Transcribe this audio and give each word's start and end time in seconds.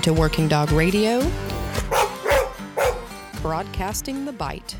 Welcome 0.00 0.14
to 0.14 0.20
Working 0.22 0.48
Dog 0.48 0.72
Radio, 0.72 1.20
broadcasting 3.42 4.24
the 4.24 4.32
bite. 4.32 4.76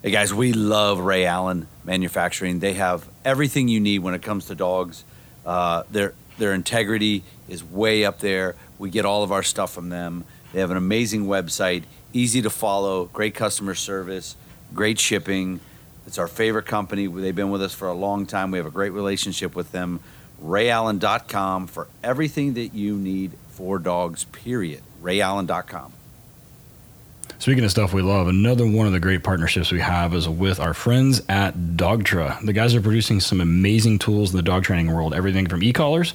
Hey 0.00 0.12
guys, 0.12 0.32
we 0.32 0.52
love 0.52 1.00
Ray 1.00 1.26
Allen 1.26 1.66
Manufacturing. 1.82 2.60
They 2.60 2.74
have 2.74 3.08
everything 3.24 3.66
you 3.66 3.80
need 3.80 3.98
when 3.98 4.14
it 4.14 4.22
comes 4.22 4.46
to 4.46 4.54
dogs. 4.54 5.02
Uh, 5.44 5.82
their 5.90 6.14
their 6.38 6.54
integrity 6.54 7.24
is 7.48 7.64
way 7.64 8.04
up 8.04 8.20
there. 8.20 8.54
We 8.78 8.90
get 8.90 9.04
all 9.04 9.24
of 9.24 9.32
our 9.32 9.42
stuff 9.42 9.72
from 9.72 9.88
them. 9.88 10.22
They 10.52 10.60
have 10.60 10.70
an 10.70 10.76
amazing 10.76 11.26
website, 11.26 11.82
easy 12.12 12.40
to 12.42 12.50
follow, 12.50 13.06
great 13.06 13.34
customer 13.34 13.74
service, 13.74 14.36
great 14.72 15.00
shipping. 15.00 15.58
It's 16.06 16.18
our 16.18 16.28
favorite 16.28 16.66
company. 16.66 17.08
They've 17.08 17.34
been 17.34 17.50
with 17.50 17.62
us 17.62 17.74
for 17.74 17.88
a 17.88 17.94
long 17.94 18.24
time. 18.24 18.52
We 18.52 18.58
have 18.58 18.68
a 18.68 18.70
great 18.70 18.92
relationship 18.92 19.56
with 19.56 19.72
them. 19.72 19.98
RayAllen.com 20.40 21.66
for 21.66 21.88
everything 22.04 22.54
that 22.54 22.72
you 22.72 22.96
need 22.96 23.32
for 23.58 23.80
dogs, 23.80 24.22
period. 24.22 24.80
RayAllen.com. 25.02 25.92
Speaking 27.40 27.64
of 27.64 27.72
stuff 27.72 27.92
we 27.92 28.02
love, 28.02 28.28
another 28.28 28.64
one 28.64 28.86
of 28.86 28.92
the 28.92 29.00
great 29.00 29.24
partnerships 29.24 29.72
we 29.72 29.80
have 29.80 30.14
is 30.14 30.28
with 30.28 30.60
our 30.60 30.74
friends 30.74 31.22
at 31.28 31.56
Dogtra. 31.76 32.40
The 32.46 32.52
guys 32.52 32.76
are 32.76 32.80
producing 32.80 33.18
some 33.18 33.40
amazing 33.40 33.98
tools 33.98 34.30
in 34.30 34.36
the 34.36 34.44
dog 34.44 34.62
training 34.62 34.94
world. 34.94 35.12
Everything 35.12 35.48
from 35.48 35.64
e-collars, 35.64 36.14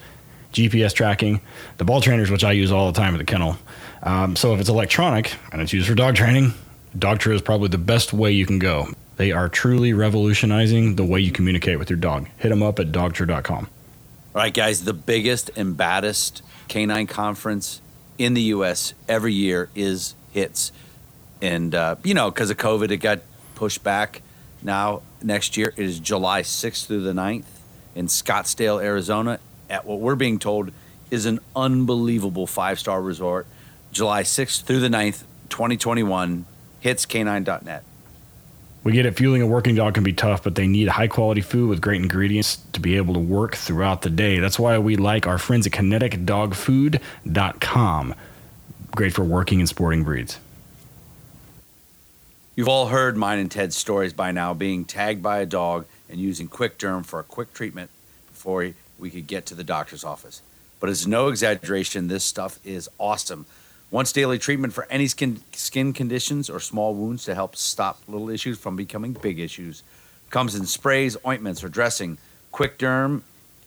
GPS 0.54 0.94
tracking, 0.94 1.42
the 1.80 1.84
ball 1.84 2.00
trainers, 2.00 2.32
which 2.32 2.46
I 2.46 2.54
use 2.54 2.72
all 2.72 2.90
the 2.90 2.98
time 2.98 3.14
at 3.14 3.18
the 3.18 3.26
kennel. 3.26 3.58
Um, 4.04 4.38
so 4.38 4.54
if 4.54 4.62
it's 4.62 4.70
electronic 4.70 5.36
and 5.52 5.62
it's 5.62 5.74
used 5.74 5.90
for 5.90 5.96
dog 5.96 6.16
training, 6.16 6.54
Dogtra 6.98 7.34
is 7.34 7.42
probably 7.42 7.68
the 7.68 7.78
best 7.78 8.14
way 8.14 8.32
you 8.32 8.46
can 8.46 8.60
go. 8.60 8.88
They 9.18 9.34
are 9.34 9.50
truly 9.50 9.92
revolutionizing 9.92 10.96
the 10.96 11.04
way 11.04 11.20
you 11.20 11.34
communicate 11.34 11.78
with 11.78 11.90
your 11.90 12.00
dog. 12.00 12.30
Hit 12.38 12.50
them 12.50 12.64
up 12.64 12.80
at 12.80 12.94
dogtra.com. 12.94 13.68
All 14.36 14.42
right, 14.42 14.54
guys, 14.54 14.86
the 14.86 14.94
biggest 14.94 15.52
and 15.58 15.76
baddest 15.76 16.42
canine 16.74 17.06
conference 17.06 17.82
in 18.18 18.34
the 18.34 18.42
U.S. 18.56 18.96
every 19.08 19.32
year 19.32 19.70
is 19.76 20.16
HITS. 20.32 20.72
And, 21.40 21.76
uh, 21.76 21.98
you 22.04 22.16
know, 22.16 22.32
because 22.32 22.50
of 22.50 22.58
COVID, 22.58 22.90
it 22.90 22.98
got 22.98 23.20
pushed 23.54 23.84
back. 23.84 24.24
Now, 24.64 25.04
next 25.22 25.56
year, 25.56 25.72
it 25.78 25.86
is 25.86 26.00
July 26.00 26.42
6th 26.42 26.88
through 26.88 27.04
the 27.04 27.14
9th 27.14 27.44
in 27.94 28.08
Scottsdale, 28.08 28.84
Arizona, 28.84 29.40
at 29.70 29.86
what 29.86 30.00
we're 30.00 30.16
being 30.16 30.40
told 30.40 30.72
is 31.12 31.28
an 31.28 31.40
unbelievable 31.56 32.48
five 32.48 32.80
star 32.80 33.04
resort. 33.04 33.46
July 33.92 34.24
6th 34.24 34.64
through 34.64 34.80
the 34.80 34.90
9th, 34.90 35.26
2021, 35.50 36.46
hitscanine.net. 36.84 37.84
We 38.84 38.92
get 38.92 39.06
it. 39.06 39.16
Fueling 39.16 39.42
a 39.42 39.48
working 39.48 39.76
dog 39.76 39.94
can 39.94 40.04
be 40.04 40.12
tough, 40.12 40.44
but 40.44 40.56
they 40.56 40.68
need 40.68 40.90
high 40.90 41.08
quality 41.08 41.40
food 41.42 41.70
with 41.70 41.80
great 41.80 42.02
ingredients 42.02 42.58
to 42.74 42.82
be 42.82 42.98
able 42.98 43.14
to 43.14 43.20
work 43.20 43.56
throughout 43.56 44.02
the 44.02 44.10
day. 44.10 44.40
That's 44.40 44.60
why 44.60 44.78
we 44.78 44.98
like 44.98 45.26
our 45.26 45.38
friends 45.38 45.66
at 45.66 45.72
kineticdogfood.com. 45.74 48.16
Great 48.92 49.14
for 49.14 49.24
working 49.24 49.60
and 49.60 49.70
sporting 49.70 50.04
breeds. 50.04 50.38
You've 52.56 52.68
all 52.68 52.88
heard 52.88 53.18
mine 53.18 53.40
and 53.40 53.50
Ted's 53.50 53.76
stories 53.76 54.14
by 54.14 54.32
now 54.32 54.54
being 54.54 54.86
tagged 54.86 55.24
by 55.24 55.40
a 55.40 55.46
dog 55.46 55.88
and 56.10 56.20
using 56.20 56.48
Quick 56.48 56.78
Derm 56.78 57.06
for 57.06 57.20
a 57.20 57.24
quick 57.24 57.54
treatment 57.54 57.90
before 58.28 58.74
we 59.00 59.10
could 59.10 59.26
get 59.26 59.48
to 59.48 59.56
the 59.56 59.64
doctor's 59.64 60.04
office. 60.04 60.44
But 60.80 60.90
it's 60.90 61.08
no 61.08 61.30
exaggeration, 61.30 62.10
this 62.10 62.24
stuff 62.24 62.60
is 62.64 62.90
awesome. 63.00 63.48
Once 63.94 64.12
daily 64.12 64.40
treatment 64.40 64.74
for 64.74 64.88
any 64.90 65.06
skin, 65.06 65.40
skin 65.52 65.94
conditions 65.94 66.50
or 66.50 66.60
small 66.60 66.96
wounds 66.96 67.26
to 67.26 67.36
help 67.36 67.56
stop 67.56 68.00
little 68.08 68.28
issues 68.28 68.58
from 68.58 68.76
becoming 68.76 69.14
big 69.14 69.40
issues. 69.40 69.84
Comes 70.32 70.56
in 70.56 70.66
sprays, 70.66 71.16
ointments, 71.28 71.64
or 71.64 71.70
dressing. 71.70 72.18
Quick 72.52 72.80
Derm 72.80 73.22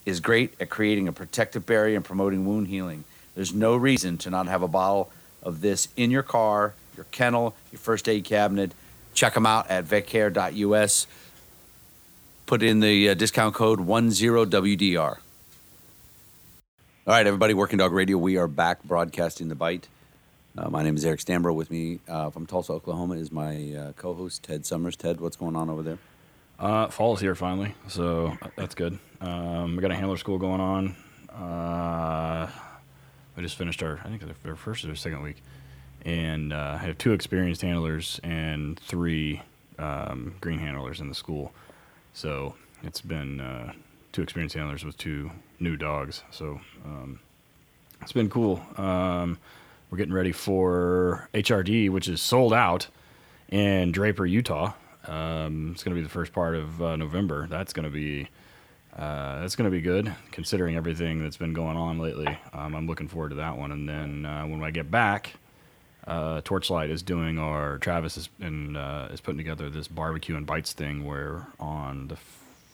is 0.04 0.18
great 0.18 0.52
at 0.58 0.68
creating 0.68 1.06
a 1.06 1.12
protective 1.12 1.64
barrier 1.64 1.94
and 1.94 2.04
promoting 2.04 2.44
wound 2.44 2.66
healing. 2.66 3.04
There's 3.36 3.54
no 3.54 3.76
reason 3.76 4.18
to 4.18 4.30
not 4.30 4.48
have 4.48 4.62
a 4.62 4.68
bottle 4.68 5.12
of 5.44 5.60
this 5.60 5.86
in 5.96 6.10
your 6.10 6.24
car, 6.24 6.74
your 6.96 7.06
kennel, 7.12 7.54
your 7.70 7.78
first 7.78 8.08
aid 8.08 8.24
cabinet. 8.24 8.72
Check 9.14 9.34
them 9.34 9.46
out 9.46 9.70
at 9.70 9.84
vetcare.us. 9.84 11.06
Put 12.46 12.64
in 12.64 12.80
the 12.80 13.10
uh, 13.10 13.14
discount 13.14 13.54
code 13.54 13.78
10WDR. 13.78 14.98
All 14.98 15.18
right, 17.06 17.24
everybody, 17.24 17.54
Working 17.54 17.78
Dog 17.78 17.92
Radio, 17.92 18.18
we 18.18 18.36
are 18.36 18.48
back 18.48 18.82
broadcasting 18.82 19.46
the 19.46 19.54
bite. 19.54 19.86
Uh, 20.56 20.70
my 20.70 20.82
name 20.82 20.96
is 20.96 21.04
Eric 21.04 21.20
Stambro. 21.20 21.54
With 21.54 21.70
me 21.70 22.00
uh, 22.08 22.30
from 22.30 22.46
Tulsa, 22.46 22.72
Oklahoma, 22.72 23.16
is 23.16 23.30
my 23.30 23.74
uh, 23.74 23.92
co 23.92 24.14
host, 24.14 24.42
Ted 24.42 24.64
Summers. 24.64 24.96
Ted, 24.96 25.20
what's 25.20 25.36
going 25.36 25.54
on 25.56 25.68
over 25.68 25.82
there? 25.82 25.98
Uh, 26.58 26.88
fall 26.88 27.14
is 27.14 27.20
here 27.20 27.34
finally, 27.34 27.74
so 27.88 28.36
that's 28.56 28.74
good. 28.74 28.98
Um, 29.20 29.76
we 29.76 29.82
got 29.82 29.90
a 29.90 29.94
handler 29.94 30.16
school 30.16 30.38
going 30.38 30.60
on. 30.60 30.96
Uh, 31.30 32.50
we 33.36 33.42
just 33.42 33.58
finished 33.58 33.82
our, 33.82 34.00
I 34.02 34.08
think, 34.08 34.22
our 34.46 34.56
first 34.56 34.84
or 34.86 34.96
second 34.96 35.22
week 35.22 35.36
and 36.06 36.52
uh, 36.52 36.78
I 36.80 36.86
have 36.86 36.96
two 36.98 37.12
experienced 37.12 37.62
handlers 37.62 38.20
and 38.22 38.78
three 38.78 39.42
um, 39.76 40.36
green 40.40 40.60
handlers 40.60 41.00
in 41.00 41.08
the 41.08 41.14
school. 41.16 41.52
So 42.14 42.54
it's 42.84 43.00
been 43.00 43.40
uh, 43.40 43.72
two 44.12 44.22
experienced 44.22 44.54
handlers 44.54 44.84
with 44.84 44.96
two 44.96 45.32
new 45.58 45.76
dogs. 45.76 46.22
So 46.30 46.60
um, 46.84 47.18
it's 48.00 48.12
been 48.12 48.30
cool. 48.30 48.62
We're 49.90 49.98
getting 49.98 50.14
ready 50.14 50.32
for 50.32 51.28
HRD, 51.32 51.90
which 51.90 52.08
is 52.08 52.20
sold 52.20 52.52
out 52.52 52.88
in 53.48 53.92
Draper, 53.92 54.26
Utah. 54.26 54.72
Um, 55.06 55.70
it's 55.72 55.84
going 55.84 55.94
to 55.94 56.00
be 56.00 56.02
the 56.02 56.12
first 56.12 56.32
part 56.32 56.56
of 56.56 56.82
uh, 56.82 56.96
November. 56.96 57.46
That's 57.46 57.72
going 57.72 57.84
to 57.84 57.90
be 57.90 58.28
uh, 58.96 59.40
that's 59.40 59.54
going 59.54 59.70
to 59.70 59.70
be 59.70 59.80
good, 59.80 60.12
considering 60.32 60.74
everything 60.74 61.22
that's 61.22 61.36
been 61.36 61.52
going 61.52 61.76
on 61.76 61.98
lately. 61.98 62.26
Um, 62.52 62.74
I'm 62.74 62.86
looking 62.88 63.06
forward 63.06 63.28
to 63.28 63.34
that 63.36 63.56
one. 63.56 63.70
And 63.70 63.88
then 63.88 64.26
uh, 64.26 64.44
when 64.46 64.64
I 64.64 64.72
get 64.72 64.90
back, 64.90 65.34
uh, 66.06 66.40
Torchlight 66.40 66.90
is 66.90 67.02
doing 67.02 67.38
our 67.38 67.78
Travis 67.78 68.16
is 68.16 68.28
and 68.40 68.76
uh, 68.76 69.08
is 69.12 69.20
putting 69.20 69.38
together 69.38 69.70
this 69.70 69.86
barbecue 69.86 70.36
and 70.36 70.46
bites 70.46 70.72
thing 70.72 71.04
where 71.04 71.46
on 71.60 72.08
the 72.08 72.16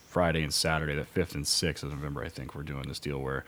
Friday 0.08 0.42
and 0.42 0.54
Saturday, 0.54 0.94
the 0.94 1.04
fifth 1.04 1.34
and 1.34 1.46
sixth 1.46 1.82
of 1.82 1.90
November, 1.90 2.24
I 2.24 2.28
think 2.30 2.54
we're 2.54 2.62
doing 2.62 2.84
this 2.88 3.00
deal 3.00 3.18
where 3.18 3.44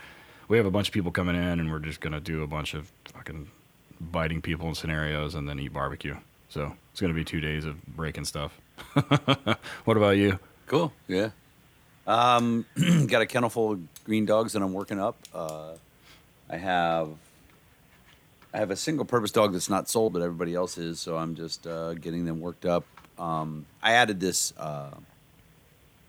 we 0.49 0.57
have 0.57 0.67
a 0.67 0.71
bunch 0.71 0.89
of 0.89 0.95
people 0.95 1.11
coming 1.11 1.37
in 1.37 1.61
and 1.61 1.71
we're 1.71 1.79
just 1.79 2.01
gonna 2.01 2.21
do 2.21 2.43
a 2.43 2.47
bunch 2.47 2.75
of 2.75 2.91
fucking 3.07 3.51
biting 4.01 4.43
people 4.43 4.69
in 4.69 4.75
scenarios 4.75 5.35
and 5.35 5.49
then 5.49 5.59
eat 5.59 5.73
barbecue. 5.73 6.17
So 6.49 6.75
it's 6.93 7.01
gonna 7.01 7.15
be 7.15 7.25
two 7.25 7.41
days 7.41 7.65
of 7.65 7.85
breaking 7.87 8.25
stuff. 8.25 8.61
what 9.85 9.97
about 9.97 10.17
you? 10.17 10.39
Cool. 10.67 10.93
Yeah. 11.09 11.31
Um, 12.07 12.67
got 13.07 13.23
a 13.23 13.27
kennel 13.27 13.51
full 13.51 13.73
of 13.73 14.05
green 14.05 14.27
dogs 14.27 14.53
that 14.53 14.63
I'm 14.63 14.73
working 14.73 15.01
up. 15.01 15.17
Uh, 15.35 15.73
I 16.51 16.57
have 16.57 17.09
I 18.53 18.59
have 18.59 18.71
a 18.71 18.77
single 18.77 19.05
purpose 19.05 19.33
dog 19.33 19.53
that's 19.53 19.69
not 19.69 19.89
sold, 19.89 20.13
but 20.13 20.23
everybody 20.23 20.55
else 20.55 20.79
is, 20.79 21.01
so 21.01 21.17
I'm 21.17 21.35
just 21.35 21.67
uh, 21.67 21.95
getting 21.95 22.25
them 22.25 22.41
worked 22.41 22.65
up. 22.65 22.85
Um, 23.19 23.67
I 23.83 23.95
added 23.95 24.21
this 24.21 24.53
uh, 24.57 24.91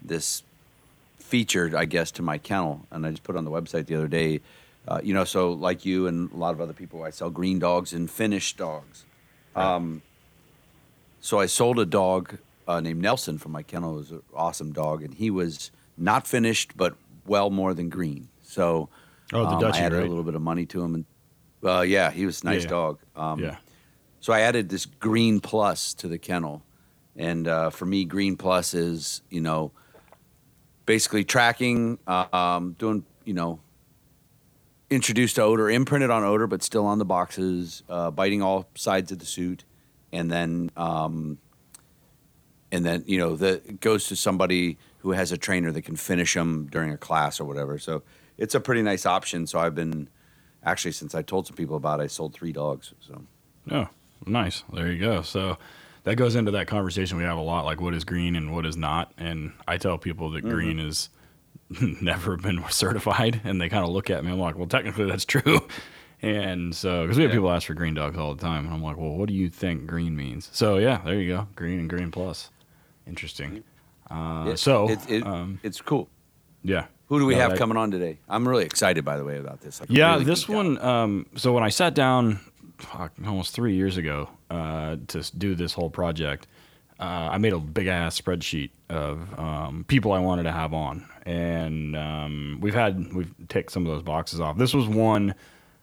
this 0.01 0.43
feature, 1.25 1.71
I 1.75 1.85
guess, 1.85 2.11
to 2.11 2.21
my 2.21 2.37
kennel, 2.37 2.85
and 2.91 3.05
I 3.05 3.09
just 3.11 3.23
put 3.23 3.35
on 3.35 3.45
the 3.45 3.51
website 3.51 3.87
the 3.87 3.95
other 3.95 4.07
day. 4.07 4.41
Uh, 4.87 5.01
you 5.03 5.13
know, 5.13 5.23
so 5.23 5.51
like 5.51 5.83
you 5.85 6.05
and 6.07 6.31
a 6.31 6.37
lot 6.37 6.53
of 6.53 6.61
other 6.61 6.73
people, 6.73 7.03
I 7.03 7.09
sell 7.09 7.29
green 7.31 7.57
dogs 7.59 7.91
and 7.93 8.09
finished 8.09 8.57
dogs. 8.57 9.05
Um, 9.55 10.03
so 11.19 11.39
I 11.39 11.47
sold 11.47 11.79
a 11.79 11.85
dog 11.85 12.37
uh, 12.67 12.79
named 12.81 13.01
Nelson 13.01 13.37
from 13.37 13.51
my 13.51 13.63
kennel. 13.63 13.93
It 13.93 13.97
was 13.97 14.11
an 14.11 14.21
awesome 14.33 14.71
dog, 14.73 15.03
and 15.03 15.13
he 15.13 15.29
was 15.31 15.71
not 15.97 16.27
finished, 16.27 16.77
but 16.77 16.95
well 17.25 17.49
more 17.49 17.73
than 17.73 17.89
green. 17.89 18.29
So 18.43 18.89
Oh, 19.33 19.45
the 19.45 19.55
um, 19.55 19.59
Dutchie, 19.61 19.75
I 19.75 19.79
added 19.79 19.97
right? 19.99 20.05
a 20.05 20.09
little 20.09 20.23
bit 20.23 20.35
of 20.35 20.41
money 20.41 20.65
to 20.67 20.83
him, 20.83 20.93
and 20.95 21.05
uh, 21.63 21.81
yeah, 21.81 22.11
he 22.11 22.25
was 22.25 22.43
a 22.43 22.45
nice 22.45 22.63
Yeah. 22.63 22.69
dog. 22.69 22.99
Um, 23.15 23.39
Yeah. 23.41 23.57
So 24.19 24.33
I 24.33 24.41
added 24.41 24.69
this 24.69 24.85
Green 24.85 25.39
Plus 25.39 25.93
to 25.95 26.07
the 26.07 26.17
kennel, 26.17 26.63
and 27.15 27.47
uh, 27.47 27.69
for 27.71 27.85
me, 27.85 28.05
Green 28.05 28.37
Plus 28.37 28.73
is 28.73 29.21
you 29.29 29.41
know 29.41 29.71
basically 30.85 31.23
tracking, 31.23 31.99
um, 32.07 32.75
doing 32.77 33.05
you 33.23 33.33
know 33.33 33.59
introduced 34.89 35.35
to 35.35 35.41
odor, 35.41 35.69
imprinted 35.69 36.09
on 36.09 36.23
odor, 36.23 36.47
but 36.47 36.61
still 36.61 36.85
on 36.85 36.99
the 36.99 37.05
boxes, 37.05 37.83
uh, 37.89 38.11
biting 38.11 38.41
all 38.41 38.67
sides 38.75 39.11
of 39.11 39.19
the 39.19 39.25
suit, 39.25 39.63
and 40.11 40.31
then 40.31 40.71
um, 40.77 41.37
and 42.71 42.85
then 42.85 43.03
you 43.07 43.17
know 43.17 43.35
the 43.35 43.61
goes 43.79 44.07
to 44.07 44.15
somebody 44.15 44.77
who 44.99 45.11
has 45.11 45.31
a 45.31 45.37
trainer 45.37 45.71
that 45.71 45.83
can 45.83 45.95
finish 45.95 46.33
them 46.33 46.67
during 46.71 46.91
a 46.91 46.97
class 46.97 47.39
or 47.39 47.45
whatever. 47.45 47.77
So 47.77 48.03
it's 48.37 48.55
a 48.55 48.59
pretty 48.59 48.81
nice 48.81 49.05
option. 49.05 49.47
So 49.47 49.59
I've 49.59 49.75
been 49.75 50.09
actually 50.63 50.93
since 50.93 51.13
I 51.13 51.21
told 51.21 51.47
some 51.47 51.55
people 51.55 51.75
about 51.75 51.99
it, 51.99 52.03
I 52.03 52.07
sold 52.07 52.33
three 52.33 52.51
dogs. 52.51 52.93
So 52.99 53.21
Oh, 53.71 53.87
nice. 54.25 54.63
There 54.73 54.91
you 54.91 54.99
go. 54.99 55.21
So 55.21 55.57
that 56.05 56.15
goes 56.15 56.35
into 56.35 56.51
that 56.51 56.67
conversation 56.67 57.17
we 57.17 57.23
have 57.25 57.37
a 57.37 57.41
lot, 57.41 57.65
like 57.65 57.81
what 57.81 57.93
is 57.93 58.03
green 58.03 58.35
and 58.35 58.53
what 58.55 58.65
is 58.65 58.77
not. 58.77 59.11
And 59.17 59.51
I 59.67 59.77
tell 59.77 59.97
people 59.97 60.31
that 60.31 60.41
green 60.41 60.79
is 60.79 61.09
never 62.01 62.37
been 62.37 62.63
certified, 62.69 63.41
and 63.43 63.59
they 63.59 63.69
kind 63.69 63.83
of 63.83 63.89
look 63.91 64.09
at 64.09 64.23
me. 64.23 64.31
I'm 64.31 64.39
like, 64.39 64.55
well, 64.57 64.67
technically 64.67 65.05
that's 65.05 65.25
true. 65.25 65.67
And 66.21 66.73
so, 66.73 67.03
because 67.03 67.17
we 67.17 67.23
have 67.23 67.31
Yeah. 67.31 67.35
people 67.35 67.51
ask 67.51 67.67
for 67.67 67.73
green 67.75 67.93
dogs 67.93 68.17
all 68.17 68.33
the 68.33 68.41
time, 68.41 68.65
and 68.65 68.73
I'm 68.73 68.81
like, 68.81 68.97
well, 68.97 69.11
what 69.11 69.27
do 69.27 69.35
you 69.35 69.49
think 69.49 69.85
green 69.85 70.15
means? 70.15 70.49
So 70.53 70.77
yeah, 70.77 71.01
there 71.05 71.19
you 71.19 71.35
go, 71.35 71.47
green 71.55 71.77
and 71.77 71.89
green 71.89 72.09
plus. 72.09 72.49
Interesting. 73.05 73.63
Uh, 74.09 74.45
Yeah, 74.47 74.55
so 74.55 74.89
it, 74.89 74.99
it, 75.09 75.27
um, 75.27 75.59
it's 75.61 75.81
cool. 75.81 76.07
yeah, 76.63 76.85
Who 77.09 77.19
do 77.19 77.25
we 77.25 77.35
No, 77.35 77.41
have 77.41 77.51
that- 77.51 77.57
coming 77.59 77.77
on 77.77 77.91
today? 77.91 78.17
I'm 78.29 78.47
really 78.47 78.63
excited, 78.65 79.03
by 79.05 79.17
the 79.17 79.25
way, 79.25 79.37
about 79.37 79.59
this. 79.61 79.81
Yeah, 79.89 80.13
really 80.13 80.25
this 80.25 80.47
one. 80.47 80.79
Um, 80.79 81.25
so 81.35 81.51
when 81.53 81.63
I 81.63 81.69
sat 81.69 81.93
down, 81.93 82.39
fuck, 82.77 83.13
almost 83.25 83.53
three 83.53 83.75
years 83.75 83.97
ago, 83.97 84.29
uh, 84.49 84.97
to 85.07 85.37
do 85.37 85.55
this 85.55 85.73
whole 85.73 85.89
project, 85.89 86.47
uh, 86.99 87.29
I 87.31 87.37
made 87.37 87.53
a 87.53 87.59
big 87.59 87.87
ass 87.87 88.19
spreadsheet 88.19 88.71
of 88.89 89.37
um, 89.37 89.85
people 89.87 90.11
I 90.13 90.19
wanted 90.19 90.43
to 90.43 90.51
have 90.51 90.73
on, 90.73 91.07
and 91.25 91.95
um, 91.95 92.57
we've 92.61 92.73
had 92.73 93.13
we've 93.13 93.33
ticked 93.49 93.71
some 93.71 93.85
of 93.85 93.91
those 93.91 94.03
boxes 94.03 94.39
off. 94.39 94.57
This 94.57 94.73
was 94.73 94.87
one 94.87 95.35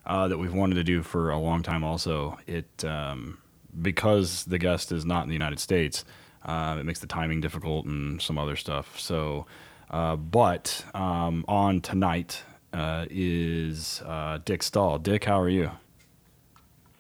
uh, 0.07 0.29
that 0.29 0.39
we've 0.39 0.55
wanted 0.55 0.77
to 0.77 0.85
do 0.85 1.03
for 1.03 1.31
a 1.31 1.39
long 1.39 1.63
time. 1.63 1.85
Also, 1.85 2.39
it 2.47 2.85
um, 2.85 3.39
because 3.81 4.45
the 4.45 4.59
guest 4.59 4.93
is 4.93 5.05
not 5.05 5.23
in 5.25 5.29
the 5.29 5.35
United 5.35 5.61
States, 5.61 6.05
uh, 6.45 6.77
it 6.79 6.85
makes 6.85 7.01
the 7.01 7.07
timing 7.07 7.41
difficult 7.41 7.87
and 7.87 8.21
some 8.21 8.39
other 8.39 8.57
stuff. 8.57 8.99
So, 8.99 9.47
uh, 9.91 10.17
but 10.17 10.85
um, 10.95 11.45
on 11.47 11.81
tonight 11.81 12.43
uh, 12.73 13.07
is 13.11 14.03
uh, 14.07 14.39
Dick 14.45 14.63
Stahl. 14.63 14.99
Dick, 14.99 15.25
how 15.25 15.41
are 15.41 15.49
you? 15.49 15.71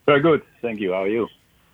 Very 0.06 0.20
good. 0.20 0.42
Thank 0.60 0.80
you. 0.80 0.92
How 0.92 1.02
are 1.04 1.08
you? 1.08 1.28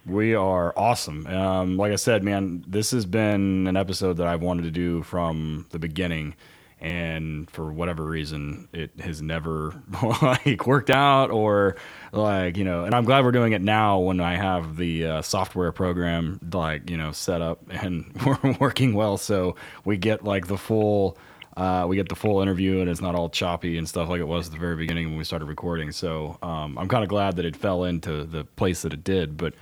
We 0.06 0.34
are 0.34 0.72
awesome. 0.76 1.26
Um, 1.26 1.76
like 1.76 1.92
I 1.92 1.96
said, 1.96 2.22
man, 2.22 2.64
this 2.66 2.90
has 2.92 3.04
been 3.04 3.66
an 3.66 3.76
episode 3.76 4.16
that 4.18 4.26
I've 4.26 4.42
wanted 4.42 4.62
to 4.62 4.70
do 4.70 5.02
from 5.02 5.66
the 5.70 5.78
beginning, 5.78 6.34
and 6.80 7.50
for 7.50 7.70
whatever 7.70 8.04
reason, 8.04 8.68
it 8.72 8.90
has 9.00 9.20
never 9.20 9.74
like 10.22 10.66
worked 10.66 10.90
out, 10.90 11.30
or 11.30 11.76
like 12.12 12.56
you 12.56 12.64
know. 12.64 12.84
And 12.84 12.94
I'm 12.94 13.04
glad 13.04 13.24
we're 13.24 13.32
doing 13.32 13.52
it 13.52 13.60
now 13.60 13.98
when 13.98 14.20
I 14.20 14.36
have 14.36 14.76
the 14.76 15.04
uh, 15.04 15.22
software 15.22 15.72
program 15.72 16.40
like 16.52 16.88
you 16.88 16.96
know 16.96 17.12
set 17.12 17.42
up 17.42 17.60
and 17.68 18.10
we're 18.26 18.56
working 18.60 18.94
well, 18.94 19.18
so 19.18 19.56
we 19.84 19.96
get 19.98 20.24
like 20.24 20.46
the 20.46 20.58
full. 20.58 21.18
Uh, 21.58 21.84
we 21.88 21.96
get 21.96 22.08
the 22.08 22.14
full 22.14 22.40
interview 22.40 22.80
and 22.80 22.88
it's 22.88 23.00
not 23.00 23.16
all 23.16 23.28
choppy 23.28 23.78
and 23.78 23.88
stuff 23.88 24.08
like 24.08 24.20
it 24.20 24.28
was 24.28 24.46
at 24.46 24.52
the 24.52 24.58
very 24.60 24.76
beginning 24.76 25.08
when 25.08 25.18
we 25.18 25.24
started 25.24 25.46
recording. 25.46 25.90
So 25.90 26.38
um, 26.40 26.78
I'm 26.78 26.86
kind 26.86 27.02
of 27.02 27.10
glad 27.10 27.34
that 27.34 27.44
it 27.44 27.56
fell 27.56 27.82
into 27.82 28.22
the 28.22 28.44
place 28.44 28.82
that 28.82 28.92
it 28.92 29.02
did. 29.02 29.36
But 29.36 29.54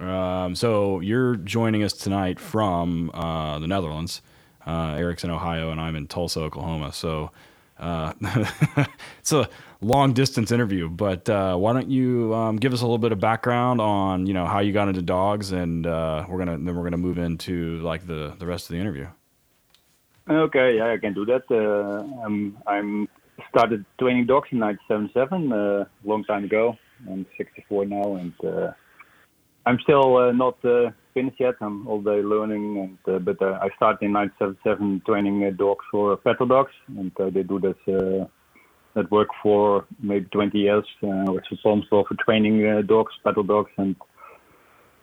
um, 0.00 0.56
so 0.56 1.00
you're 1.00 1.36
joining 1.36 1.82
us 1.82 1.92
tonight 1.92 2.40
from 2.40 3.10
uh, 3.12 3.58
the 3.58 3.66
Netherlands. 3.66 4.22
Uh, 4.66 4.94
Eric's 4.96 5.24
in 5.24 5.30
Ohio 5.30 5.70
and 5.70 5.78
I'm 5.78 5.94
in 5.94 6.06
Tulsa, 6.06 6.40
Oklahoma. 6.40 6.90
So 6.90 7.30
uh, 7.78 8.14
it's 9.18 9.32
a 9.32 9.46
long 9.82 10.14
distance 10.14 10.52
interview. 10.52 10.88
But 10.88 11.28
uh, 11.28 11.56
why 11.56 11.74
don't 11.74 11.90
you 11.90 12.34
um, 12.34 12.56
give 12.56 12.72
us 12.72 12.80
a 12.80 12.84
little 12.84 12.96
bit 12.96 13.12
of 13.12 13.20
background 13.20 13.78
on 13.78 14.26
you 14.26 14.32
know 14.32 14.46
how 14.46 14.60
you 14.60 14.72
got 14.72 14.88
into 14.88 15.02
dogs, 15.02 15.52
and 15.52 15.86
uh, 15.86 16.24
we're 16.28 16.38
gonna 16.38 16.56
then 16.56 16.74
we're 16.74 16.84
gonna 16.84 16.96
move 16.96 17.18
into 17.18 17.78
like 17.80 18.06
the 18.06 18.34
the 18.38 18.46
rest 18.46 18.70
of 18.70 18.74
the 18.74 18.80
interview. 18.80 19.06
Okay, 20.28 20.76
yeah, 20.76 20.92
I 20.92 20.98
can 20.98 21.14
do 21.14 21.24
that. 21.26 21.42
Uh, 21.50 22.24
I'm 22.24 22.56
I'm 22.66 23.08
started 23.48 23.84
training 23.98 24.26
dogs 24.26 24.48
in 24.52 24.60
1977, 24.60 25.52
a 25.52 25.88
long 26.04 26.24
time 26.24 26.44
ago. 26.44 26.76
I'm 27.10 27.26
64 27.36 27.86
now, 27.86 28.14
and 28.14 28.32
uh, 28.44 28.72
I'm 29.66 29.78
still 29.80 30.16
uh, 30.16 30.32
not 30.32 30.64
uh, 30.64 30.90
finished 31.12 31.40
yet. 31.40 31.54
I'm 31.60 31.88
all 31.88 32.00
day 32.00 32.22
learning, 32.22 32.78
and 32.78 33.14
uh, 33.14 33.18
but 33.18 33.42
uh, 33.42 33.58
I 33.60 33.68
started 33.76 34.04
in 34.06 34.12
1977 34.12 35.02
training 35.06 35.44
uh, 35.44 35.50
dogs 35.50 35.84
for 35.90 36.16
battle 36.18 36.46
dogs, 36.46 36.72
and 36.86 37.10
uh, 37.18 37.30
they 37.30 37.42
do 37.42 37.58
this. 37.58 37.76
Uh, 37.88 38.26
that 38.94 39.10
work 39.10 39.28
for 39.42 39.86
maybe 40.02 40.26
20 40.26 40.58
years. 40.58 40.84
Uh, 41.02 41.08
I 41.08 41.30
was 41.30 41.42
responsible 41.50 42.04
for 42.06 42.14
training 42.22 42.66
uh, 42.66 42.82
dogs, 42.82 43.12
battle 43.24 43.42
dogs, 43.42 43.70
and 43.78 43.96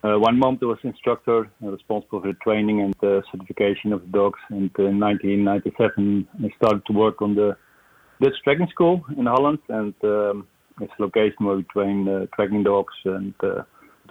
uh, 0.04 0.18
one 0.18 0.40
month 0.40 0.60
I 0.62 0.66
was 0.66 0.80
instructor 0.84 1.50
uh, 1.62 1.68
responsible 1.68 2.22
for 2.22 2.28
the 2.28 2.38
training 2.42 2.82
and 2.82 2.96
uh, 3.04 3.22
certification 3.32 3.92
of 3.92 4.02
the 4.02 4.08
dogs. 4.08 4.40
And 4.50 4.72
uh, 4.80 4.86
in 4.86 5.00
1997, 5.00 6.28
I 6.44 6.50
started 6.56 6.86
to 6.86 6.94
work 6.94 7.22
on 7.22 7.36
the 7.36 7.58
Dutch 8.22 8.36
tracking 8.44 8.68
school 8.72 9.04
in 9.18 9.26
Holland, 9.26 9.60
and 9.68 9.94
um, 10.04 10.48
it's 10.82 10.94
a 11.00 11.02
location 11.02 11.46
where 11.46 11.58
we 11.58 11.64
train 11.64 12.08
uh, 12.08 12.26
tracking 12.36 12.64
dogs 12.64 12.94
and 13.06 13.34
uh, 13.44 13.64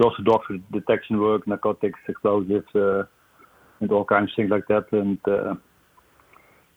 also 0.02 0.22
dogs 0.22 0.44
for 0.46 0.58
detection 0.72 1.20
work, 1.20 1.46
narcotics, 1.46 1.98
explosives, 2.08 2.66
uh, 2.74 3.04
and 3.80 3.90
all 3.90 4.04
kinds 4.04 4.30
of 4.30 4.36
things 4.36 4.50
like 4.50 4.66
that. 4.68 4.86
And 4.92 5.18
uh, 5.26 5.54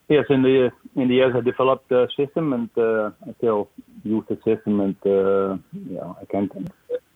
yes, 0.08 0.26
in 0.30 0.42
the 0.42 0.72
in 0.96 1.08
the 1.08 1.16
years 1.16 1.34
I 1.36 1.42
developed 1.42 1.90
the 1.90 2.08
system, 2.18 2.54
and 2.54 2.70
uh, 2.78 3.12
I 3.28 3.34
still 3.38 3.70
use 4.04 4.24
the 4.30 4.38
system, 4.46 4.80
and 4.80 4.96
uh, 5.06 5.58
yeah, 5.90 6.14
I 6.22 6.26
can't. 6.32 6.52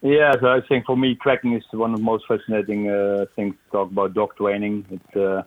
Yeah, 0.01 0.33
so 0.39 0.47
I 0.47 0.59
think 0.67 0.85
for 0.85 0.95
me, 0.95 1.15
tracking 1.15 1.53
is 1.53 1.63
one 1.71 1.91
of 1.93 1.97
the 1.97 2.03
most 2.03 2.25
fascinating 2.27 2.89
uh, 2.89 3.25
things 3.35 3.55
to 3.55 3.71
talk 3.71 3.91
about 3.91 4.13
dog 4.13 4.35
training. 4.37 4.85
It's 4.91 5.15
uh, 5.15 5.43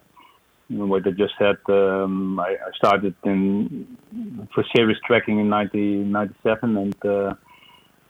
what 0.68 1.06
I 1.06 1.10
just 1.10 1.34
said. 1.38 1.56
Um, 1.68 2.40
I, 2.40 2.50
I 2.54 2.70
started 2.74 3.14
in 3.24 3.86
for 4.54 4.64
serious 4.74 4.98
tracking 5.06 5.38
in 5.38 5.48
1997, 5.48 6.76
and 6.76 7.06
uh, 7.06 7.34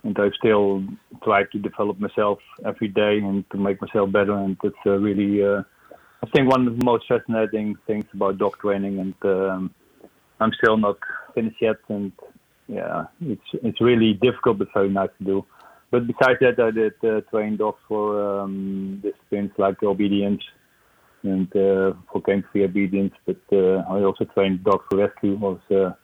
and 0.04 0.18
I 0.18 0.30
still 0.38 0.84
try 1.22 1.44
to 1.44 1.58
develop 1.58 1.98
myself 2.00 2.38
every 2.64 2.88
day 2.88 3.18
and 3.18 3.48
to 3.50 3.58
make 3.58 3.80
myself 3.82 4.10
better. 4.10 4.32
And 4.32 4.56
it's 4.62 4.76
uh, 4.86 4.92
really, 4.92 5.44
uh, 5.44 5.62
I 6.22 6.26
think, 6.30 6.48
one 6.50 6.66
of 6.66 6.78
the 6.78 6.84
most 6.84 7.06
fascinating 7.08 7.76
things 7.86 8.06
about 8.14 8.38
dog 8.38 8.56
training. 8.58 9.00
And 9.00 9.14
um, 9.24 9.74
I'm 10.40 10.52
still 10.54 10.76
not 10.76 10.96
finished 11.34 11.60
yet, 11.60 11.76
and 11.88 12.12
yeah, 12.68 13.06
it's 13.20 13.50
it's 13.62 13.80
really 13.80 14.14
difficult 14.14 14.58
but 14.58 14.68
very 14.72 14.88
nice 14.88 15.10
to 15.18 15.24
do. 15.24 15.44
But 15.90 16.06
besides 16.06 16.38
that, 16.40 16.60
I 16.60 16.70
did 16.70 16.94
uh, 17.02 17.22
train 17.30 17.56
dogs 17.56 17.78
for 17.88 18.40
um, 18.40 19.02
disciplines 19.02 19.52
like 19.56 19.82
obedience 19.82 20.42
and 21.22 21.48
uh, 21.56 21.92
for 22.12 22.20
free 22.52 22.64
obedience. 22.64 23.14
But 23.26 23.40
uh, 23.52 23.82
I 23.88 24.02
also 24.02 24.24
trained 24.34 24.64
dogs 24.64 24.84
for 24.90 24.98
rescue. 24.98 25.36
I 25.36 25.40
was 25.40 25.60
a 25.70 25.96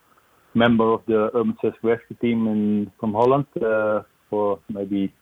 member 0.54 0.92
of 0.92 1.02
the 1.06 1.30
urban 1.34 1.56
rescue 1.62 1.90
rescue 1.90 2.16
team 2.20 2.46
in 2.46 2.92
from 2.98 3.12
Holland 3.12 3.46
uh, 3.62 4.02
for 4.30 4.58
maybe 4.70 5.12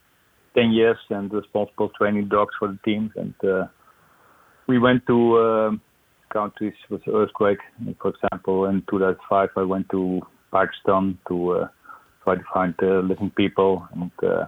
10 0.54 0.70
years 0.70 0.98
and 1.10 1.32
responsible 1.32 1.90
training 1.98 2.28
dogs 2.28 2.54
for 2.58 2.68
the 2.68 2.78
teams. 2.84 3.10
And 3.16 3.34
uh, 3.42 3.66
we 4.68 4.78
went 4.78 5.06
to 5.06 5.38
um 5.38 5.80
countries 6.32 6.74
with 6.88 7.02
earthquake. 7.08 7.58
For 8.00 8.12
example, 8.14 8.66
in 8.66 8.82
2005, 8.90 9.50
I 9.56 9.62
went 9.62 9.88
to 9.90 10.22
Pakistan 10.52 11.18
to 11.28 11.52
uh, 11.52 11.68
try 12.24 12.36
to 12.36 12.44
find 12.52 12.74
living 12.80 13.30
people. 13.30 13.86
And 13.94 14.10
uh, 14.22 14.46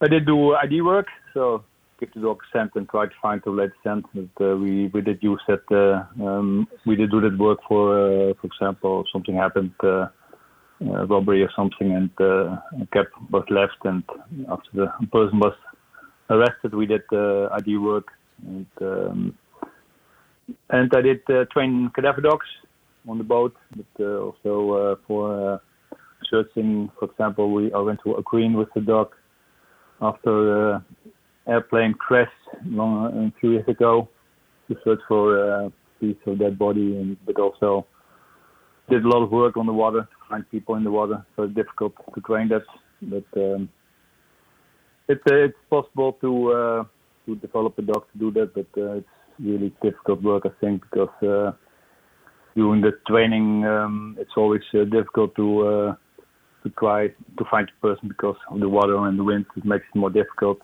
I 0.00 0.08
did 0.08 0.26
do 0.26 0.54
ID 0.54 0.82
work, 0.82 1.06
so 1.34 1.64
give 1.98 2.12
the 2.14 2.20
dog 2.20 2.40
scent 2.52 2.72
and 2.76 2.88
try 2.88 3.06
to 3.06 3.12
find 3.20 3.40
the 3.44 3.50
latest 3.50 3.78
scent. 3.82 4.06
But 4.14 4.44
uh, 4.44 4.56
we 4.56 4.88
we 4.88 5.00
did 5.00 5.22
use 5.22 5.40
that. 5.48 5.64
Uh, 5.70 6.24
um, 6.24 6.68
we 6.86 6.96
did 6.96 7.10
do 7.10 7.20
that 7.20 7.36
work 7.38 7.58
for, 7.68 8.30
uh, 8.30 8.34
for 8.40 8.46
example, 8.46 9.04
something 9.12 9.34
happened, 9.34 9.72
uh, 9.82 9.88
uh, 9.88 11.06
robbery 11.06 11.42
or 11.42 11.50
something, 11.56 11.92
and 11.92 12.10
a 12.20 12.62
cab 12.92 13.06
was 13.30 13.44
left, 13.50 13.78
and 13.84 14.04
after 14.48 14.70
the 14.74 15.06
person 15.10 15.40
was 15.40 15.54
arrested, 16.30 16.74
we 16.74 16.86
did 16.86 17.02
ID 17.12 17.78
work. 17.78 18.08
And, 18.46 18.66
um, 18.80 19.38
and 20.70 20.92
I 20.94 21.00
did 21.00 21.26
train 21.50 21.90
cadaver 21.94 22.20
dogs 22.20 22.46
on 23.08 23.18
the 23.18 23.24
boat, 23.24 23.56
but 23.74 24.04
also 24.04 24.98
for 25.08 25.60
searching. 26.30 26.90
For 26.98 27.10
example, 27.10 27.52
we 27.52 27.72
I 27.72 27.78
went 27.78 28.00
to 28.04 28.16
a 28.16 28.22
green 28.22 28.54
with 28.54 28.68
the 28.74 28.80
dog 28.80 29.14
after 30.00 30.74
uh, 30.74 30.80
airplane 31.46 31.94
crash 31.94 32.30
long 32.64 33.32
a 33.36 33.40
few 33.40 33.52
years 33.52 33.68
ago 33.68 34.08
to 34.68 34.76
search 34.84 35.00
for 35.08 35.38
a 35.38 35.72
piece 36.00 36.16
of 36.26 36.38
dead 36.38 36.58
body, 36.58 36.96
and 36.96 37.16
but 37.26 37.38
also 37.38 37.86
did 38.88 39.04
a 39.04 39.08
lot 39.08 39.22
of 39.22 39.30
work 39.30 39.56
on 39.56 39.66
the 39.66 39.72
water 39.72 40.02
to 40.02 40.28
find 40.28 40.50
people 40.50 40.74
in 40.76 40.84
the 40.84 40.90
water. 40.90 41.24
So 41.36 41.42
it's 41.44 41.54
difficult 41.54 41.94
to 42.14 42.20
train 42.20 42.48
that, 42.48 42.64
but 43.02 43.24
um, 43.36 43.68
it, 45.08 45.20
uh, 45.30 45.34
it's 45.34 45.56
possible 45.70 46.12
to 46.20 46.52
uh, 46.52 46.84
to 47.26 47.36
develop 47.36 47.78
a 47.78 47.82
dog 47.82 48.04
to 48.12 48.18
do 48.18 48.30
that, 48.32 48.54
but 48.54 48.80
uh, 48.80 48.98
it's 48.98 49.08
really 49.38 49.72
difficult 49.82 50.22
work, 50.22 50.44
I 50.46 50.50
think, 50.60 50.82
because 50.82 51.22
uh, 51.22 51.52
during 52.54 52.80
the 52.80 52.92
training 53.06 53.64
um, 53.64 54.16
it's 54.18 54.32
always 54.36 54.62
uh, 54.74 54.84
difficult 54.84 55.34
to 55.36 55.66
uh, 55.66 55.94
to 56.68 56.74
try 56.78 57.08
to 57.08 57.44
find 57.50 57.68
the 57.68 57.88
person 57.88 58.08
because 58.08 58.36
of 58.50 58.60
the 58.60 58.68
water 58.68 58.96
and 59.06 59.18
the 59.18 59.24
wind. 59.24 59.46
It 59.56 59.64
makes 59.64 59.84
it 59.92 59.98
more 59.98 60.10
difficult. 60.10 60.58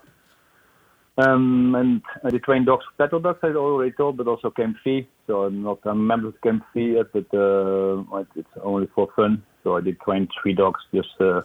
Um, 1.16 1.74
and 1.76 2.02
I 2.24 2.30
did 2.30 2.42
train 2.42 2.64
dogs 2.64 2.84
battle 2.98 3.20
dogs, 3.20 3.38
I 3.42 3.48
already 3.48 3.92
told, 3.92 4.16
but 4.16 4.26
also 4.26 4.50
KNPV. 4.50 5.06
So 5.26 5.44
I'm 5.44 5.62
not 5.62 5.78
a 5.84 5.94
member 5.94 6.28
of 6.28 6.34
KNPV 6.44 6.94
yet, 6.96 7.06
but 7.12 7.36
uh, 7.36 8.24
it's 8.34 8.48
only 8.62 8.88
for 8.94 9.08
fun. 9.14 9.42
So 9.62 9.76
I 9.76 9.80
did 9.80 10.00
train 10.00 10.28
three 10.42 10.54
dogs 10.54 10.80
just, 10.92 11.08
uh, 11.20 11.42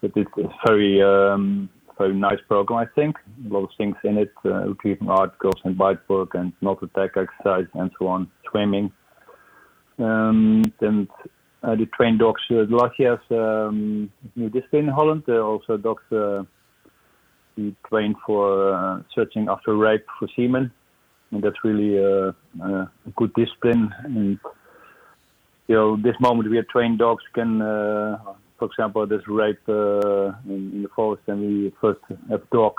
but 0.00 0.12
it's 0.16 0.30
a 0.36 0.48
very, 0.66 1.00
um, 1.00 1.70
very 1.96 2.14
nice 2.14 2.40
program, 2.48 2.80
I 2.80 3.00
think. 3.00 3.16
A 3.48 3.52
lot 3.52 3.64
of 3.64 3.70
things 3.78 3.94
in 4.02 4.18
it, 4.18 4.32
uh, 4.44 4.66
retrieving 4.66 5.08
articles 5.08 5.60
and 5.64 5.78
bite 5.78 6.06
work 6.08 6.34
and 6.34 6.52
not 6.60 6.82
attack 6.82 7.12
exercise 7.16 7.66
and 7.74 7.90
so 7.98 8.08
on, 8.08 8.28
swimming. 8.50 8.92
Um, 9.98 10.64
and 10.80 11.08
I 11.62 11.74
did 11.74 11.92
train 11.92 12.18
dogs 12.18 12.42
eh, 12.50 12.54
uh, 12.54 12.64
the 12.66 12.76
last 12.76 12.98
year's 12.98 13.18
um, 13.30 13.36
ehm, 13.36 14.10
new 14.36 14.50
discipline 14.50 14.84
in 14.88 14.94
Holland. 14.94 15.24
Uh, 15.28 15.40
also 15.40 15.76
dogs 15.76 16.02
eh, 16.12 16.42
we 17.56 17.74
train 17.88 18.14
for 18.24 19.04
searching 19.14 19.48
after 19.48 19.76
rape 19.76 20.06
for 20.18 20.28
semen, 20.36 20.70
and 21.32 21.42
that's 21.42 21.64
really 21.64 21.98
a 21.98 22.34
good 23.16 23.34
discipline. 23.34 23.92
And 24.04 24.38
you 25.66 25.74
know, 25.74 25.96
this 25.96 26.14
moment 26.20 26.48
we 26.48 26.58
are 26.58 26.66
trained 26.70 27.00
dogs 27.00 27.24
can, 27.34 27.58
for 27.58 28.66
example, 28.66 29.04
there's 29.08 29.26
rape 29.26 29.58
in, 29.66 30.34
in, 30.46 30.82
the 30.84 30.88
forest, 30.94 31.24
and 31.26 31.40
we 31.40 31.74
first 31.80 31.98
have 32.30 32.42
a 32.42 32.54
dog 32.54 32.74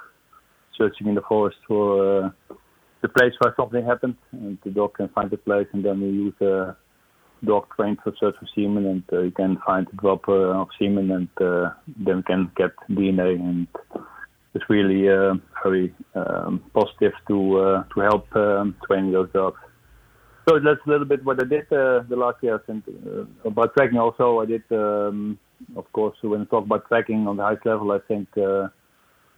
searching 0.77 1.07
in 1.07 1.15
the 1.15 1.21
forest 1.27 1.57
for 1.67 2.33
the 3.01 3.09
place 3.09 3.33
where 3.39 3.53
something 3.57 3.85
happened, 3.85 4.15
and 4.31 4.57
the 4.63 4.71
dog 4.71 4.93
can 4.93 5.09
find 5.09 5.29
the 5.29 5.37
place, 5.37 5.67
and 5.73 5.83
then 5.83 5.99
we 5.99 6.07
use 6.07 6.39
a 6.39 6.77
dog 7.45 7.67
trained 7.75 7.99
for 8.03 8.13
search 8.19 8.35
for 8.39 8.47
semen, 8.55 8.85
and 8.85 9.03
uh, 9.11 9.21
you 9.21 9.31
can 9.31 9.57
find 9.65 9.87
a 9.91 9.95
drop 9.95 10.27
uh, 10.27 10.61
of 10.61 10.69
semen, 10.79 11.11
and 11.11 11.29
uh, 11.41 11.71
then 11.97 12.23
can 12.23 12.51
get 12.55 12.71
DNA, 12.89 13.39
and 13.39 13.67
it's 14.53 14.65
really 14.69 15.07
very 15.63 15.93
um, 16.15 16.63
positive 16.73 17.13
to 17.27 17.83
to 17.93 17.99
help 18.01 18.35
um, 18.35 18.75
train 18.87 19.11
those 19.11 19.29
dogs. 19.31 19.59
So 20.49 20.57
that's 20.57 20.79
a 20.87 20.89
little 20.89 21.05
bit 21.05 21.23
what 21.23 21.39
I 21.39 21.47
did 21.47 21.71
uh, 21.71 22.01
the 22.09 22.15
last 22.15 22.41
year. 22.41 22.59
And 22.67 22.81
uh, 22.87 23.47
about 23.47 23.75
tracking 23.75 23.99
also, 23.99 24.39
I 24.39 24.45
did, 24.47 24.63
um, 24.71 25.37
of 25.75 25.91
course, 25.93 26.17
when 26.23 26.41
I 26.41 26.45
talk 26.45 26.65
about 26.65 26.87
tracking 26.87 27.27
on 27.27 27.37
the 27.37 27.43
highest 27.43 27.67
level, 27.67 27.91
I 27.91 27.99
think 28.07 28.29
uh, 28.35 28.69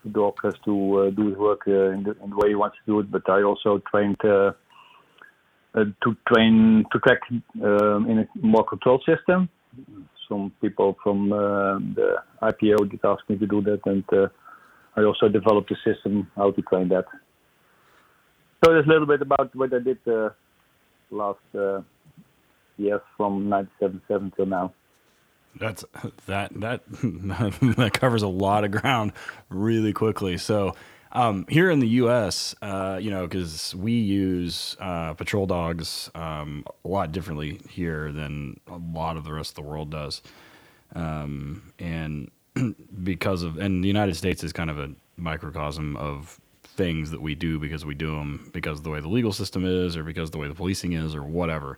the 0.06 0.12
dog 0.14 0.36
has 0.44 0.54
to 0.64 1.00
uh, 1.00 1.10
do 1.10 1.28
his 1.28 1.38
work 1.38 1.62
uh, 1.68 1.90
in 1.90 2.04
the, 2.04 2.16
in, 2.24 2.30
the, 2.30 2.36
way 2.38 2.50
he 2.50 2.56
wants 2.56 2.78
to 2.78 2.92
do 2.92 3.00
it. 3.02 3.12
But 3.12 3.30
I 3.30 3.44
also 3.44 3.82
trained 3.92 4.24
uh, 4.24 4.54
to 5.76 6.18
train 6.28 6.86
to 6.92 7.00
track 7.00 7.20
um, 7.32 8.10
in 8.10 8.20
a 8.20 8.28
more 8.46 8.64
controlled 8.64 9.04
system. 9.06 9.50
Some 10.28 10.52
people 10.62 10.98
from 11.04 11.30
the 11.30 12.18
IPO 12.42 12.92
did 12.92 13.00
ask 13.04 13.22
me 13.30 13.38
to 13.38 13.48
do 13.48 13.62
that, 13.62 13.82
and 13.86 14.04
I 14.96 15.04
also 15.04 15.28
developed 15.30 15.72
a 15.72 15.76
system 15.84 16.30
how 16.36 16.52
to 16.52 16.62
train 16.64 16.90
that. 16.90 17.06
So 18.64 18.74
there's 18.74 18.86
a 18.86 18.90
little 18.90 19.08
bit 19.08 19.22
about 19.22 19.56
what 19.56 19.74
I 19.74 19.80
did 19.80 19.98
last 21.12 21.40
uh, 21.56 21.82
years 22.78 23.02
from 23.18 23.50
1977 23.50 24.34
till 24.36 24.46
now. 24.46 24.74
That's 25.60 25.84
that 26.28 26.52
that 26.62 26.82
that 27.78 27.92
covers 27.94 28.24
a 28.24 28.28
lot 28.28 28.64
of 28.64 28.72
ground 28.72 29.12
really 29.50 29.92
quickly. 29.92 30.38
So 30.38 30.76
um, 31.14 31.46
here 31.50 31.70
in 31.70 31.80
the 31.80 31.88
U.S., 31.88 32.56
uh, 32.62 33.00
you 33.02 33.10
know, 33.10 33.28
because 33.28 33.76
we 33.76 33.94
use 33.94 34.78
uh, 34.80 35.14
patrol 35.14 35.46
dogs 35.46 36.10
um, 36.16 36.66
a 36.86 36.88
lot 36.88 37.12
differently 37.12 37.60
here 37.70 38.12
than 38.12 38.60
a 38.68 38.78
lot 38.78 39.18
of 39.18 39.24
the 39.24 39.34
rest 39.34 39.52
of 39.52 39.56
the 39.56 39.70
world 39.70 39.90
does, 39.90 40.22
um, 40.96 41.74
and 41.80 42.32
because 43.04 43.44
of 43.44 43.58
and 43.58 43.84
the 43.84 43.88
United 43.88 44.16
States 44.16 44.44
is 44.44 44.54
kind 44.54 44.70
of 44.70 44.80
a 44.80 44.92
microcosm 45.18 45.96
of 45.98 46.40
things 46.64 47.12
that 47.12 47.22
we 47.22 47.36
do 47.36 47.60
because 47.60 47.86
we 47.86 47.94
do 47.94 48.16
them 48.16 48.50
because 48.54 48.80
of 48.80 48.84
the 48.84 48.90
way 48.90 49.00
the 49.00 49.08
legal 49.10 49.34
system 49.34 49.66
is 49.66 49.98
or 49.98 50.04
because 50.04 50.32
the 50.32 50.38
way 50.38 50.48
the 50.48 50.56
policing 50.56 50.94
is 50.94 51.14
or 51.14 51.24
whatever. 51.24 51.78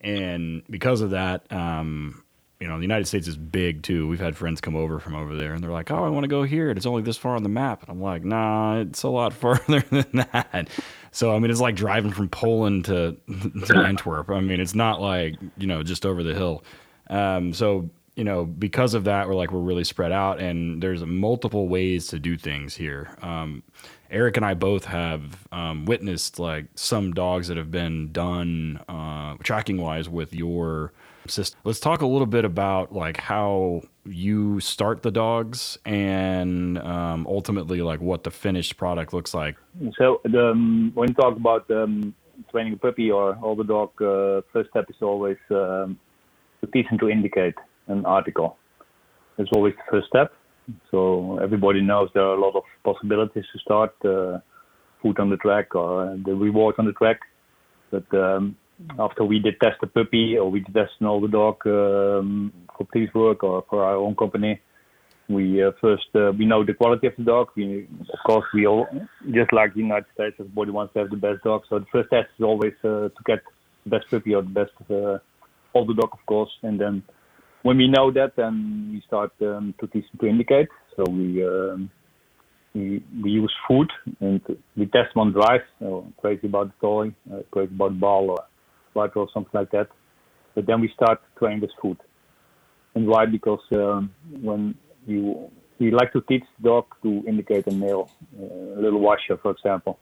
And 0.00 0.62
because 0.70 1.00
of 1.00 1.10
that, 1.10 1.50
um, 1.52 2.22
you 2.60 2.66
know, 2.66 2.76
the 2.76 2.82
United 2.82 3.06
States 3.06 3.28
is 3.28 3.36
big 3.36 3.82
too. 3.82 4.08
We've 4.08 4.18
had 4.18 4.36
friends 4.36 4.60
come 4.60 4.74
over 4.74 4.98
from 4.98 5.14
over 5.14 5.36
there 5.36 5.54
and 5.54 5.62
they're 5.62 5.70
like, 5.70 5.90
oh, 5.92 6.04
I 6.04 6.08
want 6.08 6.24
to 6.24 6.28
go 6.28 6.42
here. 6.42 6.70
And 6.70 6.76
it's 6.76 6.86
only 6.86 7.02
this 7.02 7.16
far 7.16 7.36
on 7.36 7.44
the 7.44 7.48
map. 7.48 7.82
And 7.82 7.90
I'm 7.90 8.02
like, 8.02 8.24
nah, 8.24 8.80
it's 8.80 9.04
a 9.04 9.08
lot 9.08 9.32
farther 9.34 9.80
than 9.80 10.06
that. 10.32 10.68
So, 11.12 11.34
I 11.34 11.38
mean, 11.38 11.50
it's 11.50 11.60
like 11.60 11.76
driving 11.76 12.10
from 12.10 12.28
Poland 12.28 12.86
to, 12.86 13.16
to 13.66 13.76
Antwerp. 13.76 14.30
I 14.30 14.40
mean, 14.40 14.60
it's 14.60 14.74
not 14.74 15.00
like, 15.00 15.36
you 15.56 15.68
know, 15.68 15.82
just 15.84 16.04
over 16.04 16.24
the 16.24 16.34
hill. 16.34 16.64
Um, 17.08 17.52
so, 17.52 17.88
you 18.16 18.24
know, 18.24 18.44
because 18.44 18.94
of 18.94 19.04
that, 19.04 19.28
we're 19.28 19.36
like, 19.36 19.52
we're 19.52 19.60
really 19.60 19.84
spread 19.84 20.10
out 20.10 20.40
and 20.40 20.82
there's 20.82 21.04
multiple 21.04 21.68
ways 21.68 22.08
to 22.08 22.18
do 22.18 22.36
things 22.36 22.74
here. 22.74 23.16
Um, 23.22 23.62
Eric 24.10 24.36
and 24.36 24.44
I 24.44 24.54
both 24.54 24.84
have 24.86 25.46
um, 25.52 25.84
witnessed 25.84 26.40
like 26.40 26.66
some 26.74 27.12
dogs 27.12 27.46
that 27.46 27.56
have 27.56 27.70
been 27.70 28.10
done 28.10 28.80
uh, 28.88 29.36
tracking 29.44 29.80
wise 29.80 30.08
with 30.08 30.34
your 30.34 30.92
system. 31.30 31.60
Let's 31.64 31.80
talk 31.80 32.02
a 32.02 32.06
little 32.06 32.26
bit 32.26 32.44
about 32.44 32.92
like 32.92 33.16
how 33.18 33.82
you 34.04 34.60
start 34.60 35.02
the 35.02 35.10
dogs 35.10 35.78
and 35.84 36.78
um, 36.78 37.26
ultimately 37.26 37.82
like 37.82 38.00
what 38.00 38.24
the 38.24 38.30
finished 38.30 38.76
product 38.76 39.12
looks 39.12 39.34
like. 39.34 39.56
So 39.98 40.20
um, 40.34 40.92
when 40.94 41.08
you 41.08 41.14
talk 41.14 41.36
about 41.36 41.70
um, 41.70 42.14
training 42.50 42.74
a 42.74 42.76
puppy 42.76 43.10
or 43.10 43.38
older 43.42 43.64
dog, 43.64 43.90
uh, 44.00 44.42
first 44.52 44.70
step 44.70 44.86
is 44.88 44.96
always 45.02 45.36
um, 45.50 45.98
to 46.60 46.66
teach 46.72 46.86
them 46.88 46.98
to 47.00 47.08
indicate 47.08 47.54
an 47.88 48.04
article. 48.06 48.56
That's 49.36 49.50
always 49.54 49.74
the 49.74 49.90
first 49.90 50.08
step. 50.08 50.32
So 50.90 51.38
everybody 51.38 51.80
knows 51.80 52.10
there 52.14 52.24
are 52.24 52.34
a 52.34 52.40
lot 52.40 52.54
of 52.54 52.64
possibilities 52.84 53.44
to 53.52 53.58
start 53.60 53.94
uh, 54.04 54.38
food 55.02 55.18
on 55.18 55.30
the 55.30 55.36
track 55.36 55.74
or 55.74 56.18
the 56.24 56.34
reward 56.34 56.74
on 56.78 56.86
the 56.86 56.92
track. 56.92 57.20
But 57.90 58.12
um, 58.14 58.56
after 58.98 59.24
we 59.24 59.38
did 59.38 59.60
test 59.60 59.76
a 59.82 59.86
puppy 59.86 60.36
or 60.38 60.50
we 60.50 60.60
did 60.60 60.74
test 60.74 60.92
an 61.00 61.06
older 61.06 61.28
dog 61.28 61.66
um, 61.66 62.52
for 62.76 62.86
police 62.86 63.12
work 63.14 63.42
or 63.42 63.64
for 63.68 63.84
our 63.84 63.96
own 63.96 64.14
company, 64.14 64.60
we 65.28 65.62
uh, 65.62 65.72
first 65.80 66.06
uh, 66.14 66.32
we 66.38 66.46
know 66.46 66.64
the 66.64 66.74
quality 66.74 67.06
of 67.06 67.14
the 67.18 67.24
dog. 67.24 67.48
We, 67.54 67.86
of 68.12 68.18
course, 68.24 68.46
we 68.54 68.66
all 68.66 68.86
just 69.30 69.52
like 69.52 69.74
the 69.74 69.80
United 69.80 70.06
States, 70.14 70.36
everybody 70.38 70.70
wants 70.70 70.94
to 70.94 71.00
have 71.00 71.10
the 71.10 71.16
best 71.16 71.42
dog. 71.44 71.62
So 71.68 71.78
the 71.80 71.86
first 71.92 72.10
test 72.10 72.28
is 72.38 72.44
always 72.44 72.72
uh, 72.82 73.08
to 73.08 73.22
get 73.26 73.40
the 73.84 73.90
best 73.90 74.10
puppy 74.10 74.34
or 74.34 74.42
the 74.42 74.48
best 74.48 74.72
uh, 74.90 75.18
older 75.74 75.94
dog, 75.94 76.10
of 76.12 76.24
course, 76.26 76.50
and 76.62 76.80
then 76.80 77.02
when 77.62 77.76
we 77.76 77.88
know 77.88 78.10
that, 78.12 78.36
then 78.36 78.90
we 78.92 79.02
start 79.06 79.32
um, 79.42 79.74
to 79.80 79.86
teach 79.88 80.06
to 80.20 80.26
indicate. 80.26 80.68
So 80.96 81.04
we 81.04 81.44
um, 81.44 81.90
we 82.74 83.02
we 83.22 83.30
use 83.30 83.54
food 83.66 83.90
and 84.20 84.40
we 84.76 84.86
test 84.86 85.14
one 85.14 85.32
drive. 85.32 85.62
So 85.78 86.06
crazy 86.20 86.46
about 86.46 86.68
the 86.68 86.86
toy, 86.86 87.14
uh, 87.32 87.42
crazy 87.50 87.74
about 87.74 87.90
the 87.90 87.98
ball 87.98 88.30
or 88.30 88.44
what 88.92 89.16
or 89.16 89.28
something 89.32 89.50
like 89.52 89.70
that. 89.72 89.88
But 90.54 90.66
then 90.66 90.80
we 90.80 90.90
start 90.94 91.20
to 91.22 91.38
train 91.38 91.60
with 91.60 91.70
food. 91.80 91.98
And 92.94 93.06
why? 93.06 93.26
Because 93.26 93.60
um, 93.72 94.12
when 94.40 94.74
you 95.06 95.50
we 95.78 95.90
like 95.92 96.12
to 96.12 96.20
teach 96.22 96.42
the 96.58 96.68
dog 96.68 96.86
to 97.02 97.22
indicate 97.26 97.66
a 97.68 97.72
nail, 97.72 98.10
uh, 98.40 98.78
a 98.78 98.80
little 98.80 99.00
washer, 99.00 99.36
for 99.40 99.52
example. 99.52 99.98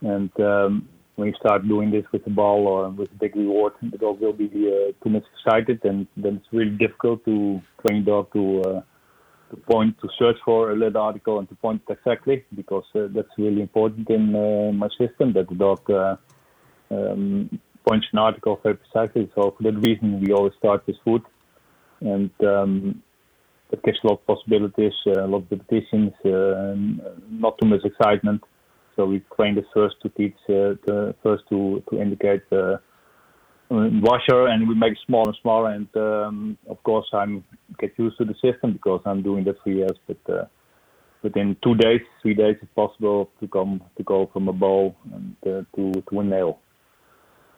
And 0.00 0.30
um, 0.40 0.88
when 1.16 1.28
you 1.28 1.34
start 1.38 1.68
doing 1.68 1.90
this 1.90 2.04
with 2.12 2.24
the 2.24 2.30
ball 2.30 2.66
or 2.66 2.88
with 2.90 3.12
a 3.12 3.14
big 3.14 3.36
reward, 3.36 3.74
the 3.80 3.98
dog 3.98 4.20
will 4.20 4.32
be 4.32 4.46
uh, 4.46 4.92
too 5.02 5.10
much 5.10 5.24
excited, 5.34 5.80
and 5.84 6.06
then 6.16 6.36
it's 6.36 6.52
really 6.52 6.76
difficult 6.76 7.24
to 7.26 7.62
train 7.86 8.04
the 8.04 8.10
dog 8.10 8.32
to 8.32 8.62
uh, 8.62 8.80
to 9.50 9.56
point 9.70 9.96
to 10.00 10.08
search 10.18 10.36
for 10.44 10.72
a 10.72 10.76
little 10.76 11.00
article 11.00 11.38
and 11.38 11.48
to 11.48 11.54
point 11.56 11.80
it 11.88 11.92
exactly 11.92 12.44
because 12.56 12.84
uh, 12.94 13.06
that's 13.14 13.28
really 13.38 13.60
important 13.60 14.08
in 14.10 14.34
uh, 14.34 14.72
my 14.72 14.88
system 14.98 15.32
that 15.32 15.48
the 15.48 15.54
dog 15.54 16.18
um, 16.90 17.60
points 17.86 18.06
an 18.12 18.18
article 18.18 18.60
very 18.62 18.76
precisely. 18.76 19.30
So 19.34 19.54
for 19.56 19.62
that 19.62 19.78
reason, 19.86 20.20
we 20.20 20.32
always 20.32 20.54
start 20.58 20.86
with 20.86 20.96
food, 21.04 21.22
and 22.00 22.30
um, 22.44 23.02
that 23.70 23.82
gives 23.82 23.98
a 24.04 24.08
lot 24.08 24.20
of 24.20 24.26
possibilities, 24.26 24.92
uh, 25.06 25.24
a 25.24 25.28
lot 25.28 25.42
of 25.44 25.50
repetitions, 25.50 26.12
not 26.24 27.58
too 27.58 27.68
much 27.68 27.84
excitement 27.84 28.42
so 28.96 29.06
we 29.06 29.22
train 29.36 29.54
the 29.54 29.64
first 29.74 29.96
to 30.02 30.08
teach, 30.10 30.36
uh, 30.48 30.78
the 30.86 31.14
first 31.22 31.44
to 31.48 31.82
to 31.90 32.00
indicate 32.00 32.42
uh, 32.52 32.76
washer, 33.70 34.46
and 34.46 34.68
we 34.68 34.74
make 34.74 34.92
it 34.92 34.98
smaller 35.06 35.30
and 35.30 35.38
smaller. 35.42 35.70
And 35.70 35.88
um, 35.96 36.58
of 36.68 36.82
course, 36.84 37.06
I'm 37.12 37.44
get 37.80 37.92
used 37.98 38.18
to 38.18 38.24
the 38.24 38.34
system 38.34 38.72
because 38.72 39.00
I'm 39.04 39.22
doing 39.22 39.44
that 39.44 39.56
for 39.62 39.70
years. 39.70 39.98
But 40.06 40.32
uh, 40.32 40.44
within 41.22 41.56
two 41.62 41.74
days, 41.74 42.02
three 42.22 42.34
days, 42.34 42.56
it's 42.62 42.72
possible 42.74 43.30
to 43.40 43.48
come 43.48 43.82
to 43.96 44.02
go 44.04 44.30
from 44.32 44.48
a 44.48 44.52
bow 44.52 44.94
and 45.12 45.36
uh, 45.46 45.62
to 45.76 45.92
to 46.08 46.20
a 46.20 46.24
nail. 46.24 46.60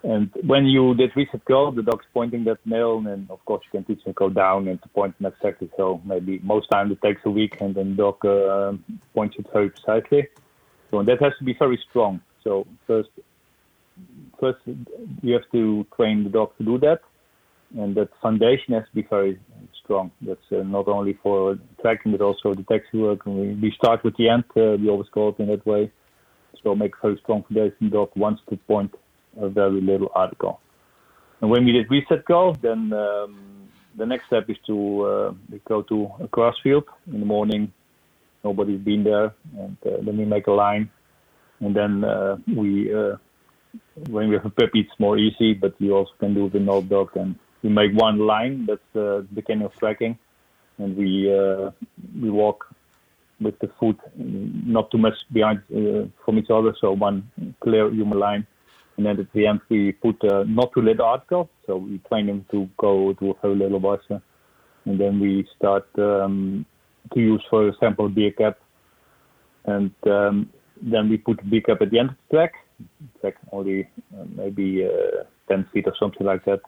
And 0.07 0.31
when 0.45 0.67
you 0.67 0.95
did 0.95 1.11
reset 1.17 1.45
go, 1.47 1.73
the 1.73 1.83
dog's 1.83 2.07
pointing 2.15 2.45
that 2.45 2.65
nail, 2.65 3.03
and 3.13 3.29
of 3.29 3.45
course 3.45 3.65
you 3.65 3.73
can 3.77 3.85
teach 3.85 4.07
him 4.07 4.13
go 4.13 4.29
down 4.31 4.69
and 4.69 4.81
to 4.83 4.89
point 4.91 5.17
it 5.19 5.27
exactly. 5.27 5.69
So 5.77 6.01
maybe 6.05 6.39
most 6.45 6.71
times 6.71 6.93
it 6.93 7.03
takes 7.03 7.23
a 7.25 7.31
week, 7.31 7.57
and 7.61 7.75
then 7.75 7.97
dog 7.97 8.25
uh, 8.25 8.75
points 9.15 9.35
it 9.37 9.47
very 9.53 9.71
precisely. 9.71 10.29
So 10.93 11.03
that 11.03 11.21
has 11.21 11.33
to 11.41 11.45
be 11.45 11.57
very 11.59 11.79
strong. 11.91 12.21
So 12.45 12.69
first, 12.87 13.09
first 14.39 14.61
you 15.23 15.33
have 15.33 15.51
to 15.51 15.85
train 15.97 16.23
the 16.23 16.31
dog 16.31 16.57
to 16.59 16.65
do 16.65 16.79
that, 16.87 17.01
and 17.77 17.97
that 17.97 18.11
foundation 18.23 18.75
has 18.75 18.85
to 18.85 18.95
be 18.95 19.03
very 19.03 19.41
strong. 19.83 20.13
That's 20.21 20.53
uh, 20.53 20.63
not 20.63 20.87
only 20.87 21.19
for 21.21 21.59
tracking 21.83 22.13
but 22.13 22.21
also 22.21 22.55
the 22.55 22.63
taxi 22.63 22.99
work. 22.99 23.27
And 23.27 23.35
we, 23.41 23.47
we 23.55 23.71
start 23.73 24.05
with 24.05 24.17
the 24.17 24.29
end. 24.29 24.45
Uh, 24.57 24.77
we 24.81 24.89
always 24.89 25.09
call 25.09 25.31
it 25.31 25.43
in 25.43 25.49
that 25.49 25.67
way. 25.67 25.91
So 26.63 26.77
make 26.77 26.95
a 26.95 27.09
very 27.09 27.19
strong 27.25 27.43
foundation. 27.43 27.91
Dog 27.91 28.11
wants 28.15 28.43
to 28.51 28.57
point 28.57 28.95
a 29.40 29.49
very 29.49 29.81
little 29.81 30.11
article. 30.14 30.61
And 31.40 31.50
when 31.50 31.64
we 31.64 31.73
did 31.73 31.90
reset 31.90 32.25
go, 32.25 32.55
then 32.61 32.93
um, 32.93 33.69
the 33.97 34.07
next 34.07 34.26
step 34.26 34.49
is 34.49 34.57
to 34.66 35.02
uh, 35.02 35.35
go 35.66 35.83
to 35.83 36.11
a 36.21 36.26
grass 36.28 36.55
field 36.62 36.85
in 37.12 37.21
the 37.21 37.26
morning 37.26 37.73
nobody's 38.47 38.81
been 38.81 39.02
there, 39.05 39.35
and 39.62 39.76
uh, 39.85 39.97
then 40.05 40.16
we 40.21 40.25
make 40.25 40.47
a 40.47 40.57
line, 40.64 40.85
and 41.61 41.75
then 41.81 41.93
uh, 42.05 42.37
we 42.61 42.69
uh, 43.02 43.16
when 44.14 44.28
we 44.28 44.35
have 44.37 44.47
a 44.47 44.55
puppy, 44.61 44.81
it's 44.85 44.99
more 45.07 45.16
easy, 45.26 45.50
but 45.64 45.73
you 45.78 45.90
also 45.99 46.14
can 46.23 46.33
do 46.35 46.47
it 46.47 46.52
with 46.55 46.88
dog, 46.88 47.09
and 47.16 47.31
we 47.62 47.69
make 47.81 47.93
one 48.07 48.19
line. 48.33 48.55
That's 48.69 48.88
the 48.93 49.26
beginning 49.38 49.66
of 49.66 49.73
tracking, 49.83 50.14
and 50.78 50.97
we 50.97 51.11
we 52.23 52.31
walk 52.43 52.59
with 53.40 53.59
the 53.59 53.71
foot 53.78 53.99
not 54.76 54.90
too 54.90 55.00
much 55.07 55.19
behind 55.33 55.59
uh, 55.81 56.02
from 56.25 56.38
each 56.40 56.50
other, 56.50 56.73
so 56.81 56.93
one 56.93 57.19
clear 57.64 57.85
human 57.90 58.19
line. 58.19 58.47
And 58.97 59.07
then 59.07 59.21
at 59.21 59.33
the 59.33 59.47
end, 59.47 59.61
we 59.69 59.93
put 59.93 60.23
a 60.23 60.45
not 60.45 60.73
too 60.73 60.83
little 60.83 61.05
article. 61.05 61.50
So 61.67 61.76
we 61.76 61.99
train 62.09 62.26
them 62.26 62.47
to 62.50 62.69
go 62.79 63.12
to 63.15 63.37
a 63.43 63.49
little 63.49 63.79
washer. 63.79 64.23
And 64.85 64.99
then 64.99 65.21
we 65.21 65.47
start 65.57 65.87
um, 65.99 66.65
to 67.12 67.21
use, 67.21 67.43
for 67.50 67.69
example, 67.69 68.09
beer 68.09 68.33
cap. 68.33 68.59
And 69.65 69.93
um, 70.07 70.50
then 70.81 71.09
we 71.09 71.19
put 71.19 71.38
the 71.38 71.45
beer 71.45 71.61
cap 71.61 71.83
at 71.83 71.91
the 71.91 71.99
end 71.99 72.11
of 72.11 72.17
the 72.31 72.37
track. 72.37 72.53
Track 73.21 73.35
only 73.53 73.88
uh, 74.19 74.25
maybe 74.35 74.87
uh, 74.87 75.25
10 75.49 75.69
feet 75.73 75.87
or 75.87 75.95
something 75.99 76.26
like 76.26 76.45
that. 76.45 76.61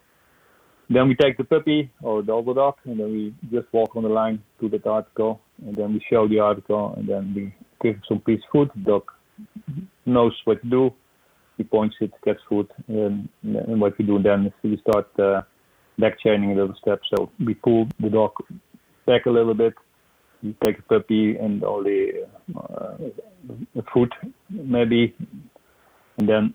Then 0.90 1.08
we 1.08 1.14
take 1.14 1.36
the 1.36 1.44
puppy 1.44 1.90
or 2.02 2.22
the 2.22 2.32
older 2.32 2.54
dog, 2.54 2.76
and 2.84 2.98
then 2.98 3.12
we 3.12 3.34
just 3.50 3.70
walk 3.72 3.94
on 3.94 4.04
the 4.04 4.08
line 4.08 4.42
to 4.60 4.70
that 4.70 4.86
article, 4.86 5.40
and 5.66 5.76
then 5.76 5.92
we 5.92 6.02
show 6.10 6.26
the 6.26 6.38
article, 6.38 6.94
and 6.96 7.06
then 7.06 7.34
we 7.34 7.54
give 7.82 8.00
some 8.08 8.20
piece 8.20 8.40
of 8.44 8.50
food. 8.50 8.70
The 8.74 8.92
dog 8.92 9.02
knows 10.06 10.32
what 10.44 10.62
to 10.62 10.68
do. 10.68 10.94
He 11.58 11.64
points 11.64 11.96
it, 12.00 12.12
gets 12.24 12.40
food, 12.48 12.68
and, 12.86 13.28
and 13.42 13.80
what 13.80 13.98
we 13.98 14.04
do 14.06 14.22
then 14.22 14.46
is 14.46 14.52
we 14.62 14.80
start 14.88 15.08
uh, 15.18 15.42
back 15.98 16.18
chaining 16.20 16.52
a 16.52 16.54
little 16.54 16.76
step. 16.80 17.00
So 17.14 17.30
we 17.44 17.54
pull 17.54 17.88
the 18.00 18.08
dog 18.08 18.32
back 19.06 19.26
a 19.26 19.30
little 19.30 19.54
bit. 19.54 19.74
We 20.42 20.56
take 20.64 20.78
a 20.78 20.82
puppy 20.82 21.36
and 21.36 21.62
only 21.64 22.12
uh, 22.56 22.96
food 23.92 24.12
maybe, 24.48 25.14
and 26.16 26.28
then 26.28 26.54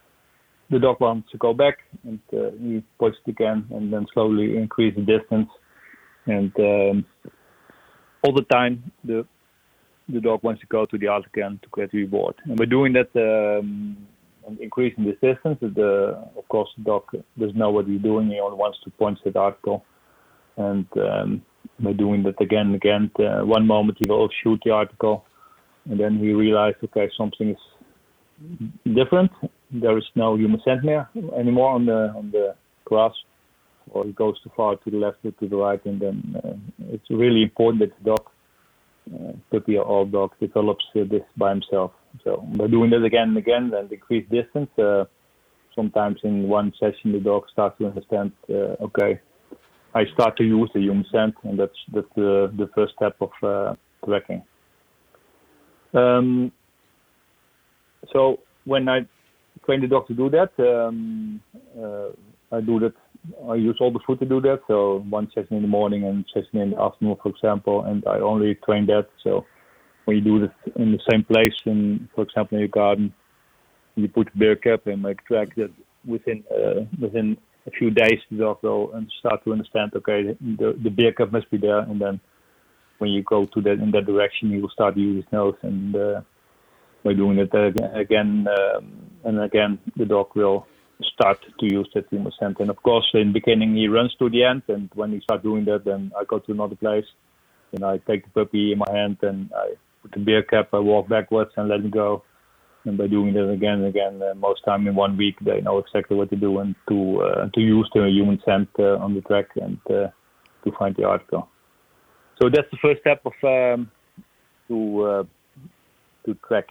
the 0.73 0.79
dog 0.79 0.99
wants 0.99 1.31
to 1.31 1.37
go 1.37 1.53
back 1.53 1.79
and 2.03 2.19
uh, 2.33 2.51
he 2.59 2.83
it 2.99 3.15
again 3.27 3.65
and 3.71 3.93
then 3.93 4.05
slowly 4.13 4.57
increase 4.57 4.95
the 4.95 5.01
distance 5.01 5.49
and 6.25 6.51
um, 6.59 7.05
all 8.23 8.33
the 8.33 8.45
time 8.51 8.91
the 9.03 9.25
the 10.09 10.19
dog 10.19 10.43
wants 10.43 10.59
to 10.61 10.67
go 10.67 10.85
to 10.85 10.97
the 10.97 11.07
other 11.07 11.25
again 11.33 11.59
to 11.61 11.69
get 11.75 11.93
reward 11.93 12.35
and 12.45 12.57
by 12.57 12.65
doing 12.65 12.93
that 12.93 13.09
um, 13.15 13.97
and 14.47 14.59
increasing 14.59 15.05
the 15.05 15.13
distance 15.13 15.57
the 15.61 16.17
of 16.37 16.47
course 16.49 16.69
the 16.77 16.83
dog 16.83 17.03
doesn't 17.39 17.57
know 17.57 17.71
what 17.71 17.87
he's 17.87 18.01
doing 18.01 18.27
he 18.27 18.39
only 18.39 18.57
wants 18.57 18.77
to 18.83 18.89
point 18.91 19.17
to 19.23 19.31
the 19.31 19.39
article 19.39 19.83
and 20.57 20.85
um, 20.97 21.41
by 21.79 21.93
doing 21.93 22.23
that 22.23 22.39
again 22.41 22.67
and 22.67 22.75
again 22.75 23.11
uh, 23.19 23.41
one 23.45 23.65
moment 23.65 23.97
he 23.99 24.09
will 24.09 24.29
shoot 24.43 24.59
the 24.65 24.71
article 24.71 25.25
and 25.89 25.99
then 25.99 26.17
he 26.17 26.31
realizes 26.31 26.79
okay 26.83 27.09
something 27.17 27.49
is 27.49 27.57
different. 28.93 29.31
There 29.71 29.97
is 29.97 30.05
no 30.15 30.35
human 30.35 30.61
scent 30.63 30.83
more 30.83 31.09
anymore 31.37 31.71
on 31.71 31.85
the 31.85 32.13
on 32.15 32.31
the 32.31 32.55
grass, 32.85 33.13
or 33.91 34.05
he 34.05 34.11
goes 34.11 34.39
too 34.43 34.51
far 34.55 34.75
to 34.75 34.91
the 34.91 34.97
left 34.97 35.17
or 35.25 35.31
to 35.31 35.47
the 35.47 35.55
right, 35.55 35.83
and 35.85 35.99
then 35.99 36.41
uh, 36.43 36.53
it's 36.89 37.09
really 37.09 37.43
important 37.43 37.79
that 37.81 37.97
the 37.99 38.11
dog, 38.11 38.25
uh, 39.13 39.33
puppy 39.51 39.77
old 39.77 40.11
dog, 40.11 40.31
develops 40.39 40.85
uh, 40.95 41.03
this 41.09 41.23
by 41.37 41.49
himself. 41.49 41.91
So 42.23 42.47
by 42.55 42.67
doing 42.67 42.91
that 42.91 43.03
again 43.03 43.29
and 43.29 43.37
again 43.37 43.71
and 43.73 43.89
decrease 43.89 44.27
distance, 44.29 44.69
uh, 44.77 45.05
sometimes 45.75 46.19
in 46.23 46.47
one 46.47 46.73
session 46.79 47.11
the 47.11 47.19
dog 47.19 47.43
starts 47.51 47.77
to 47.79 47.87
understand. 47.87 48.31
Uh, 48.49 48.75
okay, 48.85 49.19
I 49.95 50.05
start 50.13 50.37
to 50.37 50.43
use 50.43 50.69
the 50.73 50.81
human 50.81 51.05
scent, 51.11 51.35
and 51.43 51.59
that's 51.59 51.77
that's 51.93 52.07
the 52.15 52.51
the 52.57 52.69
first 52.75 52.93
step 52.95 53.15
of 53.21 53.31
uh, 53.41 53.75
tracking. 54.05 54.43
Um, 55.93 56.51
so 58.11 58.39
when 58.65 58.89
I 58.89 59.01
train 59.65 59.81
the 59.81 59.87
dog 59.87 60.07
to 60.07 60.13
do 60.13 60.29
that, 60.29 60.51
um, 60.59 61.41
uh, 61.79 62.09
I 62.55 62.61
do 62.61 62.79
that. 62.79 62.93
I 63.49 63.55
use 63.55 63.77
all 63.79 63.91
the 63.91 63.99
food 64.05 64.19
to 64.19 64.25
do 64.25 64.41
that. 64.41 64.61
So 64.67 65.05
one 65.09 65.27
session 65.33 65.57
in 65.57 65.61
the 65.61 65.67
morning 65.67 66.03
and 66.03 66.25
session 66.33 66.59
in 66.59 66.71
the 66.71 66.81
afternoon, 66.81 67.17
for 67.21 67.29
example, 67.29 67.85
and 67.85 68.03
I 68.05 68.19
only 68.19 68.55
train 68.55 68.85
that. 68.87 69.07
So 69.23 69.45
when 70.05 70.17
you 70.17 70.23
do 70.23 70.39
this 70.39 70.73
in 70.75 70.91
the 70.91 70.99
same 71.09 71.23
place, 71.23 71.55
in 71.65 72.09
for 72.13 72.23
example 72.23 72.55
in 72.57 72.59
your 72.59 72.67
garden, 72.67 73.13
you 73.95 74.07
put 74.07 74.33
a 74.33 74.37
beer 74.37 74.55
cap 74.55 74.87
and 74.87 75.01
make 75.01 75.23
track 75.25 75.55
that 75.55 75.71
within 76.05 76.43
uh, 76.51 76.81
within 76.99 77.37
a 77.67 77.71
few 77.71 77.89
days 77.89 78.19
the 78.29 78.37
dog 78.37 78.57
will 78.61 78.93
start 79.19 79.43
to 79.43 79.51
understand. 79.51 79.91
Okay, 79.95 80.35
the 80.41 80.77
the 80.83 80.89
beer 80.89 81.13
cap 81.13 81.31
must 81.31 81.49
be 81.51 81.57
there, 81.57 81.79
and 81.79 81.99
then 81.99 82.19
when 82.99 83.11
you 83.11 83.23
go 83.23 83.45
to 83.45 83.61
that 83.61 83.79
in 83.79 83.91
that 83.91 84.05
direction, 84.05 84.51
he 84.51 84.59
will 84.59 84.69
start 84.69 84.95
to 84.95 85.01
use 85.01 85.23
his 85.23 85.31
nose 85.31 85.55
and. 85.61 85.95
Uh, 85.95 86.21
by 87.03 87.13
doing 87.13 87.37
it 87.37 87.53
again 87.93 88.47
um, 88.47 89.03
and 89.23 89.41
again, 89.41 89.79
the 89.95 90.05
dog 90.05 90.27
will 90.35 90.67
start 91.13 91.37
to 91.59 91.65
use 91.65 91.89
that 91.93 92.05
human 92.09 92.31
scent. 92.39 92.59
And 92.59 92.69
of 92.69 92.81
course, 92.81 93.05
in 93.13 93.27
the 93.27 93.33
beginning, 93.33 93.75
he 93.75 93.87
runs 93.87 94.13
to 94.19 94.29
the 94.29 94.43
end, 94.43 94.63
and 94.67 94.89
when 94.95 95.11
he 95.11 95.19
starts 95.21 95.43
doing 95.43 95.65
that, 95.65 95.85
then 95.85 96.11
I 96.17 96.23
go 96.23 96.39
to 96.39 96.51
another 96.51 96.75
place, 96.75 97.05
and 97.73 97.83
I 97.83 97.97
take 97.97 98.23
the 98.25 98.45
puppy 98.45 98.71
in 98.71 98.79
my 98.79 98.91
hand, 98.91 99.17
and 99.21 99.51
I 99.55 99.73
put 100.03 100.11
the 100.11 100.19
beer 100.19 100.43
cap, 100.43 100.69
I 100.73 100.79
walk 100.79 101.09
backwards 101.09 101.51
and 101.57 101.67
let 101.67 101.79
him 101.79 101.89
go. 101.89 102.23
And 102.85 102.97
by 102.97 103.07
doing 103.07 103.33
that 103.33 103.49
again 103.49 103.75
and 103.79 103.85
again, 103.85 104.21
uh, 104.21 104.35
most 104.35 104.63
time 104.65 104.85
in 104.87 104.95
one 104.95 105.15
week, 105.15 105.35
they 105.39 105.61
know 105.61 105.77
exactly 105.77 106.17
what 106.17 106.29
to 106.31 106.35
do 106.35 106.59
and 106.59 106.75
to 106.89 107.21
uh, 107.21 107.49
to 107.55 107.61
use 107.61 107.89
the 107.95 108.09
human 108.09 108.41
scent 108.45 108.67
uh, 108.77 108.97
on 108.97 109.15
the 109.15 109.21
track 109.21 109.47
and 109.55 109.79
uh, 109.89 110.09
to 110.65 110.71
find 110.77 110.93
the 110.97 111.05
article. 111.05 111.47
So 112.41 112.49
that's 112.49 112.69
the 112.71 112.77
first 112.81 112.99
step 112.99 113.21
of 113.25 113.33
um, 113.43 113.89
to 114.67 115.03
uh, 115.03 115.23
to 116.25 116.33
track. 116.45 116.67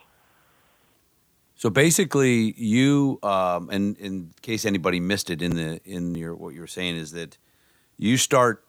So 1.55 1.71
basically, 1.71 2.53
you 2.59 3.19
um, 3.23 3.71
and 3.71 3.97
in 3.97 4.35
case 4.43 4.67
anybody 4.67 5.01
missed 5.01 5.31
it 5.31 5.41
in 5.41 5.57
the 5.57 5.81
in 5.87 6.15
your 6.15 6.35
what 6.35 6.53
you 6.53 6.61
were 6.61 6.67
saying 6.67 6.97
is 6.97 7.13
that 7.13 7.39
you 7.97 8.19
start 8.19 8.65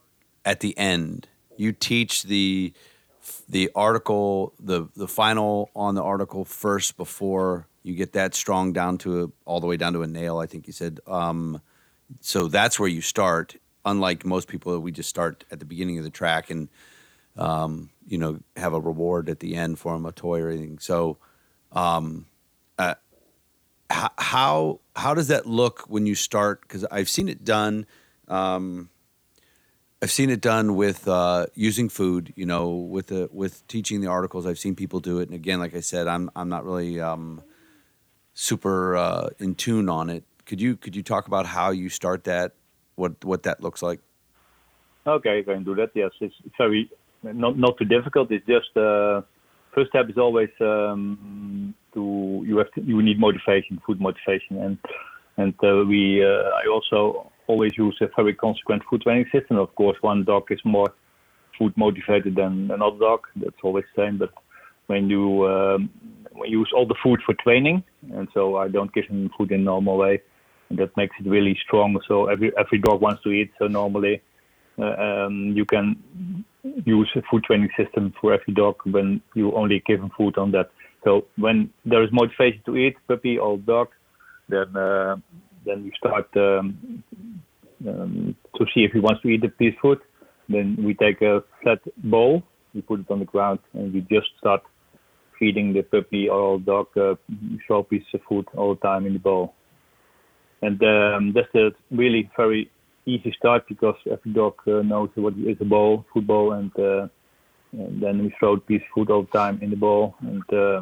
at 0.45 0.61
the 0.61 0.77
end. 0.77 1.27
You 1.57 1.71
teach 1.71 2.23
the 2.23 2.73
the 3.47 3.69
article, 3.75 4.53
the 4.59 4.87
the 4.95 5.07
final 5.07 5.69
on 5.75 5.95
the 5.95 6.03
article 6.03 6.45
first 6.45 6.97
before 6.97 7.67
you 7.83 7.95
get 7.95 8.13
that 8.13 8.33
strong 8.33 8.73
down 8.73 8.97
to 8.99 9.23
a, 9.23 9.27
all 9.45 9.59
the 9.59 9.67
way 9.67 9.77
down 9.77 9.93
to 9.93 10.01
a 10.01 10.07
nail. 10.07 10.39
I 10.39 10.45
think 10.45 10.67
you 10.67 10.73
said. 10.73 10.99
Um, 11.07 11.61
so 12.21 12.47
that's 12.47 12.79
where 12.79 12.89
you 12.89 13.01
start. 13.01 13.55
Unlike 13.85 14.25
most 14.25 14.47
people, 14.47 14.77
we 14.79 14.91
just 14.91 15.09
start 15.09 15.45
at 15.51 15.59
the 15.59 15.65
beginning 15.65 15.97
of 15.97 16.03
the 16.03 16.09
track 16.09 16.49
and 16.49 16.69
um, 17.37 17.89
you 18.07 18.17
know 18.17 18.39
have 18.55 18.73
a 18.73 18.79
reward 18.79 19.29
at 19.29 19.39
the 19.39 19.55
end 19.55 19.79
for 19.79 19.93
them, 19.93 20.05
a 20.05 20.11
toy 20.11 20.41
or 20.41 20.49
anything. 20.49 20.79
So. 20.79 21.17
Um, 21.71 22.27
uh, 22.77 22.95
how 23.89 24.79
how 24.95 25.13
does 25.13 25.27
that 25.27 25.45
look 25.45 25.85
when 25.87 26.05
you 26.05 26.15
start? 26.15 26.61
Because 26.61 26.85
I've 26.85 27.09
seen 27.09 27.29
it 27.29 27.43
done. 27.43 27.85
Um, 28.27 28.89
I've 30.03 30.11
seen 30.11 30.29
it 30.29 30.41
done 30.41 30.75
with 30.75 31.07
uh, 31.07 31.45
using 31.55 31.87
food. 31.87 32.33
You 32.35 32.45
know, 32.45 32.67
with 32.67 33.07
the 33.07 33.29
with 33.31 33.65
teaching 33.69 34.01
the 34.01 34.07
articles. 34.07 34.45
I've 34.45 34.59
seen 34.59 34.75
people 34.75 34.99
do 34.99 35.19
it, 35.19 35.29
and 35.29 35.33
again, 35.33 35.59
like 35.59 35.73
I 35.73 35.79
said, 35.79 36.09
I'm 36.09 36.29
I'm 36.35 36.49
not 36.49 36.65
really 36.65 36.99
um, 36.99 37.41
super 38.33 38.97
uh, 38.97 39.29
in 39.39 39.55
tune 39.55 39.87
on 39.87 40.09
it. 40.09 40.25
Could 40.45 40.59
you 40.59 40.75
could 40.75 40.93
you 40.93 41.03
talk 41.03 41.27
about 41.27 41.45
how 41.45 41.71
you 41.71 41.87
start 41.87 42.25
that? 42.25 42.51
What 42.95 43.23
what 43.23 43.43
that 43.43 43.61
looks 43.61 43.81
like? 43.81 44.01
Okay, 45.07 45.39
I 45.39 45.43
can 45.43 45.63
do 45.63 45.73
that. 45.75 45.91
Yes, 45.93 46.11
it's 46.19 46.35
very 46.57 46.91
not 47.21 47.57
not 47.57 47.77
too 47.77 47.85
difficult. 47.85 48.29
It's 48.29 48.45
just 48.45 48.75
uh, 48.75 49.21
first 49.73 49.91
step 49.91 50.09
is 50.09 50.17
always 50.17 50.49
um, 50.59 51.73
to 51.93 52.43
you 52.45 52.57
have 52.57 52.71
to, 52.73 52.81
you 52.81 53.01
need 53.01 53.21
motivation, 53.21 53.81
food 53.85 54.01
motivation, 54.01 54.57
and 54.57 54.77
and 55.37 55.53
uh, 55.63 55.85
we 55.87 56.21
uh, 56.21 56.49
I 56.61 56.67
also 56.67 57.31
always 57.47 57.71
use 57.77 57.97
a 58.01 58.07
very 58.15 58.33
consequent 58.33 58.83
food 58.89 59.01
training 59.01 59.25
system. 59.31 59.57
Of 59.57 59.73
course, 59.75 59.97
one 60.01 60.23
dog 60.23 60.43
is 60.49 60.59
more 60.63 60.93
food 61.57 61.73
motivated 61.77 62.35
than 62.35 62.71
another 62.71 62.97
dog. 62.99 63.21
That's 63.35 63.55
always 63.63 63.85
the 63.95 64.03
same. 64.03 64.17
But 64.17 64.31
when 64.87 65.09
you 65.09 65.45
um, 65.47 65.89
use 66.45 66.71
all 66.75 66.87
the 66.87 66.95
food 67.03 67.21
for 67.25 67.35
training, 67.35 67.83
and 68.11 68.27
so 68.33 68.57
I 68.57 68.67
don't 68.67 68.93
give 68.93 69.05
him 69.05 69.29
food 69.37 69.51
in 69.51 69.63
normal 69.63 69.97
way, 69.97 70.21
and 70.69 70.79
that 70.79 70.95
makes 70.97 71.15
it 71.19 71.29
really 71.29 71.57
strong. 71.65 71.99
So 72.07 72.27
every 72.27 72.51
every 72.57 72.79
dog 72.79 73.01
wants 73.01 73.23
to 73.23 73.29
eat. 73.29 73.51
So 73.59 73.67
normally 73.67 74.21
uh, 74.79 74.83
um, 74.83 75.53
you 75.55 75.65
can 75.65 76.45
use 76.85 77.09
a 77.15 77.21
food 77.29 77.43
training 77.43 77.69
system 77.77 78.13
for 78.19 78.33
every 78.33 78.53
dog 78.53 78.75
when 78.85 79.21
you 79.35 79.53
only 79.53 79.83
give 79.85 79.99
him 79.99 80.11
food 80.17 80.37
on 80.37 80.51
that. 80.51 80.69
So 81.03 81.25
when 81.35 81.71
there 81.85 82.03
is 82.03 82.09
motivation 82.11 82.61
to 82.65 82.77
eat, 82.77 82.95
puppy 83.07 83.37
or 83.37 83.57
dog, 83.57 83.89
then 84.49 84.75
uh, 84.75 85.17
then 85.65 85.83
we 85.83 85.91
start 85.97 86.27
um, 86.35 87.03
um, 87.87 88.35
to 88.57 88.65
see 88.73 88.83
if 88.83 88.91
he 88.91 88.99
wants 88.99 89.21
to 89.21 89.29
eat 89.29 89.41
the 89.41 89.49
piece 89.49 89.75
food. 89.81 89.99
Then 90.49 90.77
we 90.79 90.93
take 90.93 91.21
a 91.21 91.43
flat 91.61 91.79
bowl, 91.97 92.43
we 92.73 92.81
put 92.81 92.99
it 93.01 93.09
on 93.09 93.19
the 93.19 93.25
ground, 93.25 93.59
and 93.73 93.93
we 93.93 94.01
just 94.01 94.27
start 94.39 94.61
feeding 95.39 95.73
the 95.73 95.83
puppy 95.83 96.29
or 96.29 96.59
dog 96.59 96.87
uh, 96.97 97.15
small 97.67 97.83
pieces 97.83 98.07
of 98.13 98.21
food 98.27 98.47
all 98.55 98.75
the 98.75 98.81
time 98.81 99.05
in 99.05 99.13
the 99.13 99.19
bowl. 99.19 99.53
And 100.61 100.81
um, 100.83 101.33
that's 101.33 101.53
a 101.55 101.71
really 101.91 102.29
very 102.37 102.69
easy 103.05 103.33
start 103.37 103.67
because 103.67 103.95
every 104.09 104.31
dog 104.31 104.55
uh, 104.67 104.81
knows 104.81 105.09
what 105.15 105.33
is 105.37 105.57
a 105.59 105.65
bowl, 105.65 106.05
football, 106.13 106.53
and 106.53 106.71
uh, 106.79 107.07
and 107.73 108.01
then 108.01 108.23
we 108.23 108.33
throw 108.39 108.57
piece 108.57 108.81
of 108.81 108.87
food 108.93 109.09
all 109.09 109.23
the 109.23 109.37
time 109.37 109.59
in 109.61 109.71
the 109.71 109.75
bowl 109.75 110.15
and 110.21 110.43
uh, 110.53 110.81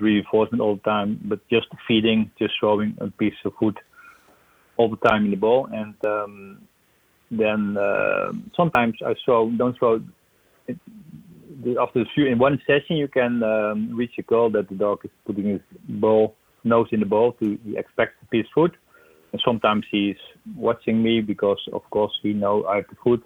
reinforcement 0.00 0.60
all 0.60 0.76
the 0.76 0.82
time, 0.82 1.20
but 1.24 1.40
just 1.48 1.66
feeding, 1.86 2.30
just 2.38 2.54
throwing 2.58 2.96
a 3.00 3.10
piece 3.10 3.34
of 3.44 3.52
food 3.58 3.78
all 4.76 4.88
the 4.88 5.08
time 5.08 5.24
in 5.24 5.30
the 5.30 5.36
bowl. 5.36 5.68
And 5.72 5.94
um, 6.04 6.62
then 7.30 7.76
uh, 7.76 8.32
sometimes 8.56 8.94
I 9.04 9.14
throw, 9.24 9.50
don't 9.50 9.78
throw. 9.78 10.02
It, 10.66 10.78
after 11.80 12.00
a 12.00 12.04
few 12.14 12.26
in 12.26 12.38
one 12.38 12.60
session, 12.66 12.96
you 12.96 13.08
can 13.08 13.42
um, 13.42 13.94
reach 13.94 14.12
a 14.18 14.22
goal 14.22 14.50
that 14.50 14.68
the 14.68 14.74
dog 14.74 15.00
is 15.04 15.10
putting 15.24 15.46
his 15.46 15.60
bowl 15.88 16.34
nose 16.64 16.88
in 16.92 17.00
the 17.00 17.06
bowl 17.06 17.32
to 17.34 17.58
expect 17.76 18.20
the 18.20 18.26
piece 18.26 18.46
of 18.46 18.52
food. 18.54 18.76
And 19.32 19.40
sometimes 19.44 19.84
he's 19.90 20.16
watching 20.56 21.02
me 21.02 21.20
because, 21.20 21.60
of 21.72 21.82
course, 21.90 22.12
he 22.22 22.32
know 22.32 22.64
I 22.64 22.76
have 22.76 22.88
the 22.88 22.96
food. 23.02 23.22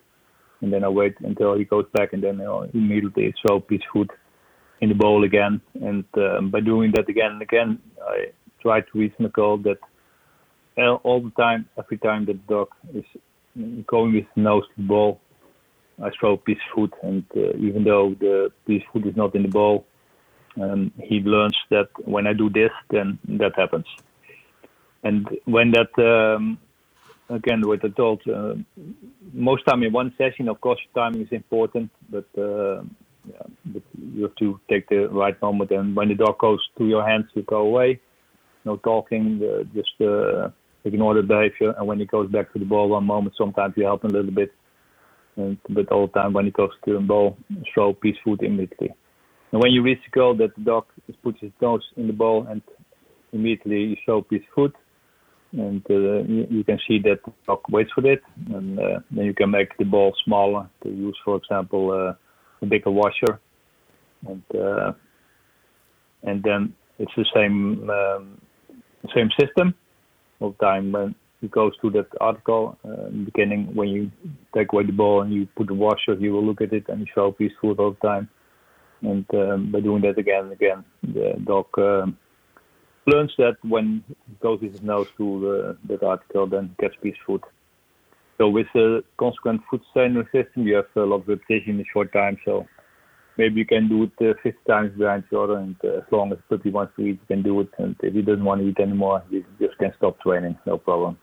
And 0.61 0.73
then 0.73 0.85
I 0.85 0.89
wait 0.89 1.15
until 1.21 1.57
he 1.57 1.65
goes 1.65 1.87
back, 1.93 2.13
and 2.13 2.23
then 2.23 2.41
I'll 2.41 2.69
immediately 2.73 3.35
throw 3.43 3.61
piece 3.61 3.83
of 3.83 3.93
food 3.93 4.11
in 4.81 4.89
the 4.89 4.95
bowl 4.95 5.25
again. 5.25 5.61
And 5.75 6.05
um, 6.17 6.51
by 6.51 6.61
doing 6.61 6.93
that 6.97 7.09
again 7.09 7.33
and 7.33 7.43
again, 7.43 7.79
I 8.03 8.27
try 8.61 8.81
to 8.81 8.89
reach 8.95 9.15
my 9.19 9.29
goal 9.29 9.59
that 9.59 9.79
all 11.03 11.21
the 11.23 11.31
time, 11.31 11.67
every 11.79 11.99
time 11.99 12.27
that 12.27 12.47
the 12.47 12.55
dog 12.55 12.69
is 12.95 13.05
going 13.87 14.13
with 14.15 14.27
the 14.35 14.43
nose 14.43 14.65
to 14.65 14.83
the 14.83 14.89
bowl, 14.89 15.21
I 16.03 16.11
throw 16.19 16.35
a 16.35 16.37
piece 16.37 16.59
food. 16.75 16.93
And 17.03 17.25
uh, 17.35 17.57
even 17.59 17.85
though 17.85 18.15
the 18.19 18.53
piece 18.67 18.83
food 18.93 19.07
is 19.07 19.17
not 19.17 19.35
in 19.35 19.43
the 19.43 19.49
bowl, 19.49 19.87
um, 20.61 20.93
he 21.03 21.21
learns 21.21 21.57
that 21.71 21.89
when 22.05 22.27
I 22.27 22.33
do 22.33 22.51
this, 22.51 22.71
then 22.91 23.19
that 23.29 23.53
happens. 23.57 23.87
And 25.03 25.29
when 25.45 25.73
that, 25.73 25.93
um, 26.03 26.59
again, 27.31 27.63
what 27.67 27.85
I 27.85 27.89
told, 27.89 28.23
uh, 28.29 28.55
most 29.33 29.65
time 29.67 29.83
in 29.83 29.93
one 29.93 30.15
session, 30.19 30.49
of 30.49 30.61
course, 30.61 30.81
timing 30.95 31.23
is 31.23 31.33
important, 31.33 31.91
but, 32.11 32.27
uh, 32.39 32.83
you 34.15 34.23
have 34.23 34.35
to 34.37 34.61
take 34.69 34.89
the 34.89 35.09
right 35.09 35.41
moment. 35.43 35.71
And 35.71 35.95
when 35.97 36.09
the 36.09 36.15
dog 36.15 36.39
goes 36.39 36.61
to 36.79 36.87
your 36.87 37.07
hands, 37.07 37.27
you 37.35 37.43
go 37.43 37.59
away. 37.59 38.01
No 38.65 38.77
talking, 38.77 39.41
uh, 39.43 39.63
just 39.75 40.01
uh, 40.01 40.49
ignore 40.85 41.15
the 41.15 41.23
behavior. 41.23 41.75
And 41.79 41.87
when 41.87 41.99
he 41.99 42.07
goes 42.07 42.31
back 42.31 42.53
to 42.53 42.59
the 42.59 42.65
ball 42.65 42.89
one 42.89 43.05
moment, 43.05 43.35
sometimes 43.39 43.75
you 43.77 43.85
help 43.85 44.05
him 44.05 44.11
a 44.11 44.15
little 44.15 44.33
bit. 44.33 44.53
And, 45.37 45.59
but 45.69 45.91
all 45.93 46.07
the 46.07 46.13
time 46.15 46.33
when 46.33 46.47
he 46.47 46.51
goes 46.51 46.71
to 46.85 46.95
the 46.95 47.01
ball, 47.01 47.37
throw 47.73 47.93
piece 47.93 48.17
food 48.25 48.43
immediately. 48.43 48.91
And 49.53 49.63
when 49.63 49.73
you 49.73 49.83
reach 49.83 50.01
the 50.05 50.19
goal 50.19 50.37
that 50.39 50.55
the 50.57 50.63
dog 50.63 50.87
puts 51.23 51.41
his 51.41 51.53
nose 51.61 51.83
in 51.97 52.07
the 52.07 52.13
ball 52.13 52.47
and 52.49 52.63
immediately 53.33 53.81
you 53.81 53.97
show 54.05 54.23
piece 54.23 54.43
food, 54.55 54.73
and 55.53 55.85
uh, 55.89 56.23
you, 56.25 56.47
you, 56.51 56.65
can 56.65 56.79
see 56.87 56.99
that 56.99 57.21
the 57.25 57.33
dog 57.47 57.61
waits 57.71 57.91
for 57.95 58.05
it, 58.07 58.23
and 58.53 58.79
uh, 58.79 58.99
then 59.11 59.25
you 59.25 59.35
can 59.35 59.51
make 59.51 59.77
the 59.79 59.85
ball 59.85 60.13
smaller 60.25 60.69
to 60.83 60.89
use, 60.91 61.17
for 61.25 61.37
example, 61.37 61.93
uh, 61.93 62.13
a 62.63 62.67
bigger 62.67 62.91
washer, 62.91 63.41
and 64.29 64.43
uh, 64.55 64.93
and 66.23 66.43
then 66.43 66.75
it's 66.99 67.13
the 67.17 67.27
same 67.35 67.89
um, 67.91 68.41
same 69.15 69.31
system 69.39 69.75
all 70.41 70.51
the 70.51 70.65
time 70.65 70.93
when 70.93 71.15
it 71.43 71.51
goes 71.51 71.73
to 71.83 71.91
that 71.91 72.09
article 72.21 72.79
uh, 72.85 73.07
in 73.07 73.25
the 73.25 73.31
beginning 73.31 73.75
when 73.75 73.89
you 73.89 74.11
take 74.55 74.73
away 74.73 74.85
the 74.85 74.93
ball 74.93 75.23
and 75.23 75.33
you 75.33 75.47
put 75.57 75.67
the 75.67 75.75
washer, 75.75 76.17
he 76.17 76.29
will 76.29 76.45
look 76.45 76.61
at 76.61 76.73
it 76.73 76.89
and 76.89 77.09
show 77.15 77.33
piece 77.33 77.53
food 77.61 77.79
all 77.79 77.93
the 77.93 78.07
time. 78.07 78.29
And 79.03 79.27
um, 79.35 79.71
by 79.71 79.81
doing 79.81 80.03
that 80.03 80.19
again 80.19 80.45
and 80.45 80.53
again, 80.53 80.85
the 81.03 81.35
dog 81.45 81.67
um, 81.79 82.17
learns 83.07 83.33
that 83.37 83.57
when 83.63 84.03
he 84.09 84.35
goes 84.41 84.61
with 84.61 84.73
his 84.73 84.83
nose 84.83 85.09
to 85.19 85.51
uh, 85.51 85.73
that 85.89 86.03
article, 86.03 86.47
then 86.47 86.75
gets 86.81 86.97
food. 87.27 87.43
So 88.39 88.49
with 88.49 88.67
the 88.75 89.03
consequent 89.19 89.63
food 89.71 89.81
sustainer 89.87 90.25
system, 90.25 90.67
you 90.67 90.77
have 90.77 90.87
a 90.97 91.01
lot 91.01 91.23
of 91.23 91.29
repetition 91.29 91.77
in 91.77 91.81
a 91.81 91.85
short 91.93 92.13
time. 92.13 92.37
So 92.45 92.67
maybe 93.39 93.61
you 93.61 93.67
can 93.67 93.89
do 93.89 94.05
it 94.05 94.13
uh, 94.21 94.35
50 94.43 94.59
times 94.69 94.99
behind 94.99 95.25
each 95.27 95.37
other, 95.37 95.57
and 95.57 95.77
uh, 95.85 95.99
as 95.99 96.05
long 96.11 96.33
as 96.33 96.39
the 96.49 96.57
puppy 96.57 96.71
wants 96.71 96.93
to 96.97 97.03
eat, 97.03 97.21
you 97.21 97.27
can 97.29 97.43
do 97.43 97.61
it. 97.61 97.69
And 97.79 97.97
if 98.03 98.15
he 98.15 98.23
doesn't 98.23 98.45
want 98.45 98.61
to 98.61 98.69
eat 98.69 98.79
anymore, 98.81 99.23
you 99.31 99.45
just 99.61 99.79
can 99.79 99.93
stop 99.97 100.21
training, 100.21 100.59
no 100.67 100.79
problem. 100.79 101.19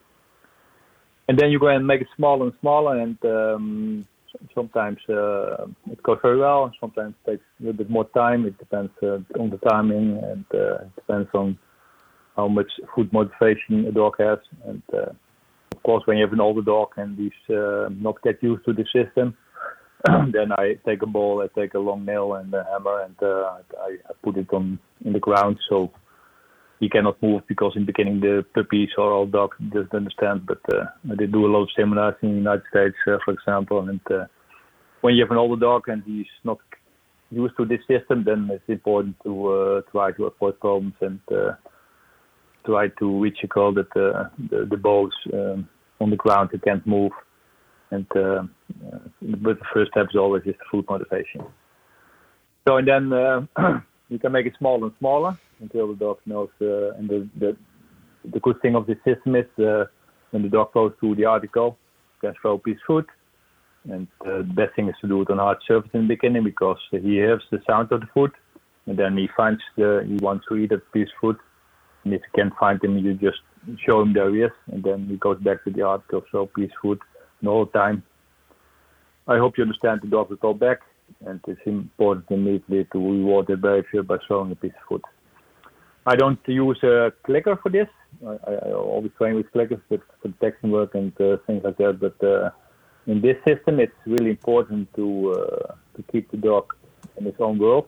And 1.27 1.37
then 1.37 1.51
you 1.51 1.59
go 1.59 1.67
and 1.67 1.87
make 1.87 2.01
it 2.01 2.07
smaller 2.15 2.45
and 2.47 2.53
smaller, 2.59 2.99
and 2.99 3.17
um, 3.25 4.07
sometimes 4.53 4.97
uh, 5.09 5.65
it 5.89 6.01
goes 6.03 6.17
very 6.21 6.37
well, 6.37 6.65
and 6.65 6.73
sometimes 6.79 7.13
it 7.25 7.31
takes 7.31 7.43
a 7.59 7.63
little 7.63 7.77
bit 7.77 7.89
more 7.89 8.09
time. 8.09 8.45
It 8.45 8.57
depends 8.57 8.91
uh, 9.01 9.19
on 9.39 9.49
the 9.49 9.59
timing, 9.69 10.19
and 10.23 10.45
uh, 10.53 10.83
it 10.83 10.95
depends 10.95 11.29
on 11.33 11.57
how 12.35 12.47
much 12.47 12.71
food 12.93 13.11
motivation 13.13 13.85
a 13.85 13.91
dog 13.91 14.15
has. 14.19 14.39
And 14.65 14.81
uh, 14.93 15.13
course, 15.83 16.03
when 16.05 16.17
you 16.17 16.23
have 16.23 16.33
an 16.33 16.41
older 16.41 16.61
dog 16.61 16.89
and 16.97 17.17
he's 17.17 17.55
uh, 17.55 17.89
not 17.89 18.21
get 18.23 18.41
used 18.41 18.65
to 18.65 18.73
the 18.73 18.85
system, 18.93 19.35
then 20.05 20.51
I 20.57 20.75
take 20.85 21.01
a 21.01 21.07
ball, 21.07 21.41
I 21.41 21.59
take 21.59 21.73
a 21.75 21.79
long 21.79 22.05
nail 22.05 22.33
and 22.33 22.53
a 22.53 22.65
hammer, 22.71 23.01
and 23.01 23.15
uh, 23.21 23.59
I, 23.81 23.97
I 24.09 24.13
put 24.23 24.37
it 24.37 24.51
on 24.51 24.79
in 25.05 25.13
the 25.13 25.19
ground 25.19 25.59
so 25.69 25.91
he 26.79 26.89
cannot 26.89 27.21
move 27.21 27.41
because 27.47 27.73
in 27.75 27.83
the 27.83 27.85
beginning 27.85 28.19
the 28.19 28.45
puppies 28.53 28.89
or 28.97 29.11
old 29.11 29.31
dogs 29.31 29.55
doesn't 29.71 29.93
understand. 29.93 30.45
But 30.45 30.61
uh, 30.73 30.85
they 31.05 31.27
do 31.27 31.45
a 31.45 31.51
lot 31.51 31.63
of 31.63 31.69
seminars 31.75 32.15
in 32.21 32.29
the 32.29 32.35
United 32.35 32.63
States, 32.69 32.95
uh, 33.07 33.17
for 33.23 33.33
example, 33.33 33.87
and 33.87 34.01
uh, 34.11 34.25
when 35.01 35.15
you 35.15 35.23
have 35.23 35.31
an 35.31 35.37
older 35.37 35.59
dog 35.59 35.83
and 35.87 36.03
he's 36.05 36.33
not 36.43 36.59
used 37.29 37.55
to 37.57 37.65
this 37.65 37.81
system, 37.87 38.23
then 38.25 38.49
it's 38.51 38.63
important 38.67 39.15
to 39.23 39.47
uh, 39.47 39.81
try 39.91 40.11
to 40.11 40.25
avoid 40.25 40.59
problems 40.59 40.93
and 41.01 41.19
uh, 41.31 41.53
try 42.65 42.87
to 42.99 43.21
reach 43.21 43.39
a 43.43 43.47
goal 43.47 43.73
that 43.73 43.91
uh, 43.95 44.29
the, 44.49 44.65
the 44.69 44.77
balls 44.77 45.13
um, 45.33 45.67
on 46.03 46.09
the 46.09 46.15
ground 46.15 46.49
they 46.51 46.59
can't 46.59 46.85
move. 46.85 47.11
And 47.91 48.05
uh, 48.15 48.43
but 49.21 49.59
the 49.59 49.65
first 49.73 49.91
step 49.91 50.07
is 50.09 50.15
always 50.15 50.43
just 50.43 50.59
food 50.71 50.85
motivation. 50.89 51.41
So 52.67 52.77
and 52.77 52.87
then 52.87 53.13
uh, 53.13 53.45
you 54.09 54.19
can 54.19 54.31
make 54.31 54.45
it 54.45 54.55
smaller 54.57 54.85
and 54.87 54.95
smaller 54.99 55.37
until 55.59 55.87
the 55.87 55.95
dog 55.95 56.17
knows. 56.25 56.49
Uh, 56.61 56.93
and 56.97 57.09
the, 57.09 57.29
the 57.39 57.57
the 58.33 58.39
good 58.39 58.61
thing 58.61 58.75
of 58.75 58.87
this 58.87 58.97
system 59.05 59.35
is 59.35 59.45
uh, 59.59 59.85
when 60.31 60.43
the 60.43 60.49
dog 60.49 60.73
goes 60.73 60.93
to 61.01 61.15
the 61.15 61.25
article, 61.25 61.77
you 62.15 62.29
can 62.29 62.35
throw 62.41 62.55
a 62.55 62.59
piece 62.59 62.77
of 62.77 62.87
food. 62.87 63.05
And 63.91 64.07
uh, 64.25 64.37
the 64.37 64.53
best 64.55 64.75
thing 64.75 64.87
is 64.87 64.95
to 65.01 65.07
do 65.07 65.21
it 65.21 65.29
on 65.29 65.37
hard 65.39 65.57
surface 65.67 65.91
in 65.93 66.03
the 66.03 66.07
beginning 66.07 66.43
because 66.43 66.77
he 66.91 66.99
hears 66.99 67.43
the 67.51 67.59
sound 67.67 67.91
of 67.91 67.99
the 67.99 68.07
food, 68.13 68.31
and 68.85 68.97
then 68.97 69.17
he 69.17 69.27
finds 69.35 69.61
the, 69.77 70.05
he 70.07 70.15
wants 70.15 70.45
to 70.47 70.55
eat 70.55 70.69
that 70.69 70.89
piece 70.93 71.09
of 71.09 71.19
food. 71.19 71.37
And 72.03 72.13
if 72.13 72.21
you 72.21 72.31
can't 72.35 72.53
find 72.59 72.83
him, 72.83 72.97
you 72.97 73.13
just 73.13 73.39
show 73.85 74.01
him 74.01 74.13
there 74.13 74.29
he 74.33 74.41
is, 74.41 74.51
and 74.71 74.83
then 74.83 75.07
he 75.07 75.15
goes 75.17 75.39
back 75.39 75.63
to 75.63 75.71
the 75.71 75.83
article, 75.83 76.23
so 76.31 76.39
of 76.39 76.49
food, 76.81 76.99
the 77.41 77.49
whole 77.49 77.65
time. 77.67 78.03
I 79.27 79.37
hope 79.37 79.57
you 79.57 79.63
understand 79.63 80.01
the 80.01 80.07
dog 80.07 80.29
will 80.29 80.37
go 80.37 80.53
back, 80.53 80.81
and 81.25 81.39
it's 81.47 81.61
important 81.65 82.25
immediately 82.29 82.85
to 82.91 82.97
reward 82.99 83.47
the 83.47 83.55
behavior 83.55 84.03
by 84.03 84.17
throwing 84.27 84.51
a 84.51 84.55
piece 84.55 84.73
of 84.81 84.87
food. 84.89 85.01
I 86.05 86.15
don't 86.15 86.39
use 86.45 86.83
a 86.83 87.13
clicker 87.23 87.55
for 87.55 87.69
this. 87.69 87.87
I, 88.27 88.51
I 88.51 88.71
always 88.73 89.11
train 89.17 89.35
with 89.35 89.51
clickers 89.53 89.81
for, 89.87 89.99
detection 90.27 90.71
work 90.71 90.95
and 90.95 91.13
uh, 91.21 91.37
things 91.47 91.63
like 91.63 91.77
that. 91.77 91.99
But 91.99 92.27
uh, 92.27 92.49
in 93.07 93.21
this 93.21 93.37
system, 93.45 93.79
it's 93.79 93.93
really 94.05 94.31
important 94.31 94.93
to 94.95 95.31
uh, 95.31 95.75
to 95.95 96.03
keep 96.11 96.29
the 96.31 96.37
dog 96.37 96.73
in 97.17 97.25
his 97.25 97.35
own 97.39 97.57
world. 97.57 97.87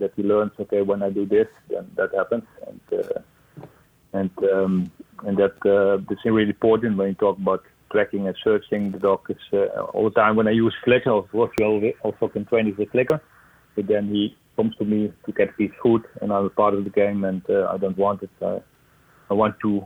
That 0.00 0.12
he 0.16 0.22
learns, 0.22 0.52
okay, 0.58 0.82
when 0.82 1.02
I 1.02 1.10
do 1.10 1.24
this, 1.26 1.48
then 1.68 1.84
that 1.98 2.10
happens, 2.20 2.46
and 2.66 2.80
uh, 3.00 3.20
and 4.18 4.30
um, 4.52 4.90
and 5.26 5.36
that 5.42 5.56
uh, 5.64 6.02
that's 6.08 6.24
really 6.24 6.54
important 6.56 6.96
when 6.96 7.08
you 7.08 7.14
talk 7.14 7.36
about 7.38 7.62
tracking 7.92 8.26
and 8.26 8.36
searching. 8.42 8.92
The 8.92 8.98
dog 8.98 9.20
is 9.28 9.44
uh, 9.52 9.82
all 9.92 10.04
the 10.04 10.16
time 10.22 10.36
when 10.36 10.48
I 10.48 10.52
use 10.52 10.74
clicker. 10.84 11.10
Of 11.10 11.30
course, 11.30 11.52
you 11.58 11.92
also 12.02 12.28
can 12.28 12.44
train 12.46 12.66
with 12.66 12.78
the 12.78 12.86
clicker, 12.86 13.20
but 13.76 13.86
then 13.86 14.08
he 14.08 14.22
comes 14.56 14.74
to 14.76 14.84
me 14.84 15.12
to 15.26 15.32
get 15.32 15.50
his 15.58 15.70
food, 15.82 16.02
and 16.20 16.32
I'm 16.32 16.46
a 16.46 16.50
part 16.50 16.74
of 16.74 16.84
the 16.84 16.90
game, 16.90 17.24
and 17.24 17.42
uh, 17.48 17.68
I 17.72 17.76
don't 17.76 17.98
want 17.98 18.22
it. 18.22 18.30
I, 18.42 18.60
I 19.30 19.34
want 19.34 19.56
to 19.60 19.84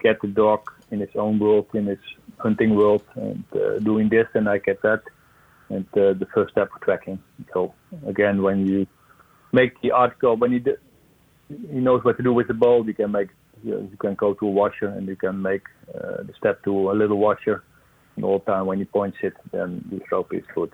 get 0.00 0.20
the 0.22 0.28
dog 0.28 0.70
in 0.90 1.00
his 1.00 1.14
own 1.14 1.38
world, 1.38 1.66
in 1.74 1.86
his 1.86 1.98
hunting 2.38 2.74
world, 2.74 3.02
and 3.14 3.44
uh, 3.54 3.78
doing 3.78 4.08
this, 4.08 4.26
and 4.34 4.48
I 4.48 4.58
get 4.58 4.82
that. 4.82 5.02
And 5.68 5.86
uh, 5.94 6.12
the 6.22 6.28
first 6.32 6.52
step 6.52 6.70
for 6.72 6.78
tracking. 6.84 7.18
So 7.52 7.74
again, 8.06 8.42
when 8.42 8.66
you 8.66 8.86
make 9.52 9.80
the 9.82 9.92
article, 9.92 10.36
when 10.36 10.52
he 10.52 10.58
d- 10.58 10.76
he 11.48 11.78
knows 11.78 12.02
what 12.04 12.16
to 12.16 12.22
do 12.22 12.32
with 12.32 12.48
the 12.48 12.54
ball, 12.54 12.84
you 12.86 12.94
can 12.94 13.12
make 13.12 13.28
you, 13.62 13.72
know, 13.72 13.88
you 13.90 13.96
can 13.96 14.14
go 14.14 14.34
to 14.34 14.46
a 14.46 14.50
washer 14.50 14.88
and 14.88 15.06
you 15.06 15.16
can 15.16 15.40
make 15.40 15.62
uh, 15.94 16.22
the 16.22 16.32
step 16.38 16.62
to 16.64 16.90
a 16.90 16.94
little 16.94 17.18
washer. 17.18 17.62
And 18.16 18.24
all 18.24 18.38
the 18.38 18.44
time 18.52 18.66
when 18.66 18.78
he 18.78 18.84
points 18.84 19.18
it, 19.22 19.34
then 19.52 19.84
the 19.90 20.00
throw 20.08 20.26
is 20.32 20.44
good. 20.54 20.72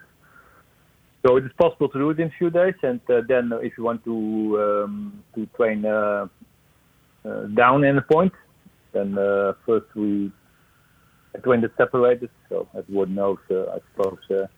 So 1.27 1.37
it 1.37 1.45
is 1.45 1.53
possible 1.61 1.89
to 1.89 1.99
do 1.99 2.11
it 2.11 2.19
in 2.19 2.29
a 2.29 2.33
few 2.37 2.51
days, 2.51 2.75
and 2.83 3.01
uh, 3.09 3.21
then 3.29 3.53
if 3.63 3.75
you 3.79 3.85
want 3.85 4.03
to 4.05 4.85
um, 4.85 5.23
to 5.37 5.47
train 5.57 5.85
uh, 5.87 6.27
uh, 7.25 7.47
down 7.55 7.85
in 7.85 7.97
a 7.97 8.03
point, 8.03 8.33
then 8.93 9.17
uh, 9.17 9.53
first 9.65 9.87
we 9.95 10.33
train 11.45 11.63
it 11.63 11.73
separated. 11.77 12.31
So 12.49 12.69
everyone 12.77 13.15
knows, 13.15 13.39
uh, 13.51 13.67
I 13.67 13.79
suppose, 13.95 14.49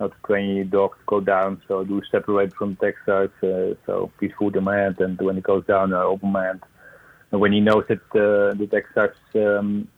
uh, 0.00 0.04
how 0.04 0.08
to 0.08 0.14
train 0.26 0.56
your 0.56 0.64
dog 0.64 0.92
to 0.92 1.04
go 1.06 1.20
down. 1.20 1.62
So 1.68 1.80
I 1.80 1.84
do 1.84 2.00
separate 2.10 2.54
from 2.54 2.76
Texas. 2.76 3.30
Uh, 3.42 3.74
so 3.86 4.10
piece 4.18 4.32
food 4.38 4.56
in 4.56 4.64
my 4.64 4.76
hand, 4.76 5.00
and 5.00 5.20
when 5.20 5.38
it 5.38 5.44
goes 5.44 5.64
down, 5.66 5.92
I 5.92 6.02
open 6.02 6.32
my 6.32 6.44
hand. 6.44 6.62
And 7.30 7.40
when 7.40 7.52
he 7.52 7.60
knows 7.60 7.84
that 7.88 8.02
uh, 8.14 8.54
the 8.54 8.68
exercise 8.72 9.16
um, 9.34 9.88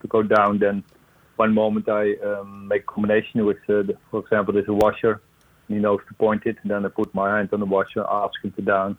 to 0.00 0.08
go 0.08 0.22
down, 0.22 0.58
then 0.58 0.84
one 1.36 1.54
moment 1.54 1.88
I 1.88 2.14
um, 2.24 2.68
make 2.68 2.86
combination 2.86 3.44
with, 3.44 3.58
uh, 3.68 3.82
the, 3.82 3.96
for 4.10 4.20
example, 4.20 4.54
there's 4.54 4.68
a 4.68 4.74
washer. 4.74 5.20
He 5.68 5.74
knows 5.74 6.00
to 6.08 6.14
point 6.14 6.42
it, 6.46 6.56
and 6.62 6.70
then 6.70 6.84
I 6.84 6.88
put 6.88 7.14
my 7.14 7.36
hand 7.36 7.50
on 7.52 7.60
the 7.60 7.66
washer, 7.66 8.04
ask 8.08 8.34
him 8.42 8.52
to 8.52 8.62
down, 8.62 8.96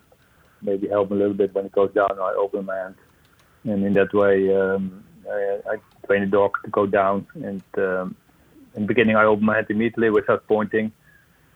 maybe 0.60 0.88
help 0.88 1.10
him 1.10 1.16
a 1.16 1.20
little 1.20 1.34
bit. 1.34 1.54
When 1.54 1.66
it 1.66 1.72
goes 1.72 1.92
down, 1.94 2.10
I 2.20 2.34
open 2.38 2.66
my 2.66 2.76
hand, 2.76 2.96
and 3.64 3.84
in 3.84 3.94
that 3.94 4.12
way, 4.12 4.54
um, 4.54 5.04
I, 5.30 5.58
I, 5.70 5.76
train 6.06 6.22
the 6.22 6.26
dog 6.26 6.52
to 6.64 6.70
go 6.70 6.86
down. 6.86 7.26
And 7.34 7.62
um, 7.76 8.16
in 8.78 8.84
the 8.84 8.88
beginning, 8.88 9.16
I 9.16 9.24
open 9.24 9.44
my 9.44 9.56
hand 9.56 9.66
immediately 9.70 10.08
without 10.08 10.46
pointing. 10.46 10.92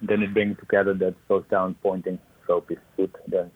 Then 0.01 0.23
it 0.23 0.35
brings 0.35 0.59
together 0.59 0.93
that 0.95 1.15
goes 1.29 1.45
down 1.49 1.77
pointing. 1.81 2.19
So 2.49 2.65
it's 2.69 2.81
good. 2.97 3.15
Then 3.29 3.51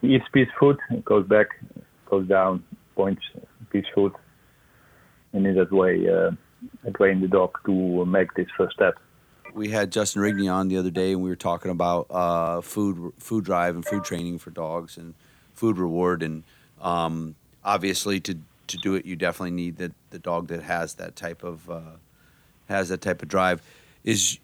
he 0.00 0.14
eats 0.14 0.24
piece 0.32 0.48
it 0.60 1.04
goes 1.04 1.26
back, 1.26 1.48
goes 2.08 2.28
down, 2.28 2.62
points 2.94 3.22
piece 3.70 3.84
of 3.88 3.94
food, 3.94 4.12
and 5.32 5.46
in 5.46 5.56
that 5.56 5.72
way, 5.72 6.06
uh, 6.08 6.30
I 6.86 6.90
train 6.90 7.20
the 7.20 7.26
dog 7.26 7.58
to 7.66 8.04
make 8.04 8.34
this 8.34 8.46
first 8.56 8.74
step. 8.74 8.94
We 9.52 9.70
had 9.70 9.90
Justin 9.90 10.22
Rigney 10.22 10.52
on 10.52 10.68
the 10.68 10.76
other 10.76 10.90
day, 10.90 11.12
and 11.12 11.22
we 11.22 11.28
were 11.28 11.36
talking 11.36 11.72
about 11.72 12.06
uh, 12.10 12.60
food 12.60 13.12
food 13.18 13.44
drive 13.44 13.74
and 13.74 13.84
food 13.84 14.04
training 14.04 14.38
for 14.38 14.50
dogs 14.50 14.96
and 14.96 15.14
food 15.54 15.78
reward, 15.78 16.22
and 16.22 16.44
um, 16.80 17.34
obviously 17.64 18.20
to 18.20 18.38
to 18.68 18.76
do 18.76 18.94
it, 18.94 19.04
you 19.04 19.16
definitely 19.16 19.50
need 19.50 19.76
the 19.78 19.92
the 20.10 20.20
dog 20.20 20.46
that 20.48 20.62
has 20.62 20.94
that 20.94 21.16
type 21.16 21.42
of 21.42 21.68
uh, 21.68 21.96
has 22.72 22.88
that 22.88 23.00
type 23.00 23.22
of 23.22 23.28
drive. 23.28 23.62
Is 24.02 24.38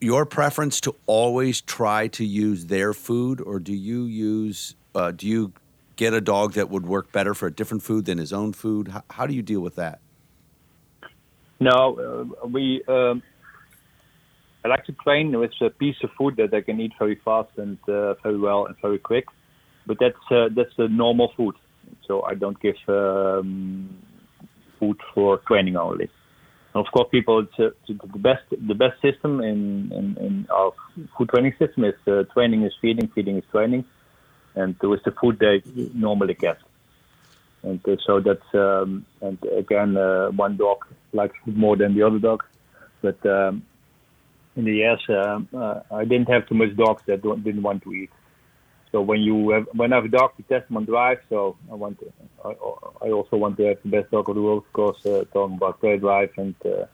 your 0.00 0.26
preference 0.26 0.80
to 0.82 0.94
always 1.06 1.60
try 1.60 2.08
to 2.08 2.24
use 2.24 2.66
their 2.66 2.92
food, 2.92 3.40
or 3.40 3.58
do 3.58 3.74
you 3.74 4.04
use 4.04 4.74
uh, 4.94 5.12
do 5.12 5.26
you 5.26 5.52
get 5.96 6.14
a 6.14 6.20
dog 6.20 6.54
that 6.54 6.70
would 6.70 6.86
work 6.86 7.12
better 7.12 7.34
for 7.34 7.46
a 7.46 7.52
different 7.52 7.82
food 7.82 8.04
than 8.04 8.18
his 8.18 8.32
own 8.32 8.52
food? 8.52 8.88
How, 8.88 9.02
how 9.10 9.26
do 9.26 9.34
you 9.34 9.42
deal 9.42 9.60
with 9.60 9.76
that? 9.76 10.00
No, 11.60 12.28
uh, 12.42 12.46
we. 12.46 12.82
Um, 12.88 13.22
I 14.64 14.68
like 14.68 14.84
to 14.86 14.92
train 14.92 15.38
with 15.38 15.52
a 15.60 15.70
piece 15.70 15.96
of 16.02 16.10
food 16.18 16.36
that 16.36 16.50
they 16.50 16.62
can 16.62 16.80
eat 16.80 16.92
very 16.98 17.20
fast 17.24 17.50
and 17.56 17.78
uh, 17.88 18.14
very 18.22 18.38
well 18.38 18.66
and 18.66 18.74
very 18.82 18.98
quick, 18.98 19.26
but 19.86 19.98
that's 20.00 20.24
uh, 20.30 20.48
that's 20.54 20.74
the 20.76 20.88
normal 20.88 21.32
food. 21.36 21.54
So 22.06 22.22
I 22.22 22.34
don't 22.34 22.58
give 22.60 22.76
um, 22.88 23.88
food 24.78 25.00
for 25.14 25.38
training 25.46 25.76
only. 25.76 26.10
Of 26.78 26.86
course, 26.92 27.08
people, 27.10 27.46
uh, 27.58 27.70
the 27.88 28.18
best 28.18 28.44
the 28.50 28.74
best 28.74 29.00
system 29.02 29.40
in, 29.40 29.90
in, 29.92 30.06
in 30.26 30.46
our 30.50 30.72
food 31.16 31.28
training 31.28 31.54
system 31.58 31.84
is 31.84 31.94
uh, 32.06 32.22
training 32.34 32.62
is 32.62 32.72
feeding, 32.80 33.08
feeding 33.14 33.38
is 33.38 33.44
training, 33.50 33.84
and 34.54 34.76
with 34.82 35.02
the 35.04 35.12
food 35.20 35.38
they 35.38 35.62
normally 35.94 36.34
get. 36.34 36.58
And 37.62 37.80
uh, 37.88 37.96
so 38.06 38.20
that's 38.20 38.54
um, 38.54 39.04
and 39.20 39.38
again, 39.56 39.96
uh, 39.96 40.28
one 40.30 40.56
dog 40.56 40.78
likes 41.12 41.36
food 41.44 41.56
more 41.56 41.76
than 41.76 41.94
the 41.96 42.02
other 42.02 42.20
dog, 42.20 42.44
but 43.02 43.24
um, 43.26 43.62
in 44.56 44.64
the 44.64 44.74
years 44.74 45.02
uh, 45.08 45.40
uh, 45.56 45.82
I 45.90 46.04
didn't 46.04 46.28
have 46.28 46.48
too 46.48 46.54
much 46.54 46.76
dogs 46.76 47.02
that 47.06 47.22
didn't 47.22 47.62
want 47.62 47.82
to 47.84 47.92
eat. 47.92 48.10
So 48.90 49.02
when 49.02 49.20
you 49.20 49.50
have, 49.50 49.66
when 49.74 49.92
I 49.92 49.96
have 49.96 50.06
a 50.06 50.08
dog, 50.08 50.32
you 50.38 50.44
test 50.48 50.68
them 50.68 50.78
on 50.78 50.84
drive. 50.84 51.18
So 51.28 51.56
I 51.70 51.74
want 51.74 51.98
to, 52.00 52.12
I, 52.44 52.50
I 53.06 53.10
also 53.10 53.36
want 53.36 53.56
to 53.58 53.64
have 53.64 53.78
the 53.82 53.90
best 53.90 54.10
dog 54.10 54.28
of 54.28 54.34
the 54.34 54.42
world, 54.42 54.64
of 54.66 54.72
course, 54.72 55.04
uh, 55.06 55.24
talking 55.32 55.56
about 55.56 55.80
play 55.80 55.96
drive. 55.98 56.30
And 56.36 56.54
uh, 56.64 56.86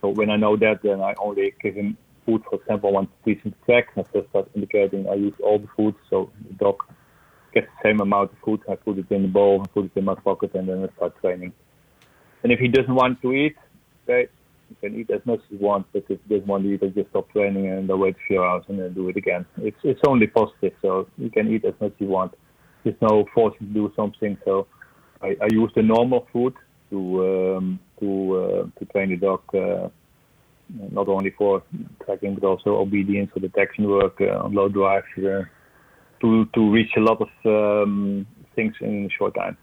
so 0.00 0.08
when 0.08 0.30
I 0.30 0.36
know 0.36 0.56
that, 0.56 0.82
then 0.82 1.00
I 1.00 1.14
only 1.18 1.54
give 1.62 1.74
him 1.74 1.96
food. 2.26 2.42
For 2.48 2.56
example, 2.60 2.90
I 2.90 2.92
want 2.92 3.10
to 3.10 3.34
teach 3.34 3.42
him 3.44 3.54
track. 3.64 3.88
I 3.96 4.02
first 4.02 4.28
start 4.30 4.50
indicating 4.54 5.08
I 5.08 5.14
use 5.14 5.34
all 5.42 5.58
the 5.58 5.68
food, 5.76 5.94
so 6.10 6.30
the 6.48 6.54
dog 6.54 6.76
gets 7.54 7.66
the 7.66 7.88
same 7.88 8.00
amount 8.00 8.32
of 8.32 8.38
food. 8.44 8.60
I 8.70 8.74
put 8.74 8.98
it 8.98 9.10
in 9.10 9.22
the 9.22 9.28
bowl, 9.28 9.62
I 9.62 9.68
put 9.68 9.86
it 9.86 9.92
in 9.96 10.04
my 10.04 10.14
pocket, 10.14 10.54
and 10.54 10.68
then 10.68 10.84
I 10.84 10.96
start 10.96 11.20
training. 11.20 11.52
And 12.42 12.52
if 12.52 12.58
he 12.58 12.68
doesn't 12.68 12.94
want 12.94 13.22
to 13.22 13.32
eat, 13.32 13.56
okay, 14.04 14.28
you 14.72 14.88
can 14.88 14.98
eat 14.98 15.10
as 15.10 15.24
much 15.24 15.40
as 15.40 15.50
you 15.50 15.58
want, 15.58 15.86
but 15.92 16.04
if 16.08 16.18
you 16.26 16.38
just 16.38 16.46
want 16.46 16.64
to 16.64 16.72
eat, 16.72 16.94
just 16.94 17.10
stop 17.10 17.30
training 17.32 17.66
and 17.68 17.88
wait 17.88 18.16
a 18.16 18.26
few 18.26 18.42
hours 18.42 18.64
and 18.68 18.78
then 18.78 18.92
do 18.94 19.08
it 19.08 19.16
again. 19.16 19.44
It's 19.58 19.76
it's 19.84 20.00
only 20.06 20.26
positive, 20.26 20.74
so 20.80 21.08
you 21.18 21.30
can 21.30 21.52
eat 21.52 21.64
as 21.64 21.74
much 21.80 21.92
as 21.92 22.00
you 22.00 22.08
want. 22.08 22.34
There's 22.84 23.00
no 23.00 23.24
forcing 23.34 23.68
to 23.68 23.72
do 23.72 23.92
something. 23.94 24.36
So 24.44 24.66
I, 25.20 25.36
I 25.40 25.48
use 25.50 25.70
the 25.74 25.82
normal 25.82 26.26
food 26.32 26.54
to 26.90 26.98
um, 27.30 27.80
to 28.00 28.08
uh, 28.42 28.78
to 28.78 28.84
train 28.92 29.10
the 29.10 29.16
dog, 29.16 29.42
uh, 29.54 29.88
not 30.90 31.08
only 31.08 31.30
for 31.30 31.62
tracking 32.04 32.34
but 32.34 32.44
also 32.44 32.70
obedience 32.76 33.30
or 33.36 33.40
detection 33.40 33.88
work 33.88 34.20
uh, 34.20 34.44
on 34.44 34.54
low 34.54 34.68
drive, 34.68 35.04
uh, 35.18 35.42
to 36.20 36.46
to 36.54 36.70
reach 36.70 36.92
a 36.96 37.00
lot 37.00 37.18
of 37.20 37.30
um, 37.44 38.26
things 38.54 38.74
in 38.80 39.06
a 39.06 39.10
short 39.10 39.34
time. 39.34 39.56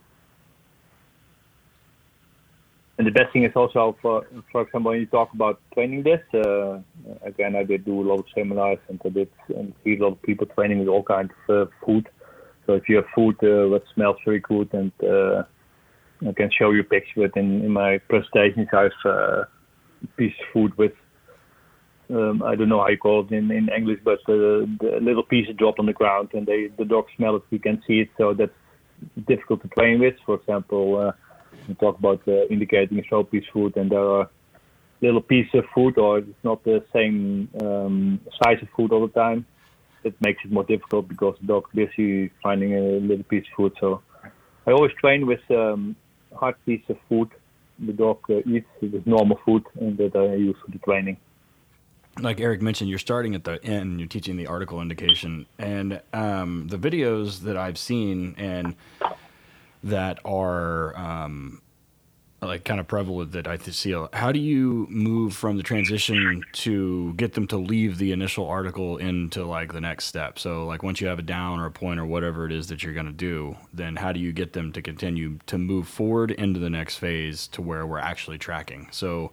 And 2.99 3.07
the 3.07 3.11
best 3.11 3.31
thing 3.31 3.45
is 3.45 3.53
also, 3.55 3.95
for 4.01 4.27
for 4.51 4.63
example, 4.63 4.91
when 4.91 4.99
you 4.99 5.05
talk 5.05 5.33
about 5.33 5.61
training 5.73 6.03
this, 6.03 6.19
uh, 6.33 6.81
again, 7.23 7.55
I 7.55 7.63
did 7.63 7.85
do 7.85 8.01
a 8.01 8.05
lot 8.09 8.19
of 8.19 8.25
seminars 8.35 8.79
and 8.89 8.99
I 9.05 9.09
did 9.09 9.29
and 9.55 9.73
see 9.85 9.95
a 9.95 10.03
lot 10.03 10.11
of 10.11 10.21
people 10.21 10.47
training 10.47 10.79
with 10.79 10.89
all 10.89 11.03
kinds 11.03 11.31
of 11.47 11.69
uh, 11.69 11.71
food. 11.85 12.09
So 12.65 12.73
if 12.73 12.89
you 12.89 12.97
have 12.97 13.05
food 13.15 13.35
uh, 13.37 13.71
that 13.71 13.83
smells 13.95 14.17
very 14.25 14.41
good 14.41 14.73
and 14.73 14.91
uh, 15.01 15.43
I 16.27 16.33
can 16.33 16.51
show 16.51 16.71
you 16.71 16.81
a 16.81 16.83
picture, 16.83 17.21
but 17.25 17.37
in, 17.39 17.63
in 17.63 17.71
my 17.71 17.99
presentations 17.99 18.67
I 18.73 18.83
have 18.83 18.91
uh, 19.05 19.43
piece 20.17 20.33
of 20.41 20.47
food 20.51 20.77
with, 20.77 20.91
um, 22.09 22.43
I 22.43 22.55
don't 22.57 22.67
know 22.67 22.81
how 22.81 22.89
you 22.89 22.97
call 22.97 23.25
it 23.25 23.31
in, 23.31 23.49
in 23.49 23.69
English, 23.69 24.01
but 24.03 24.19
uh, 24.27 24.67
the 24.83 24.99
little 25.01 25.23
piece 25.23 25.47
dropped 25.55 25.79
on 25.79 25.85
the 25.85 25.93
ground 25.93 26.31
and 26.33 26.45
they, 26.45 26.67
the 26.77 26.83
dog 26.83 27.05
smell 27.15 27.37
it, 27.37 27.43
you 27.49 27.59
can 27.59 27.81
see 27.87 28.01
it, 28.01 28.09
so 28.17 28.33
that's 28.33 28.51
difficult 29.25 29.61
to 29.61 29.69
train 29.69 30.01
with. 30.01 30.15
For 30.25 30.35
example, 30.35 30.97
uh, 30.97 31.11
talk 31.75 31.97
about 31.99 32.21
uh, 32.27 32.45
indicating 32.49 32.99
a 32.99 33.03
show 33.03 33.23
piece 33.23 33.45
of 33.47 33.53
food, 33.53 33.77
and 33.77 33.91
there 33.91 34.07
are 34.07 34.29
little 35.01 35.21
pieces 35.21 35.55
of 35.55 35.65
food, 35.73 35.97
or 35.97 36.19
it's 36.19 36.43
not 36.43 36.63
the 36.63 36.83
same 36.93 37.49
um, 37.61 38.19
size 38.43 38.57
of 38.61 38.67
food 38.75 38.91
all 38.91 39.07
the 39.07 39.13
time. 39.13 39.45
It 40.03 40.15
makes 40.21 40.43
it 40.45 40.51
more 40.51 40.63
difficult 40.63 41.07
because 41.07 41.35
the 41.41 41.47
dog 41.47 41.65
is 41.73 41.89
busy 41.89 42.31
finding 42.41 42.73
a 42.75 42.81
little 42.81 43.23
piece 43.23 43.45
of 43.51 43.55
food. 43.55 43.73
So 43.79 44.01
I 44.65 44.71
always 44.71 44.93
train 44.93 45.25
with 45.25 45.41
um, 45.51 45.95
hard 46.33 46.55
piece 46.65 46.83
of 46.89 46.97
food. 47.07 47.29
The 47.79 47.93
dog 47.93 48.19
uh, 48.29 48.37
eats 48.45 48.67
with 48.81 49.05
normal 49.05 49.39
food, 49.45 49.63
and 49.79 49.97
that 49.97 50.15
I 50.15 50.35
use 50.35 50.57
for 50.63 50.71
the 50.71 50.79
training 50.79 51.17
like 52.21 52.39
Eric 52.39 52.61
mentioned, 52.61 52.89
you're 52.89 52.99
starting 52.99 53.35
at 53.35 53.43
the 53.43 53.63
end. 53.63 53.99
You're 53.99 54.07
teaching 54.07 54.37
the 54.37 54.47
article 54.47 54.81
indication, 54.81 55.45
and 55.57 56.01
um, 56.13 56.67
the 56.67 56.77
videos 56.77 57.41
that 57.41 57.57
I've 57.57 57.77
seen 57.77 58.35
and 58.37 58.75
that 59.83 60.19
are 60.25 60.97
um, 60.97 61.61
like 62.41 62.63
kind 62.63 62.79
of 62.79 62.87
prevalent 62.87 63.33
that 63.33 63.47
I 63.47 63.57
see. 63.57 63.95
How 64.13 64.31
do 64.31 64.39
you 64.39 64.87
move 64.89 65.33
from 65.33 65.57
the 65.57 65.63
transition 65.63 66.43
to 66.53 67.13
get 67.13 67.33
them 67.33 67.47
to 67.47 67.57
leave 67.57 67.97
the 67.97 68.11
initial 68.11 68.47
article 68.47 68.97
into 68.97 69.43
like 69.45 69.73
the 69.73 69.81
next 69.81 70.05
step? 70.05 70.39
So 70.39 70.65
like 70.65 70.83
once 70.83 71.01
you 71.01 71.07
have 71.07 71.19
a 71.19 71.23
down 71.23 71.59
or 71.59 71.65
a 71.65 71.71
point 71.71 71.99
or 71.99 72.05
whatever 72.05 72.45
it 72.45 72.51
is 72.51 72.67
that 72.67 72.83
you're 72.83 72.93
going 72.93 73.07
to 73.07 73.11
do, 73.11 73.57
then 73.73 73.97
how 73.97 74.11
do 74.11 74.19
you 74.19 74.31
get 74.31 74.53
them 74.53 74.71
to 74.73 74.81
continue 74.81 75.39
to 75.47 75.57
move 75.57 75.87
forward 75.87 76.31
into 76.31 76.59
the 76.59 76.69
next 76.69 76.97
phase 76.97 77.47
to 77.49 77.61
where 77.61 77.85
we're 77.85 77.99
actually 77.99 78.37
tracking? 78.37 78.87
So 78.91 79.31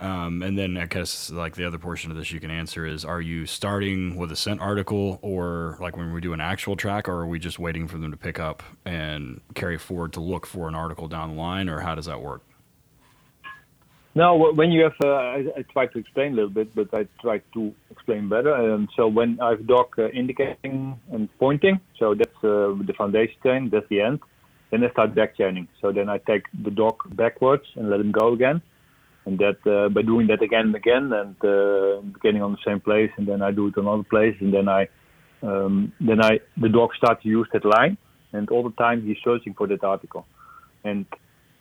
um, 0.00 0.42
and 0.42 0.56
then 0.56 0.76
I 0.76 0.86
guess 0.86 1.30
like 1.30 1.56
the 1.56 1.64
other 1.64 1.78
portion 1.78 2.10
of 2.10 2.16
this 2.16 2.30
you 2.32 2.40
can 2.40 2.50
answer 2.50 2.86
is: 2.86 3.04
Are 3.04 3.20
you 3.20 3.46
starting 3.46 4.16
with 4.16 4.30
a 4.32 4.36
scent 4.36 4.60
article, 4.60 5.18
or 5.22 5.76
like 5.80 5.96
when 5.96 6.12
we 6.12 6.20
do 6.20 6.32
an 6.32 6.40
actual 6.40 6.76
track, 6.76 7.08
or 7.08 7.14
are 7.14 7.26
we 7.26 7.38
just 7.38 7.58
waiting 7.58 7.88
for 7.88 7.98
them 7.98 8.10
to 8.10 8.16
pick 8.16 8.38
up 8.38 8.62
and 8.84 9.40
carry 9.54 9.78
forward 9.78 10.12
to 10.14 10.20
look 10.20 10.46
for 10.46 10.68
an 10.68 10.74
article 10.74 11.08
down 11.08 11.30
the 11.30 11.36
line, 11.36 11.68
or 11.68 11.80
how 11.80 11.94
does 11.94 12.06
that 12.06 12.20
work? 12.20 12.42
No, 14.14 14.52
when 14.52 14.72
you 14.72 14.82
have, 14.82 14.96
uh, 15.04 15.08
I, 15.08 15.44
I 15.58 15.62
try 15.72 15.86
to 15.86 15.98
explain 15.98 16.32
a 16.32 16.36
little 16.36 16.50
bit, 16.50 16.74
but 16.74 16.92
I 16.92 17.06
try 17.20 17.38
to 17.54 17.72
explain 17.90 18.28
better. 18.28 18.52
Um, 18.52 18.88
so 18.96 19.06
when 19.06 19.38
I 19.40 19.50
have 19.50 19.66
dog 19.66 19.96
uh, 19.96 20.08
indicating 20.08 20.98
and 21.12 21.28
pointing, 21.38 21.78
so 21.98 22.14
that's 22.14 22.36
uh, 22.42 22.74
the 22.84 22.94
foundation 22.98 23.36
chain, 23.44 23.70
that's 23.70 23.88
the 23.88 24.00
end. 24.00 24.20
Then 24.70 24.82
I 24.82 24.90
start 24.90 25.14
back 25.14 25.36
chaining. 25.36 25.68
So 25.80 25.92
then 25.92 26.08
I 26.08 26.18
take 26.18 26.46
the 26.64 26.70
dog 26.70 26.96
backwards 27.14 27.64
and 27.76 27.90
let 27.90 28.00
him 28.00 28.10
go 28.10 28.32
again 28.32 28.60
and 29.28 29.38
that 29.38 29.60
uh, 29.66 29.88
by 29.90 30.02
doing 30.02 30.26
that 30.28 30.42
again 30.42 30.66
and 30.68 30.74
again 30.74 31.12
and 31.12 31.36
uh, 31.44 32.00
getting 32.22 32.42
on 32.42 32.52
the 32.52 32.62
same 32.66 32.80
place 32.80 33.10
and 33.18 33.26
then 33.28 33.42
I 33.42 33.50
do 33.50 33.66
it 33.68 33.76
another 33.76 34.02
place 34.14 34.36
and 34.40 34.52
then 34.54 34.68
I 34.68 34.88
um, 35.42 35.92
then 36.00 36.20
I 36.28 36.40
the 36.56 36.70
dog 36.70 36.90
starts 36.96 37.22
to 37.24 37.28
use 37.28 37.48
that 37.52 37.64
line 37.64 37.98
and 38.32 38.48
all 38.50 38.62
the 38.62 38.76
time 38.84 39.06
he's 39.06 39.18
searching 39.22 39.54
for 39.54 39.66
that 39.66 39.84
article. 39.84 40.26
And 40.82 41.04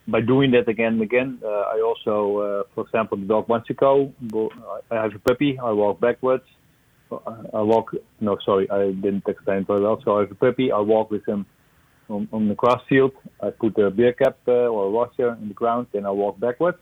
by 0.08 0.22
doing 0.22 0.52
that 0.52 0.70
again 0.70 0.94
and 0.94 1.02
again 1.02 1.40
uh, 1.44 1.76
I 1.76 1.78
also 1.90 2.16
uh, 2.46 2.64
for 2.74 2.86
example 2.86 3.18
the 3.18 3.26
dog 3.26 3.50
wants 3.50 3.68
to 3.68 3.74
go 3.74 4.14
I 4.90 4.96
have 5.04 5.14
a 5.14 5.20
puppy 5.20 5.60
I 5.60 5.72
walk 5.72 6.00
backwards. 6.00 6.48
I 7.12 7.62
walk 7.74 7.88
no 8.22 8.38
sorry 8.46 8.66
I 8.72 8.92
didn't 9.06 9.28
explain 9.28 9.66
very 9.66 9.82
well. 9.82 10.02
So 10.06 10.18
I 10.18 10.20
have 10.22 10.32
a 10.32 10.42
puppy 10.46 10.72
I 10.72 10.80
walk 10.80 11.12
with 11.12 11.26
him 11.28 11.46
on, 12.10 12.30
on 12.32 12.48
the 12.48 12.56
grass 12.56 12.82
field. 12.88 13.12
I 13.42 13.50
put 13.50 13.78
a 13.78 13.92
beer 13.92 14.14
cap 14.14 14.38
uh, 14.48 14.74
or 14.74 14.86
a 14.86 14.90
washer 14.90 15.32
in 15.42 15.50
the 15.50 15.54
ground 15.62 15.88
and 15.94 16.08
I 16.08 16.12
walk 16.12 16.40
backwards 16.40 16.80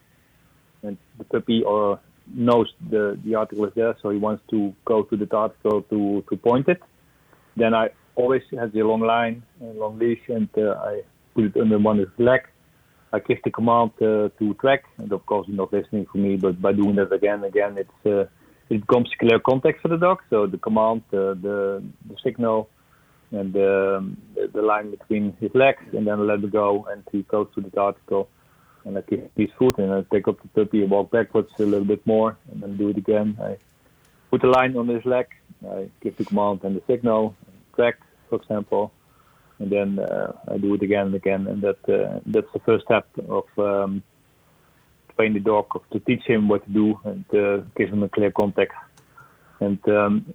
and 0.86 0.98
the 1.17 1.24
puppy 1.24 1.63
or 1.63 2.00
knows 2.34 2.67
the 2.89 3.19
the 3.24 3.36
article 3.36 3.65
is 3.65 3.74
there, 3.76 3.95
so 4.02 4.10
he 4.10 4.17
wants 4.17 4.43
to 4.50 4.74
go 4.86 5.04
to 5.04 5.17
the 5.17 5.28
article 5.36 5.82
to 5.84 6.24
to 6.30 6.38
point 6.38 6.67
it. 6.67 6.82
Then 7.58 7.74
I 7.74 7.89
always 8.15 8.41
have 8.60 8.71
the 8.71 8.84
long 8.84 9.02
line, 9.02 9.43
a 9.62 9.65
long 9.65 10.00
leash, 10.00 10.21
and 10.28 10.50
uh, 10.58 10.71
I 10.91 11.02
put 11.34 11.45
it 11.45 11.58
under 11.58 11.78
one 11.80 12.00
of 12.00 12.10
his 12.10 12.19
leg. 12.26 12.41
I 13.13 13.19
give 13.19 13.38
the 13.43 13.52
command 13.52 13.91
uh, 14.02 14.30
to 14.39 14.54
track, 14.60 14.84
and 14.98 15.12
of 15.12 15.26
course 15.26 15.48
he's 15.48 15.56
not 15.56 15.71
listening 15.71 16.06
for 16.12 16.17
me, 16.17 16.36
but 16.36 16.62
by 16.62 16.74
doing 16.74 16.95
that 16.95 17.13
again 17.13 17.36
and 17.36 17.45
again, 17.45 17.78
it's 17.78 18.06
uh, 18.06 18.26
it 18.69 18.82
becomes 18.82 19.10
clear 19.19 19.39
context 19.39 19.82
for 19.82 19.89
the 19.89 19.98
dog. 19.98 20.19
So 20.30 20.48
the 20.48 20.58
command, 20.58 21.04
uh, 21.13 21.36
the 21.45 21.84
the 22.10 22.15
signal, 22.24 22.69
and 23.32 23.56
um, 23.56 24.17
the, 24.36 24.50
the 24.54 24.62
line 24.62 24.91
between 24.91 25.38
his 25.39 25.52
legs, 25.54 25.84
and 25.93 26.08
then 26.08 26.19
I 26.19 26.24
let 26.24 26.43
it 26.43 26.52
go, 26.52 26.88
and 26.91 27.04
he 27.12 27.21
goes 27.24 27.48
to 27.56 27.62
the 27.62 27.80
article 27.80 28.28
and 28.86 28.98
I 28.98 29.02
give 29.02 29.30
his 29.36 29.50
foot 29.58 29.78
and 29.78 29.91
I 29.91 30.04
take 30.12 30.28
up 30.28 30.41
the 30.41 30.48
puppy 30.48 30.82
and 30.82 30.91
walk 30.91 31.12
backwards 31.12 31.52
a 31.60 31.63
little 31.63 31.86
bit 31.86 32.06
more 32.06 32.38
and 32.52 32.62
then 32.62 32.78
do 32.78 32.89
it 32.89 32.98
again. 32.98 33.38
I 33.41 33.58
put 34.30 34.41
the 34.41 34.48
line 34.48 34.78
on 34.78 34.88
his 34.88 35.04
leg, 35.06 35.28
I 35.67 35.89
give 36.02 36.17
the 36.17 36.26
command 36.26 36.62
and 36.63 36.76
the 36.76 36.84
signal, 36.88 37.36
track, 37.76 38.00
for 38.30 38.36
example, 38.36 38.91
and 39.60 39.71
then 39.71 40.00
uh, 40.00 40.34
I 40.48 40.58
do 40.58 40.74
it 40.76 40.82
again 40.82 41.08
and 41.08 41.15
again, 41.15 41.48
and 41.48 41.62
that 41.62 41.89
uh, 41.89 42.19
that's 42.26 42.52
the 42.54 42.60
first 42.60 42.86
step 42.86 43.08
of 43.28 43.45
um, 43.58 44.04
train 45.15 45.34
the 45.34 45.39
dog 45.39 45.67
to 45.91 46.00
teach 46.00 46.24
him 46.24 46.48
what 46.48 46.65
to 46.65 46.71
do 46.71 47.00
and 47.06 47.26
uh, 47.34 47.63
give 47.78 47.89
him 47.89 48.04
a 48.04 48.10
clear 48.10 48.32
context. 48.32 48.78
And 49.60 49.80
um, 49.88 50.34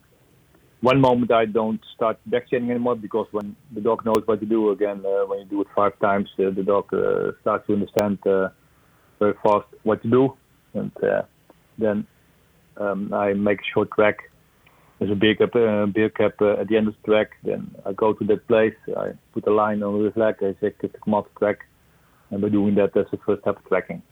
one 0.81 1.01
moment 1.01 1.31
I 1.31 1.45
don't 1.45 1.81
start 1.95 2.19
back 2.27 2.51
chaining 2.51 2.71
anymore 2.71 2.97
because 2.97 3.27
when 3.33 3.55
the 3.73 3.81
dog 3.81 4.05
knows 4.05 4.23
what 4.25 4.41
to 4.41 4.47
do 4.47 4.71
again, 4.71 5.03
uh, 5.05 5.27
when 5.27 5.41
you 5.41 5.45
do 5.45 5.61
it 5.61 5.67
five 5.75 5.99
times, 6.01 6.29
uh, 6.39 6.51
the 6.51 6.63
dog 6.63 6.93
uh, 6.93 7.33
starts 7.43 7.67
to 7.67 7.75
understand 7.75 8.19
uh, 8.27 8.49
very 9.19 9.35
fast 9.43 9.67
what 9.83 10.03
to 10.03 10.09
do, 10.09 10.37
and 10.75 10.93
uh, 11.03 11.23
then 11.77 12.07
um, 12.79 13.13
I 13.13 13.35
make 13.35 13.61
a 13.61 13.71
short 13.75 13.91
track. 13.93 14.19
There's 14.99 15.13
a 15.13 15.15
beer 15.15 15.35
cap, 15.35 15.55
uh, 15.55 15.87
beer 15.87 16.11
cap 16.11 16.41
at 16.43 16.69
the 16.69 16.77
end 16.77 16.89
of 16.89 16.95
the 17.03 17.13
track. 17.13 17.31
Then 17.43 17.75
I 17.85 17.93
go 17.93 18.13
to 18.13 18.25
that 18.25 18.47
place. 18.49 18.75
I 18.97 19.13
put 19.33 19.47
a 19.47 19.53
line 19.53 19.83
on 19.83 20.03
the 20.03 20.19
leg. 20.19 20.37
I 20.41 20.55
say, 20.61 20.75
"Come 21.05 21.15
out 21.15 21.29
track," 21.39 21.59
and 22.31 22.41
by 22.41 22.49
doing 22.49 22.75
that, 22.77 22.93
that's 22.95 23.11
the 23.11 23.19
first 23.19 23.43
step 23.43 23.59
of 23.59 23.65
tracking. 23.67 24.03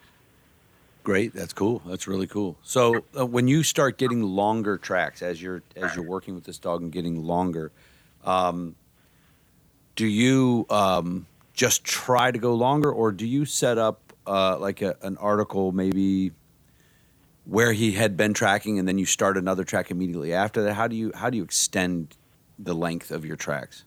Great, 1.08 1.32
that's 1.32 1.54
cool. 1.54 1.80
That's 1.86 2.06
really 2.06 2.26
cool. 2.26 2.58
So 2.62 3.02
uh, 3.18 3.24
when 3.24 3.48
you 3.48 3.62
start 3.62 3.96
getting 3.96 4.22
longer 4.22 4.76
tracks 4.76 5.22
as 5.22 5.40
you're 5.40 5.62
as 5.74 5.96
you're 5.96 6.04
working 6.04 6.34
with 6.34 6.44
this 6.44 6.58
dog 6.58 6.82
and 6.82 6.92
getting 6.92 7.24
longer, 7.24 7.72
um, 8.24 8.76
do 9.96 10.06
you 10.06 10.66
um, 10.68 11.26
just 11.54 11.82
try 11.82 12.30
to 12.30 12.38
go 12.38 12.52
longer, 12.52 12.92
or 12.92 13.10
do 13.10 13.26
you 13.26 13.46
set 13.46 13.78
up 13.78 14.12
uh, 14.26 14.58
like 14.58 14.82
a, 14.82 14.96
an 15.00 15.16
article 15.16 15.72
maybe 15.72 16.32
where 17.46 17.72
he 17.72 17.92
had 17.92 18.18
been 18.18 18.34
tracking, 18.34 18.78
and 18.78 18.86
then 18.86 18.98
you 18.98 19.06
start 19.06 19.38
another 19.38 19.64
track 19.64 19.90
immediately 19.90 20.34
after 20.34 20.62
that? 20.64 20.74
How 20.74 20.88
do 20.88 20.94
you 20.94 21.10
how 21.14 21.30
do 21.30 21.38
you 21.38 21.42
extend 21.42 22.18
the 22.58 22.74
length 22.74 23.10
of 23.10 23.24
your 23.24 23.36
tracks? 23.36 23.84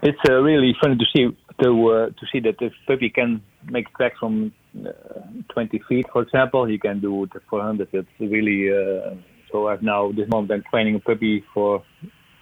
It's 0.00 0.16
uh, 0.28 0.34
really 0.34 0.76
funny 0.80 0.96
to 0.96 1.06
see 1.12 1.36
to 1.60 1.88
uh, 1.88 2.06
to 2.10 2.26
see 2.30 2.38
that 2.38 2.58
the 2.58 2.70
puppy 2.86 3.10
can 3.10 3.42
make 3.64 3.92
tracks 3.96 4.20
from 4.20 4.52
20 4.74 5.82
feet, 5.88 6.06
for 6.12 6.22
example. 6.22 6.66
He 6.66 6.78
can 6.78 7.00
do 7.00 7.24
it 7.24 7.30
400. 7.48 7.88
It's 7.92 8.08
really 8.20 8.70
uh, 8.70 9.14
so. 9.50 9.68
I've 9.68 9.82
now 9.82 10.12
this 10.12 10.28
moment 10.28 10.52
I'm 10.52 10.64
training 10.70 10.94
a 10.96 11.00
puppy 11.00 11.44
for 11.52 11.82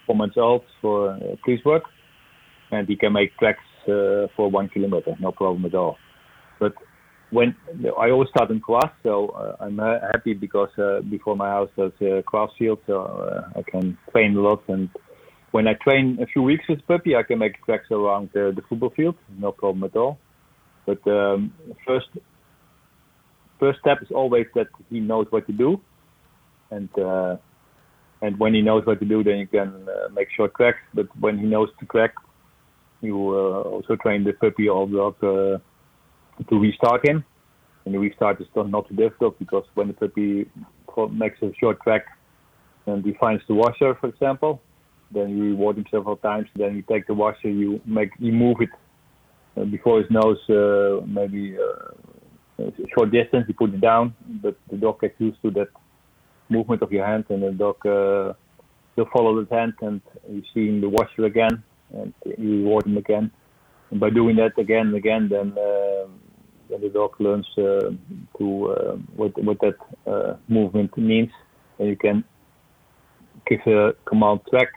four 0.06 0.16
months 0.16 0.36
old 0.36 0.62
for 0.80 1.10
uh, 1.10 1.18
police 1.44 1.64
work, 1.64 1.84
and 2.70 2.86
he 2.88 2.96
can 2.96 3.12
make 3.12 3.36
tracks 3.38 3.64
uh, 3.84 4.26
for 4.36 4.50
one 4.50 4.68
kilometer, 4.68 5.14
no 5.20 5.32
problem 5.32 5.64
at 5.64 5.74
all. 5.74 5.96
But 6.58 6.74
when 7.30 7.54
I 7.98 8.10
always 8.10 8.30
start 8.30 8.50
in 8.50 8.58
grass, 8.58 8.90
so 9.02 9.28
uh, 9.28 9.56
I'm 9.60 9.80
uh, 9.80 9.98
happy 10.12 10.34
because 10.34 10.70
uh, 10.78 11.00
before 11.02 11.36
my 11.36 11.48
house 11.48 11.70
there's 11.76 11.92
a 12.00 12.22
grass 12.22 12.50
field, 12.58 12.78
so 12.86 13.02
uh, 13.02 13.58
I 13.58 13.62
can 13.62 13.98
train 14.12 14.36
a 14.36 14.40
lot. 14.40 14.62
And 14.68 14.88
when 15.50 15.66
I 15.66 15.74
train 15.74 16.18
a 16.22 16.26
few 16.26 16.42
weeks 16.42 16.64
with 16.68 16.86
puppy, 16.86 17.16
I 17.16 17.22
can 17.22 17.38
make 17.38 17.62
tracks 17.64 17.90
around 17.90 18.30
uh, 18.30 18.52
the 18.52 18.62
football 18.68 18.90
field, 18.96 19.16
no 19.38 19.52
problem 19.52 19.84
at 19.84 19.96
all. 19.96 20.18
But 20.88 21.06
um, 21.06 21.52
first, 21.86 22.08
first 23.60 23.78
step 23.80 23.98
is 24.00 24.08
always 24.10 24.46
that 24.54 24.68
he 24.88 25.00
knows 25.00 25.26
what 25.28 25.46
to 25.46 25.52
do, 25.52 25.80
and 26.70 26.88
uh, 26.98 27.36
and 28.22 28.38
when 28.38 28.54
he 28.54 28.62
knows 28.62 28.86
what 28.86 28.98
to 29.00 29.04
do, 29.04 29.22
then 29.22 29.36
you 29.36 29.46
can 29.46 29.68
uh, 29.86 30.08
make 30.14 30.28
short 30.34 30.54
tracks. 30.54 30.78
But 30.94 31.08
when 31.20 31.38
he 31.38 31.44
knows 31.44 31.68
to 31.80 31.86
track, 31.86 32.14
you 33.02 33.14
uh, 33.14 33.68
also 33.74 33.96
train 33.96 34.24
the 34.24 34.32
puppy 34.32 34.66
or 34.66 34.88
dog 34.88 35.16
uh, 35.22 35.58
to 36.48 36.58
restart 36.58 37.06
him. 37.06 37.22
And 37.84 37.94
the 37.94 37.98
restart 37.98 38.40
is 38.40 38.46
not 38.56 38.88
too 38.88 38.96
difficult 38.96 39.38
because 39.38 39.64
when 39.74 39.88
the 39.88 39.94
puppy 39.94 40.50
makes 41.12 41.36
a 41.42 41.52
short 41.60 41.82
track 41.82 42.06
and 42.86 43.04
he 43.04 43.12
finds 43.20 43.42
the 43.46 43.54
washer, 43.54 43.94
for 44.00 44.08
example, 44.08 44.62
then 45.10 45.36
you 45.36 45.44
reward 45.50 45.76
him 45.76 45.84
several 45.90 46.16
times. 46.16 46.48
Then 46.56 46.76
you 46.76 46.82
take 46.82 47.06
the 47.06 47.14
washer, 47.14 47.50
you 47.50 47.80
make 47.84 48.10
you 48.18 48.32
move 48.32 48.62
it 48.62 48.70
before 49.70 50.00
his 50.00 50.10
nose, 50.10 50.38
uh, 50.50 51.04
maybe 51.06 51.56
uh, 51.56 52.64
a 52.64 52.72
short 52.94 53.10
distance. 53.10 53.44
You 53.48 53.54
put 53.54 53.74
it 53.74 53.80
down, 53.80 54.14
but 54.42 54.56
the 54.70 54.76
dog 54.76 55.00
gets 55.00 55.14
used 55.18 55.40
to 55.42 55.50
that 55.52 55.68
movement 56.48 56.82
of 56.82 56.92
your 56.92 57.06
hand, 57.06 57.24
and 57.28 57.42
the 57.42 57.52
dog 57.52 57.84
uh, 57.86 58.32
will 58.96 59.08
follow 59.12 59.42
that 59.42 59.52
hand, 59.52 59.74
and 59.80 60.00
you 60.28 60.42
see 60.52 60.68
him 60.68 60.80
the 60.80 60.88
washer 60.88 61.24
again, 61.24 61.62
and 61.92 62.12
you 62.24 62.58
reward 62.58 62.86
him 62.86 62.96
again. 62.96 63.30
And 63.90 64.00
by 64.00 64.10
doing 64.10 64.36
that 64.36 64.58
again 64.58 64.88
and 64.88 64.96
again, 64.96 65.28
then 65.28 65.52
uh, 65.52 66.06
then 66.68 66.80
the 66.82 66.90
dog 66.90 67.12
learns 67.18 67.46
uh, 67.56 67.90
to 68.38 68.66
uh, 68.66 68.96
what 69.16 69.32
what 69.42 69.58
that 69.60 69.76
uh, 70.06 70.36
movement 70.48 70.96
means, 70.98 71.30
and 71.78 71.88
you 71.88 71.96
can 71.96 72.24
give 73.46 73.60
a 73.66 73.94
command 74.04 74.40
track, 74.50 74.68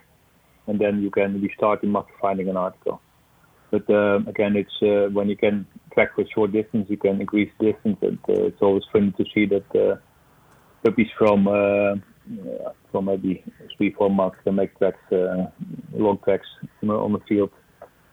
and 0.67 0.79
then 0.79 1.01
you 1.01 1.12
can 1.12 1.41
restart 1.41 1.84
him 1.84 1.95
after 1.95 2.13
finding 2.21 2.47
an 2.47 2.57
article. 2.57 3.01
But 3.71 3.89
uh, 3.89 4.19
again, 4.27 4.55
it's 4.57 4.77
uh, 4.81 5.10
when 5.13 5.29
you 5.29 5.38
can 5.38 5.65
track 5.93 6.15
for 6.15 6.25
short 6.36 6.51
distance, 6.51 6.88
you 6.89 6.97
can 6.97 7.21
increase 7.21 7.51
distance, 7.60 7.97
and 8.01 8.19
uh, 8.29 8.43
it's 8.49 8.62
always 8.62 8.84
funny 8.91 9.12
to 9.17 9.25
see 9.34 9.45
that 9.47 9.75
uh, 9.75 9.95
puppies 10.84 11.07
from 11.17 11.45
from 12.91 13.05
maybe 13.05 13.43
three 13.77 13.91
four 13.93 14.10
months 14.10 14.38
can 14.43 14.55
make 14.55 14.77
tracks, 14.77 14.99
long 15.12 16.19
tracks 16.23 16.47
on 16.81 16.88
the- 16.89 16.93
on 17.05 17.13
the 17.13 17.19
field 17.27 17.49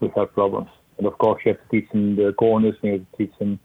without 0.00 0.32
problems. 0.34 0.70
And 0.98 1.06
of 1.06 1.18
course, 1.18 1.40
you 1.44 1.52
have 1.52 1.62
to 1.62 1.68
teach 1.70 1.90
them 1.90 2.16
the 2.16 2.32
corners, 2.32 2.76
you 2.82 2.92
have 2.92 3.10
to 3.10 3.16
teach 3.16 3.38
them 3.38 3.58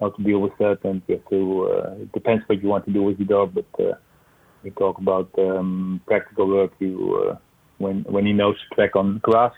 how 0.00 0.10
to 0.10 0.22
deal 0.22 0.40
with 0.40 0.56
that, 0.58 0.78
and 0.84 1.02
you 1.06 1.16
have 1.16 1.28
to. 1.30 1.40
Uh, 1.72 2.02
it 2.02 2.12
depends 2.12 2.42
what 2.46 2.62
you 2.62 2.68
want 2.68 2.84
to 2.86 2.92
do 2.92 3.02
with 3.02 3.18
your 3.18 3.28
dog, 3.28 3.54
but 3.54 3.84
uh, 3.84 3.94
we 4.62 4.70
talk 4.70 4.98
about 4.98 5.30
um, 5.38 6.00
practical 6.06 6.48
work. 6.48 6.72
You 6.78 7.30
uh, 7.30 7.36
when 7.78 8.04
when 8.04 8.26
he 8.26 8.32
knows 8.32 8.56
to 8.56 8.74
track 8.74 8.96
on 8.96 9.18
grass, 9.22 9.52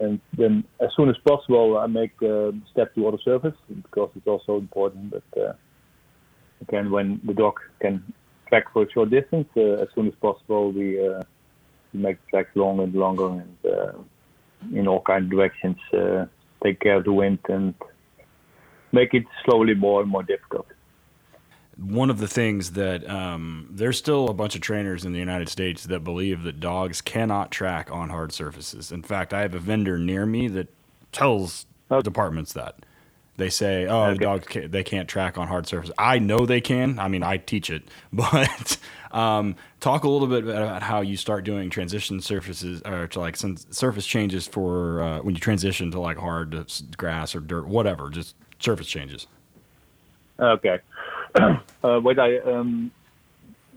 and 0.00 0.20
then 0.36 0.64
as 0.80 0.90
soon 0.96 1.08
as 1.08 1.16
possible, 1.18 1.78
I 1.78 1.86
make 1.86 2.12
uh, 2.22 2.52
step 2.70 2.94
to 2.94 3.08
other 3.08 3.18
surface 3.24 3.54
because 3.68 4.10
it's 4.16 4.26
also 4.26 4.56
important. 4.56 5.10
But 5.10 5.40
uh, 5.40 5.52
again, 6.62 6.90
when 6.90 7.20
the 7.24 7.34
dog 7.34 7.54
can 7.80 8.02
track 8.48 8.72
for 8.72 8.84
a 8.84 8.90
short 8.90 9.10
distance, 9.10 9.48
uh, 9.56 9.82
as 9.82 9.88
soon 9.94 10.08
as 10.08 10.14
possible, 10.20 10.72
we, 10.72 11.06
uh, 11.06 11.22
make 11.92 12.18
the 12.24 12.30
tracks 12.30 12.50
longer 12.54 12.84
and 12.84 12.94
longer 12.94 13.28
and 13.28 13.56
uh, 13.64 13.92
in 14.74 14.86
all 14.88 15.00
kinds 15.00 15.24
of 15.24 15.30
directions. 15.30 15.76
Uh, 15.92 16.26
take 16.62 16.80
care 16.80 16.96
of 16.96 17.04
the 17.04 17.12
wind 17.12 17.38
and 17.48 17.74
make 18.92 19.14
it 19.14 19.24
slowly 19.44 19.74
more 19.74 20.02
and 20.02 20.10
more 20.10 20.22
difficult. 20.22 20.66
One 21.78 22.10
of 22.10 22.18
the 22.18 22.28
things 22.28 22.72
that 22.72 23.08
um, 23.08 23.68
there's 23.70 23.96
still 23.98 24.28
a 24.28 24.34
bunch 24.34 24.54
of 24.56 24.60
trainers 24.60 25.04
in 25.04 25.12
the 25.12 25.18
United 25.20 25.48
States 25.48 25.84
that 25.84 26.00
believe 26.02 26.42
that 26.42 26.60
dogs 26.60 27.00
cannot 27.00 27.50
track 27.52 27.90
on 27.92 28.10
hard 28.10 28.32
surfaces. 28.32 28.90
In 28.92 29.02
fact, 29.02 29.32
I 29.32 29.42
have 29.42 29.54
a 29.54 29.60
vendor 29.60 29.96
near 29.98 30.26
me 30.26 30.48
that 30.48 30.68
tells 31.12 31.66
Oh. 31.90 32.02
departments 32.02 32.52
that 32.52 32.74
they 33.38 33.48
say, 33.48 33.86
"Oh, 33.86 34.10
Okay. 34.10 34.24
dogs 34.24 34.46
can't, 34.46 34.70
they 34.72 34.82
can't 34.84 35.08
track 35.08 35.38
on 35.38 35.48
hard 35.48 35.66
surfaces." 35.66 35.94
I 35.96 36.18
know 36.18 36.44
they 36.44 36.60
can. 36.60 36.98
I 36.98 37.08
mean, 37.08 37.22
I 37.22 37.36
teach 37.38 37.70
it, 37.70 37.84
but 38.12 38.76
um, 39.12 39.54
talk 39.80 40.04
a 40.04 40.08
little 40.08 40.26
bit 40.28 40.44
about 40.44 40.82
how 40.82 41.00
you 41.00 41.16
start 41.16 41.44
doing 41.44 41.70
transition 41.70 42.20
surfaces 42.20 42.82
or 42.84 43.06
to 43.06 43.20
like 43.20 43.36
some 43.36 43.56
surface 43.56 44.04
changes 44.04 44.46
for 44.46 45.00
uh, 45.02 45.18
when 45.20 45.34
you 45.34 45.40
transition 45.40 45.90
to 45.92 46.00
like 46.00 46.18
hard 46.18 46.66
grass 46.96 47.34
or 47.34 47.40
dirt, 47.40 47.68
whatever, 47.68 48.10
just 48.10 48.34
surface 48.58 48.88
changes. 48.88 49.28
Okay. 50.40 50.80
Uh, 51.34 52.00
what 52.00 52.18
I 52.18 52.38
um, 52.38 52.90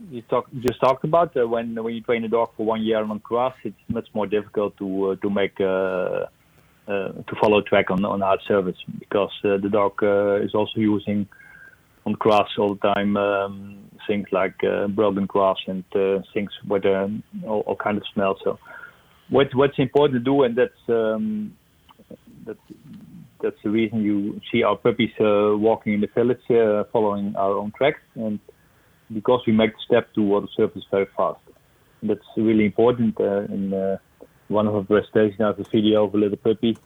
you 0.09 0.21
talk, 0.23 0.47
just 0.59 0.79
talked 0.79 1.03
about 1.03 1.35
uh, 1.37 1.47
when 1.47 1.75
when 1.83 1.93
you 1.93 2.01
train 2.01 2.23
a 2.23 2.27
dog 2.27 2.49
for 2.57 2.65
one 2.65 2.81
year 2.81 3.03
on 3.03 3.17
grass, 3.19 3.53
it's 3.63 3.75
much 3.87 4.07
more 4.13 4.27
difficult 4.27 4.77
to 4.77 5.11
uh, 5.11 5.15
to 5.17 5.29
make 5.29 5.59
uh, 5.59 6.25
uh, 6.87 7.11
to 7.27 7.35
follow 7.41 7.61
track 7.61 7.91
on 7.91 8.03
on 8.05 8.21
hard 8.21 8.39
surface 8.47 8.77
because 8.99 9.31
uh, 9.43 9.57
the 9.57 9.69
dog 9.69 9.93
uh, 10.01 10.35
is 10.41 10.55
also 10.55 10.79
using 10.79 11.27
on 12.05 12.13
grass 12.13 12.47
all 12.57 12.75
the 12.75 12.93
time 12.95 13.15
um, 13.17 13.77
things 14.07 14.27
like 14.31 14.55
uh, 14.63 14.87
broken 14.87 15.25
grass 15.25 15.57
and 15.67 15.83
uh, 15.95 16.19
things 16.33 16.51
with 16.67 16.85
um, 16.85 17.23
all, 17.45 17.61
all 17.61 17.75
kind 17.75 17.97
of 17.97 18.03
smell. 18.13 18.37
So 18.43 18.57
what 19.29 19.53
what's 19.53 19.77
important 19.77 20.19
to 20.19 20.23
do, 20.23 20.43
and 20.43 20.55
that's 20.55 20.89
um, 20.89 21.55
that's 22.45 22.59
that's 23.41 23.61
the 23.63 23.69
reason 23.69 24.03
you 24.03 24.39
see 24.51 24.63
our 24.63 24.75
puppies 24.75 25.11
uh, 25.19 25.57
walking 25.57 25.93
in 25.93 26.01
the 26.01 26.07
village, 26.07 26.39
uh, 26.49 26.83
following 26.91 27.35
our 27.35 27.57
own 27.57 27.71
tracks, 27.77 28.01
and 28.15 28.39
because 29.13 29.41
we 29.45 29.53
make 29.53 29.73
the 29.73 29.81
step 29.85 30.13
toward 30.13 30.43
the 30.43 30.47
surface 30.55 30.83
very 30.89 31.07
fast. 31.17 31.39
And 32.01 32.09
that's 32.09 32.25
really 32.37 32.65
important. 32.65 33.19
Uh, 33.19 33.41
in 33.41 33.73
uh, 33.73 33.97
one 34.47 34.67
of 34.67 34.75
our 34.75 34.83
presentations, 34.83 35.41
I 35.41 35.47
have 35.47 35.59
a 35.59 35.65
video 35.71 36.05
of 36.05 36.13
a 36.13 36.17
little 36.17 36.37
puppy, 36.37 36.77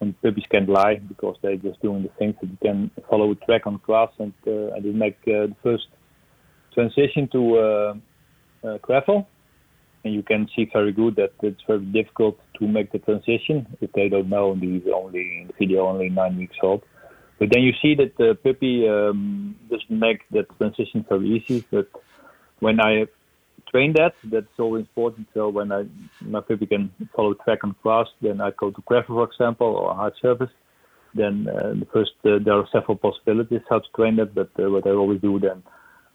and 0.00 0.20
puppies 0.22 0.44
can't 0.50 0.68
lie 0.68 0.96
because 0.96 1.36
they're 1.42 1.56
just 1.56 1.80
doing 1.80 2.02
the 2.02 2.10
things 2.18 2.34
that 2.40 2.50
you 2.50 2.58
can 2.62 2.90
follow 3.08 3.30
a 3.30 3.34
track 3.34 3.66
on 3.66 3.76
grass, 3.76 4.10
and 4.18 4.32
uh, 4.46 4.74
I 4.74 4.80
did 4.80 4.94
make 4.94 5.24
the 5.24 5.54
first 5.62 5.86
transition 6.72 7.28
to 7.28 8.00
gravel 8.82 9.28
and 10.04 10.14
you 10.14 10.22
can 10.22 10.48
see 10.54 10.68
very 10.72 10.92
good 10.92 11.16
that 11.16 11.32
it's 11.42 11.60
very 11.66 11.84
difficult 11.84 12.38
to 12.58 12.68
make 12.68 12.92
the 12.92 12.98
transition 12.98 13.66
if 13.80 13.90
they 13.92 14.08
don't 14.08 14.28
know 14.28 14.52
and 14.52 14.62
he's 14.62 14.82
only 14.94 15.40
in 15.40 15.46
the 15.48 15.54
video 15.58 15.86
only 15.86 16.08
nine 16.08 16.36
weeks 16.36 16.56
old. 16.62 16.82
But 17.38 17.48
then 17.52 17.62
you 17.62 17.72
see 17.82 17.94
that 17.96 18.16
the 18.16 18.34
puppy 18.34 18.88
um, 18.88 19.56
doesn't 19.70 19.90
make 19.90 20.20
that 20.30 20.46
transition 20.58 21.04
very 21.08 21.28
easy. 21.28 21.64
But 21.70 21.88
when 22.60 22.80
I 22.80 23.06
train 23.74 23.92
that. 23.94 24.14
That's 24.24 24.58
always 24.58 24.82
important. 24.82 25.26
So 25.34 25.48
when 25.48 25.72
I 25.72 25.84
my 26.20 26.40
puppy 26.40 26.66
can 26.66 26.92
follow 27.14 27.34
track 27.34 27.60
and 27.62 27.74
grass, 27.82 28.06
then 28.22 28.40
I 28.40 28.50
go 28.52 28.70
to 28.70 28.82
gravel, 28.86 29.16
for 29.16 29.24
example, 29.24 29.66
or 29.66 29.94
hard 29.94 30.14
surface. 30.22 30.54
Then 31.14 31.48
uh, 31.48 31.74
the 31.80 31.86
first 31.92 32.12
uh, 32.24 32.38
there 32.44 32.54
are 32.54 32.68
several 32.72 32.96
possibilities 32.96 33.60
how 33.68 33.80
to 33.80 33.90
train 33.96 34.16
that, 34.16 34.34
but 34.34 34.50
uh, 34.58 34.70
what 34.70 34.86
I 34.86 34.90
always 34.90 35.20
do 35.20 35.38
then, 35.38 35.62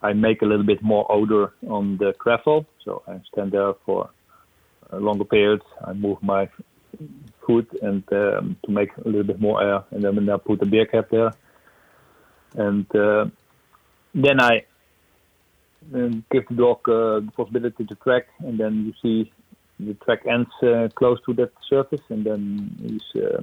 I 0.01 0.13
make 0.13 0.41
a 0.41 0.45
little 0.45 0.65
bit 0.65 0.81
more 0.81 1.05
odor 1.11 1.53
on 1.67 1.97
the 1.97 2.13
gravel. 2.17 2.65
So 2.85 3.03
I 3.07 3.19
stand 3.31 3.51
there 3.51 3.73
for 3.85 4.09
a 4.91 4.99
longer 4.99 5.25
period. 5.25 5.61
I 5.85 5.93
move 5.93 6.21
my 6.21 6.49
foot 7.45 7.67
and 7.81 8.03
um, 8.11 8.57
to 8.65 8.71
make 8.71 8.89
a 8.97 9.07
little 9.07 9.23
bit 9.23 9.39
more 9.39 9.61
air, 9.61 9.83
and 9.91 10.03
then 10.03 10.29
I 10.29 10.37
put 10.37 10.61
a 10.61 10.65
beer 10.65 10.85
cap 10.85 11.09
there, 11.11 11.31
and 12.55 12.85
uh, 12.95 13.25
then 14.13 14.39
I 14.39 14.65
um, 15.93 16.23
give 16.31 16.47
the 16.49 16.55
dog 16.55 16.89
uh, 16.89 17.19
the 17.25 17.31
possibility 17.35 17.85
to 17.85 17.95
track, 17.95 18.27
and 18.39 18.59
then 18.59 18.85
you 18.85 18.93
see 19.01 19.31
the 19.79 19.93
track 20.05 20.25
ends 20.25 20.49
uh, 20.61 20.89
close 20.95 21.19
to 21.25 21.33
that 21.35 21.51
surface, 21.69 22.01
and 22.09 22.25
then 22.25 22.75
he's 22.81 23.23
uh, 23.23 23.41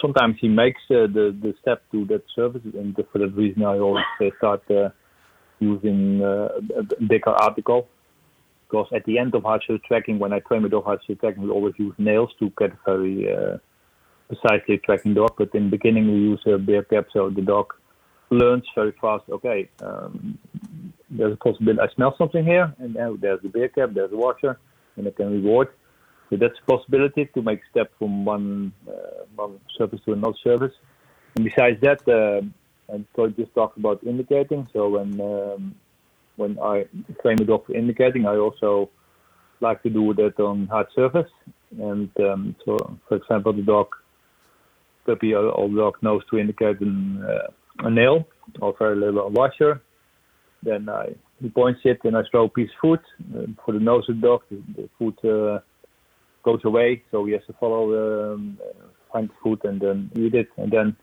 sometimes 0.00 0.36
he 0.40 0.48
makes 0.48 0.80
uh, 0.90 1.06
the 1.06 1.36
the 1.42 1.54
step 1.60 1.82
to 1.92 2.04
that 2.06 2.22
surface, 2.34 2.62
and 2.74 2.96
for 3.12 3.18
that 3.18 3.34
reason 3.36 3.62
I 3.62 3.78
always 3.78 4.04
uh, 4.20 4.30
start 4.38 4.62
uh, 4.70 4.90
using 5.58 6.22
uh, 6.22 6.48
a 6.78 7.04
bigger 7.04 7.30
article. 7.30 7.88
Because 8.68 8.88
at 8.94 9.04
the 9.04 9.18
end 9.18 9.34
of 9.34 9.44
hard 9.44 9.62
tracking, 9.86 10.18
when 10.18 10.32
I 10.32 10.40
train 10.40 10.62
my 10.62 10.68
dog 10.68 10.84
hard 10.84 11.00
tracking, 11.20 11.42
we 11.42 11.50
always 11.50 11.74
use 11.78 11.94
nails 11.98 12.30
to 12.40 12.52
get 12.58 12.72
a 12.72 12.78
very 12.84 13.28
precisely 14.28 14.78
tracking 14.78 15.14
dog. 15.14 15.34
But 15.38 15.54
in 15.54 15.64
the 15.64 15.70
beginning, 15.70 16.06
we 16.06 16.18
use 16.18 16.40
a 16.46 16.58
beer 16.58 16.82
cap, 16.82 17.06
so 17.12 17.30
the 17.30 17.42
dog 17.42 17.72
learns 18.30 18.64
very 18.74 18.92
fast. 19.00 19.24
Okay, 19.30 19.68
um, 19.82 20.38
there's 21.10 21.34
a 21.34 21.36
possibility. 21.36 21.80
I 21.80 21.94
smell 21.94 22.14
something 22.18 22.44
here, 22.44 22.74
and 22.78 22.94
now 22.94 23.16
there's 23.20 23.40
the 23.42 23.48
beer 23.48 23.68
cap, 23.68 23.90
there's 23.94 24.10
the 24.10 24.16
washer, 24.16 24.58
and 24.96 25.06
I 25.06 25.10
can 25.10 25.30
reward. 25.30 25.68
So 26.30 26.36
that's 26.36 26.58
a 26.60 26.70
possibility 26.70 27.26
to 27.34 27.42
make 27.42 27.60
a 27.60 27.70
step 27.70 27.92
from 27.98 28.24
one 28.24 28.72
uh, 28.88 29.24
one 29.36 29.60
surface 29.78 30.00
to 30.06 30.12
another 30.12 30.36
surface. 30.42 30.72
And 31.36 31.44
besides 31.44 31.80
that, 31.82 32.00
uh, 32.08 32.44
I 32.92 33.26
just 33.36 33.54
talked 33.54 33.78
about 33.78 34.04
indicating. 34.04 34.68
So 34.72 34.88
when 34.88 35.20
um, 35.20 35.74
when 36.36 36.58
I 36.58 36.86
train 37.22 37.36
the 37.36 37.44
dog 37.44 37.66
for 37.66 37.74
indicating, 37.74 38.26
I 38.26 38.36
also 38.36 38.90
like 39.60 39.82
to 39.82 39.90
do 39.90 40.14
that 40.14 40.38
on 40.38 40.66
hard 40.66 40.86
surface. 40.94 41.30
And 41.78 42.10
um, 42.20 42.56
so, 42.64 42.98
for 43.08 43.16
example, 43.16 43.52
the 43.52 43.62
dog 43.62 43.88
puppy 45.04 45.34
or, 45.34 45.46
or 45.46 45.68
dog 45.68 45.96
knows 46.02 46.22
to 46.30 46.38
indicate 46.38 46.80
an, 46.80 47.24
uh, 47.24 47.86
a 47.86 47.90
nail 47.90 48.26
or 48.60 48.74
very 48.78 48.96
little 48.96 49.30
washer. 49.30 49.82
Then 50.62 50.88
I 50.88 51.14
he 51.40 51.50
points 51.50 51.80
it 51.84 52.00
and 52.04 52.16
I 52.16 52.22
throw 52.30 52.48
piece 52.48 52.70
of 52.70 52.80
food 52.80 53.00
uh, 53.36 53.46
for 53.64 53.72
the 53.72 53.80
nose 53.80 54.08
of 54.08 54.20
the 54.20 54.26
dog. 54.26 54.42
The, 54.50 54.62
the 54.74 54.88
food 54.98 55.24
uh, 55.24 55.60
goes 56.42 56.60
away, 56.64 57.02
so 57.10 57.24
he 57.24 57.32
has 57.32 57.42
to 57.46 57.52
follow, 57.54 58.34
um, 58.34 58.58
find 59.12 59.28
the 59.28 59.34
food 59.42 59.60
and 59.64 59.80
then 59.80 60.10
eat 60.16 60.34
it, 60.34 60.48
and 60.56 60.72
then 60.72 60.96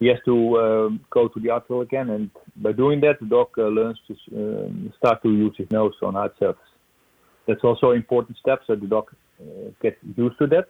he 0.00 0.06
has 0.08 0.18
to 0.24 0.58
um, 0.58 1.00
go 1.10 1.28
to 1.28 1.38
the 1.38 1.50
article 1.50 1.82
again. 1.82 2.08
And 2.10 2.30
by 2.56 2.72
doing 2.72 3.00
that, 3.02 3.20
the 3.20 3.26
dog 3.26 3.48
uh, 3.58 3.68
learns 3.68 3.98
to 4.08 4.14
um, 4.34 4.92
start 4.98 5.22
to 5.22 5.30
use 5.30 5.54
his 5.56 5.70
nose 5.70 5.92
on 6.02 6.14
hard 6.14 6.32
surface. 6.38 6.62
That's 7.46 7.62
also 7.62 7.90
an 7.90 7.98
important 7.98 8.38
step, 8.38 8.60
so 8.66 8.74
the 8.74 8.86
dog 8.86 9.10
uh, 9.40 9.70
gets 9.82 9.96
used 10.16 10.38
to 10.38 10.46
that, 10.48 10.66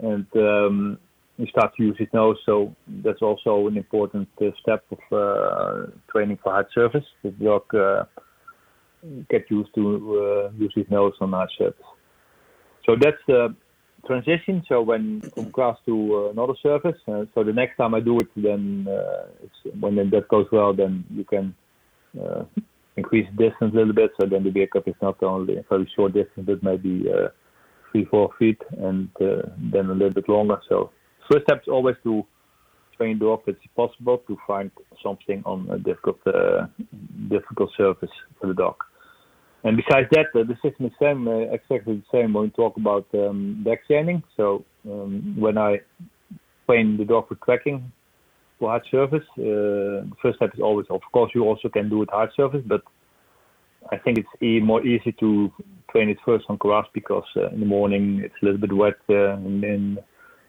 and 0.00 0.26
um, 0.36 0.98
he 1.38 1.46
starts 1.46 1.76
to 1.76 1.82
use 1.84 1.96
his 1.98 2.08
nose. 2.12 2.36
So 2.44 2.74
that's 3.04 3.22
also 3.22 3.68
an 3.68 3.76
important 3.76 4.28
uh, 4.40 4.46
step 4.60 4.84
of 4.90 4.98
uh, 5.12 5.90
training 6.10 6.38
for 6.42 6.52
hard 6.52 6.66
surface. 6.74 7.04
The 7.22 7.30
dog 7.30 7.74
uh, 7.74 8.04
get 9.30 9.50
used 9.50 9.74
to 9.76 9.82
uh, 9.84 10.50
use 10.58 10.72
his 10.74 10.86
nose 10.90 11.14
on 11.20 11.32
hard 11.32 11.50
surface. 11.58 11.86
So 12.84 12.96
that's 13.00 13.22
the 13.28 13.54
transition. 14.06 14.62
So 14.68 14.82
when 14.82 15.20
from 15.34 15.50
grass 15.50 15.76
to 15.86 16.26
uh, 16.26 16.30
another 16.30 16.54
surface. 16.62 16.98
Uh, 17.06 17.24
so 17.34 17.44
the 17.44 17.52
next 17.52 17.76
time 17.76 17.94
I 17.94 18.00
do 18.00 18.18
it, 18.18 18.28
then 18.36 18.86
when 19.78 19.96
that 19.96 20.28
goes 20.28 20.46
well, 20.52 20.72
then 20.74 21.04
you 21.10 21.24
can 21.24 21.54
increase 22.96 23.28
distance 23.30 23.72
a 23.72 23.76
little 23.76 23.94
bit. 23.94 24.10
So 24.20 24.26
then 24.26 24.44
the 24.44 24.50
beer 24.50 24.68
is 24.86 24.94
not 25.00 25.22
only 25.22 25.56
a 25.56 25.64
very 25.68 25.90
short 25.94 26.12
distance, 26.12 26.46
but 26.46 26.62
maybe 26.62 27.06
three, 27.90 28.04
four 28.06 28.30
feet, 28.38 28.60
and 28.78 29.08
then 29.18 29.86
a 29.86 29.92
little 29.92 30.10
bit 30.10 30.28
longer. 30.28 30.60
So 30.68 30.90
first 31.30 31.44
step 31.44 31.62
is 31.62 31.68
always 31.68 31.96
to 32.04 32.26
train 32.96 33.18
the 33.18 33.24
dog 33.24 33.40
if 33.46 33.56
it's 33.56 33.66
possible 33.74 34.18
to 34.26 34.36
find 34.46 34.70
something 35.02 35.42
on 35.46 35.68
a 35.70 35.78
difficult 35.78 36.20
uh, 36.26 36.66
difficult 37.28 37.70
surface 37.76 38.10
for 38.40 38.46
the 38.46 38.54
dog. 38.54 38.76
And 39.64 39.76
besides 39.76 40.08
that, 40.10 40.26
uh, 40.34 40.42
the 40.44 40.56
system 40.62 40.86
is 40.86 40.92
same, 41.00 41.28
uh, 41.28 41.52
exactly 41.52 41.96
the 41.96 42.02
same 42.10 42.32
when 42.32 42.44
we 42.44 42.50
talk 42.50 42.76
about 42.76 43.06
um, 43.14 43.62
back 43.64 43.86
chaining. 43.86 44.22
So 44.36 44.64
um, 44.90 45.36
when 45.38 45.56
I 45.56 45.80
train 46.66 46.96
the 46.96 47.04
dog 47.04 47.28
for 47.28 47.36
tracking 47.36 47.92
for 48.58 48.70
hard 48.70 48.82
surface, 48.90 49.26
uh, 49.38 50.02
the 50.10 50.16
first 50.20 50.36
step 50.36 50.50
is 50.54 50.60
always, 50.60 50.86
of 50.90 51.00
course, 51.12 51.30
you 51.34 51.44
also 51.44 51.68
can 51.68 51.88
do 51.88 52.02
it 52.02 52.10
hard 52.10 52.30
surface, 52.36 52.62
but 52.66 52.82
I 53.90 53.98
think 53.98 54.18
it's 54.18 54.42
e- 54.42 54.60
more 54.60 54.84
easy 54.84 55.12
to 55.20 55.52
train 55.90 56.08
it 56.08 56.18
first 56.24 56.44
on 56.48 56.56
grass 56.56 56.86
because 56.92 57.24
uh, 57.36 57.48
in 57.48 57.60
the 57.60 57.66
morning 57.66 58.20
it's 58.24 58.34
a 58.42 58.44
little 58.44 58.60
bit 58.60 58.72
wet. 58.72 58.94
Uh, 59.08 59.34
and 59.34 59.62
in, 59.64 59.98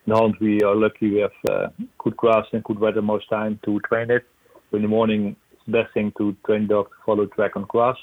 in 0.05 0.13
Holland 0.13 0.35
we 0.39 0.61
are 0.61 0.75
lucky 0.75 1.11
we 1.11 1.17
have 1.19 1.31
uh, 1.49 1.67
good 1.97 2.15
grass 2.17 2.45
and 2.53 2.63
good 2.63 2.79
weather 2.79 3.01
most 3.01 3.29
time 3.29 3.59
to 3.65 3.79
train 3.81 4.09
it. 4.11 4.23
In 4.71 4.81
the 4.81 4.87
morning 4.87 5.35
it's 5.51 5.61
the 5.65 5.71
best 5.71 5.93
thing 5.93 6.13
to 6.17 6.35
train 6.45 6.67
dog 6.67 6.89
to 6.89 6.95
follow 7.05 7.25
track 7.25 7.55
on 7.55 7.65
grass. 7.65 7.97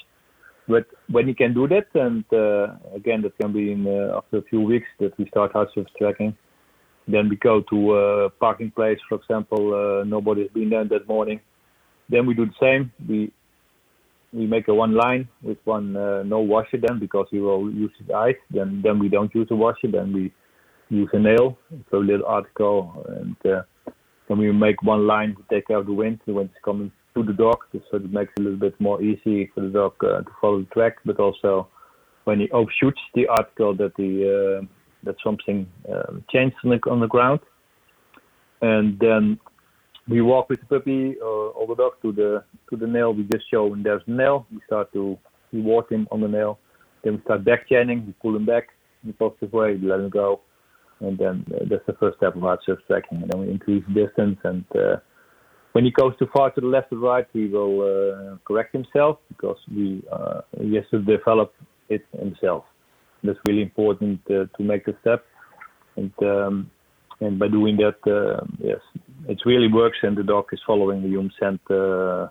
But 0.67 0.85
when 1.09 1.27
you 1.27 1.35
can 1.35 1.53
do 1.53 1.67
that, 1.67 1.87
and 1.95 2.23
uh, 2.31 2.75
again, 2.95 3.21
that 3.23 3.37
can 3.39 3.51
be 3.51 3.71
in, 3.71 3.87
uh, 3.87 4.17
after 4.17 4.37
a 4.37 4.43
few 4.43 4.61
weeks 4.61 4.87
that 4.99 5.17
we 5.17 5.27
start 5.27 5.53
hard 5.53 5.69
surface 5.73 5.91
tracking. 5.97 6.35
Then 7.07 7.29
we 7.29 7.35
go 7.35 7.61
to 7.61 7.95
a 7.95 8.29
parking 8.29 8.71
place, 8.71 8.99
for 9.09 9.15
example, 9.15 9.73
uh, 9.73 10.03
nobody's 10.03 10.51
been 10.51 10.69
there 10.69 10.85
that 10.85 11.07
morning. 11.07 11.41
Then 12.09 12.25
we 12.25 12.33
do 12.33 12.45
the 12.45 12.53
same. 12.59 12.91
We 13.07 13.31
we 14.33 14.45
make 14.45 14.69
a 14.69 14.73
one 14.73 14.93
line 14.93 15.27
with 15.41 15.57
one 15.65 15.95
uh, 15.97 16.23
no 16.23 16.39
washer 16.39 16.77
then 16.77 16.99
because 16.99 17.27
we 17.33 17.41
will 17.41 17.69
use 17.69 17.91
his 17.97 18.09
eyes. 18.11 18.35
Then 18.49 18.81
then 18.83 18.99
we 18.99 19.09
don't 19.09 19.33
use 19.33 19.47
a 19.51 19.55
washer. 19.55 19.89
Then 19.91 20.13
we 20.13 20.31
use 20.89 21.09
a 21.13 21.19
nail, 21.19 21.57
so 21.89 21.97
a 21.97 21.99
little 21.99 22.25
article, 22.25 23.05
and 23.17 23.35
uh, 23.45 23.63
then 24.27 24.37
we 24.37 24.51
make 24.51 24.81
one 24.83 25.07
line 25.07 25.35
to 25.35 25.43
take 25.49 25.71
out 25.71 25.85
the 25.85 25.93
wind. 25.93 26.19
The 26.25 26.33
wind 26.33 26.49
is 26.49 26.61
coming 26.63 26.91
to 27.15 27.23
the 27.23 27.33
dog, 27.33 27.57
so 27.73 27.97
it 27.97 28.11
makes 28.11 28.31
it 28.37 28.41
a 28.41 28.43
little 28.43 28.59
bit 28.59 28.79
more 28.79 29.01
easy 29.01 29.51
for 29.53 29.61
the 29.61 29.69
dog 29.69 29.93
uh, 30.03 30.21
to 30.21 30.31
follow 30.39 30.59
the 30.59 30.67
track. 30.67 30.97
But 31.05 31.19
also, 31.19 31.67
when 32.23 32.39
he 32.39 32.49
overshoots 32.51 33.01
the 33.15 33.27
article, 33.27 33.75
that 33.75 33.95
the 33.95 34.61
uh, 34.61 34.65
that 35.03 35.15
something 35.23 35.67
um, 35.91 36.23
changed 36.31 36.55
on 36.63 36.71
the 36.71 36.89
on 36.89 36.99
the 36.99 37.07
ground, 37.07 37.39
and 38.61 38.97
then 38.99 39.39
we 40.07 40.21
walk 40.21 40.49
with 40.49 40.59
the 40.61 40.65
puppy 40.65 41.15
or, 41.19 41.51
or 41.51 41.67
the 41.67 41.75
dog 41.75 41.93
to 42.01 42.11
the 42.11 42.43
to 42.69 42.77
the 42.77 42.87
nail. 42.87 43.13
We 43.13 43.23
just 43.23 43.49
show 43.49 43.73
him 43.73 43.83
there's 43.83 44.03
a 44.07 44.11
nail. 44.11 44.45
We 44.51 44.59
start 44.65 44.91
to 44.93 45.17
reward 45.51 45.85
him 45.89 46.07
on 46.11 46.21
the 46.21 46.27
nail. 46.27 46.59
Then 47.03 47.15
we 47.15 47.21
start 47.21 47.43
back 47.43 47.67
chaining. 47.67 48.05
We 48.05 48.13
pull 48.21 48.35
him 48.35 48.45
back 48.45 48.69
in 49.03 49.09
a 49.09 49.13
positive 49.13 49.51
way. 49.53 49.75
We 49.75 49.87
let 49.87 49.99
him 49.99 50.09
go, 50.09 50.41
and 51.01 51.17
then 51.17 51.45
uh, 51.53 51.65
that's 51.69 51.85
the 51.87 51.93
first 51.93 52.17
step 52.17 52.35
of 52.35 52.41
hard 52.41 52.59
surface 52.65 52.85
tracking. 52.87 53.21
And 53.21 53.31
then 53.31 53.41
we 53.41 53.49
increase 53.49 53.83
distance 53.93 54.37
and 54.43 54.63
uh, 54.75 54.97
when 55.73 55.85
he 55.85 55.91
goes 55.91 56.13
too 56.17 56.27
far 56.33 56.51
to 56.51 56.61
the 56.61 56.67
left 56.67 56.91
or 56.91 56.97
right, 56.97 57.25
he 57.33 57.47
will 57.47 57.81
uh, 57.81 58.37
correct 58.45 58.73
himself 58.73 59.19
because 59.29 59.57
we 59.73 60.03
uh, 60.11 60.41
he 60.59 60.75
has 60.75 60.85
to 60.91 60.99
develop 60.99 61.53
it 61.89 62.05
himself. 62.19 62.65
That's 63.23 63.39
really 63.47 63.61
important 63.61 64.19
uh, 64.29 64.45
to 64.57 64.63
make 64.63 64.85
the 64.85 64.95
step, 65.01 65.25
and 65.95 66.11
um, 66.23 66.71
and 67.19 67.39
by 67.39 67.47
doing 67.47 67.77
that, 67.77 67.99
uh, 68.07 68.43
yes, 68.59 68.79
it 69.29 69.39
really 69.45 69.71
works, 69.71 69.97
and 70.01 70.17
the 70.17 70.23
dog 70.23 70.45
is 70.51 70.59
following 70.65 71.03
the 71.03 71.09
human 71.09 71.31
scent 71.39 71.61
uh, 71.69 72.27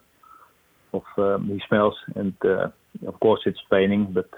of 0.93 1.05
um, 1.17 1.49
he 1.49 1.61
smells, 1.69 1.95
and 2.17 2.35
uh, 2.45 2.69
of 3.07 3.19
course 3.21 3.41
it's 3.47 3.61
paining, 3.71 4.13
but 4.13 4.29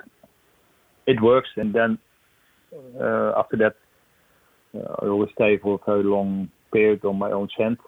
it 1.06 1.20
works. 1.20 1.48
And 1.56 1.74
then 1.74 1.98
after 3.34 3.56
that, 3.56 3.74
I 4.74 5.06
always 5.06 5.30
stay 5.34 5.58
for 5.58 5.80
a 5.80 5.90
very 5.90 6.04
long 6.04 6.50
period 6.72 7.04
on 7.04 7.18
my 7.18 7.30
own 7.30 7.48
scent 7.58 7.78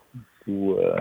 to 0.47 0.81
uh, 0.81 1.01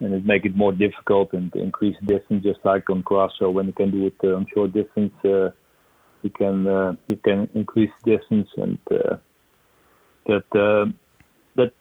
and 0.00 0.14
it 0.14 0.24
make 0.24 0.44
it 0.44 0.56
more 0.56 0.72
difficult 0.72 1.32
and 1.32 1.54
increase 1.54 1.96
distance, 2.06 2.42
just 2.42 2.60
like 2.64 2.88
on 2.90 3.02
grass. 3.02 3.30
So 3.38 3.50
when 3.50 3.66
you 3.66 3.72
can 3.72 3.90
do 3.90 4.06
it 4.06 4.16
uh, 4.24 4.36
on 4.36 4.46
short 4.52 4.72
distance, 4.72 5.12
uh, 5.24 5.50
you 6.22 6.30
can 6.30 6.66
uh, 6.66 6.92
you 7.08 7.16
can 7.18 7.48
increase 7.54 7.90
distance, 8.04 8.48
and 8.56 8.78
uh, 8.90 9.16
that 10.26 10.44
uh, 10.54 10.90
that 11.56 11.72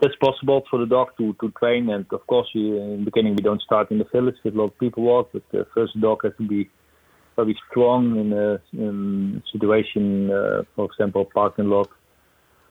that's 0.00 0.16
possible 0.16 0.62
for 0.68 0.78
the 0.78 0.86
dog 0.86 1.08
to, 1.18 1.34
to 1.40 1.50
train. 1.58 1.90
And 1.90 2.06
of 2.12 2.26
course, 2.26 2.48
you, 2.52 2.76
in 2.76 2.98
the 3.00 3.04
beginning 3.04 3.36
we 3.36 3.42
don't 3.42 3.62
start 3.62 3.90
in 3.90 3.98
the 3.98 4.06
village 4.12 4.36
with 4.44 4.54
a 4.54 4.58
lot 4.58 4.66
of 4.66 4.78
people 4.78 5.04
walk, 5.04 5.30
but 5.32 5.42
the 5.52 5.66
first 5.74 5.98
dog 6.00 6.20
has 6.24 6.32
to 6.38 6.46
be 6.46 6.68
very 7.36 7.58
strong 7.70 8.18
in 8.18 8.32
a, 8.32 8.60
in 8.72 9.42
situation, 9.52 10.30
uh, 10.30 10.62
for 10.76 10.84
example, 10.84 11.24
parking 11.24 11.70
lot. 11.70 11.88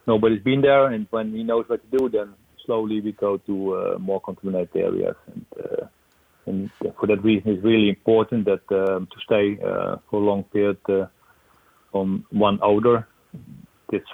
Nobody's 0.07 0.43
been 0.43 0.61
there, 0.61 0.87
and 0.87 1.07
when 1.09 1.33
he 1.33 1.43
knows 1.43 1.65
what 1.67 1.81
to 1.91 1.97
do, 1.97 2.09
then 2.09 2.33
slowly 2.65 3.01
we 3.01 3.11
go 3.11 3.37
to 3.37 3.75
uh, 3.75 3.97
more 3.99 4.21
contaminated 4.21 4.75
areas 4.75 5.15
and 5.27 5.45
uh, 5.59 5.85
and 6.47 6.71
for 6.99 7.05
that 7.07 7.23
reason, 7.23 7.51
it's 7.51 7.63
really 7.63 7.89
important 7.89 8.45
that 8.45 8.63
um, 8.71 9.07
to 9.11 9.19
stay 9.23 9.59
uh, 9.63 9.97
for 10.09 10.21
a 10.21 10.25
long 10.25 10.43
period 10.45 10.77
on 11.93 12.25
one 12.31 12.57
odor. 12.63 13.07
It's 13.91 14.09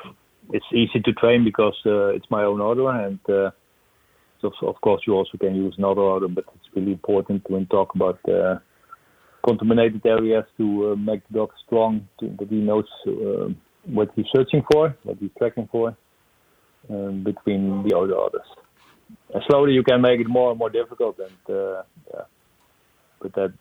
it's 0.52 0.66
easy 0.74 1.00
to 1.06 1.14
train 1.14 1.46
because 1.46 1.76
it's 1.86 2.30
my 2.30 2.44
own 2.44 2.60
odor, 2.60 2.90
and 2.90 3.20
so, 3.26 4.52
so 4.60 4.68
of 4.68 4.80
course 4.82 5.04
you 5.08 5.14
also 5.14 5.38
can 5.38 5.56
use 5.56 5.76
another 5.78 6.02
odor. 6.02 6.28
But 6.28 6.46
it's 6.56 6.76
really 6.76 6.92
important 6.92 7.50
when 7.50 7.66
talk 7.68 7.96
about 7.96 8.20
contaminated 9.48 10.06
areas 10.06 10.44
to 10.58 10.92
uh, 10.92 10.96
make 10.96 11.26
the 11.30 11.40
dog 11.40 11.52
strong, 11.66 12.08
to, 12.20 12.28
that 12.40 12.50
he 12.50 12.58
knows 12.58 12.86
uh, 13.08 13.48
what 13.86 14.10
he's 14.16 14.26
searching 14.36 14.64
for, 14.70 14.96
what 15.04 15.18
he's 15.20 15.32
tracking 15.38 15.70
for 15.72 15.96
um, 16.90 17.24
between 17.24 17.84
the 17.84 17.98
other 17.98 18.16
odors. 18.16 18.48
And 19.34 19.44
slowly 19.48 19.74
you 19.74 19.84
can 19.84 20.02
make 20.02 20.20
it 20.20 20.28
more 20.28 20.52
and 20.52 20.60
more 20.60 20.70
difficult, 20.70 21.20
and 21.20 21.56
uh, 21.56 21.84
yeah, 22.14 22.22
but 23.22 23.34
that. 23.34 23.54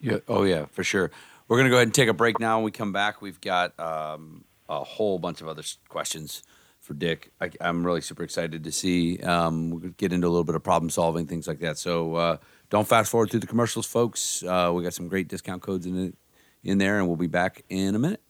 Yeah. 0.00 0.18
Oh 0.28 0.44
yeah, 0.44 0.66
for 0.66 0.84
sure. 0.84 1.10
We're 1.48 1.56
gonna 1.56 1.70
go 1.70 1.76
ahead 1.76 1.88
and 1.88 1.94
take 1.94 2.08
a 2.08 2.14
break 2.14 2.40
now. 2.40 2.58
When 2.58 2.64
we 2.64 2.70
come 2.70 2.92
back, 2.92 3.20
we've 3.20 3.40
got 3.40 3.78
um, 3.78 4.44
a 4.68 4.82
whole 4.84 5.18
bunch 5.18 5.40
of 5.40 5.48
other 5.48 5.62
questions 5.88 6.42
for 6.80 6.94
Dick. 6.94 7.30
I, 7.40 7.50
am 7.60 7.84
really 7.84 8.00
super 8.00 8.22
excited 8.22 8.64
to 8.64 8.72
see. 8.72 9.20
Um, 9.20 9.70
we'll 9.70 9.90
get 9.90 10.12
into 10.12 10.26
a 10.26 10.30
little 10.30 10.44
bit 10.44 10.54
of 10.54 10.62
problem 10.62 10.90
solving, 10.90 11.26
things 11.26 11.46
like 11.46 11.60
that. 11.60 11.78
So 11.78 12.14
uh, 12.14 12.36
don't 12.68 12.88
fast 12.88 13.10
forward 13.10 13.30
through 13.30 13.40
the 13.40 13.46
commercials, 13.46 13.86
folks. 13.86 14.42
Uh, 14.42 14.72
we 14.74 14.82
got 14.82 14.94
some 14.94 15.08
great 15.08 15.28
discount 15.28 15.62
codes 15.62 15.86
in 15.86 16.16
in 16.62 16.78
there, 16.78 16.98
and 16.98 17.06
we'll 17.06 17.16
be 17.16 17.26
back 17.26 17.64
in 17.68 17.94
a 17.94 17.98
minute. 17.98 18.20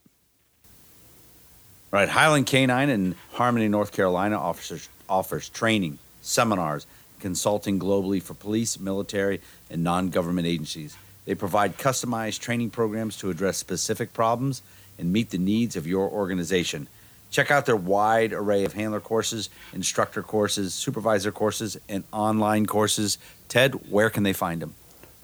Right, 1.90 2.08
Highland 2.08 2.46
Canine 2.46 2.88
in 2.88 3.16
Harmony, 3.32 3.68
North 3.68 3.92
Carolina 3.92 4.38
offers 4.38 4.88
offers 5.08 5.48
training, 5.48 5.98
seminars, 6.22 6.86
consulting 7.18 7.80
globally 7.80 8.22
for 8.22 8.34
police, 8.34 8.78
military, 8.78 9.40
and 9.68 9.82
non-government 9.82 10.46
agencies. 10.46 10.96
They 11.24 11.34
provide 11.34 11.78
customized 11.78 12.38
training 12.40 12.70
programs 12.70 13.16
to 13.18 13.30
address 13.30 13.58
specific 13.58 14.12
problems 14.12 14.62
and 14.98 15.12
meet 15.12 15.30
the 15.30 15.38
needs 15.38 15.74
of 15.74 15.86
your 15.86 16.08
organization. 16.08 16.86
Check 17.30 17.50
out 17.50 17.66
their 17.66 17.76
wide 17.76 18.32
array 18.32 18.64
of 18.64 18.72
handler 18.74 19.00
courses, 19.00 19.50
instructor 19.72 20.22
courses, 20.22 20.72
supervisor 20.74 21.32
courses, 21.32 21.76
and 21.88 22.04
online 22.12 22.66
courses. 22.66 23.18
Ted, 23.48 23.90
where 23.90 24.10
can 24.10 24.22
they 24.24 24.32
find 24.32 24.62
them? 24.62 24.74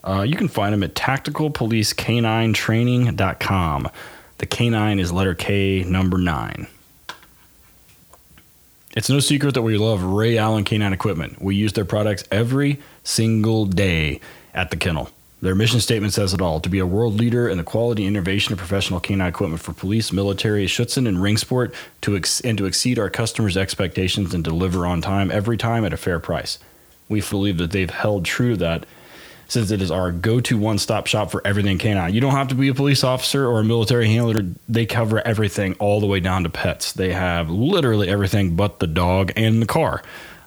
Uh, 0.05 0.23
you 0.23 0.37
can 0.37 0.49
find 0.49 0.73
them 0.73 0.85
at 0.85 0.95
tacticalpolicecaninetraining.com. 0.95 3.89
The 4.39 4.47
canine 4.47 4.99
is 4.99 5.13
letter 5.13 5.35
K, 5.35 5.83
number 5.85 6.19
nine. 6.19 6.67
It's 8.95 9.11
no 9.11 9.21
secret 9.21 9.55
that 9.55 9.63
we 9.63 9.77
love 9.77 10.03
Ray 10.03 10.39
Allen 10.39 10.65
Canine 10.65 10.93
Equipment. 10.93 11.41
We 11.41 11.55
use 11.55 11.75
their 11.75 11.85
products 11.85 12.25
every 12.31 12.81
single 13.05 13.67
day 13.67 14.21
at 14.55 14.71
the 14.71 14.77
kennel. 14.77 15.11
Their 15.43 15.55
mission 15.55 15.81
statement 15.81 16.15
says 16.15 16.33
it 16.33 16.41
all 16.41 16.61
to 16.61 16.69
be 16.71 16.79
a 16.79 16.87
world 16.87 17.15
leader 17.15 17.47
in 17.47 17.59
the 17.59 17.65
quality 17.65 18.07
innovation 18.07 18.53
of 18.55 18.59
professional 18.59 19.01
canine 19.01 19.29
equipment 19.29 19.61
for 19.61 19.75
police, 19.75 20.13
military, 20.13 20.67
Schutzhund, 20.67 21.07
and 21.07 21.23
ring 21.23 21.37
sport, 21.37 21.75
to 22.01 22.17
ex- 22.17 22.41
and 22.41 22.57
to 22.57 22.65
exceed 22.65 22.99
our 22.99 23.11
customers' 23.11 23.57
expectations 23.57 24.33
and 24.33 24.43
deliver 24.43 24.87
on 24.87 25.03
time 25.03 25.31
every 25.31 25.59
time 25.59 25.85
at 25.85 25.93
a 25.93 25.99
fair 25.99 26.19
price. 26.19 26.59
We 27.09 27.21
believe 27.21 27.59
that 27.59 27.71
they've 27.71 27.91
held 27.91 28.25
true 28.25 28.53
to 28.53 28.57
that 28.57 28.87
since 29.49 29.71
it 29.71 29.81
is 29.81 29.91
our 29.91 30.13
go 30.13 30.41
to 30.41 30.59
one 30.59 30.79
stop 30.79 31.07
shop 31.07 31.31
for 31.31 31.41
everything 31.45 31.79
canine. 31.79 32.15
You 32.15 32.21
don't 32.21 32.33
have 32.33 32.49
to 32.49 32.55
be 32.55 32.69
a 32.69 32.75
police 32.75 33.05
officer 33.05 33.47
or 33.47 33.61
a 33.61 33.65
military 33.65 34.09
handler, 34.09 34.43
they 34.69 34.87
cover 34.87 35.27
everything 35.27 35.75
all 35.75 36.01
the 36.01 36.07
way 36.07 36.21
down 36.21 36.43
to 36.45 36.51
pets. 36.51 36.93
They 36.93 37.13
have 37.13 37.49
literally 37.51 38.09
everything 38.09 38.57
but 38.57 38.79
the 38.79 38.87
dog 38.87 39.33
and 39.37 39.63
the 39.63 39.67
car. 39.67 40.03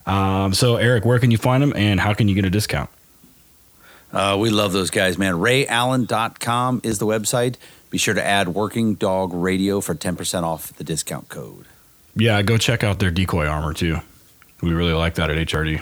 Um, 0.05 0.53
so, 0.53 0.75
Eric, 0.77 1.05
where 1.05 1.19
can 1.19 1.31
you 1.31 1.37
find 1.37 1.61
them 1.61 1.73
and 1.75 1.99
how 1.99 2.13
can 2.13 2.27
you 2.27 2.35
get 2.35 2.45
a 2.45 2.49
discount? 2.49 2.89
Uh, 4.11 4.37
we 4.39 4.49
love 4.49 4.73
those 4.73 4.89
guys, 4.89 5.17
man. 5.17 5.35
RayAllen.com 5.35 6.81
is 6.83 6.97
the 6.97 7.05
website. 7.05 7.55
Be 7.91 7.97
sure 7.97 8.13
to 8.13 8.23
add 8.23 8.49
Working 8.49 8.95
Dog 8.95 9.33
Radio 9.33 9.81
for 9.81 9.93
10% 9.93 10.43
off 10.43 10.73
the 10.73 10.83
discount 10.83 11.29
code. 11.29 11.65
Yeah, 12.15 12.41
go 12.41 12.57
check 12.57 12.83
out 12.83 12.99
their 12.99 13.11
decoy 13.11 13.45
armor 13.45 13.73
too. 13.73 13.99
We 14.61 14.73
really 14.73 14.93
like 14.93 15.15
that 15.15 15.29
at 15.29 15.37
HRD. 15.47 15.81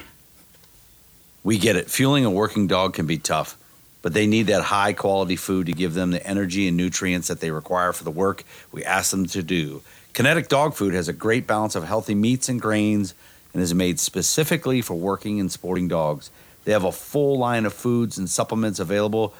We 1.44 1.58
get 1.58 1.76
it. 1.76 1.90
Fueling 1.90 2.24
a 2.24 2.30
working 2.30 2.66
dog 2.66 2.94
can 2.94 3.06
be 3.06 3.18
tough, 3.18 3.56
but 4.02 4.12
they 4.12 4.26
need 4.26 4.48
that 4.48 4.62
high 4.62 4.92
quality 4.92 5.36
food 5.36 5.66
to 5.66 5.72
give 5.72 5.94
them 5.94 6.10
the 6.10 6.26
energy 6.26 6.68
and 6.68 6.76
nutrients 6.76 7.28
that 7.28 7.40
they 7.40 7.50
require 7.50 7.92
for 7.92 8.04
the 8.04 8.10
work 8.10 8.44
we 8.72 8.84
ask 8.84 9.10
them 9.10 9.26
to 9.26 9.42
do. 9.42 9.82
Kinetic 10.14 10.48
Dog 10.48 10.74
Food 10.74 10.94
has 10.94 11.08
a 11.08 11.12
great 11.12 11.46
balance 11.46 11.76
of 11.76 11.84
healthy 11.84 12.14
meats 12.14 12.48
and 12.48 12.60
grains 12.60 13.14
and 13.54 13.62
is 13.62 13.72
made 13.72 14.00
specifically 14.00 14.82
for 14.82 14.94
working 14.94 15.38
and 15.38 15.50
sporting 15.50 15.88
dogs. 15.88 16.30
They 16.64 16.72
have 16.72 16.84
a 16.84 16.92
full 16.92 17.38
line 17.38 17.64
of 17.66 17.72
foods 17.72 18.18
and 18.18 18.28
supplements 18.28 18.78
available, 18.78 19.32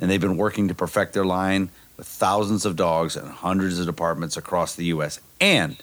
and 0.00 0.10
they've 0.10 0.20
been 0.20 0.36
working 0.36 0.68
to 0.68 0.74
perfect 0.74 1.12
their 1.12 1.24
line 1.24 1.68
with 1.96 2.06
thousands 2.06 2.64
of 2.64 2.76
dogs 2.76 3.14
and 3.14 3.28
hundreds 3.28 3.78
of 3.78 3.86
departments 3.86 4.36
across 4.36 4.74
the 4.74 4.86
U.S. 4.86 5.20
And 5.40 5.76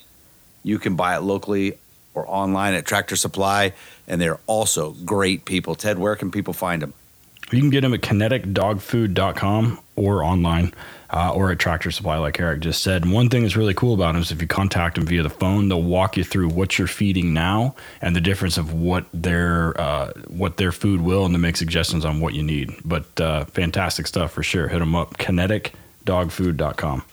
you 0.63 0.79
can 0.79 0.95
buy 0.95 1.15
it 1.15 1.21
locally 1.21 1.77
or 2.13 2.29
online 2.29 2.73
at 2.73 2.85
Tractor 2.85 3.15
Supply, 3.15 3.73
and 4.07 4.19
they're 4.19 4.39
also 4.47 4.91
great 5.05 5.45
people. 5.45 5.75
Ted, 5.75 5.99
where 5.99 6.15
can 6.15 6.31
people 6.31 6.53
find 6.53 6.81
them? 6.81 6.93
You 7.51 7.59
can 7.59 7.69
get 7.69 7.81
them 7.81 7.93
at 7.93 8.01
kineticdogfood.com 8.01 9.79
or 9.95 10.23
online 10.23 10.73
uh, 11.09 11.33
or 11.33 11.51
at 11.51 11.59
Tractor 11.59 11.89
Supply, 11.89 12.17
like 12.17 12.39
Eric 12.39 12.59
just 12.61 12.83
said. 12.83 13.03
And 13.03 13.11
one 13.11 13.29
thing 13.29 13.41
that's 13.41 13.55
really 13.55 13.73
cool 13.73 13.95
about 13.95 14.13
them 14.13 14.21
is 14.21 14.31
if 14.31 14.41
you 14.41 14.47
contact 14.47 14.95
them 14.95 15.05
via 15.05 15.23
the 15.23 15.29
phone, 15.29 15.67
they'll 15.67 15.81
walk 15.81 16.17
you 16.17 16.23
through 16.23 16.49
what 16.49 16.77
you're 16.77 16.87
feeding 16.87 17.33
now 17.33 17.75
and 18.01 18.15
the 18.15 18.21
difference 18.21 18.57
of 18.57 18.73
what 18.73 19.05
their 19.13 19.79
uh, 19.81 20.11
what 20.27 20.57
their 20.57 20.71
food 20.71 21.01
will, 21.01 21.25
and 21.25 21.33
to 21.33 21.39
make 21.39 21.57
suggestions 21.57 22.05
on 22.05 22.19
what 22.19 22.33
you 22.33 22.43
need. 22.43 22.71
But 22.85 23.19
uh, 23.19 23.45
fantastic 23.45 24.05
stuff 24.05 24.31
for 24.31 24.43
sure. 24.43 24.67
Hit 24.67 24.79
them 24.79 24.95
up, 24.95 25.17
kineticdogfood.com. 25.17 27.03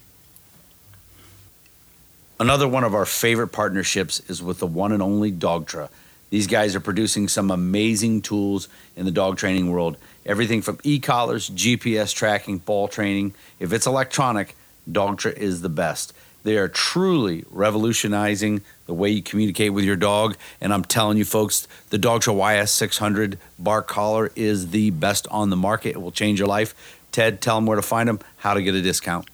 Another 2.38 2.68
one 2.68 2.84
of 2.84 2.94
our 2.94 3.06
favorite 3.06 3.48
partnerships 3.48 4.20
is 4.28 4.42
with 4.42 4.58
the 4.58 4.66
one 4.66 4.92
and 4.92 5.02
only 5.02 5.32
Dogtra. 5.32 5.88
These 6.28 6.46
guys 6.46 6.76
are 6.76 6.80
producing 6.80 7.28
some 7.28 7.50
amazing 7.50 8.20
tools 8.20 8.68
in 8.94 9.06
the 9.06 9.10
dog 9.10 9.38
training 9.38 9.70
world. 9.70 9.96
Everything 10.26 10.60
from 10.60 10.78
e-collars, 10.82 11.48
GPS 11.48 12.14
tracking, 12.14 12.58
ball 12.58 12.88
training. 12.88 13.32
If 13.58 13.72
it's 13.72 13.86
electronic, 13.86 14.54
Dogtra 14.90 15.34
is 15.34 15.62
the 15.62 15.70
best. 15.70 16.12
They 16.42 16.58
are 16.58 16.68
truly 16.68 17.44
revolutionizing 17.50 18.60
the 18.84 18.92
way 18.92 19.10
you 19.10 19.22
communicate 19.22 19.72
with 19.72 19.84
your 19.84 19.96
dog. 19.96 20.36
And 20.60 20.74
I'm 20.74 20.84
telling 20.84 21.16
you, 21.16 21.24
folks, 21.24 21.66
the 21.88 21.98
Dogtra 21.98 22.34
YS600 22.34 23.38
bark 23.58 23.88
collar 23.88 24.30
is 24.36 24.70
the 24.70 24.90
best 24.90 25.26
on 25.28 25.48
the 25.48 25.56
market. 25.56 25.90
It 25.90 26.02
will 26.02 26.12
change 26.12 26.38
your 26.38 26.48
life. 26.48 27.00
Ted, 27.12 27.40
tell 27.40 27.56
them 27.56 27.64
where 27.66 27.76
to 27.76 27.82
find 27.82 28.08
them, 28.10 28.20
how 28.36 28.52
to 28.52 28.62
get 28.62 28.74
a 28.74 28.82
discount. 28.82 29.26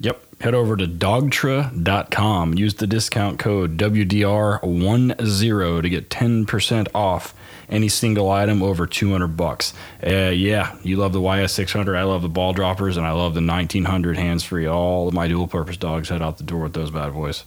Yep. 0.00 0.20
Head 0.42 0.54
over 0.56 0.76
to 0.76 0.88
dogtra.com. 0.88 2.54
Use 2.54 2.74
the 2.74 2.88
discount 2.88 3.38
code 3.38 3.78
WDR10 3.78 5.82
to 5.82 5.88
get 5.88 6.10
10% 6.10 6.88
off 6.92 7.32
any 7.68 7.88
single 7.88 8.28
item 8.28 8.60
over 8.60 8.88
200 8.88 9.36
bucks. 9.36 9.72
Uh, 10.04 10.30
yeah, 10.30 10.76
you 10.82 10.96
love 10.96 11.12
the 11.12 11.20
YS600. 11.20 11.96
I 11.96 12.02
love 12.02 12.22
the 12.22 12.28
ball 12.28 12.54
droppers, 12.54 12.96
and 12.96 13.06
I 13.06 13.12
love 13.12 13.34
the 13.34 13.40
1900 13.40 14.16
hands 14.16 14.42
free. 14.42 14.66
All 14.66 15.06
of 15.06 15.14
my 15.14 15.28
dual 15.28 15.46
purpose 15.46 15.76
dogs 15.76 16.08
head 16.08 16.22
out 16.22 16.38
the 16.38 16.42
door 16.42 16.64
with 16.64 16.72
those 16.72 16.90
bad 16.90 17.12
boys. 17.12 17.44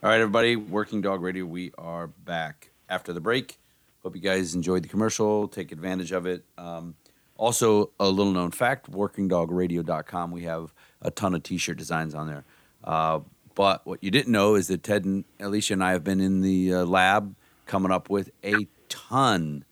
All 0.00 0.08
right, 0.08 0.20
everybody. 0.20 0.54
Working 0.54 1.00
Dog 1.00 1.20
Radio, 1.20 1.44
we 1.44 1.72
are 1.76 2.06
back 2.06 2.70
after 2.88 3.12
the 3.12 3.20
break. 3.20 3.58
Hope 4.04 4.14
you 4.14 4.22
guys 4.22 4.54
enjoyed 4.54 4.84
the 4.84 4.88
commercial. 4.88 5.48
Take 5.48 5.72
advantage 5.72 6.12
of 6.12 6.26
it. 6.26 6.44
Um, 6.58 6.94
also, 7.36 7.90
a 7.98 8.08
little 8.08 8.32
known 8.32 8.52
fact 8.52 8.88
workingdogradio.com. 8.88 10.30
We 10.30 10.44
have 10.44 10.72
a 11.04 11.10
ton 11.10 11.34
of 11.34 11.42
t-shirt 11.42 11.76
designs 11.76 12.14
on 12.14 12.26
there. 12.26 12.44
Uh, 12.82 13.20
but 13.54 13.86
what 13.86 14.02
you 14.02 14.10
didn't 14.10 14.32
know 14.32 14.56
is 14.56 14.68
that 14.68 14.82
Ted 14.82 15.04
and 15.04 15.24
Alicia 15.38 15.74
and 15.74 15.84
I 15.84 15.92
have 15.92 16.02
been 16.02 16.20
in 16.20 16.40
the 16.40 16.74
uh, 16.74 16.84
lab 16.84 17.34
coming 17.66 17.92
up 17.92 18.10
with 18.10 18.30
a 18.44 18.66
ton 18.88 19.64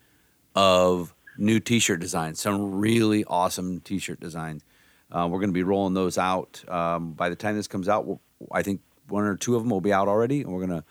of 0.54 1.14
new 1.36 1.58
t-shirt 1.58 2.00
designs. 2.00 2.40
Some 2.40 2.78
really 2.78 3.24
awesome 3.24 3.80
t-shirt 3.80 4.20
designs. 4.20 4.62
Uh, 5.10 5.28
we're 5.30 5.40
going 5.40 5.50
to 5.50 5.54
be 5.54 5.62
rolling 5.62 5.94
those 5.94 6.16
out 6.16 6.62
um, 6.68 7.12
by 7.12 7.28
the 7.28 7.36
time 7.36 7.56
this 7.56 7.66
comes 7.66 7.88
out. 7.88 8.06
We'll, 8.06 8.20
I 8.50 8.62
think 8.62 8.80
one 9.08 9.24
or 9.24 9.36
two 9.36 9.56
of 9.56 9.62
them 9.62 9.70
will 9.70 9.80
be 9.80 9.92
out 9.92 10.08
already, 10.08 10.42
and 10.42 10.52
we're 10.52 10.64
going 10.66 10.80
to 10.80 10.84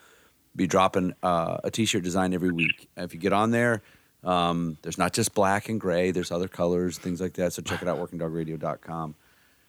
be 0.55 0.67
dropping 0.67 1.13
uh, 1.23 1.57
a 1.63 1.71
t-shirt 1.71 2.03
design 2.03 2.33
every 2.33 2.51
week. 2.51 2.89
If 2.97 3.13
you 3.13 3.19
get 3.19 3.33
on 3.33 3.51
there, 3.51 3.81
um, 4.23 4.77
there's 4.81 4.97
not 4.97 5.13
just 5.13 5.33
black 5.33 5.69
and 5.69 5.79
gray. 5.79 6.11
There's 6.11 6.31
other 6.31 6.47
colors, 6.47 6.97
things 6.97 7.21
like 7.21 7.33
that. 7.33 7.53
So 7.53 7.61
check 7.61 7.81
it 7.81 7.87
out, 7.87 7.97
workingdogradio.com. 7.97 9.15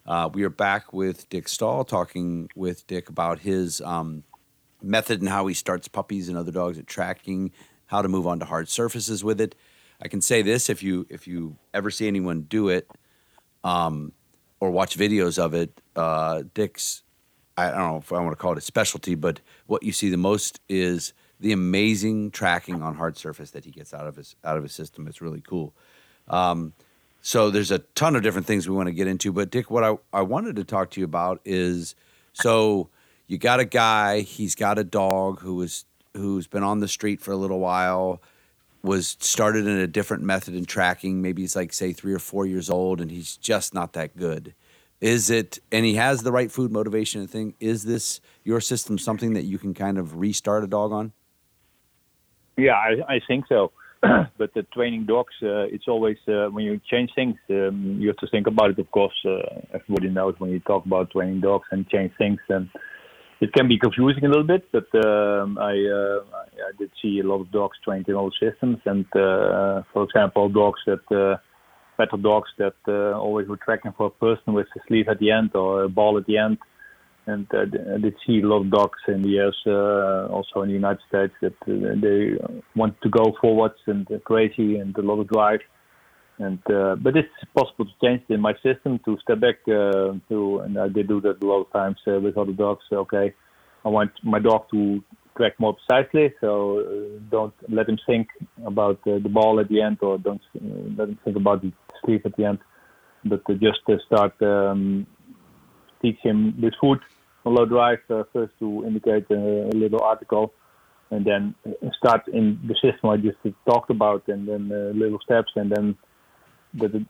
Uh, 0.05 0.29
we 0.33 0.43
are 0.43 0.49
back 0.49 0.91
with 0.91 1.29
Dick 1.29 1.47
Staal, 1.47 1.85
talking 1.85 2.49
with 2.55 2.85
Dick 2.87 3.07
about 3.07 3.39
his 3.39 3.79
um, 3.81 4.23
method 4.81 5.21
and 5.21 5.29
how 5.29 5.47
he 5.47 5.53
starts 5.53 5.87
puppies 5.87 6.27
and 6.27 6.37
other 6.37 6.51
dogs 6.51 6.77
at 6.77 6.87
tracking, 6.87 7.51
how 7.85 8.01
to 8.01 8.09
move 8.09 8.27
on 8.27 8.39
to 8.39 8.45
hard 8.45 8.67
surfaces 8.67 9.23
with 9.23 9.39
it. 9.39 9.55
I 10.01 10.09
can 10.09 10.19
say 10.19 10.41
this: 10.41 10.69
if 10.69 10.83
you 10.83 11.07
if 11.09 11.25
you 11.25 11.55
ever 11.73 11.89
see 11.89 12.07
anyone 12.07 12.41
do 12.41 12.67
it, 12.67 12.91
um, 13.63 14.11
or 14.59 14.71
watch 14.71 14.97
videos 14.97 15.39
of 15.39 15.53
it, 15.53 15.79
uh, 15.95 16.43
Dick's 16.53 17.03
I 17.57 17.69
don't 17.69 17.77
know 17.77 17.97
if 17.97 18.11
I 18.11 18.19
want 18.19 18.31
to 18.31 18.35
call 18.35 18.51
it 18.51 18.57
a 18.57 18.61
specialty, 18.61 19.15
but 19.15 19.39
what 19.67 19.83
you 19.83 19.93
see 19.93 20.09
the 20.09 20.17
most 20.17 20.59
is 20.67 21.13
the 21.39 21.53
amazing 21.53 22.31
tracking 22.31 22.81
on 22.81 22.95
hard 22.95 23.17
surface 23.17 23.51
that 23.51 23.63
he 23.63 23.71
gets 23.71 23.93
out 23.93 24.07
of 24.07 24.17
his 24.17 24.35
out 24.43 24.57
of 24.57 24.63
his 24.63 24.73
system. 24.73 25.07
It's 25.07 25.21
really 25.21 25.41
cool. 25.41 25.73
Um, 26.27 26.73
so 27.25 27.49
there's 27.49 27.71
a 27.71 27.79
ton 27.79 28.17
of 28.17 28.21
different 28.21 28.45
things 28.45 28.67
we 28.67 28.75
want 28.75 28.87
to 28.87 28.93
get 28.93 29.07
into. 29.07 29.31
But 29.31 29.49
Dick, 29.49 29.71
what 29.71 29.83
I, 29.83 29.95
I 30.11 30.21
wanted 30.21 30.57
to 30.57 30.65
talk 30.65 30.91
to 30.91 30.99
you 30.99 31.05
about 31.05 31.39
is 31.45 31.95
so 32.33 32.89
you 33.27 33.37
got 33.37 33.61
a 33.61 33.65
guy, 33.65 34.19
he's 34.19 34.55
got 34.55 34.77
a 34.77 34.83
dog 34.83 35.39
who 35.39 35.61
is 35.61 35.85
who's 36.13 36.47
been 36.47 36.63
on 36.63 36.81
the 36.81 36.87
street 36.87 37.21
for 37.21 37.31
a 37.31 37.37
little 37.37 37.59
while, 37.59 38.21
was 38.83 39.15
started 39.21 39.65
in 39.65 39.77
a 39.77 39.87
different 39.87 40.21
method 40.23 40.53
in 40.53 40.65
tracking. 40.65 41.21
Maybe 41.21 41.43
he's 41.43 41.55
like 41.55 41.71
say 41.71 41.93
three 41.93 42.13
or 42.13 42.19
four 42.19 42.45
years 42.45 42.69
old, 42.69 42.99
and 42.99 43.09
he's 43.09 43.37
just 43.37 43.73
not 43.73 43.93
that 43.93 44.17
good. 44.17 44.53
Is 44.99 45.29
it, 45.29 45.59
and 45.71 45.85
he 45.85 45.95
has 45.95 46.23
the 46.23 46.31
right 46.31 46.51
food 46.51 46.73
motivation 46.73 47.21
and 47.21 47.29
thing. 47.29 47.55
Is 47.61 47.83
this 47.83 48.19
your 48.43 48.59
system 48.59 48.97
something 48.97 49.33
that 49.33 49.43
you 49.43 49.57
can 49.57 49.73
kind 49.73 49.97
of 49.97 50.17
restart 50.17 50.65
a 50.65 50.67
dog 50.67 50.91
on? 50.91 51.13
Yeah, 52.57 52.73
I, 52.73 53.15
I 53.15 53.21
think 53.25 53.47
so. 53.47 53.71
but 54.37 54.53
the 54.53 54.63
training 54.73 55.05
dogs, 55.05 55.33
uh, 55.41 55.63
it's 55.71 55.87
always 55.87 56.17
uh, 56.27 56.47
when 56.47 56.65
you 56.65 56.79
change 56.91 57.11
things, 57.15 57.35
um, 57.49 57.97
you 57.99 58.07
have 58.07 58.17
to 58.17 58.27
think 58.27 58.47
about 58.47 58.71
it. 58.71 58.79
Of 58.79 58.91
course, 58.91 59.13
uh, 59.25 59.61
everybody 59.73 60.09
knows 60.09 60.35
when 60.39 60.51
you 60.51 60.59
talk 60.59 60.85
about 60.85 61.11
training 61.11 61.41
dogs 61.41 61.65
and 61.71 61.87
change 61.87 62.11
things, 62.17 62.39
and 62.49 62.69
it 63.39 63.53
can 63.53 63.67
be 63.67 63.79
confusing 63.79 64.25
a 64.25 64.27
little 64.27 64.43
bit. 64.43 64.69
But 64.71 64.87
um, 65.05 65.57
I, 65.57 65.71
uh, 65.71 66.19
I 66.35 66.71
did 66.77 66.91
see 67.01 67.19
a 67.19 67.27
lot 67.27 67.41
of 67.41 67.51
dogs 67.51 67.77
trained 67.83 68.07
in 68.09 68.15
old 68.15 68.35
systems, 68.41 68.77
and 68.85 69.05
uh, 69.15 69.83
for 69.93 70.03
example, 70.03 70.49
dogs 70.49 70.81
that 70.85 71.11
uh, 71.11 71.37
better 71.97 72.21
dogs 72.21 72.49
that 72.57 72.75
always 72.87 73.47
were 73.47 73.59
tracking 73.63 73.93
for 73.97 74.07
a 74.07 74.09
person 74.09 74.53
with 74.53 74.67
a 74.75 74.79
sleeve 74.87 75.07
at 75.07 75.19
the 75.19 75.31
end 75.31 75.55
or 75.55 75.83
a 75.83 75.89
ball 75.89 76.17
at 76.17 76.25
the 76.25 76.37
end 76.37 76.57
and 77.25 77.47
uh, 77.53 77.61
I 77.95 77.97
did 77.99 78.15
see 78.25 78.41
a 78.41 78.47
lot 78.47 78.61
of 78.61 78.71
dogs 78.71 78.99
in 79.07 79.21
the 79.21 79.39
US, 79.39 79.55
uh, 79.65 80.27
also 80.31 80.61
in 80.61 80.69
the 80.69 80.73
United 80.73 81.01
States, 81.07 81.33
that 81.41 81.55
uh, 81.67 81.95
they 82.01 82.37
want 82.75 82.99
to 83.01 83.09
go 83.09 83.35
forwards 83.39 83.79
and 83.85 84.07
crazy 84.25 84.77
and 84.77 84.97
a 84.97 85.01
lot 85.01 85.19
of 85.19 85.27
drive. 85.29 85.61
And 86.39 86.59
uh, 86.69 86.95
but 86.95 87.15
it's 87.15 87.29
possible 87.55 87.85
to 87.85 87.91
change 88.03 88.23
in 88.29 88.41
my 88.41 88.53
system 88.63 88.99
to 89.05 89.17
step 89.21 89.39
back 89.39 89.57
uh, 89.67 90.13
to, 90.29 90.59
and 90.65 90.77
I 90.77 90.87
did 90.87 91.07
do 91.07 91.21
that 91.21 91.41
a 91.41 91.45
lot 91.45 91.61
of 91.61 91.71
times 91.71 91.97
uh, 92.07 92.19
with 92.19 92.37
other 92.37 92.53
dogs. 92.53 92.83
Okay, 92.91 93.33
I 93.85 93.89
want 93.89 94.11
my 94.23 94.39
dog 94.39 94.65
to 94.71 95.03
track 95.37 95.59
more 95.59 95.75
precisely, 95.75 96.33
so 96.41 96.79
uh, 96.79 97.19
don't 97.29 97.53
let 97.69 97.87
him 97.87 97.99
think 98.07 98.27
about 98.65 98.99
uh, 99.07 99.19
the 99.19 99.29
ball 99.29 99.59
at 99.59 99.69
the 99.69 99.81
end, 99.81 99.97
or 100.01 100.17
don't 100.17 100.41
uh, 100.55 100.59
let 100.97 101.09
him 101.09 101.19
think 101.23 101.37
about 101.37 101.61
the 101.61 101.71
sleeve 102.03 102.21
at 102.25 102.35
the 102.35 102.45
end, 102.45 102.59
but 103.25 103.41
uh, 103.47 103.53
just 103.53 103.81
uh, 103.87 103.97
start 104.07 104.33
um, 104.41 105.05
teach 106.01 106.17
him 106.21 106.55
this 106.59 106.73
food 106.79 106.99
low 107.49 107.65
drive 107.65 107.99
uh, 108.09 108.23
first 108.31 108.53
to 108.59 108.85
indicate 108.85 109.25
a, 109.29 109.69
a, 109.73 109.75
little 109.75 110.01
article 110.01 110.53
and 111.11 111.25
then 111.25 111.53
start 111.97 112.27
in 112.27 112.59
the 112.67 112.73
system 112.75 113.09
I 113.09 113.17
just 113.17 113.37
talked 113.67 113.89
about 113.89 114.27
and 114.27 114.47
then 114.47 114.71
uh, 114.71 114.97
little 114.97 115.19
steps 115.23 115.51
and 115.55 115.71
then 115.71 115.97
it, 116.75 117.05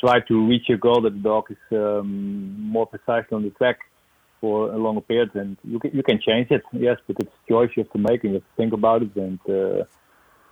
try 0.00 0.20
to 0.20 0.46
reach 0.46 0.68
your 0.68 0.78
goal 0.78 1.02
that 1.02 1.12
the 1.12 1.18
dog 1.18 1.44
is 1.50 1.56
um, 1.72 2.70
more 2.70 2.86
precisely 2.86 3.34
on 3.34 3.42
the 3.42 3.50
track 3.50 3.78
for 4.40 4.72
a 4.72 4.76
longer 4.76 5.00
period 5.00 5.30
and 5.34 5.56
you 5.64 5.78
can, 5.78 5.90
you 5.92 6.02
can 6.02 6.20
change 6.20 6.50
it 6.50 6.62
yes 6.72 6.96
but 7.06 7.16
it's 7.20 7.30
a 7.30 7.52
choice 7.52 7.70
you 7.76 7.82
have 7.82 7.92
to 7.92 7.98
make 7.98 8.22
and 8.24 8.32
you 8.32 8.34
have 8.34 8.42
to 8.42 8.56
think 8.56 8.72
about 8.72 9.02
it 9.02 9.14
and 9.16 9.38
uh, 9.48 9.84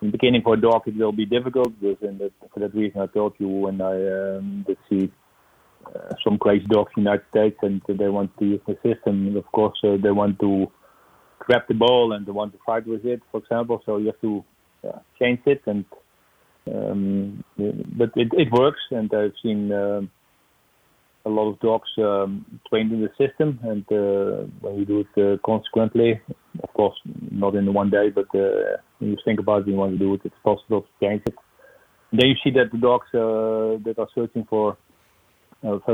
in 0.03 0.09
the 0.09 0.13
beginning 0.13 0.43
for 0.43 0.55
a 0.55 0.61
dog 0.61 0.83
it 0.87 0.97
will 0.97 1.13
be 1.13 1.25
difficult 1.27 1.69
because 1.81 1.97
that, 2.01 2.33
for 2.53 2.61
that 2.61 2.75
reason 2.75 3.01
I 3.01 3.07
told 3.07 3.35
you 3.39 3.49
when 3.49 3.81
I 3.81 4.37
um, 4.37 4.65
did 4.67 4.79
see 4.91 5.05
uh, 5.05 5.26
some 6.25 6.39
crazy 6.39 6.67
dogs 6.67 6.93
in 6.97 7.05
the 7.05 7.11
United 7.11 7.27
States 7.31 7.59
and 7.63 7.83
they 7.89 8.09
want 8.09 8.37
to 8.39 8.45
use 8.45 8.61
the 8.67 8.77
system. 8.83 9.37
Of 9.37 9.47
course, 9.53 9.79
uh, 9.85 9.97
they 10.03 10.11
want 10.11 10.39
to 10.41 10.71
grab 11.39 11.63
the 11.69 11.75
ball 11.75 12.13
and 12.13 12.27
they 12.27 12.33
want 12.33 12.53
to 12.53 12.59
fight 12.65 12.87
with 12.87 13.05
it, 13.05 13.23
for 13.31 13.39
example. 13.39 13.83
So 13.87 13.99
you 13.99 14.07
have 14.07 14.21
to 14.21 14.45
uh, 14.87 14.99
change 15.19 15.41
it, 15.47 15.63
and 15.67 15.85
um, 16.73 17.45
but 17.57 18.11
it, 18.17 18.29
it 18.33 18.53
works. 18.53 18.81
And 18.91 19.13
I've 19.15 19.33
seen 19.43 19.73
uh, 19.73 20.03
a 21.25 21.31
lot 21.31 21.51
of 21.51 21.61
dogs 21.61 21.89
um, 21.99 22.45
trained 22.69 22.93
in 22.93 23.01
the 23.01 23.11
system, 23.19 23.59
and 23.63 23.85
uh, 23.91 24.47
when 24.61 24.77
you 24.77 24.85
do 24.85 25.05
it 25.05 25.23
uh, 25.23 25.37
consequently, 25.45 26.21
of 26.63 26.73
course, 26.75 26.97
not 27.31 27.55
in 27.55 27.73
one 27.73 27.91
day, 27.91 28.11
but 28.11 28.27
uh, 28.35 28.79
when 28.99 29.11
you 29.11 29.17
think 29.25 29.41
about 29.41 29.63
it, 29.63 29.69
you 29.69 29.75
want 29.75 29.93
to 29.93 29.99
do 29.99 30.15
it, 30.15 30.21
it's 30.25 30.35
possible 30.45 30.83
to 30.83 30.89
change 31.01 31.23
it. 31.27 31.35
Then 32.13 32.29
you 32.29 32.37
see 32.45 32.51
that 32.51 32.71
the 32.73 32.79
dogs 32.79 33.07
uh, 33.13 33.83
that 33.85 33.97
are 33.99 34.09
searching 34.15 34.47
for 34.49 34.73
uh, 34.73 34.75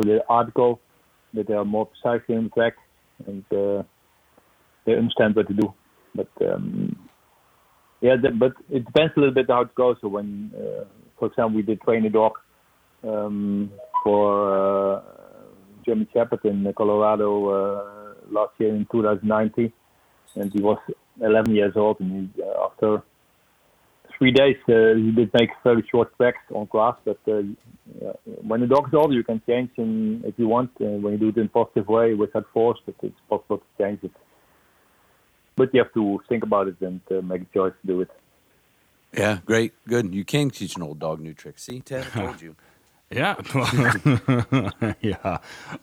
the 0.03 0.25
article 0.29 0.81
that 1.35 1.47
they 1.47 1.55
are 1.55 1.65
more 1.65 1.87
precisely 1.87 2.37
on 2.37 2.45
the 2.45 2.51
track 2.51 2.75
and 3.27 3.45
uh, 3.53 3.83
they 4.85 4.95
understand 4.95 5.35
what 5.35 5.49
to 5.49 5.55
do. 5.55 5.73
But 6.15 6.29
um, 6.43 6.97
yeah, 8.01 8.17
the, 8.21 8.31
but 8.31 8.53
it 8.71 8.85
depends 8.85 9.13
a 9.17 9.21
little 9.21 9.35
bit 9.35 9.47
how 9.49 9.63
it 9.63 9.75
goes. 9.75 9.97
So 10.01 10.09
when, 10.09 10.53
uh, 10.55 10.85
for 11.19 11.29
example, 11.29 11.57
we 11.57 11.63
did 11.63 11.81
train 11.83 12.05
a 12.05 12.11
dog 12.11 12.33
um, 13.05 13.71
for 14.03 14.97
uh, 14.97 15.03
German 15.87 16.09
Shepherd 16.13 16.45
in 16.45 16.73
Colorado 16.77 17.49
uh, 17.49 18.15
last 18.31 18.53
year 18.59 18.75
in 18.75 18.87
2019, 18.91 19.73
and 20.35 20.53
he 20.53 20.61
was 20.61 20.79
11 21.21 21.55
years 21.55 21.75
old, 21.77 22.01
and 22.01 22.31
he, 22.35 22.43
uh, 22.43 22.67
after 22.67 23.03
three 24.23 24.31
days, 24.31 24.57
uh, 24.69 24.95
he 24.95 25.11
did 25.11 25.31
make 25.35 25.51
very 25.65 25.85
short 25.91 26.17
tracks 26.17 26.39
on 26.55 26.67
grass. 26.67 26.95
But 27.05 27.19
uh, 27.27 27.43
when 28.47 28.61
the 28.61 28.69
dog's 28.69 28.91
is 28.91 28.95
older, 28.95 29.15
you 29.15 29.25
can 29.25 29.43
change 29.49 29.71
him 29.75 30.23
if 30.25 30.35
you 30.39 30.47
want. 30.47 30.71
Uh, 30.81 30.85
when 31.03 31.15
you 31.15 31.19
do 31.19 31.29
it 31.31 31.37
in 31.39 31.47
a 31.47 31.49
positive 31.49 31.89
way 31.89 32.15
without 32.15 32.47
force, 32.53 32.79
but 32.87 32.95
it's 33.03 33.17
possible 33.29 33.59
to 33.59 33.83
change 33.83 33.99
it. 34.05 34.13
But 35.57 35.75
you 35.75 35.83
have 35.83 35.93
to 35.95 36.21
think 36.29 36.45
about 36.45 36.69
it 36.69 36.77
and 36.81 37.01
uh, 37.11 37.21
make 37.21 37.43
a 37.43 37.47
choice 37.53 37.73
to 37.81 37.87
do 37.87 38.01
it. 38.01 38.11
Yeah, 39.13 39.41
great, 39.45 39.73
good. 39.89 40.15
You 40.15 40.25
can 40.25 40.51
teach 40.51 40.77
an 40.77 40.83
old 40.83 41.01
dog 41.01 41.21
new 41.21 41.35
tricks. 41.35 41.65
See, 41.65 41.81
Ted, 41.81 42.07
I 42.15 42.27
told 42.27 42.41
you. 42.41 42.55
yeah, 43.11 43.35
yeah, 45.01 45.39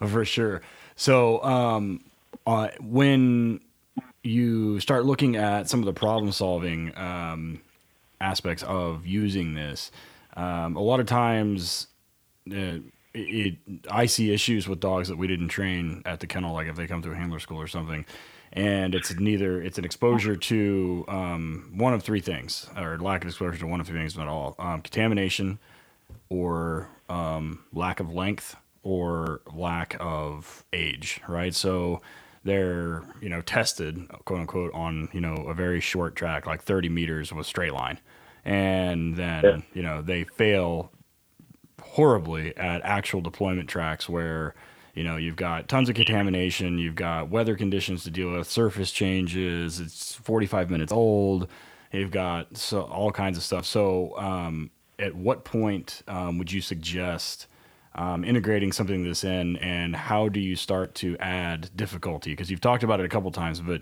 for 0.08 0.24
sure. 0.24 0.62
So, 0.96 1.44
um, 1.44 2.06
uh, 2.48 2.70
when 2.80 3.60
you 4.24 4.80
start 4.80 5.06
looking 5.06 5.36
at 5.36 5.70
some 5.70 5.82
of 5.82 5.86
the 5.86 5.94
problem 5.94 6.32
solving 6.32 6.98
um, 6.98 7.62
aspects 8.22 8.64
of 8.64 9.06
using 9.06 9.54
this. 9.54 9.92
Um, 10.36 10.76
a 10.76 10.82
lot 10.82 11.00
of 11.00 11.06
times, 11.06 11.88
uh, 12.52 12.80
it, 13.14 13.56
I 13.90 14.06
see 14.06 14.34
issues 14.34 14.68
with 14.68 14.80
dogs 14.80 15.08
that 15.08 15.18
we 15.18 15.28
didn't 15.28 15.50
train 15.50 16.02
at 16.06 16.20
the 16.20 16.28
kennel, 16.28 16.54
like 16.54 16.68
if 16.68 16.76
they 16.76 16.88
come 16.88 17.02
to 17.02 17.12
a 17.12 17.16
handler 17.16 17.40
school 17.40 17.60
or 17.60 17.68
something, 17.68 18.06
and 18.54 18.96
it's 18.96 19.14
neither 19.20 19.62
it's 19.62 19.78
an 19.78 19.86
exposure 19.86 20.36
to 20.36 21.06
um, 21.08 21.72
one 21.76 21.94
of 21.94 22.04
three 22.04 22.22
things, 22.22 22.70
or 22.78 22.98
lack 22.98 23.24
of 23.24 23.30
exposure 23.30 23.58
to 23.60 23.68
one 23.68 23.80
of 23.82 23.88
three 23.88 24.00
things, 24.00 24.18
not 24.18 24.28
all 24.28 24.56
um, 24.60 24.82
contamination, 24.82 25.60
or 26.30 26.88
um, 27.10 27.64
lack 27.74 28.00
of 28.00 28.14
length, 28.14 28.56
or 28.84 29.42
lack 29.54 29.98
of 30.00 30.64
age. 30.72 31.20
Right, 31.28 31.54
so 31.54 32.02
they're 32.44 33.04
you 33.22 33.30
know 33.30 33.42
tested 33.42 34.08
quote 34.26 34.40
unquote 34.40 34.74
on 34.74 35.10
you 35.14 35.22
know 35.22 35.36
a 35.48 35.54
very 35.54 35.80
short 35.80 36.16
track 36.16 36.46
like 36.46 36.62
30 36.62 36.90
meters 36.90 37.34
with 37.34 37.46
straight 37.46 37.74
line 37.74 38.00
and 38.46 39.16
then 39.16 39.44
yeah. 39.44 39.58
you 39.74 39.84
know 39.84 40.02
they 40.02 40.24
fail 40.24 40.92
horribly 41.82 42.56
at 42.58 42.82
actual 42.84 43.22
deployment 43.22 43.68
tracks 43.68 44.08
where 44.08 44.56
you 44.96 45.04
know 45.04 45.18
you've 45.18 45.36
got 45.36 45.68
tons 45.68 45.90
of 45.90 45.96
contamination 45.96 46.78
you've 46.78 46.96
got 46.96 47.30
weather 47.30 47.56
conditions 47.56 48.04
to 48.04 48.12
deal 48.12 48.32
with 48.32 48.50
surface 48.50 48.92
changes 48.92 49.80
it's 49.80 50.16
45 50.16 50.70
minutes 50.70 50.92
old 50.92 51.48
you've 51.92 52.12
got 52.12 52.56
so 52.58 52.82
all 52.82 53.12
kinds 53.12 53.38
of 53.38 53.44
stuff 53.44 53.66
so 53.66 54.18
um, 54.18 54.72
at 54.98 55.16
what 55.16 55.44
point 55.44 56.04
um, 56.08 56.38
would 56.38 56.52
you 56.52 56.62
suggest 56.62 57.48
um, 57.96 58.24
integrating 58.24 58.72
something 58.72 59.04
this 59.04 59.24
in, 59.24 59.58
and 59.58 59.96
how 59.96 60.30
do 60.30 60.40
you 60.40 60.56
start 60.56 60.96
to 60.96 61.18
add 61.18 61.70
difficulty? 61.76 62.32
Because 62.32 62.50
you've 62.50 62.62
talked 62.62 62.84
about 62.84 63.00
it 63.00 63.06
a 63.06 63.10
couple 63.10 63.32
times, 63.32 63.60
but 63.60 63.82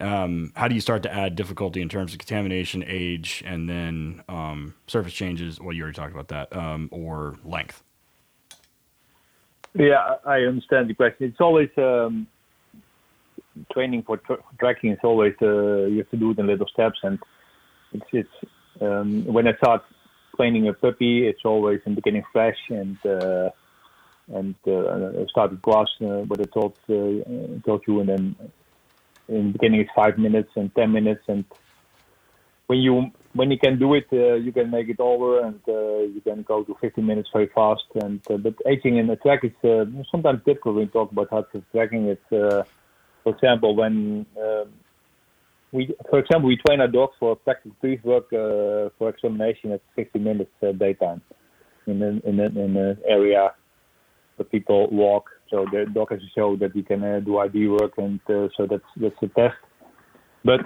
um, 0.00 0.52
how 0.54 0.68
do 0.68 0.74
you 0.74 0.80
start 0.80 1.02
to 1.04 1.12
add 1.12 1.36
difficulty 1.36 1.80
in 1.80 1.88
terms 1.88 2.12
of 2.12 2.18
contamination, 2.18 2.84
age, 2.86 3.42
and 3.46 3.68
then 3.68 4.22
um, 4.28 4.74
surface 4.86 5.14
changes? 5.14 5.60
Well, 5.60 5.72
you 5.72 5.82
already 5.82 5.96
talked 5.96 6.12
about 6.12 6.28
that, 6.28 6.54
um, 6.54 6.88
or 6.92 7.36
length. 7.44 7.82
Yeah, 9.74 10.16
I 10.24 10.40
understand 10.40 10.88
the 10.88 10.94
question. 10.94 11.26
It's 11.28 11.40
always 11.40 11.68
um, 11.76 12.26
training 13.72 14.02
for 14.02 14.18
tra- 14.18 14.42
tracking. 14.58 14.92
Is 14.92 14.98
always 15.02 15.34
uh, 15.40 15.86
you 15.86 15.98
have 15.98 16.10
to 16.10 16.16
do 16.16 16.30
it 16.30 16.38
in 16.38 16.46
little 16.46 16.68
steps, 16.68 16.98
and 17.02 17.18
it's, 17.92 18.06
it's 18.12 18.28
um, 18.80 19.24
when 19.24 19.46
I 19.46 19.54
start 19.56 19.82
training 20.36 20.68
a 20.68 20.72
puppy, 20.72 21.26
it's 21.26 21.44
always 21.44 21.80
in 21.86 21.94
the 21.94 22.00
beginning 22.00 22.24
fresh 22.32 22.58
and 22.68 22.96
uh, 23.04 23.50
and 24.28 24.54
uh, 24.66 25.26
start 25.28 25.52
with 25.52 25.62
grass, 25.62 25.88
uh, 26.00 26.24
what 26.28 26.40
I 26.40 26.44
told 26.44 26.74
uh, 26.88 27.60
told 27.64 27.82
you, 27.86 28.00
and 28.00 28.08
then 28.08 28.36
in 29.28 29.46
the 29.48 29.52
beginning 29.52 29.80
it's 29.80 29.90
five 29.94 30.18
minutes 30.18 30.50
and 30.56 30.74
ten 30.74 30.92
minutes, 30.92 31.22
and 31.28 31.44
when 32.66 32.80
you 32.80 33.10
when 33.34 33.50
you 33.50 33.58
can 33.58 33.78
do 33.78 33.94
it, 33.94 34.06
uh, 34.12 34.34
you 34.34 34.50
can 34.50 34.70
make 34.70 34.88
it 34.88 34.98
over, 34.98 35.40
and 35.40 35.60
uh, 35.68 35.98
you 35.98 36.20
can 36.24 36.42
go 36.42 36.64
to 36.64 36.74
15 36.80 37.06
minutes 37.06 37.28
very 37.32 37.48
fast. 37.54 37.84
And 37.94 38.20
uh, 38.30 38.38
but 38.38 38.54
aging 38.66 38.96
in 38.96 39.10
a 39.10 39.16
track 39.16 39.40
is 39.44 39.52
uh, 39.62 39.84
sometimes 40.10 40.40
difficult 40.44 40.76
when 40.76 40.84
you 40.86 40.90
talk 40.90 41.12
about 41.12 41.28
how 41.30 41.42
to 41.42 41.62
tracking 41.72 42.06
it. 42.06 42.22
Uh, 42.32 42.64
for 43.22 43.34
example, 43.34 43.76
when 43.76 44.24
uh, 44.40 44.64
we, 45.72 45.94
for 46.08 46.18
example, 46.18 46.48
we 46.48 46.58
train 46.66 46.80
our 46.80 46.88
dogs 46.88 47.14
for 47.18 47.36
practical 47.36 47.76
brief 47.80 48.02
work 48.04 48.26
uh, 48.32 48.90
for 48.98 49.08
examination 49.08 49.72
at 49.72 49.82
60 49.96 50.18
minutes 50.18 50.50
uh, 50.62 50.72
daytime. 50.72 51.22
in 51.86 52.02
an 52.02 52.22
in 52.24 52.40
an, 52.40 52.56
in 52.56 52.76
an 52.76 52.98
area 53.08 53.52
where 54.36 54.46
people 54.46 54.88
walk. 54.90 55.30
So 55.50 55.64
the 55.70 55.86
dog 55.92 56.10
has 56.10 56.20
to 56.20 56.26
show 56.34 56.56
that 56.56 56.72
he 56.72 56.82
can 56.82 57.02
uh, 57.02 57.20
do 57.20 57.38
ID 57.38 57.68
work, 57.68 57.92
and 57.98 58.20
uh, 58.28 58.48
so 58.56 58.66
that's 58.68 58.90
that's 58.96 59.22
a 59.22 59.28
test. 59.28 59.56
But 60.44 60.60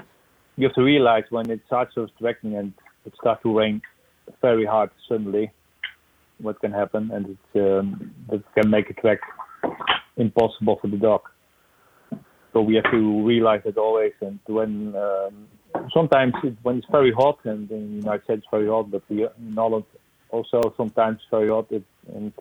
you 0.57 0.67
have 0.67 0.75
to 0.75 0.83
realize 0.83 1.25
when 1.31 1.51
it 1.51 1.61
starts 1.67 1.95
to 1.95 2.07
tracking 2.19 2.57
and 2.57 2.73
it 3.05 3.13
starts 3.21 3.43
to 3.43 3.57
rain 3.57 3.81
very 4.43 4.65
hard 4.65 4.91
suddenly, 5.09 5.51
what 6.39 6.61
can 6.61 6.73
happen, 6.73 7.11
and 7.13 7.37
it 7.55 7.79
um, 7.79 8.13
that 8.31 8.43
can 8.55 8.71
make 8.71 8.91
a 8.91 8.95
track 8.95 9.21
impossible 10.17 10.79
for 10.81 10.89
the 10.89 10.97
dog. 10.97 11.23
So 12.53 12.61
we 12.63 12.75
have 12.77 12.91
to 12.91 13.27
realize 13.27 13.63
that 13.65 13.79
always. 13.79 14.13
And 14.21 14.39
when 14.47 14.95
um, 14.97 15.49
sometimes 15.95 16.35
it, 16.43 16.57
when 16.63 16.79
it's 16.79 16.87
very 16.91 17.13
hot, 17.13 17.39
and 17.45 17.71
in 17.71 17.91
the 17.91 17.97
United 17.97 18.25
States 18.25 18.47
very 18.51 18.69
hot, 18.69 18.91
but 18.91 19.03
we, 19.09 19.25
in 19.25 19.55
Holland 19.55 19.85
also 20.31 20.75
sometimes 20.77 21.21
very 21.31 21.49
hot, 21.49 21.67
it, 21.71 21.85
and 22.15 22.33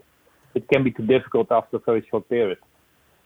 it 0.55 0.67
can 0.69 0.83
be 0.83 0.91
too 0.91 1.05
difficult 1.05 1.51
after 1.51 1.77
a 1.77 1.79
very 1.79 2.05
short 2.09 2.27
period. 2.29 2.57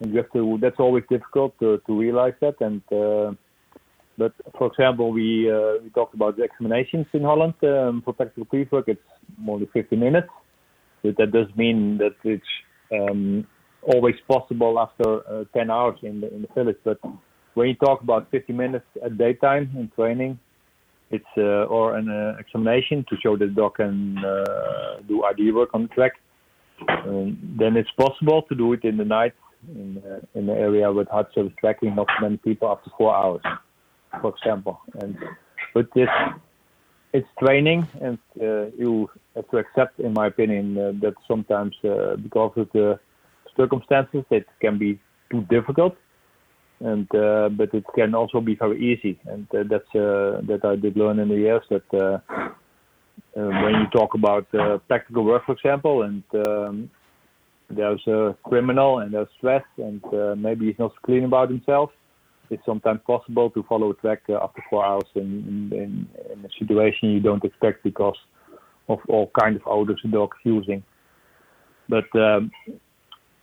And 0.01 0.11
you 0.11 0.17
have 0.17 0.31
to. 0.33 0.57
That's 0.61 0.79
always 0.79 1.03
difficult 1.09 1.57
to, 1.59 1.81
to 1.85 1.99
realize 1.99 2.33
that. 2.41 2.59
And 2.59 2.81
uh, 2.91 3.33
but 4.17 4.33
for 4.57 4.67
example, 4.67 5.11
we 5.11 5.49
uh, 5.49 5.81
we 5.83 5.89
talked 5.89 6.13
about 6.13 6.37
the 6.37 6.43
examinations 6.43 7.07
in 7.13 7.23
Holland 7.23 7.53
um, 7.63 8.01
for 8.03 8.13
practical 8.13 8.45
pre-work. 8.45 8.85
It's 8.87 9.01
more 9.37 9.57
than 9.59 9.67
50 9.67 9.95
minutes, 9.95 10.29
but 11.01 11.15
that 11.17 11.31
does 11.31 11.47
mean 11.55 11.97
that 11.99 12.15
it's 12.23 12.43
um, 12.91 13.47
always 13.85 14.15
possible 14.27 14.79
after 14.79 15.27
uh, 15.27 15.43
10 15.53 15.69
hours 15.69 15.97
in 16.01 16.21
the 16.21 16.33
in 16.33 16.41
the 16.43 16.47
village. 16.55 16.77
But 16.83 16.99
when 17.53 17.67
you 17.69 17.75
talk 17.75 18.01
about 18.01 18.29
50 18.31 18.53
minutes 18.53 18.85
at 19.03 19.17
daytime 19.17 19.71
in 19.77 19.91
training, 19.95 20.39
it's 21.11 21.25
uh, 21.37 21.65
or 21.75 21.95
an 21.95 22.09
uh, 22.09 22.37
examination 22.39 23.05
to 23.09 23.15
show 23.21 23.37
that 23.37 23.45
the 23.45 23.51
dog 23.51 23.75
can 23.75 24.15
do 25.07 25.23
ID 25.23 25.51
work 25.51 25.69
on 25.73 25.83
the 25.83 25.89
track. 25.89 26.13
Um, 26.89 27.37
then 27.59 27.77
it's 27.77 27.91
possible 27.91 28.41
to 28.43 28.55
do 28.55 28.73
it 28.73 28.83
in 28.83 28.97
the 28.97 29.05
night 29.05 29.33
in 29.75 30.01
uh, 30.05 30.19
in 30.37 30.47
the 30.47 30.53
area 30.53 30.91
with 30.91 31.07
hard 31.09 31.27
surface 31.33 31.53
tracking, 31.59 31.95
not 31.95 32.07
many 32.21 32.37
people 32.37 32.69
after 32.69 32.89
four 32.97 33.15
hours, 33.15 33.41
for 34.21 34.33
example. 34.35 34.81
And 35.01 35.17
with 35.75 35.91
this, 35.93 36.09
it's 37.13 37.27
training, 37.39 37.87
and 38.01 38.17
uh, 38.41 38.65
you 38.77 39.09
have 39.35 39.49
to 39.51 39.57
accept, 39.57 39.99
in 39.99 40.13
my 40.13 40.27
opinion, 40.27 40.77
uh, 40.77 40.91
that 41.01 41.13
sometimes 41.27 41.75
because 41.81 42.53
of 42.55 42.69
the 42.73 42.99
circumstances, 43.57 44.23
it 44.29 44.47
can 44.61 44.77
be 44.77 44.99
too 45.31 45.41
difficult, 45.49 45.95
and 46.79 47.07
uh, 47.15 47.49
but 47.49 47.73
it 47.73 47.85
can 47.95 48.13
also 48.15 48.41
be 48.41 48.55
very 48.55 48.79
easy, 48.79 49.19
and 49.25 49.47
uh, 49.53 49.63
that's 49.69 49.95
uh, 49.95 50.41
that 50.47 50.61
I 50.63 50.75
did 50.75 50.97
learn 50.97 51.19
in 51.19 51.29
the 51.29 51.35
years 51.35 51.63
that 51.69 51.93
uh, 51.93 52.19
uh, 53.39 53.49
when 53.63 53.73
you 53.81 53.87
talk 53.91 54.13
about 54.13 54.47
practical 54.87 55.23
work, 55.23 55.45
for 55.45 55.53
example, 55.53 56.03
and 56.03 56.23
um, 56.47 56.89
there's 57.69 58.05
a 58.07 58.35
criminal 58.43 58.99
and 58.99 59.13
there's 59.13 59.27
stress, 59.37 59.63
and 59.77 60.01
maybe 60.41 60.67
he's 60.67 60.79
not 60.79 60.91
clean 61.03 61.23
about 61.23 61.49
himself. 61.49 61.89
It's 62.49 62.65
sometimes 62.65 62.99
possible 63.07 63.49
to 63.51 63.63
follow 63.63 63.91
a 63.91 63.95
track 63.95 64.23
after 64.29 64.63
four 64.69 64.85
hours 64.85 65.09
in, 65.15 65.71
in, 65.71 66.07
in 66.31 66.45
a 66.45 66.49
situation 66.59 67.09
you 67.09 67.19
don't 67.19 67.43
expect 67.43 67.83
because 67.83 68.17
of 68.89 68.99
all 69.07 69.31
kind 69.39 69.55
of 69.55 69.63
odors 69.65 70.01
the 70.03 70.09
dog's 70.11 70.37
using. 70.43 70.83
But 71.89 72.13
um, 72.15 72.51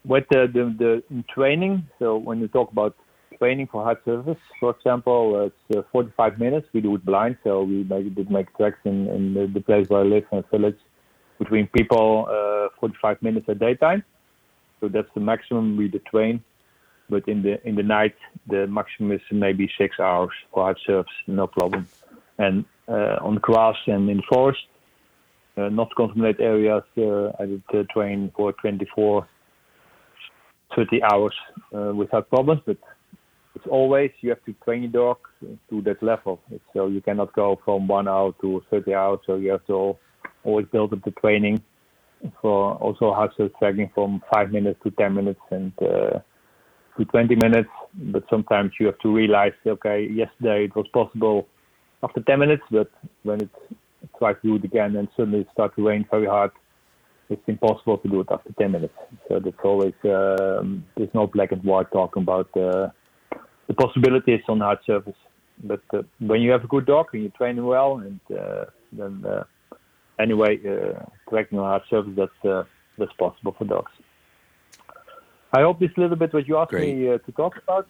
with 0.05 0.25
the, 0.29 0.47
the, 0.53 1.03
the 1.09 1.23
training, 1.33 1.87
so 1.99 2.17
when 2.17 2.39
you 2.39 2.47
talk 2.47 2.71
about 2.71 2.95
training 3.37 3.67
for 3.71 3.83
hard 3.83 3.97
surface, 4.05 4.37
for 4.59 4.71
example, 4.71 5.45
it's 5.45 5.77
uh, 5.77 5.81
45 5.91 6.39
minutes. 6.39 6.67
We 6.73 6.81
do 6.81 6.95
it 6.95 7.05
blind, 7.05 7.37
so 7.43 7.63
we 7.63 7.83
make, 7.83 8.13
did 8.15 8.31
make 8.31 8.55
tracks 8.57 8.79
in, 8.83 9.07
in 9.07 9.33
the, 9.33 9.47
the 9.47 9.61
place 9.61 9.87
where 9.89 10.01
I 10.01 10.03
live 10.03 10.25
in 10.31 10.39
a 10.39 10.43
village 10.43 10.77
between 11.39 11.67
people 11.67 12.27
uh, 12.29 12.69
45 12.79 13.21
minutes 13.21 13.47
at 13.49 13.59
daytime. 13.59 14.03
So 14.79 14.87
that's 14.87 15.07
the 15.13 15.21
maximum 15.21 15.77
we 15.77 15.87
did 15.87 16.05
train. 16.05 16.43
But 17.09 17.27
in 17.27 17.41
the 17.41 17.67
in 17.67 17.75
the 17.75 17.83
night, 17.83 18.15
the 18.47 18.67
maximum 18.67 19.11
is 19.11 19.21
maybe 19.31 19.69
six 19.77 19.99
hours 19.99 20.31
for 20.51 20.63
hard 20.63 20.79
surface, 20.85 21.11
no 21.27 21.45
problem. 21.45 21.87
And 22.37 22.63
uh, 22.87 23.17
on 23.21 23.35
grass 23.35 23.75
and 23.85 24.09
in 24.09 24.17
the 24.17 24.23
forest, 24.29 24.61
uh, 25.57 25.69
not 25.69 25.93
contaminated 25.95 26.41
areas, 26.41 26.83
uh, 26.97 27.31
I 27.37 27.45
did 27.47 27.63
uh, 27.73 27.83
train 27.91 28.31
for 28.35 28.53
24 28.53 29.27
30 30.75 31.03
hours 31.03 31.33
uh, 31.75 31.93
without 31.93 32.29
problems, 32.29 32.61
but 32.65 32.77
it's 33.55 33.65
always 33.67 34.11
you 34.21 34.29
have 34.29 34.43
to 34.45 34.53
train 34.63 34.83
your 34.83 34.91
dog 34.91 35.17
to 35.69 35.81
that 35.81 36.01
level. 36.01 36.41
So 36.73 36.87
you 36.87 37.01
cannot 37.01 37.33
go 37.33 37.59
from 37.65 37.87
one 37.87 38.07
hour 38.07 38.33
to 38.41 38.63
30 38.69 38.93
hours. 38.93 39.19
So 39.25 39.35
you 39.35 39.51
have 39.51 39.65
to 39.67 39.97
always 40.43 40.65
build 40.71 40.93
up 40.93 41.03
the 41.03 41.11
training 41.11 41.61
for 42.41 42.75
also 42.75 43.13
surface 43.37 43.53
tracking 43.59 43.89
from 43.93 44.21
five 44.33 44.51
minutes 44.51 44.79
to 44.83 44.91
10 44.91 45.13
minutes 45.13 45.39
and 45.49 45.73
uh, 45.81 46.19
to 46.97 47.05
20 47.05 47.35
minutes. 47.35 47.69
But 47.93 48.23
sometimes 48.29 48.71
you 48.79 48.85
have 48.85 48.99
to 48.99 49.13
realize, 49.13 49.53
okay, 49.65 50.07
yesterday 50.07 50.65
it 50.65 50.75
was 50.75 50.87
possible 50.93 51.47
after 52.03 52.21
10 52.21 52.39
minutes, 52.39 52.63
but 52.71 52.89
when 53.23 53.41
it's 53.41 53.77
tries 54.17 54.35
to 54.41 54.47
do 54.47 54.55
it 54.55 54.63
again 54.63 54.95
and 54.95 55.07
suddenly 55.15 55.41
it 55.41 55.47
starts 55.53 55.75
to 55.75 55.87
rain 55.87 56.05
very 56.09 56.25
hard, 56.25 56.51
it's 57.31 57.41
impossible 57.47 57.97
to 57.99 58.07
do 58.09 58.19
it 58.19 58.27
after 58.29 58.51
10 58.59 58.71
minutes. 58.71 58.93
So 59.27 59.39
that's 59.39 59.55
always, 59.63 59.93
um, 60.03 60.85
there's 60.97 61.13
no 61.13 61.27
black 61.27 61.51
and 61.51 61.63
white 61.63 61.91
talking 61.91 62.23
about 62.23 62.49
uh, 62.57 62.89
the 63.67 63.73
possibilities 63.73 64.41
on 64.49 64.59
hard 64.59 64.79
surface. 64.85 65.15
But 65.63 65.81
uh, 65.93 66.01
when 66.19 66.41
you 66.41 66.51
have 66.51 66.63
a 66.63 66.67
good 66.67 66.85
dog 66.85 67.07
and 67.13 67.23
you 67.23 67.29
train 67.29 67.57
him 67.57 67.65
well, 67.65 67.99
and 67.99 68.19
uh, 68.37 68.65
then 68.91 69.23
uh, 69.25 69.43
anyway, 70.19 70.59
uh, 70.67 71.05
tracking 71.29 71.57
on 71.57 71.65
hard 71.65 71.83
surface, 71.89 72.13
that's, 72.17 72.45
uh, 72.45 72.63
that's 72.97 73.13
possible 73.13 73.55
for 73.57 73.65
dogs. 73.65 73.91
I 75.53 75.61
hope 75.61 75.79
this 75.79 75.91
is 75.91 75.97
a 75.97 76.01
little 76.01 76.17
bit 76.17 76.33
what 76.33 76.47
you 76.47 76.57
asked 76.57 76.71
Great. 76.71 76.95
me 76.95 77.09
uh, 77.09 77.17
to 77.19 77.31
talk 77.31 77.55
about. 77.63 77.87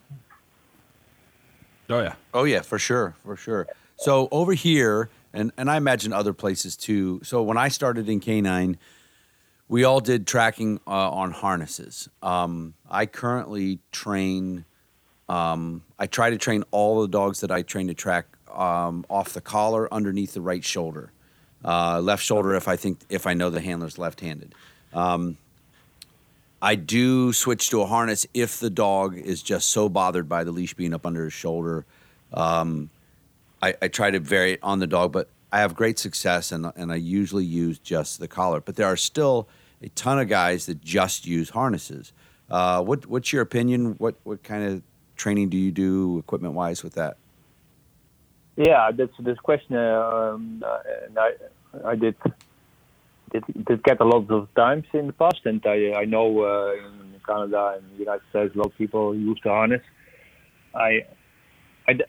Oh 1.90 2.00
yeah. 2.00 2.16
Oh 2.34 2.44
yeah, 2.44 2.62
for 2.62 2.80
sure, 2.80 3.16
for 3.24 3.36
sure. 3.36 3.68
So 3.98 4.30
over 4.32 4.54
here, 4.54 5.10
and 5.34 5.52
and 5.58 5.70
I 5.70 5.78
imagine 5.78 6.12
other 6.14 6.34
places 6.34 6.76
too. 6.76 7.20
So 7.24 7.44
when 7.44 7.58
I 7.58 7.68
started 7.68 8.10
in 8.10 8.20
canine, 8.20 8.78
we 9.72 9.86
all 9.86 10.02
did 10.02 10.28
tracking 10.28 10.82
uh, 10.86 11.10
on 11.12 11.32
harnesses. 11.32 12.10
Um, 12.22 12.74
I 12.90 13.06
currently 13.06 13.80
train. 13.94 14.66
Um, 15.30 15.84
I 15.98 16.08
try 16.08 16.30
to 16.30 16.38
train 16.38 16.66
all 16.72 17.02
the 17.02 17.08
dogs 17.08 17.40
that 17.40 17.52
I 17.52 17.62
train 17.62 17.88
to 17.88 17.94
track 17.94 18.26
um, 18.54 19.06
off 19.10 19.30
the 19.32 19.40
collar 19.40 19.92
underneath 19.94 20.34
the 20.34 20.42
right 20.42 20.62
shoulder, 20.62 21.14
uh, 21.64 22.02
left 22.02 22.22
shoulder 22.22 22.54
if 22.54 22.68
I 22.68 22.76
think 22.76 23.00
if 23.08 23.26
I 23.26 23.34
know 23.34 23.50
the 23.50 23.62
handler's 23.62 23.98
left-handed. 23.98 24.54
Um, 24.94 25.38
I 26.62 26.76
do 26.76 27.32
switch 27.32 27.70
to 27.70 27.82
a 27.82 27.86
harness 27.86 28.28
if 28.34 28.60
the 28.60 28.70
dog 28.70 29.18
is 29.18 29.42
just 29.42 29.70
so 29.70 29.88
bothered 29.88 30.28
by 30.28 30.44
the 30.44 30.52
leash 30.52 30.74
being 30.74 30.94
up 30.94 31.06
under 31.06 31.24
his 31.24 31.34
shoulder. 31.34 31.86
Um, 32.34 32.90
I, 33.62 33.76
I 33.82 33.88
try 33.88 34.12
to 34.12 34.20
vary 34.20 34.52
it 34.52 34.60
on 34.64 34.80
the 34.80 34.88
dog, 34.88 35.14
but 35.14 35.30
I 35.50 35.60
have 35.60 35.76
great 35.76 35.98
success, 35.98 36.52
and 36.52 36.70
and 36.76 36.92
I 36.92 36.98
usually 36.98 37.46
use 37.46 37.80
just 37.80 38.20
the 38.20 38.28
collar. 38.28 38.60
But 38.60 38.76
there 38.76 38.88
are 38.88 38.98
still 38.98 39.48
a 39.82 39.90
ton 39.90 40.20
of 40.20 40.28
guys 40.28 40.66
that 40.68 40.82
just 40.82 41.26
use 41.26 41.50
harnesses. 41.50 42.14
Uh, 42.50 42.84
what 42.84 43.06
what's 43.08 43.32
your 43.34 43.42
opinion? 43.42 43.96
What 43.98 44.16
what 44.24 44.44
kind 44.44 44.64
of 44.64 44.82
training 45.16 45.50
do 45.50 45.58
you 45.58 45.72
do 45.72 46.20
equipment 46.20 46.54
wise 46.54 46.84
with 46.84 46.94
that? 46.96 47.18
Yeah, 48.58 48.92
that's 48.92 49.14
this 49.20 49.38
question. 49.40 49.76
Um, 49.76 50.64
I 50.66 51.32
I 51.86 51.96
did 51.96 52.16
did, 53.32 53.44
did 53.66 53.84
get 53.84 54.02
a 54.02 54.06
lot 54.06 54.30
of 54.30 54.54
times 54.56 54.86
in 54.94 55.08
the 55.08 55.14
past, 55.14 55.42
and 55.46 55.62
I 55.66 55.94
I 56.02 56.06
know 56.06 56.42
uh, 56.44 56.74
in 56.74 57.20
Canada 57.26 57.78
and 57.78 57.90
the 57.94 58.00
United 58.00 58.24
States 58.30 58.54
a 58.56 58.58
lot 58.58 58.68
of 58.68 58.78
people 58.78 59.16
use 59.16 59.40
the 59.44 59.50
harness. 59.50 59.82
I 60.76 61.06
I- 61.88 62.00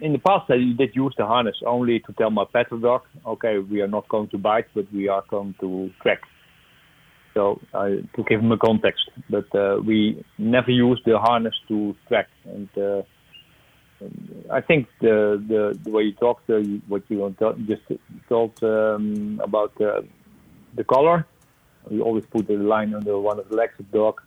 in 0.00 0.12
the 0.12 0.18
past 0.18 0.48
I 0.48 0.58
did 0.78 0.94
use 0.94 1.14
the 1.18 1.26
harness 1.26 1.56
only 1.66 1.98
to 2.00 2.12
tell 2.12 2.30
my 2.30 2.44
pet 2.52 2.68
dog, 2.80 3.02
okay, 3.26 3.58
we 3.58 3.80
are 3.80 3.88
not 3.88 4.08
going 4.08 4.28
to 4.28 4.38
bite, 4.38 4.66
but 4.74 4.86
we 4.92 5.08
are 5.08 5.24
going 5.28 5.56
to 5.60 5.90
track. 6.02 6.20
So 7.34 7.60
I 7.74 8.02
to 8.14 8.24
give 8.28 8.40
him 8.40 8.52
a 8.52 8.58
context, 8.58 9.08
but 9.30 9.54
uh, 9.54 9.78
we 9.84 10.24
never 10.38 10.70
use 10.70 11.00
the 11.06 11.18
harness 11.18 11.54
to 11.68 11.96
track. 12.08 12.28
And 12.44 12.68
uh, 12.76 13.02
I 14.50 14.60
think 14.60 14.88
the 15.00 15.42
the, 15.48 15.78
the 15.84 15.90
way 15.90 16.02
you 16.02 16.12
talked, 16.12 16.48
uh, 16.50 16.60
what 16.88 17.02
you 17.08 17.34
just 17.66 17.82
told 18.28 18.52
um, 18.62 19.40
about 19.42 19.72
uh, 19.80 20.02
the 20.74 20.84
collar, 20.84 21.26
we 21.90 22.00
always 22.00 22.24
put 22.30 22.46
the 22.48 22.54
line 22.54 22.94
under 22.94 23.18
one 23.18 23.38
of 23.38 23.48
the 23.48 23.56
legs 23.56 23.74
of 23.78 23.90
the 23.90 23.98
dog. 23.98 24.20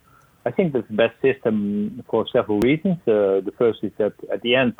I 0.44 0.50
think 0.50 0.72
that's 0.72 0.86
the 0.88 0.94
best 0.94 1.20
system 1.22 2.02
for 2.08 2.26
several 2.32 2.60
reasons. 2.60 2.98
Uh, 3.06 3.42
the 3.42 3.52
first 3.58 3.80
is 3.82 3.92
that 3.98 4.14
at 4.32 4.42
the 4.42 4.54
end, 4.54 4.74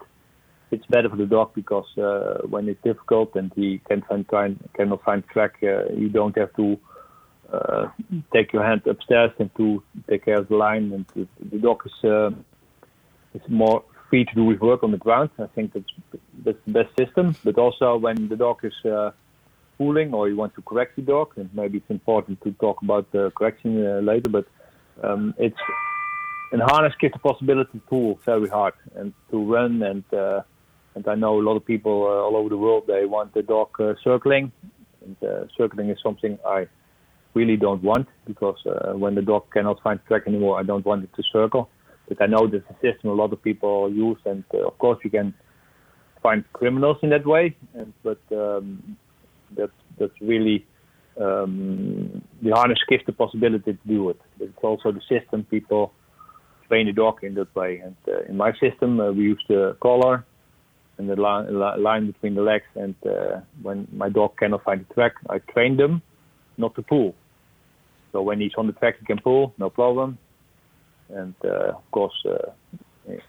it's 0.71 0.87
better 0.87 1.09
for 1.09 1.17
the 1.17 1.27
dog 1.27 1.55
because 1.55 1.87
uh, 1.99 2.47
when 2.49 2.69
it's 2.69 2.83
difficult 2.83 3.35
and 3.35 3.53
he 3.55 3.81
can 3.89 4.03
find 4.03 4.59
cannot 4.75 5.03
find 5.05 5.27
track, 5.29 5.55
uh, 5.63 5.93
you 5.93 6.09
don't 6.09 6.37
have 6.37 6.55
to 6.57 6.79
uh, 7.53 7.89
take 8.33 8.53
your 8.53 8.65
hand 8.65 8.87
upstairs 8.87 9.31
and 9.39 9.55
to 9.57 9.83
take 10.09 10.25
care 10.25 10.39
of 10.39 10.49
the 10.49 10.57
line. 10.57 10.93
And 10.93 11.07
the, 11.15 11.27
the 11.51 11.59
dog 11.59 11.83
is 11.87 12.05
uh, 12.05 12.31
is 13.35 13.43
more 13.49 13.85
free 14.09 14.25
to 14.25 14.35
do 14.35 14.51
his 14.51 14.61
work 14.61 14.83
on 14.83 14.91
the 14.91 14.99
ground. 14.99 15.31
I 15.39 15.47
think 15.47 15.73
that's 15.73 15.93
that's 16.45 16.59
the 16.67 16.73
best 16.73 16.97
system. 16.99 17.37
But 17.45 17.59
also 17.59 17.97
when 17.97 18.29
the 18.29 18.37
dog 18.37 18.65
is 18.65 18.75
uh, 18.85 19.11
or 19.79 20.29
you 20.29 20.37
want 20.37 20.55
to 20.55 20.63
correct 20.63 20.97
the 20.97 21.03
dog, 21.03 21.33
and 21.37 21.51
maybe 21.53 21.79
it's 21.79 21.91
important 21.91 22.41
to 22.43 22.53
talk 22.53 22.81
about 22.83 23.11
the 23.13 23.31
correction 23.37 23.87
uh, 23.87 24.01
later, 24.01 24.31
but 24.31 24.47
um, 25.03 25.35
it's 25.39 25.59
and 26.53 26.63
harness 26.63 26.95
gives 27.01 27.13
the 27.13 27.19
possibility 27.19 27.73
to 27.73 27.79
pull 27.81 28.19
very 28.25 28.49
hard 28.49 28.75
and 28.95 29.13
to 29.31 29.43
run 29.43 29.83
and 29.83 30.05
uh, 30.15 30.43
and 30.95 31.07
I 31.07 31.15
know 31.15 31.39
a 31.41 31.43
lot 31.43 31.57
of 31.57 31.65
people 31.67 32.05
uh, 32.05 32.25
all 32.25 32.37
over 32.37 32.49
the 32.49 32.57
world 32.57 32.85
they 32.87 33.05
want 33.05 33.35
the 33.35 33.43
dog 33.43 33.69
uh, 33.81 33.95
circling 34.03 34.53
and 35.05 35.17
uh, 35.23 35.47
circling 35.57 35.91
is 35.91 35.99
something 36.03 36.39
I 36.47 36.69
really 37.37 37.57
don't 37.57 37.83
want 37.83 38.09
because 38.27 38.59
uh, 38.67 38.93
when 39.03 39.15
the 39.15 39.23
dog 39.23 39.43
cannot 39.53 39.81
find 39.83 40.01
track 40.09 40.23
anymore 40.27 40.59
I 40.59 40.65
don't 40.71 40.85
want 40.85 41.05
it 41.05 41.11
to 41.17 41.23
circle 41.33 41.69
but 42.09 42.21
I 42.23 42.27
know 42.27 42.47
there's 42.47 42.71
a 42.71 42.75
system 42.75 43.11
a 43.11 43.19
lot 43.23 43.33
of 43.33 43.41
people 43.43 43.93
use 43.93 44.19
and 44.25 44.45
uh, 44.55 44.67
of 44.67 44.79
course 44.79 44.99
you 45.05 45.11
can 45.11 45.35
find 46.23 46.45
criminals 46.53 46.99
in 47.03 47.11
that 47.11 47.27
way 47.27 47.57
and 47.75 47.93
but 48.03 48.23
um, 48.33 48.97
that's 49.57 49.79
that's 49.99 50.19
really 50.21 50.67
um, 51.21 52.23
the 52.43 52.51
harness 52.51 52.79
gives 52.89 53.05
the 53.07 53.13
possibility 53.13 53.73
to 53.73 53.79
do 53.87 54.11
it 54.11 54.21
but 54.39 54.49
it's 54.49 54.65
also 54.65 54.91
the 54.91 55.05
system 55.09 55.45
people 55.45 55.93
train 56.69 56.87
the 56.87 56.93
dog 56.93 57.23
in 57.23 57.35
that 57.35 57.55
way. 57.55 57.79
And 57.79 57.97
uh, 58.09 58.23
in 58.29 58.37
my 58.37 58.53
system, 58.59 59.01
uh, 59.01 59.13
we 59.13 59.25
use 59.25 59.43
the 59.49 59.77
collar 59.81 60.25
and 60.99 61.09
the 61.09 61.17
line, 61.17 61.55
line 61.83 62.07
between 62.07 62.35
the 62.35 62.43
legs. 62.43 62.65
And 62.75 62.95
uh, 63.05 63.41
when 63.63 63.87
my 63.93 64.09
dog 64.09 64.37
cannot 64.39 64.65
find 64.65 64.85
the 64.87 64.95
track, 64.95 65.13
I 65.29 65.39
train 65.39 65.77
them 65.77 66.03
not 66.57 66.75
to 66.77 66.83
pull. 66.83 67.15
So 68.17 68.23
when 68.23 68.41
he's 68.41 68.55
on 68.57 68.67
the 68.67 68.73
track, 68.73 68.95
he 68.99 69.05
can 69.05 69.19
pull, 69.19 69.53
no 69.59 69.69
problem. 69.69 70.17
And 71.11 71.35
uh, 71.45 71.75
of 71.81 71.91
course, 71.91 72.19
uh, 72.25 72.51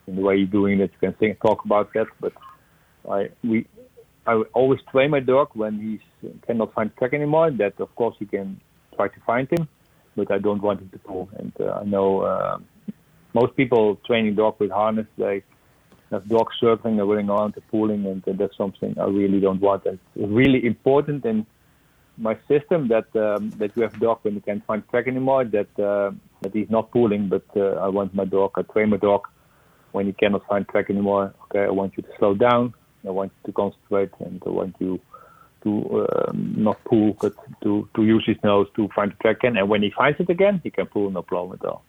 in 0.06 0.16
the 0.16 0.22
way 0.22 0.36
you're 0.36 0.46
doing 0.46 0.80
it, 0.80 0.90
you 0.94 1.08
can 1.08 1.12
think, 1.18 1.38
talk 1.42 1.62
about 1.66 1.92
that. 1.92 2.06
But 2.22 2.32
I 3.06 3.28
we 3.44 3.66
I 4.26 4.32
always 4.54 4.80
train 4.90 5.10
my 5.10 5.20
dog 5.20 5.48
when 5.52 5.74
he 5.78 6.30
cannot 6.46 6.72
find 6.72 6.88
track 6.96 7.12
anymore. 7.12 7.50
That 7.50 7.78
of 7.78 7.94
course 7.96 8.16
he 8.18 8.24
can 8.24 8.62
try 8.96 9.08
to 9.08 9.20
find 9.26 9.46
him, 9.50 9.68
but 10.16 10.30
I 10.32 10.38
don't 10.38 10.62
want 10.62 10.80
him 10.80 10.88
to 10.88 10.98
pull. 11.00 11.28
And 11.36 11.52
uh, 11.60 11.82
I 11.82 11.84
know 11.84 12.08
uh, 12.22 12.58
most 13.34 13.54
people 13.56 14.00
training 14.06 14.36
dog 14.36 14.54
with 14.58 14.70
harness, 14.70 15.06
they 15.18 15.42
have 16.10 16.26
dogs 16.30 16.54
circling, 16.58 16.96
they're 16.96 17.04
running 17.04 17.28
around, 17.28 17.52
they're 17.54 17.70
pulling, 17.70 18.06
and 18.06 18.26
uh, 18.26 18.32
that's 18.38 18.56
something 18.56 18.98
I 18.98 19.04
really 19.04 19.38
don't 19.38 19.60
want. 19.60 19.84
And 19.84 19.98
it's 20.16 20.32
really 20.32 20.64
important 20.64 21.26
in 21.26 21.44
my 22.18 22.36
system 22.48 22.88
that 22.88 23.08
um, 23.16 23.50
that 23.58 23.70
you 23.76 23.82
have 23.82 23.98
dog 24.00 24.18
when 24.22 24.34
you 24.34 24.40
can't 24.40 24.64
find 24.66 24.86
track 24.88 25.06
anymore, 25.06 25.44
that 25.44 25.78
uh, 25.78 26.10
that 26.42 26.52
he's 26.52 26.70
not 26.70 26.90
pulling, 26.90 27.28
but 27.28 27.44
uh, 27.56 27.74
I 27.74 27.88
want 27.88 28.14
my 28.14 28.24
dog, 28.24 28.52
I 28.56 28.62
train 28.62 28.90
my 28.90 28.96
dog 28.96 29.26
when 29.92 30.06
he 30.06 30.12
cannot 30.12 30.46
find 30.46 30.66
track 30.68 30.90
anymore. 30.90 31.34
Okay, 31.44 31.64
I 31.64 31.70
want 31.70 31.94
you 31.96 32.02
to 32.02 32.08
slow 32.18 32.34
down, 32.34 32.74
I 33.06 33.10
want 33.10 33.32
you 33.36 33.52
to 33.52 33.52
concentrate, 33.52 34.10
and 34.20 34.42
I 34.44 34.50
want 34.50 34.76
you 34.78 35.00
to 35.62 36.06
um, 36.08 36.54
not 36.56 36.82
pull, 36.84 37.16
but 37.20 37.34
to, 37.62 37.88
to 37.94 38.04
use 38.04 38.24
his 38.26 38.36
nose 38.44 38.68
to 38.76 38.88
find 38.94 39.10
the 39.10 39.16
track 39.16 39.38
again. 39.38 39.56
And 39.56 39.68
when 39.68 39.82
he 39.82 39.90
finds 39.90 40.20
it 40.20 40.30
again, 40.30 40.60
he 40.62 40.70
can 40.70 40.86
pull, 40.86 41.10
no 41.10 41.22
problem 41.22 41.58
at 41.60 41.66
all. 41.68 41.82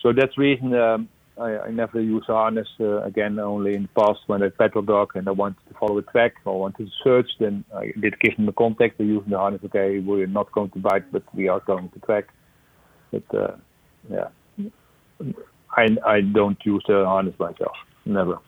So 0.00 0.12
that's 0.12 0.38
reason 0.38 0.74
um, 0.74 1.08
I, 1.38 1.58
I, 1.58 1.70
never 1.70 2.00
use 2.00 2.24
harness 2.26 2.68
uh, 2.80 3.02
again. 3.02 3.38
Only 3.38 3.74
in 3.74 3.82
the 3.82 4.00
past 4.00 4.20
when 4.26 4.42
I 4.42 4.48
petrol 4.48 4.82
dog 4.82 5.12
and 5.14 5.28
I 5.28 5.32
wanted 5.32 5.58
to 5.68 5.74
follow 5.78 5.98
a 5.98 6.02
track 6.02 6.34
or 6.44 6.60
wanted 6.60 6.86
to 6.86 6.92
search, 7.04 7.28
then 7.38 7.64
I 7.74 7.92
did 8.00 8.18
give 8.20 8.36
them 8.36 8.46
the 8.46 8.52
contact. 8.52 8.98
They're 8.98 9.06
using 9.06 9.30
the 9.30 9.38
harness. 9.38 9.60
Okay, 9.64 9.98
we're 9.98 10.26
not 10.26 10.50
going 10.52 10.70
to 10.70 10.78
bite, 10.78 11.10
but 11.12 11.22
we 11.34 11.48
are 11.48 11.60
going 11.60 11.90
to 11.90 11.98
track. 12.00 12.28
But 13.10 13.34
uh, 13.34 13.56
yeah, 14.10 14.28
I 15.76 15.88
I 16.06 16.20
don't 16.22 16.58
use 16.64 16.82
the 16.88 17.04
harness 17.04 17.38
myself. 17.38 17.76
Never. 18.06 18.38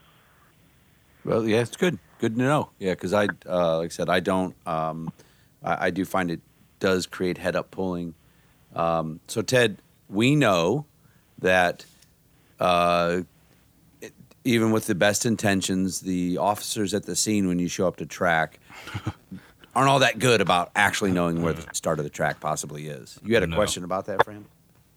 Well, 1.25 1.47
yeah, 1.47 1.61
it's 1.61 1.77
good. 1.77 1.99
Good 2.21 2.37
to 2.37 2.43
know. 2.43 2.71
Yeah, 2.79 2.95
because 2.95 3.13
I, 3.13 3.29
uh, 3.47 3.79
like 3.79 3.87
I 3.87 3.95
said, 3.95 4.09
I 4.09 4.21
don't. 4.21 4.57
Um, 4.67 5.13
I, 5.63 5.87
I, 5.87 5.91
do 5.91 6.05
find 6.05 6.31
it 6.31 6.41
does 6.81 7.07
create 7.07 7.39
head 7.39 7.55
up 7.55 7.71
pulling. 7.71 8.15
Um, 8.75 9.21
so 9.29 9.43
Ted, 9.43 9.79
we 10.09 10.35
know 10.35 10.87
that 11.39 11.85
uh, 12.61 13.23
it, 14.01 14.13
even 14.45 14.73
with 14.73 14.87
the 14.87 14.95
best 14.95 15.27
intentions, 15.27 16.01
the 16.01 16.39
officers 16.39 16.95
at 16.95 17.05
the 17.05 17.17
scene 17.17 17.49
when 17.49 17.59
you 17.59 17.69
show 17.69 17.87
up 17.87 17.97
to 17.97 18.07
track 18.07 18.61
aren't 19.75 19.89
all 19.89 20.01
that 20.01 20.19
good 20.19 20.41
about 20.41 20.71
actually 20.75 21.13
knowing 21.13 21.43
where 21.43 21.53
the 21.53 21.67
start 21.73 21.99
of 21.99 22.05
the 22.05 22.11
track 22.11 22.41
possibly 22.41 22.89
is. 22.89 23.19
You 23.25 23.35
had 23.35 23.43
a 23.43 23.47
no. 23.47 23.57
question 23.57 23.85
about 23.85 24.07
that, 24.07 24.25
Fran? 24.25 24.45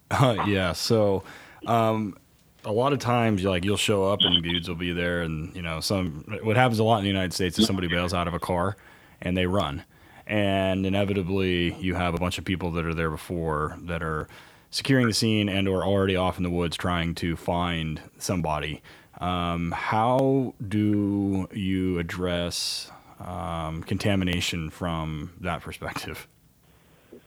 Uh, 0.10 0.44
yeah. 0.48 0.74
So, 0.74 1.24
um, 1.68 2.18
a 2.64 2.72
lot 2.72 2.94
of 2.94 3.00
times, 3.00 3.42
you 3.42 3.50
like 3.50 3.64
you'll 3.66 3.78
show 3.78 4.04
up 4.06 4.20
and 4.22 4.44
dudes 4.44 4.68
will 4.68 4.76
be 4.76 4.94
there, 4.94 5.22
and 5.22 5.56
you 5.56 5.62
know, 5.62 5.80
some 5.80 6.26
what 6.44 6.58
happens 6.58 6.80
a 6.80 6.84
lot 6.84 6.98
in 6.98 7.04
the 7.04 7.10
United 7.10 7.34
States 7.34 7.58
is 7.58 7.66
somebody 7.66 7.88
bails 7.88 8.14
out 8.14 8.28
of 8.28 8.34
a 8.34 8.40
car 8.40 8.76
and 9.22 9.38
they 9.38 9.46
run, 9.46 9.84
and 10.28 10.86
inevitably 10.86 11.74
you 11.76 11.96
have 11.96 12.14
a 12.14 12.18
bunch 12.18 12.38
of 12.38 12.46
people 12.46 12.72
that 12.72 12.86
are 12.86 12.94
there 12.94 13.10
before 13.10 13.78
that 13.84 14.04
are 14.04 14.28
securing 14.72 15.08
the 15.08 15.14
scene 15.14 15.50
and 15.50 15.68
or 15.68 15.86
already 15.86 16.16
off 16.16 16.38
in 16.38 16.44
the 16.44 16.50
woods 16.50 16.76
trying 16.76 17.14
to 17.16 17.36
find 17.36 18.02
somebody. 18.18 18.82
Um, 19.20 19.72
how 19.72 20.56
do 20.68 21.48
you 21.54 22.00
address 22.00 22.90
um, 23.20 23.84
contamination 23.84 24.72
from 24.72 25.34
that 25.42 25.62
perspective? 25.62 26.28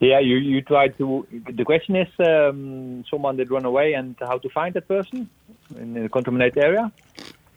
Yeah, 0.01 0.19
you, 0.19 0.37
you 0.37 0.61
try 0.61 0.89
to. 0.89 1.27
The 1.31 1.65
question 1.65 1.95
is 1.95 2.09
um, 2.19 3.05
someone 3.09 3.37
that 3.37 3.51
run 3.51 3.65
away 3.65 3.93
and 3.93 4.17
how 4.19 4.39
to 4.39 4.49
find 4.49 4.75
that 4.75 4.89
person 4.89 5.31
in 5.79 6.05
a 6.05 6.09
contaminated 6.09 6.59
area. 6.59 6.91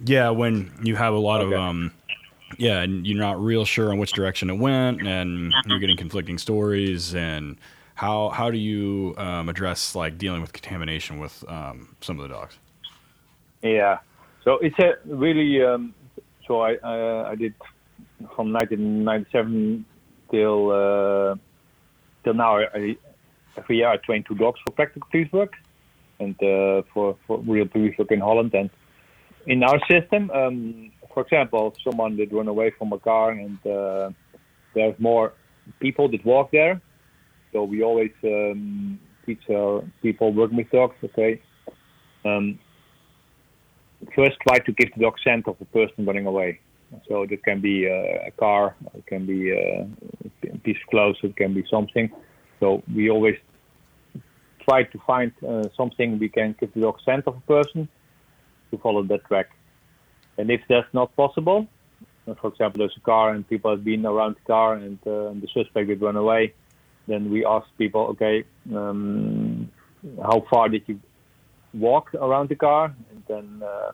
Yeah, 0.06 0.30
when 0.30 0.72
you 0.84 0.96
have 0.96 1.14
a 1.14 1.18
lot 1.18 1.42
okay. 1.42 1.56
of 1.56 1.60
um, 1.60 1.92
yeah, 2.58 2.82
and 2.82 3.06
you're 3.08 3.20
not 3.20 3.42
real 3.42 3.66
sure 3.66 3.92
on 3.92 3.98
which 3.98 4.14
direction 4.14 4.50
it 4.50 4.58
went, 4.58 5.06
and 5.06 5.52
you're 5.66 5.80
getting 5.80 5.98
conflicting 5.98 6.38
stories, 6.38 7.16
and 7.16 7.58
how 7.98 8.30
how 8.30 8.52
do 8.52 8.60
you 8.60 9.16
um, 9.18 9.50
address 9.50 9.96
like 9.96 10.20
dealing 10.20 10.40
with 10.40 10.54
contamination 10.54 11.18
with 11.20 11.44
um, 11.50 11.96
some 12.00 12.20
of 12.20 12.30
the 12.30 12.34
dogs? 12.34 12.56
Yeah, 13.64 13.98
so 14.44 14.60
it's 14.60 14.78
a 14.78 14.94
really 15.06 15.64
um, 15.64 15.96
so 16.48 16.62
I 16.62 16.76
uh, 16.76 17.28
I 17.32 17.36
did 17.36 17.56
from 18.36 18.54
1997 18.54 19.84
till 20.30 20.72
uh, 20.72 21.36
till 22.24 22.36
now. 22.36 22.60
I, 22.60 22.96
every 23.58 23.78
year 23.78 23.90
I 23.90 23.98
train 23.98 24.24
two 24.24 24.36
dogs 24.36 24.60
for 24.64 24.72
practical 24.74 25.10
police 25.10 25.32
work 25.32 25.54
and 26.20 26.36
uh, 26.44 26.84
for 26.94 27.18
for 27.26 27.40
real 27.40 27.68
police 27.68 27.98
work 27.98 28.12
in 28.12 28.20
Holland. 28.20 28.54
And 28.54 28.70
in 29.48 29.64
our 29.64 29.80
system, 29.90 30.30
um, 30.30 30.92
for 31.16 31.24
example, 31.24 31.76
someone 31.84 32.16
that 32.18 32.32
run 32.32 32.48
away 32.48 32.70
from 32.78 32.94
a 32.94 33.00
car 33.00 33.32
and 33.32 33.58
uh, 33.66 34.12
there's 34.76 35.00
more 35.00 35.34
people 35.80 36.08
that 36.10 36.24
walk 36.24 36.52
there 36.52 36.80
so 37.52 37.64
we 37.64 37.84
always 37.84 38.12
um, 38.24 39.00
teach 39.26 39.42
our 39.50 39.84
people 40.02 40.34
working 40.34 40.58
with 40.58 40.70
dogs, 40.72 40.96
okay, 41.04 41.42
um, 42.26 42.60
first 44.16 44.38
try 44.48 44.60
to 44.60 44.72
give 44.72 44.90
the 44.96 45.02
dog 45.02 45.16
scent 45.24 45.48
of 45.48 45.58
the 45.60 45.66
person 45.66 46.06
running 46.06 46.26
away. 46.26 46.60
So 47.08 47.26
that 47.26 47.44
can 47.44 47.60
be 47.60 47.90
uh, 47.90 48.28
a 48.28 48.32
car, 48.32 48.76
it 48.94 49.06
can 49.08 49.26
be 49.26 49.52
uh, 49.52 49.86
a 50.54 50.58
piece 50.60 50.78
of 50.82 50.90
clothes, 50.90 51.18
it 51.22 51.36
can 51.36 51.54
be 51.54 51.66
something. 51.70 52.10
So 52.60 52.82
we 52.94 53.10
always 53.10 53.36
try 54.68 54.84
to 54.84 55.00
find 55.06 55.32
uh, 55.48 55.64
something 55.76 56.18
we 56.18 56.30
can 56.30 56.56
give 56.60 56.74
the 56.74 56.82
dog 56.82 56.98
scent 57.04 57.28
of 57.28 57.36
a 57.38 57.42
person 57.42 57.90
to 58.72 58.78
follow 58.78 59.04
that 59.04 59.26
track. 59.26 59.50
And 60.38 60.50
if 60.50 60.62
that's 60.70 60.92
not 60.94 61.16
possible, 61.16 61.68
uh, 62.28 62.36
for 62.36 62.50
example, 62.50 62.80
there's 62.80 62.96
a 62.98 63.02
car 63.02 63.34
and 63.34 63.48
people 63.48 63.72
have 63.72 63.84
been 63.84 64.06
around 64.06 64.36
the 64.36 64.46
car 64.48 64.76
and, 64.76 65.00
uh, 65.08 65.34
the 65.42 65.48
suspect 65.54 65.88
did 65.88 66.02
run 66.02 66.16
away, 66.16 66.54
then 67.08 67.32
we 67.32 67.46
ask 67.46 67.66
people, 67.78 68.02
okay, 68.12 68.44
um, 68.76 69.72
how 70.22 70.46
far 70.50 70.70
did 70.70 70.84
you 70.88 71.00
walk 71.74 72.14
around 72.14 72.50
the 72.50 72.56
car? 72.56 72.94
And 73.12 73.24
then, 73.28 73.64
uh, 73.68 73.92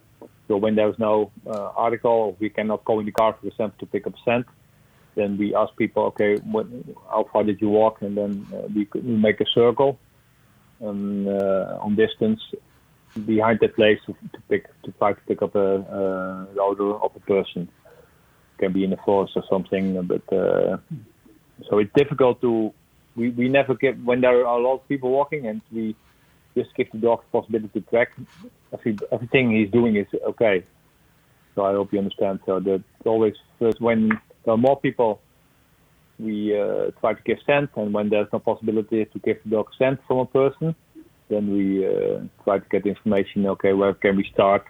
so 0.47 0.57
when 0.57 0.75
there's 0.75 0.97
no 0.97 1.31
uh, 1.45 1.71
article, 1.75 2.35
we 2.39 2.49
cannot 2.49 2.83
go 2.85 2.99
in 2.99 3.05
the 3.05 3.11
car, 3.11 3.37
for 3.39 3.47
example, 3.47 3.77
to 3.79 3.85
pick 3.85 4.07
up 4.07 4.13
scent. 4.25 4.45
Then 5.15 5.37
we 5.37 5.53
ask 5.53 5.75
people, 5.75 6.03
okay, 6.05 6.37
what, 6.37 6.65
how 7.09 7.29
far 7.31 7.43
did 7.43 7.61
you 7.61 7.69
walk? 7.69 8.01
And 8.01 8.17
then 8.17 8.47
uh, 8.51 8.67
we, 8.75 8.87
we 8.95 9.01
make 9.01 9.39
a 9.41 9.45
circle 9.53 9.99
um, 10.83 11.27
uh, 11.27 11.85
on 11.85 11.95
distance 11.95 12.41
behind 13.25 13.59
that 13.59 13.75
place 13.75 13.99
to, 14.07 14.13
to, 14.33 14.41
pick 14.49 14.65
to 14.83 14.91
try 14.93 15.13
to 15.13 15.21
pick 15.27 15.43
up 15.43 15.53
a, 15.53 15.59
a 15.59 16.47
odor 16.59 16.95
of 16.95 17.11
a 17.15 17.19
person. 17.19 17.69
It 18.57 18.59
Can 18.59 18.73
be 18.73 18.83
in 18.83 18.89
the 18.89 18.97
forest 18.97 19.33
or 19.35 19.43
something, 19.49 20.01
but 20.07 20.35
uh, 20.35 20.77
so 21.69 21.77
it's 21.77 21.91
difficult 21.95 22.41
to 22.41 22.73
we, 23.15 23.29
we 23.31 23.49
never 23.49 23.75
give 23.75 23.97
when 24.03 24.21
there 24.21 24.45
are 24.45 24.59
a 24.59 24.61
lot 24.61 24.75
of 24.75 24.87
people 24.87 25.11
walking 25.11 25.47
and 25.47 25.61
we 25.71 25.95
just 26.55 26.75
give 26.75 26.87
the 26.91 26.99
dog 26.99 27.21
the 27.21 27.39
possibility 27.39 27.67
to 27.79 27.81
track. 27.89 28.09
Every, 28.73 28.97
everything 29.11 29.55
he's 29.55 29.71
doing 29.71 29.95
is 29.95 30.07
okay. 30.29 30.63
So 31.55 31.63
I 31.63 31.73
hope 31.73 31.93
you 31.93 31.99
understand. 31.99 32.39
So 32.45 32.59
that 32.59 32.83
always 33.05 33.33
first 33.59 33.79
when 33.79 34.09
there 34.45 34.53
are 34.53 34.57
more 34.57 34.79
people, 34.79 35.21
we 36.19 36.59
uh, 36.59 36.91
try 36.99 37.13
to 37.13 37.21
give 37.23 37.37
scent, 37.45 37.71
and 37.75 37.93
when 37.93 38.09
there's 38.09 38.27
no 38.31 38.39
possibility 38.39 39.05
to 39.05 39.19
give 39.19 39.37
the 39.43 39.49
dog 39.51 39.67
scent 39.77 39.99
from 40.07 40.19
a 40.19 40.25
person, 40.25 40.75
then 41.29 41.51
we 41.51 41.85
uh, 41.85 42.21
try 42.43 42.59
to 42.59 42.65
get 42.69 42.85
information. 42.85 43.45
Okay, 43.47 43.73
where 43.73 43.93
can 43.93 44.15
we 44.15 44.27
start 44.33 44.63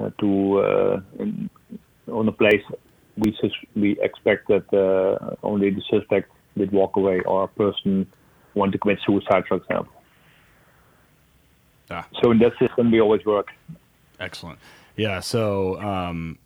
uh, 0.00 0.10
to 0.20 0.58
uh, 0.58 1.00
in, 1.18 1.50
on 2.10 2.28
a 2.28 2.32
place 2.32 2.62
we 3.16 3.36
sus- 3.40 3.66
we 3.74 3.98
expect 4.00 4.48
that 4.48 4.66
uh, 4.72 5.34
only 5.42 5.70
the 5.70 5.82
suspect 5.90 6.30
did 6.58 6.72
walk 6.72 6.96
away 6.96 7.20
or 7.20 7.44
a 7.44 7.48
person 7.48 8.06
want 8.54 8.72
to 8.72 8.78
commit 8.78 8.98
suicide, 9.06 9.44
for 9.48 9.56
example. 9.56 9.92
Ah. 11.90 12.06
So 12.22 12.30
in 12.30 12.38
that 12.40 12.52
system, 12.58 12.90
we 12.90 13.00
always 13.00 13.24
work. 13.24 13.48
Excellent. 14.20 14.58
Yeah. 14.96 15.20
So 15.20 15.80
um, 15.80 16.38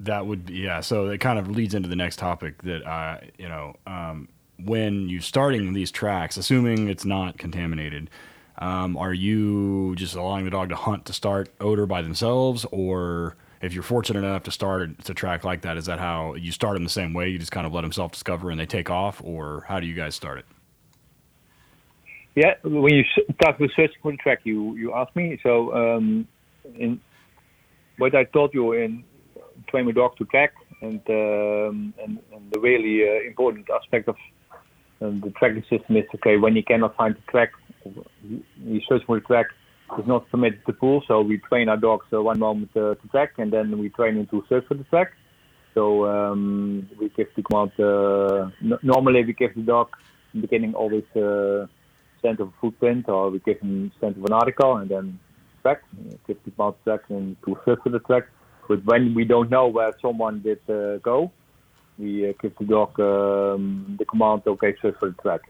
that 0.00 0.26
would 0.26 0.46
be 0.46 0.54
yeah. 0.54 0.80
So 0.80 1.08
it 1.08 1.18
kind 1.18 1.38
of 1.38 1.50
leads 1.50 1.74
into 1.74 1.88
the 1.88 1.96
next 1.96 2.18
topic 2.18 2.62
that 2.62 2.86
I 2.86 3.30
you 3.38 3.48
know 3.48 3.74
um, 3.86 4.28
when 4.62 5.08
you're 5.08 5.20
starting 5.20 5.72
these 5.72 5.90
tracks, 5.90 6.36
assuming 6.36 6.88
it's 6.88 7.04
not 7.04 7.38
contaminated. 7.38 8.10
Um, 8.58 8.96
are 8.96 9.12
you 9.12 9.94
just 9.96 10.14
allowing 10.14 10.44
the 10.46 10.50
dog 10.50 10.70
to 10.70 10.76
hunt 10.76 11.04
to 11.06 11.12
start 11.12 11.50
odor 11.60 11.86
by 11.86 12.02
themselves, 12.02 12.64
or 12.70 13.36
if 13.60 13.72
you're 13.72 13.82
fortunate 13.82 14.20
enough 14.20 14.42
to 14.44 14.50
start 14.50 15.04
to 15.04 15.14
track 15.14 15.44
like 15.44 15.62
that, 15.62 15.76
is 15.76 15.86
that 15.86 15.98
how 15.98 16.34
you 16.34 16.52
start 16.52 16.74
them 16.74 16.84
the 16.84 16.90
same 16.90 17.12
way? 17.12 17.28
You 17.28 17.38
just 17.38 17.52
kind 17.52 17.66
of 17.66 17.72
let 17.72 17.82
them 17.82 17.92
self 17.92 18.12
discover 18.12 18.50
and 18.50 18.58
they 18.58 18.66
take 18.66 18.90
off, 18.90 19.20
or 19.24 19.64
how 19.68 19.80
do 19.80 19.86
you 19.86 19.94
guys 19.94 20.14
start 20.14 20.38
it? 20.38 20.46
Yeah, 22.34 22.54
when 22.64 22.92
you 22.92 23.04
start 23.34 23.58
with 23.58 23.70
searching 23.74 23.96
for 24.02 24.12
the 24.12 24.18
track, 24.18 24.40
you 24.44 24.74
you 24.76 24.92
asked 24.92 25.16
me. 25.16 25.38
So 25.42 25.74
um, 25.74 26.28
in 26.78 27.00
what 27.98 28.14
I 28.14 28.24
told 28.24 28.52
you 28.52 28.72
in 28.72 29.04
train 29.68 29.86
my 29.86 29.92
dog 29.92 30.16
to 30.18 30.24
track, 30.26 30.52
and 30.82 31.00
um, 31.08 31.94
and, 32.02 32.18
and 32.32 32.50
the 32.52 32.60
really 32.60 33.08
uh, 33.08 33.26
important 33.26 33.68
aspect 33.70 34.08
of 34.08 34.16
um, 35.00 35.20
the 35.20 35.30
tracking 35.30 35.64
system 35.70 35.96
is 35.96 36.04
okay 36.14 36.36
when 36.36 36.54
you 36.56 36.62
cannot 36.62 36.96
find 36.96 37.14
the 37.14 37.30
track, 37.30 37.52
you 38.64 38.80
search 38.88 39.02
for 39.06 39.18
the 39.18 39.26
track. 39.26 39.46
It's 39.96 40.08
not 40.08 40.28
permitted 40.30 40.66
to 40.66 40.72
pull, 40.72 41.02
so 41.06 41.20
we 41.20 41.38
train 41.38 41.68
our 41.68 41.76
dogs 41.76 42.06
uh, 42.12 42.20
one 42.20 42.38
moment 42.38 42.70
uh, 42.76 42.96
to 42.96 43.08
track, 43.10 43.34
and 43.38 43.52
then 43.52 43.78
we 43.78 43.88
train 43.90 44.16
them 44.16 44.26
to 44.26 44.44
search 44.48 44.66
for 44.66 44.74
the 44.74 44.84
track. 44.84 45.12
So 45.74 46.06
um, 46.06 46.88
we 46.98 47.08
give 47.10 47.28
the 47.36 47.42
command. 47.42 47.70
Uh, 47.78 48.50
n- 48.62 48.78
normally, 48.82 49.24
we 49.24 49.32
give 49.32 49.54
the 49.54 49.62
dog 49.62 49.88
in 50.34 50.40
the 50.40 50.46
beginning 50.46 50.74
always 50.74 51.04
uh, 51.14 51.66
scent 52.20 52.40
of 52.40 52.48
a 52.48 52.52
footprint, 52.60 53.08
or 53.08 53.30
we 53.30 53.38
give 53.38 53.60
him 53.60 53.92
scent 54.00 54.16
of 54.16 54.24
an 54.24 54.32
article, 54.32 54.76
and 54.76 54.90
then 54.90 55.20
track. 55.62 55.82
Give 56.26 56.38
the 56.44 56.50
command 56.50 56.74
track 56.84 57.00
and 57.08 57.36
to 57.44 57.56
search 57.64 57.78
for 57.82 57.90
the 57.90 58.00
track. 58.00 58.24
But 58.68 58.84
when 58.84 59.14
we 59.14 59.24
don't 59.24 59.50
know 59.50 59.68
where 59.68 59.92
someone 60.02 60.42
did 60.42 60.58
uh, 60.68 60.98
go, 60.98 61.30
we 61.98 62.28
uh, 62.28 62.32
give 62.42 62.56
the 62.58 62.64
dog 62.64 62.98
um, 62.98 63.96
the 63.98 64.04
command, 64.04 64.42
okay, 64.46 64.74
search 64.82 64.96
for 64.98 65.10
the 65.10 65.22
track. 65.22 65.42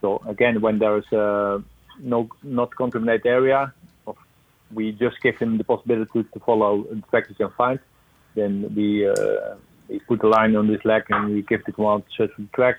So 0.00 0.20
again, 0.26 0.60
when 0.60 0.78
there 0.78 0.98
is 0.98 1.12
uh, 1.12 1.58
no 2.00 2.28
not 2.42 2.74
contaminated 2.76 3.26
area, 3.26 3.72
we 4.72 4.92
just 4.92 5.20
give 5.22 5.38
him 5.38 5.58
the 5.58 5.64
possibility 5.64 6.24
to 6.24 6.40
follow 6.40 6.84
the 6.84 7.02
track 7.10 7.28
he 7.28 7.34
can 7.34 7.50
find. 7.56 7.78
Then 8.34 8.72
we 8.74 9.08
uh, 9.08 9.54
we 9.88 10.00
put 10.00 10.22
a 10.22 10.28
line 10.28 10.54
on 10.56 10.68
this 10.68 10.84
leg 10.84 11.04
and 11.10 11.34
we 11.34 11.42
give 11.42 11.64
the 11.64 11.72
command 11.72 12.04
search 12.16 12.30
for 12.34 12.42
the 12.42 12.48
track. 12.54 12.76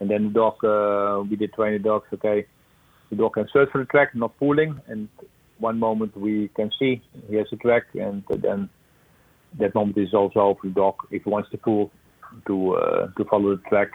And 0.00 0.10
then 0.10 0.28
the 0.28 0.30
dog, 0.30 0.64
uh, 0.64 1.22
we 1.28 1.36
did 1.36 1.52
train 1.52 1.74
the 1.74 1.78
dogs. 1.78 2.06
Okay, 2.12 2.46
the 3.10 3.16
dog 3.16 3.34
can 3.34 3.48
search 3.52 3.70
for 3.70 3.78
the 3.78 3.84
track, 3.84 4.14
not 4.14 4.36
pulling. 4.38 4.80
And 4.88 5.08
one 5.58 5.78
moment 5.78 6.16
we 6.16 6.48
can 6.56 6.70
see 6.78 7.02
he 7.28 7.36
has 7.36 7.46
a 7.52 7.56
track, 7.56 7.84
and 7.94 8.24
then 8.28 8.68
that 9.58 9.74
moment 9.74 9.98
is 9.98 10.14
also 10.14 10.56
for 10.60 10.68
the 10.68 10.74
dog 10.74 10.94
if 11.10 11.24
he 11.24 11.30
wants 11.30 11.50
to 11.50 11.58
pull 11.58 11.90
to 12.46 12.74
uh, 12.76 13.08
to 13.16 13.24
follow 13.24 13.56
the 13.56 13.62
track. 13.68 13.90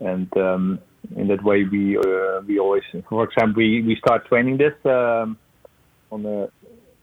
And 0.00 0.34
um, 0.36 0.78
in 1.16 1.28
that 1.28 1.42
way, 1.42 1.64
we 1.64 1.96
uh, 1.96 2.40
we 2.46 2.58
always, 2.58 2.82
for 3.08 3.24
example, 3.24 3.62
we, 3.62 3.82
we 3.82 3.96
start 3.96 4.26
training 4.26 4.58
this 4.58 4.74
um, 4.84 5.38
on 6.10 6.22
the 6.22 6.50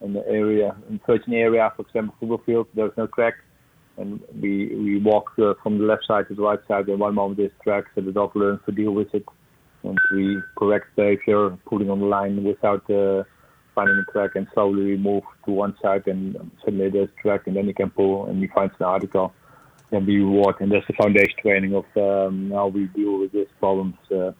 in 0.01 0.13
the 0.13 0.27
area, 0.27 0.75
in 0.89 0.99
certain 1.07 1.33
area, 1.33 1.71
for 1.75 1.83
example, 1.83 2.15
football 2.19 2.41
field. 2.45 2.67
There's 2.75 2.91
no 2.97 3.07
track, 3.07 3.35
and 3.97 4.21
we 4.39 4.75
we 4.75 4.99
walk 4.99 5.31
uh, 5.39 5.53
from 5.63 5.79
the 5.79 5.85
left 5.85 6.05
side 6.05 6.27
to 6.27 6.35
the 6.35 6.41
right 6.41 6.59
side. 6.67 6.87
And 6.87 6.99
one 6.99 7.15
moment 7.15 7.39
is 7.39 7.51
track, 7.63 7.85
so 7.95 8.01
the 8.01 8.11
dog 8.11 8.35
learns 8.35 8.59
to 8.65 8.71
deal 8.71 8.91
with 8.91 9.13
it, 9.13 9.25
and 9.83 9.97
we 10.13 10.39
correct 10.57 10.95
behavior, 10.95 11.57
pulling 11.65 11.89
on 11.89 11.99
the 11.99 12.05
line 12.05 12.43
without 12.43 12.89
uh, 12.89 13.23
finding 13.73 13.97
the 13.97 14.11
track, 14.11 14.31
and 14.35 14.47
slowly 14.53 14.83
we 14.83 14.97
move 14.97 15.23
to 15.45 15.51
one 15.51 15.75
side, 15.81 16.03
and 16.07 16.51
suddenly 16.63 16.89
there's 16.89 17.09
track, 17.21 17.47
and 17.47 17.55
then 17.55 17.65
he 17.65 17.73
can 17.73 17.89
pull, 17.89 18.25
and 18.27 18.39
he 18.41 18.47
find 18.47 18.71
an 18.79 18.85
article 18.85 19.33
can 19.95 20.05
be 20.05 20.19
reward, 20.19 20.55
and 20.59 20.71
that's 20.71 20.85
the 20.87 20.93
foundation 20.93 21.35
training 21.41 21.73
of 21.73 21.85
um, 21.95 22.51
how 22.51 22.67
we 22.67 22.85
deal 22.87 23.19
with 23.19 23.31
these 23.31 23.47
problems 23.59 23.95
uh, 24.11 24.31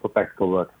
for 0.00 0.08
practical 0.08 0.50
work. 0.50 0.72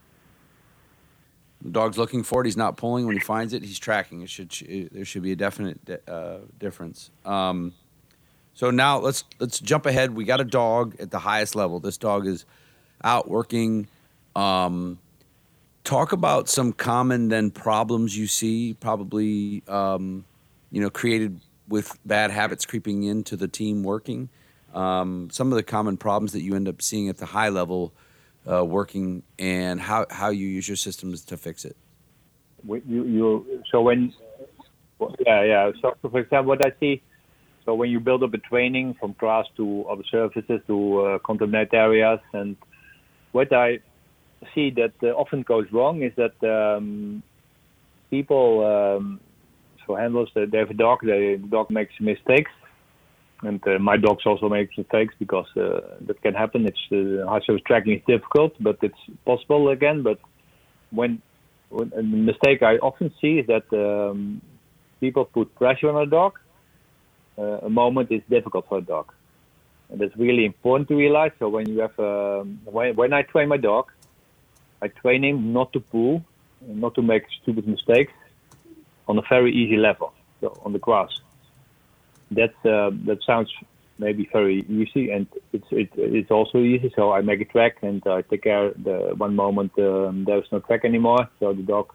The 1.62 1.70
dog's 1.70 1.98
looking 1.98 2.22
for 2.22 2.42
it. 2.42 2.46
He's 2.46 2.56
not 2.56 2.76
pulling. 2.76 3.06
When 3.06 3.16
he 3.16 3.20
finds 3.20 3.52
it, 3.52 3.62
he's 3.62 3.78
tracking. 3.78 4.22
It 4.22 4.30
should 4.30 4.50
there 4.92 5.04
should 5.04 5.22
be 5.22 5.32
a 5.32 5.36
definite 5.36 5.80
uh, 6.06 6.38
difference. 6.58 7.10
Um, 7.24 7.72
so 8.52 8.70
now 8.70 8.98
let's 8.98 9.24
let's 9.40 9.58
jump 9.58 9.86
ahead. 9.86 10.14
We 10.14 10.24
got 10.24 10.40
a 10.40 10.44
dog 10.44 10.96
at 11.00 11.10
the 11.10 11.18
highest 11.18 11.56
level. 11.56 11.80
This 11.80 11.96
dog 11.96 12.26
is 12.26 12.44
out 13.02 13.28
working. 13.28 13.88
Um, 14.36 14.98
talk 15.84 16.12
about 16.12 16.48
some 16.48 16.72
common 16.72 17.28
then 17.28 17.50
problems 17.50 18.16
you 18.16 18.26
see, 18.26 18.74
probably 18.74 19.62
um, 19.66 20.24
you 20.70 20.80
know 20.80 20.90
created 20.90 21.40
with 21.68 21.98
bad 22.04 22.30
habits 22.30 22.64
creeping 22.64 23.04
into 23.04 23.36
the 23.36 23.48
team 23.48 23.82
working. 23.82 24.28
Um, 24.74 25.28
some 25.30 25.52
of 25.52 25.56
the 25.56 25.62
common 25.62 25.96
problems 25.96 26.32
that 26.32 26.42
you 26.42 26.54
end 26.54 26.68
up 26.68 26.82
seeing 26.82 27.08
at 27.08 27.18
the 27.18 27.26
high 27.26 27.48
level 27.48 27.94
uh, 28.50 28.64
working, 28.64 29.22
and 29.38 29.80
how 29.80 30.06
how 30.10 30.30
you 30.30 30.46
use 30.46 30.68
your 30.68 30.76
systems 30.76 31.24
to 31.26 31.36
fix 31.36 31.64
it. 31.64 31.76
You, 32.66 32.82
you, 33.04 33.62
so 33.70 33.82
when, 33.82 34.12
yeah, 35.26 35.44
yeah. 35.44 35.70
So 35.80 35.96
for 36.02 36.18
example, 36.18 36.48
what 36.48 36.64
I 36.64 36.72
see, 36.80 37.02
so 37.64 37.74
when 37.74 37.90
you 37.90 38.00
build 38.00 38.22
up 38.22 38.34
a 38.34 38.38
training 38.38 38.94
from 38.98 39.14
class 39.14 39.46
to 39.56 39.84
other 39.88 40.02
services 40.10 40.60
to 40.66 41.00
uh, 41.00 41.66
areas, 41.72 42.20
and 42.32 42.56
what 43.32 43.52
I 43.52 43.80
see 44.54 44.70
that 44.70 44.92
uh, 45.02 45.08
often 45.08 45.42
goes 45.42 45.66
wrong 45.72 46.02
is 46.02 46.12
that 46.16 46.36
um, 46.42 47.22
people, 48.10 48.64
um, 48.64 49.20
they 49.88 50.44
they 50.46 50.58
have 50.58 50.70
a 50.70 50.74
dog, 50.74 51.00
the 51.02 51.40
dog 51.48 51.70
makes 51.70 51.94
mistakes, 52.00 52.50
and 53.42 53.66
uh, 53.66 53.78
my 53.78 53.96
dogs 53.96 54.24
also 54.26 54.48
make 54.48 54.76
mistakes 54.76 55.14
because 55.18 55.46
uh, 55.56 55.80
that 56.06 56.20
can 56.22 56.34
happen. 56.34 56.66
It's 56.66 56.78
uh, 56.92 57.26
hard 57.26 57.44
service 57.44 57.62
tracking 57.66 57.94
is 57.94 58.02
difficult, 58.06 58.52
but 58.60 58.78
it's 58.82 58.98
possible 59.24 59.68
again. 59.70 60.02
But 60.02 60.18
when, 60.90 61.20
when 61.70 61.90
the 61.90 62.02
mistake 62.02 62.62
I 62.62 62.76
often 62.76 63.12
see 63.20 63.38
is 63.40 63.46
that 63.46 63.66
um, 63.72 64.40
people 65.00 65.24
put 65.24 65.54
pressure 65.54 65.90
on 65.90 66.02
a 66.02 66.06
dog. 66.06 66.38
Uh, 67.36 67.58
a 67.62 67.70
moment 67.70 68.12
is 68.12 68.22
difficult 68.30 68.64
for 68.68 68.78
a 68.78 68.80
dog, 68.80 69.12
and 69.90 70.00
that's 70.00 70.16
really 70.16 70.44
important 70.44 70.88
to 70.88 70.94
realize. 70.94 71.32
So 71.40 71.48
when 71.48 71.68
you 71.68 71.80
have 71.80 71.98
um, 71.98 72.60
when 72.64 72.94
when 72.94 73.12
I 73.12 73.22
train 73.22 73.48
my 73.48 73.56
dog, 73.56 73.90
I 74.80 74.86
train 74.86 75.24
him 75.24 75.52
not 75.52 75.72
to 75.72 75.80
pull, 75.80 76.22
not 76.66 76.94
to 76.94 77.02
make 77.02 77.24
stupid 77.42 77.66
mistakes, 77.66 78.12
on 79.08 79.18
a 79.18 79.22
very 79.28 79.52
easy 79.52 79.76
level, 79.76 80.12
so 80.40 80.60
on 80.64 80.72
the 80.72 80.78
grass 80.78 81.10
that 82.30 82.54
uh, 82.64 82.90
that 83.06 83.18
sounds 83.26 83.50
maybe 83.98 84.28
very 84.32 84.64
easy, 84.68 85.10
and 85.10 85.26
it's 85.52 85.66
it, 85.70 85.90
it's 85.96 86.30
also 86.30 86.58
easy. 86.58 86.92
So 86.96 87.12
I 87.12 87.20
make 87.20 87.40
a 87.40 87.44
track, 87.44 87.76
and 87.82 88.02
I 88.06 88.22
take 88.22 88.42
care. 88.42 88.72
The 88.72 89.14
one 89.16 89.34
moment 89.34 89.72
um, 89.78 90.24
there's 90.26 90.46
no 90.52 90.60
track 90.60 90.84
anymore, 90.84 91.28
so 91.40 91.52
the 91.52 91.62
dog 91.62 91.92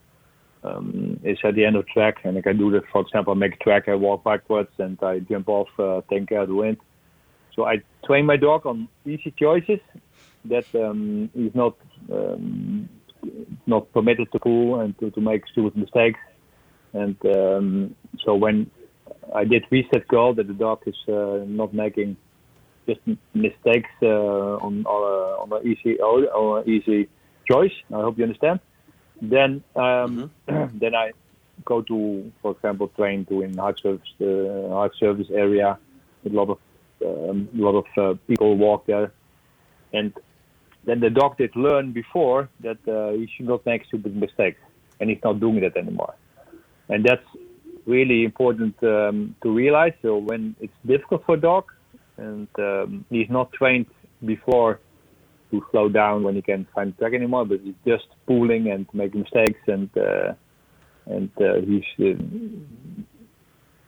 um, 0.63 1.19
is 1.23 1.37
at 1.43 1.55
the 1.55 1.65
end 1.65 1.75
of 1.75 1.85
the 1.85 1.91
track, 1.91 2.17
and 2.23 2.37
I 2.37 2.41
can 2.41 2.57
do 2.57 2.71
that. 2.71 2.83
For 2.91 3.01
example, 3.01 3.35
make 3.35 3.55
a 3.55 3.63
track, 3.63 3.87
I 3.87 3.95
walk 3.95 4.23
backwards, 4.23 4.71
and 4.77 4.97
I 5.01 5.19
jump 5.19 5.49
off, 5.49 5.69
uh, 5.79 6.01
taking 6.09 6.27
care 6.27 6.41
of 6.41 6.49
the 6.49 6.55
wind. 6.55 6.77
So 7.55 7.65
I 7.65 7.81
train 8.05 8.25
my 8.25 8.37
dog 8.37 8.65
on 8.65 8.87
easy 9.05 9.33
choices 9.37 9.79
that 10.45 10.65
um, 10.75 11.29
is 11.35 11.53
not 11.53 11.75
um, 12.11 12.87
not 13.67 13.91
permitted 13.91 14.31
to 14.31 14.39
pull 14.39 14.79
and 14.79 14.97
to, 14.99 15.11
to 15.11 15.19
make 15.19 15.45
stupid 15.47 15.75
mistakes. 15.75 16.19
And 16.93 17.17
um, 17.25 17.95
so 18.23 18.35
when 18.35 18.69
I 19.33 19.43
did 19.43 19.65
reset 19.69 20.07
goal 20.07 20.33
that 20.33 20.47
the 20.47 20.53
dog 20.53 20.81
is 20.85 20.95
uh, 21.07 21.43
not 21.45 21.73
making 21.73 22.17
just 22.87 23.01
mistakes 23.33 23.89
uh, 24.01 24.57
on 24.65 24.85
on, 24.85 25.51
on 25.51 25.61
an 25.61 25.67
easy 25.67 25.99
or 25.99 26.59
an 26.59 26.69
easy 26.69 27.07
choice. 27.49 27.73
I 27.93 28.01
hope 28.01 28.17
you 28.17 28.23
understand. 28.23 28.59
Then 29.21 29.63
um, 29.75 30.31
then 30.47 30.95
I 30.95 31.11
go 31.65 31.81
to, 31.81 32.31
for 32.41 32.51
example, 32.51 32.87
train 32.89 33.25
to 33.25 33.41
in 33.41 33.57
hard 33.57 33.79
service 33.79 34.13
uh, 34.21 34.69
hard 34.69 34.93
service 34.99 35.27
area 35.33 35.77
with 36.23 36.33
a 36.33 36.35
lot 36.35 36.49
of 36.49 36.59
um, 37.05 37.49
a 37.57 37.61
lot 37.61 37.75
of 37.75 37.87
uh, 37.97 38.17
people 38.27 38.57
walk 38.57 38.85
there, 38.85 39.11
and 39.93 40.13
then 40.85 40.99
the 40.99 41.09
dog 41.09 41.37
did 41.37 41.55
learn 41.55 41.91
before 41.91 42.49
that 42.61 42.79
uh, 42.87 43.11
he 43.11 43.29
should 43.33 43.47
not 43.47 43.65
make 43.65 43.85
stupid 43.85 44.15
mistakes, 44.15 44.61
and 44.99 45.09
he's 45.09 45.23
not 45.23 45.39
doing 45.39 45.59
that 45.61 45.77
anymore, 45.77 46.13
and 46.89 47.03
that's 47.03 47.25
really 47.85 48.23
important 48.23 48.75
um, 48.83 49.35
to 49.43 49.49
realize. 49.49 49.93
So 50.01 50.17
when 50.17 50.55
it's 50.59 50.73
difficult 50.85 51.25
for 51.25 51.35
a 51.35 51.41
dog 51.41 51.65
and 52.17 52.47
um, 52.57 53.05
he's 53.09 53.29
not 53.29 53.51
trained 53.53 53.87
before 54.25 54.79
to 55.51 55.65
slow 55.71 55.89
down 55.89 56.23
when 56.23 56.35
he 56.35 56.41
can 56.41 56.67
find 56.75 56.95
track 56.97 57.13
anymore, 57.13 57.45
but 57.45 57.59
he's 57.61 57.81
just 57.85 58.07
pulling 58.27 58.69
and 58.69 58.85
making 58.93 59.21
mistakes 59.21 59.61
and 59.67 59.89
uh, 59.97 60.33
and 61.05 61.31
uh, 61.41 61.55
he's 61.61 61.83
uh, 61.99 62.19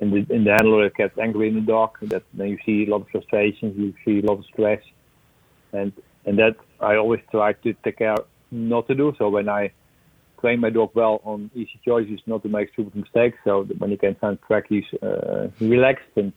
in 0.02 0.10
the 0.10 0.26
in 0.34 0.44
the 0.44 0.52
handler 0.52 0.90
gets 0.90 1.18
angry 1.20 1.48
in 1.50 1.56
the 1.56 1.62
dog. 1.62 1.92
That 2.02 2.24
then 2.34 2.50
you 2.50 2.58
see 2.66 2.86
a 2.88 2.92
lot 2.92 3.02
of 3.02 3.10
frustrations, 3.10 3.78
you 3.78 3.94
see 4.04 4.26
a 4.26 4.28
lot 4.30 4.40
of 4.40 4.46
stress, 4.46 4.82
and 5.72 5.94
and 6.26 6.40
that 6.40 6.56
I 6.80 6.96
always 6.96 7.22
try 7.30 7.54
to 7.54 7.74
take 7.84 8.00
care 8.00 8.18
not 8.50 8.88
to 8.88 8.96
do. 8.96 9.14
So 9.20 9.30
when 9.30 9.48
I 9.48 9.72
train 10.42 10.60
my 10.60 10.70
dog 10.70 10.92
well 10.94 11.22
on 11.24 11.50
easy 11.56 11.80
choices, 11.86 12.20
not 12.26 12.44
to 12.44 12.50
make 12.50 12.72
stupid 12.74 12.96
mistakes. 12.96 13.38
So 13.44 13.64
that 13.64 13.80
when 13.80 13.92
he 13.92 13.98
can 13.98 14.16
find 14.16 14.38
track, 14.48 14.66
he's 14.70 14.84
uh, 15.02 15.48
relaxed 15.60 16.14
and 16.16 16.34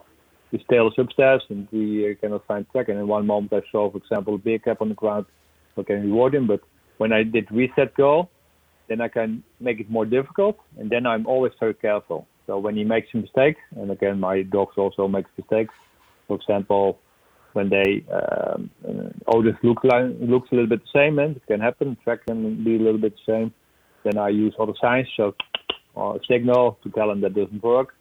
his 0.53 0.61
tail 0.71 0.87
is 0.89 0.95
upstairs, 0.99 1.43
and 1.49 1.67
we 1.73 2.09
uh, 2.09 2.15
cannot 2.21 2.47
find 2.47 2.65
track. 2.71 2.89
And 2.89 2.99
in 2.99 3.09
one 3.09 3.27
moment, 3.27 3.53
I 3.53 3.63
saw, 3.73 3.91
for 3.91 3.99
example, 3.99 4.37
a 4.37 4.39
beer 4.39 4.61
cap 4.61 4.81
on 4.81 4.89
the 4.89 4.95
ground. 4.95 5.27
I 5.77 5.83
can 5.83 6.03
reward 6.03 6.35
him, 6.35 6.47
but 6.47 6.61
when 6.99 7.13
I 7.13 7.25
did 7.25 7.51
reset 7.51 7.95
goal, 7.97 8.31
then 8.89 9.01
I 9.01 9.09
can 9.09 9.43
make 9.59 9.81
it 9.81 9.91
more 9.91 10.07
difficult, 10.07 10.57
and 10.79 10.89
then 10.91 11.07
I'm 11.07 11.27
always 11.27 11.53
very 11.59 11.75
careful. 11.75 12.29
So 12.47 12.59
when 12.59 12.77
he 12.77 12.85
makes 12.85 13.09
a 13.15 13.17
mistake, 13.17 13.57
and 13.75 13.91
again, 13.91 14.21
my 14.21 14.43
dogs 14.43 14.75
also 14.77 15.09
make 15.09 15.27
mistakes. 15.37 15.75
For 16.29 16.37
example, 16.37 17.01
when 17.55 17.71
they 17.71 18.05
um, 18.13 18.71
uh, 18.87 19.11
oh 19.27 19.43
this 19.43 19.55
look 19.63 19.83
like, 19.83 20.05
looks 20.21 20.51
a 20.53 20.55
little 20.55 20.69
bit 20.69 20.83
the 20.83 20.99
same, 20.99 21.19
and 21.19 21.37
it 21.37 21.47
can 21.47 21.61
happen. 21.61 21.97
Track 22.05 22.27
can 22.27 22.63
be 22.63 22.77
a 22.77 22.79
little 22.79 23.01
bit 23.01 23.15
the 23.27 23.33
same. 23.33 23.55
Then 24.05 24.19
I 24.19 24.29
use 24.29 24.55
other 24.59 24.75
signs, 24.81 25.09
so 25.17 25.35
or 25.95 26.21
signal 26.29 26.79
to 26.83 26.91
tell 26.91 27.11
him 27.11 27.21
that 27.21 27.35
doesn't 27.35 27.63
work, 27.63 27.95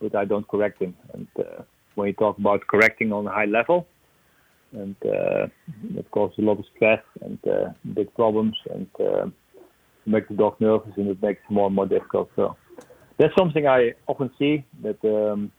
but 0.00 0.14
I 0.14 0.24
don't 0.24 0.46
correct 0.46 0.80
him. 0.80 0.94
And 1.12 1.26
uh, 1.38 1.62
when 1.94 2.08
you 2.08 2.14
talk 2.14 2.38
about 2.38 2.66
correcting 2.66 3.12
on 3.12 3.26
a 3.26 3.30
high 3.30 3.46
level, 3.46 3.86
and 4.72 4.96
uh, 5.04 5.46
it 5.96 6.10
causes 6.12 6.38
a 6.38 6.42
lot 6.42 6.58
of 6.58 6.64
stress 6.76 7.02
and 7.22 7.38
uh, 7.46 7.70
big 7.94 8.14
problems, 8.14 8.56
and 8.70 8.86
uh, 9.00 9.26
make 10.06 10.28
the 10.28 10.34
dog 10.34 10.60
nervous, 10.60 10.92
and 10.96 11.08
it 11.08 11.22
makes 11.22 11.40
it 11.48 11.52
more 11.52 11.66
and 11.66 11.74
more 11.74 11.86
difficult. 11.86 12.30
So 12.36 12.56
that's 13.18 13.34
something 13.36 13.66
I 13.66 13.94
often 14.06 14.30
see 14.38 14.64
that 14.82 15.04
um, 15.04 15.50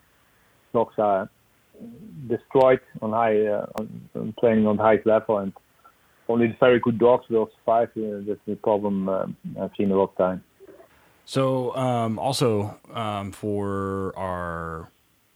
dogs 0.74 0.96
are 0.98 1.30
destroyed 2.28 2.80
on 3.02 3.12
high 3.12 3.46
uh, 3.46 3.66
on, 3.78 4.10
on 4.16 4.34
training 4.40 4.66
on 4.66 4.78
high 4.78 5.00
level, 5.06 5.40
and 5.40 5.54
only 6.32 6.48
the 6.48 6.58
very 6.60 6.80
good 6.80 6.98
dogs 6.98 7.26
will 7.30 7.50
survive. 7.60 7.90
Uh, 7.98 8.22
that's 8.28 8.40
the 8.48 8.56
problem 8.56 9.10
uh, 9.10 9.26
I've 9.60 9.72
seen 9.78 9.92
a 9.92 9.96
lot 9.96 10.12
of 10.12 10.18
time. 10.18 10.44
So, 11.26 11.76
um, 11.76 12.20
also 12.20 12.78
um, 12.94 13.32
for 13.32 14.14
our 14.18 14.92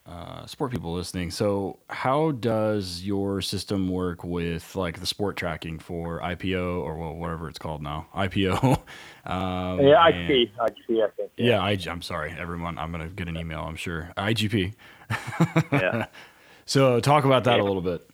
uh, 0.05 0.45
sport 0.45 0.71
people 0.71 0.93
listening, 0.93 1.31
so 1.31 1.79
how 1.89 2.31
does 2.31 3.03
your 3.03 3.41
system 3.41 3.89
work 3.89 4.23
with 4.23 4.75
like 4.75 4.99
the 4.99 5.05
sport 5.05 5.37
tracking 5.37 5.79
for 5.79 6.19
IPO 6.19 6.81
or 6.81 6.97
well, 6.97 7.15
whatever 7.15 7.47
it's 7.47 7.59
called 7.59 7.81
now, 7.81 8.07
IPO? 8.15 8.77
um, 9.25 9.79
yeah, 9.79 10.11
IGP, 10.11 10.51
IGP, 10.59 11.03
I 11.03 11.09
think. 11.15 11.31
Yeah, 11.37 11.45
yeah 11.45 11.61
I, 11.61 11.77
I'm 11.89 12.01
sorry, 12.01 12.35
everyone. 12.37 12.77
I'm 12.77 12.91
gonna 12.91 13.09
get 13.09 13.27
an 13.27 13.37
email. 13.37 13.61
I'm 13.61 13.75
sure 13.75 14.11
IGP. 14.17 14.73
yeah. 15.71 16.05
So, 16.67 16.99
talk 16.99 17.25
about 17.25 17.43
that 17.43 17.57
yeah. 17.57 17.61
a 17.61 17.63
little 17.63 17.83
bit. 17.83 18.09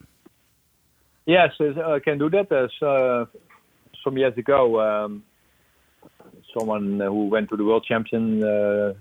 Yes, 1.26 1.51
I 1.59 1.99
can 1.99 2.17
do 2.17 2.30
that. 2.32 2.51
As, 2.51 2.72
uh, 2.82 3.26
some 4.03 4.17
years 4.17 4.38
ago, 4.38 4.82
um, 4.82 5.24
someone 6.57 6.99
who 6.99 7.28
went 7.28 7.49
to 7.49 7.57
the 7.57 7.63
World 7.63 7.86
Champion 7.88 8.43
uh, 8.43 8.93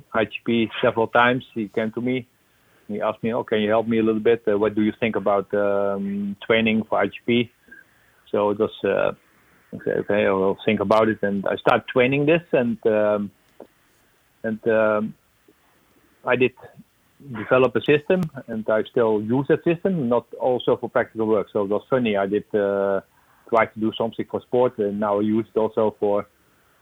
several 0.82 1.06
times, 1.08 1.44
he 1.54 1.68
came 1.68 1.90
to 1.92 2.00
me. 2.00 2.26
He 2.88 3.00
asked 3.00 3.22
me, 3.22 3.32
"Oh, 3.32 3.44
can 3.44 3.60
you 3.60 3.70
help 3.70 3.86
me 3.86 3.98
a 3.98 4.02
little 4.02 4.20
bit? 4.20 4.42
Uh, 4.46 4.58
what 4.58 4.74
do 4.74 4.82
you 4.82 4.92
think 5.00 5.16
about 5.16 5.52
um, 5.54 6.36
training 6.46 6.84
for 6.88 7.02
IGP?" 7.02 7.48
So 8.30 8.50
it 8.50 8.58
was, 8.58 8.70
uh, 8.84 9.12
okay, 9.76 10.26
I'll 10.26 10.58
think 10.64 10.80
about 10.80 11.08
it, 11.08 11.18
and 11.22 11.46
I 11.46 11.56
started 11.56 11.86
training 11.88 12.26
this, 12.26 12.42
and 12.52 12.78
um, 12.86 13.30
and 14.42 14.68
um, 14.68 15.14
I 16.24 16.36
did 16.36 16.52
develop 17.28 17.76
a 17.76 17.80
system, 17.82 18.22
and 18.48 18.68
I 18.68 18.82
still 18.90 19.22
use 19.22 19.46
that 19.48 19.62
system, 19.64 20.08
not 20.08 20.26
also 20.34 20.76
for 20.76 20.88
practical 20.88 21.26
work. 21.26 21.48
So 21.52 21.64
it 21.64 21.70
was 21.70 21.82
funny. 21.90 22.16
I 22.16 22.26
did 22.26 22.44
uh, 22.54 23.00
try 23.48 23.66
to 23.66 23.80
do 23.80 23.92
something 23.96 24.26
for 24.30 24.40
sport, 24.42 24.78
and 24.78 24.98
now 24.98 25.18
I 25.18 25.22
use 25.22 25.46
it 25.54 25.58
also 25.58 25.96
for 26.00 26.26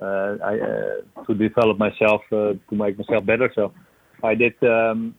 uh, 0.00 0.36
I, 0.44 0.58
uh, 0.60 1.24
to 1.26 1.34
develop 1.34 1.78
myself, 1.78 2.22
uh, 2.30 2.54
to 2.68 2.72
make 2.72 2.96
myself 2.98 3.26
better. 3.26 3.50
So 3.54 3.72
I 4.22 4.34
did 4.34 4.54
um, 4.62 5.14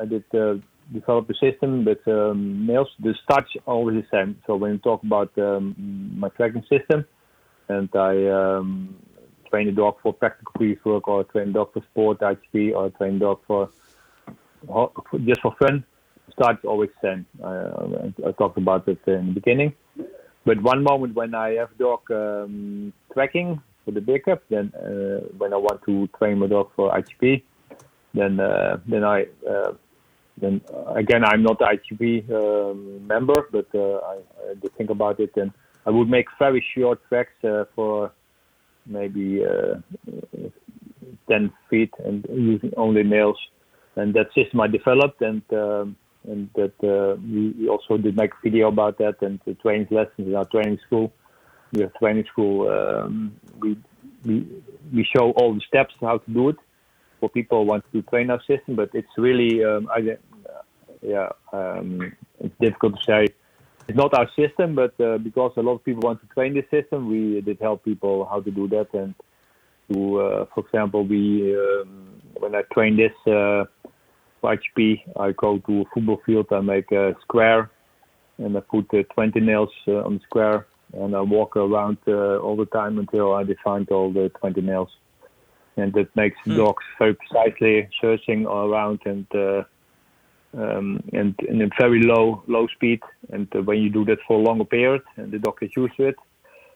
I 0.00 0.04
did 0.04 0.24
develop 0.92 1.28
a 1.30 1.34
system 1.34 1.84
with 1.84 2.06
um, 2.06 2.66
nails. 2.66 2.88
The 3.00 3.14
starts 3.24 3.50
always 3.66 4.02
the 4.02 4.06
same. 4.10 4.40
So 4.46 4.56
when 4.56 4.72
you 4.72 4.78
talk 4.78 5.02
about 5.02 5.36
um, 5.38 5.74
my 6.16 6.28
tracking 6.30 6.64
system, 6.68 7.04
and 7.68 7.88
I 7.94 8.26
um, 8.26 8.96
train 9.50 9.68
a 9.68 9.72
dog 9.72 9.96
for 10.02 10.12
practical 10.12 10.52
police 10.56 10.78
work, 10.84 11.08
or 11.08 11.24
train 11.24 11.48
a 11.48 11.52
dog 11.52 11.72
for 11.72 11.82
sport 11.90 12.20
IGP, 12.20 12.74
or 12.74 12.90
train 12.90 13.16
a 13.16 13.18
dog 13.18 13.40
for 13.46 13.70
just 15.24 15.40
for 15.40 15.54
fun, 15.60 15.84
starts 16.32 16.64
always 16.64 16.90
same. 17.02 17.26
I, 17.44 18.28
I 18.28 18.32
talked 18.32 18.58
about 18.58 18.88
it 18.88 18.98
in 19.06 19.26
the 19.28 19.32
beginning. 19.32 19.74
But 20.44 20.62
one 20.62 20.82
moment 20.82 21.14
when 21.14 21.34
I 21.34 21.50
have 21.54 21.76
dog 21.78 22.00
um, 22.10 22.92
tracking 23.12 23.60
for 23.84 23.90
the 23.90 24.00
backup, 24.00 24.42
then 24.48 24.72
uh, 24.74 25.26
when 25.36 25.52
I 25.52 25.56
want 25.56 25.82
to 25.86 26.08
train 26.18 26.38
my 26.38 26.46
dog 26.46 26.70
for 26.74 26.92
IGP, 26.92 27.42
then 28.14 28.40
uh, 28.40 28.78
then 28.86 29.04
I 29.04 29.26
uh, 29.48 29.72
then 30.40 30.60
again 30.94 31.24
I'm 31.24 31.42
not 31.42 31.60
IGP 31.60 32.30
um, 32.30 33.06
member, 33.06 33.48
but 33.52 33.66
uh, 33.74 33.98
I, 34.12 34.16
I 34.50 34.68
think 34.76 34.90
about 34.90 35.20
it, 35.20 35.32
and 35.36 35.52
I 35.84 35.90
would 35.90 36.08
make 36.08 36.26
very 36.38 36.64
short 36.74 37.00
tracks 37.08 37.44
uh, 37.44 37.64
for 37.74 38.12
maybe 38.86 39.44
uh, 39.44 39.74
10 41.28 41.52
feet 41.68 41.92
and 42.04 42.26
using 42.30 42.72
only 42.76 43.02
nails 43.02 43.38
and 43.98 44.14
that 44.14 44.28
system 44.34 44.60
I 44.60 44.68
developed, 44.68 45.20
and 45.22 45.42
um, 45.52 45.96
and 46.28 46.48
that 46.54 46.74
uh, 46.82 47.16
we, 47.20 47.68
also 47.68 47.96
did 47.96 48.16
make 48.16 48.32
a 48.32 48.42
video 48.42 48.68
about 48.68 48.98
that 48.98 49.16
and 49.22 49.40
the 49.46 49.54
training 49.54 49.88
lessons 49.90 50.28
in 50.28 50.34
our 50.34 50.44
training 50.46 50.78
school. 50.86 51.12
We 51.72 51.82
have 51.82 51.94
training 51.94 52.26
school. 52.32 52.68
Um, 52.68 53.36
we 53.60 53.76
we 54.24 54.46
we 54.92 55.08
show 55.16 55.30
all 55.32 55.54
the 55.54 55.60
steps 55.66 55.94
how 56.00 56.18
to 56.18 56.30
do 56.30 56.50
it 56.50 56.56
for 57.20 57.28
people 57.28 57.62
who 57.62 57.68
want 57.68 57.84
to 57.92 58.02
train 58.02 58.30
our 58.30 58.40
system, 58.40 58.76
but 58.76 58.90
it's 58.94 59.14
really 59.16 59.64
um, 59.64 59.88
I, 59.90 60.16
yeah 61.02 61.28
um, 61.52 62.12
it's 62.40 62.54
difficult 62.60 62.94
to 62.98 63.04
say. 63.04 63.26
It's 63.88 63.96
not 63.96 64.12
our 64.12 64.28
system, 64.36 64.74
but 64.74 65.00
uh, 65.00 65.16
because 65.16 65.52
a 65.56 65.62
lot 65.62 65.76
of 65.76 65.84
people 65.84 66.02
want 66.02 66.20
to 66.20 66.26
train 66.34 66.52
this 66.52 66.66
system, 66.70 67.08
we 67.08 67.40
did 67.40 67.58
help 67.58 67.86
people 67.86 68.26
how 68.30 68.42
to 68.42 68.50
do 68.50 68.68
that. 68.68 68.92
And 68.92 69.14
to, 69.90 70.20
uh, 70.20 70.44
for 70.54 70.66
example, 70.66 71.06
we 71.06 71.56
um, 71.56 72.17
when 72.38 72.54
I 72.54 72.62
train 72.72 72.96
this 72.96 73.12
uh, 73.26 73.64
IGP, 74.42 75.02
I 75.18 75.32
go 75.32 75.58
to 75.58 75.80
a 75.82 75.84
football 75.92 76.20
field, 76.24 76.46
I 76.50 76.60
make 76.60 76.92
a 76.92 77.14
square, 77.22 77.70
and 78.38 78.56
I 78.56 78.60
put 78.60 78.92
uh, 78.94 79.02
20 79.14 79.40
nails 79.40 79.70
uh, 79.86 80.04
on 80.04 80.14
the 80.14 80.20
square, 80.24 80.66
and 80.94 81.14
I 81.14 81.20
walk 81.20 81.56
around 81.56 81.98
uh, 82.06 82.38
all 82.38 82.56
the 82.56 82.66
time 82.66 82.98
until 82.98 83.34
I 83.34 83.44
define 83.44 83.86
all 83.90 84.12
the 84.12 84.30
20 84.40 84.60
nails. 84.60 84.88
And 85.76 85.92
that 85.94 86.14
makes 86.16 86.36
the 86.44 86.52
hmm. 86.52 86.58
dogs 86.58 86.84
very 86.98 87.14
precisely 87.14 87.88
searching 88.00 88.46
all 88.46 88.72
around 88.72 89.00
and 89.04 89.26
uh, 89.34 89.62
um, 90.56 91.04
and 91.12 91.38
in 91.46 91.60
a 91.62 91.68
very 91.78 92.02
low 92.02 92.42
low 92.48 92.66
speed. 92.68 93.00
And 93.30 93.46
uh, 93.54 93.62
when 93.62 93.78
you 93.78 93.90
do 93.90 94.04
that 94.06 94.18
for 94.26 94.40
a 94.40 94.42
longer 94.42 94.64
period, 94.64 95.02
and 95.16 95.30
the 95.30 95.38
dog 95.38 95.60
gets 95.60 95.76
used 95.76 95.96
to 95.98 96.08
it. 96.08 96.16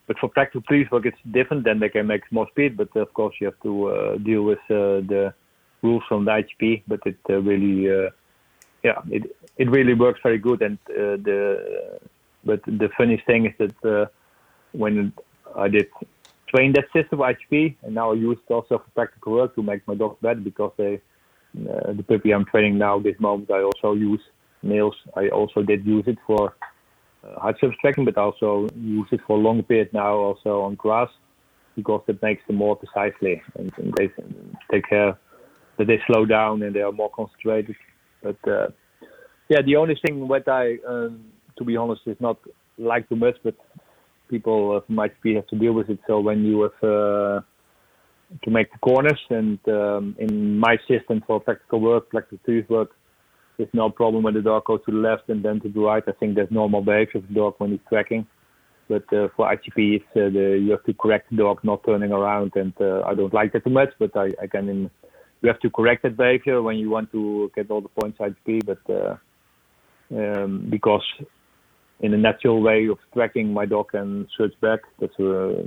But 0.07 0.19
for 0.19 0.29
practical 0.29 0.62
police 0.69 0.89
work, 0.91 1.07
it's 1.07 1.16
different. 1.33 1.65
Then 1.65 1.81
they 1.81 1.89
can 1.89 2.07
make 2.07 2.23
more 2.31 2.47
speed, 2.51 2.77
but 2.77 2.95
of 2.97 3.12
course 3.15 3.35
you 3.41 3.47
have 3.47 3.61
to 3.62 3.87
uh, 3.89 4.16
deal 4.19 4.43
with 4.43 4.59
the 4.69 5.35
rules 5.82 6.02
from 6.09 6.24
the 6.24 6.30
IGP, 6.30 6.82
but 6.86 7.00
it 7.06 7.18
uh, 7.28 7.40
really, 7.40 7.90
uh, 7.90 8.10
yeah, 8.82 9.00
it 9.10 9.36
it 9.56 9.70
really 9.70 9.94
works 9.94 10.20
very 10.22 10.38
good. 10.38 10.62
And 10.62 10.78
uh, 10.90 11.16
the 11.28 12.00
but 12.44 12.62
the 12.64 12.88
funniest 12.96 13.26
thing 13.26 13.46
is 13.46 13.54
that 13.59 14.10
when 14.72 15.12
I 15.56 15.68
did 15.68 15.88
train 16.48 16.72
that 16.72 16.86
system 16.92 17.18
IGP, 17.18 17.76
and 17.82 17.94
now 17.94 18.12
I 18.12 18.14
use 18.14 18.38
it 18.48 18.52
also 18.52 18.78
for 18.78 18.90
practical 18.94 19.32
work 19.32 19.54
to 19.54 19.62
make 19.62 19.86
my 19.86 19.94
dogs 19.94 20.18
better 20.20 20.40
because 20.40 20.72
they, 20.76 21.00
the 21.54 22.04
puppy 22.06 22.32
I'm 22.32 22.44
training 22.44 22.78
now, 22.78 22.98
this 22.98 23.18
moment, 23.20 23.50
I 23.50 23.62
also 23.62 23.94
use 23.94 24.20
nails. 24.62 24.94
I 25.16 25.28
also 25.28 25.62
did 25.62 25.86
use 25.86 26.04
it 26.06 26.18
for 26.26 26.54
hard 27.38 27.56
surface 27.60 27.76
tracking, 27.80 28.04
but 28.04 28.16
also 28.16 28.68
use 28.76 29.09
it 29.12 29.20
for 29.26 29.36
a 29.38 29.40
long 29.40 29.62
period 29.62 29.92
now, 29.92 30.14
also 30.14 30.62
on 30.62 30.74
grass, 30.74 31.10
because 31.76 32.02
it 32.09 32.20
makes 32.22 32.46
them 32.46 32.56
more 32.56 32.76
precisely 32.76 33.42
and, 33.56 33.72
and 33.78 33.94
they 33.94 34.10
take 34.70 34.88
care 34.88 35.16
that 35.78 35.86
they 35.86 36.01
slow 36.07 36.24
down 36.27 36.62
and 36.62 36.74
they 36.74 36.81
are 36.81 36.93
more 36.93 37.11
concentrated. 37.11 37.77
But 38.23 38.36
uh, 38.47 38.69
yeah, 39.49 39.62
the 39.65 39.77
only 39.77 39.99
thing 40.05 40.28
what 40.28 40.49
I, 40.49 40.77
um, 40.89 41.24
to 41.57 41.65
be 41.65 41.77
honest, 41.77 42.03
is 42.07 42.16
not 42.20 42.39
like 42.78 43.09
too 43.09 43.16
much, 43.16 43.36
but 43.43 43.55
people 44.28 44.77
uh, 44.77 44.93
might 44.93 45.20
be 45.23 45.35
have 45.35 45.47
to 45.49 45.57
deal 45.57 45.73
with 45.73 45.90
it. 45.90 45.99
So 46.07 46.20
when 46.20 46.44
you 46.44 46.62
have 46.62 46.82
uh, 46.82 47.40
to 48.44 48.51
make 48.51 48.73
the 48.73 48.78
corners, 48.78 49.20
and 49.31 49.59
um, 49.69 50.16
in 50.19 50.59
my 50.59 50.78
system 50.89 51.23
for 51.27 51.40
practical 51.40 51.81
work, 51.81 52.11
practical 52.11 52.39
tooth 52.47 52.69
work, 52.70 52.90
there's 53.59 53.69
no 53.74 53.90
problem 53.90 54.23
when 54.23 54.35
the 54.35 54.40
dog 54.40 54.65
goes 54.65 54.81
to 54.86 54.93
the 54.93 54.99
left 54.99 55.28
and 55.28 55.44
then 55.44 55.61
to 55.61 55.69
the 55.69 55.81
right. 55.81 56.03
I 56.07 56.12
think 56.12 56.36
that's 56.36 56.51
normal 56.51 56.81
behavior 56.81 57.19
of 57.20 57.28
the 57.28 57.35
dog 57.35 57.55
when 57.59 57.73
he's 57.73 57.81
tracking. 57.89 58.27
But 58.89 59.05
uh, 59.12 59.28
for 59.36 59.47
IGP, 59.47 59.97
it's, 59.97 60.05
uh, 60.16 60.31
the, 60.31 60.59
you 60.62 60.70
have 60.70 60.85
to 60.85 60.94
correct 60.94 61.31
the 61.31 61.36
dog 61.36 61.61
not 61.62 61.85
turning 61.85 62.12
around, 62.12 62.53
and 62.57 62.73
uh, 62.81 63.03
I 63.07 63.15
don't 63.15 63.32
like 63.32 63.53
that 63.53 63.65
too 63.65 63.70
much. 63.70 63.90
But 63.99 64.16
I, 64.16 64.32
I 64.43 64.47
can 64.47 64.69
in 64.69 64.90
you 65.43 65.48
have 65.48 65.60
to 65.60 65.70
correct 65.70 66.05
that 66.05 66.16
behavior 66.16 66.62
when 66.62 66.77
you 66.77 66.89
want 66.89 67.10
to 67.12 67.51
get 67.55 67.70
all 67.70 67.81
the 67.81 67.89
points 67.89 68.19
IGP, 68.19 68.64
but 68.64 68.81
uh, 68.89 69.16
um, 70.16 70.66
because 70.70 71.05
in 72.01 72.14
a 72.14 72.16
natural 72.16 72.60
way 72.60 72.86
of 72.86 72.98
tracking, 73.12 73.52
my 73.52 73.66
dog 73.66 73.90
can 73.90 74.28
switch 74.36 74.55
back. 74.60 74.81
That's 75.01 75.19
uh, 75.19 75.62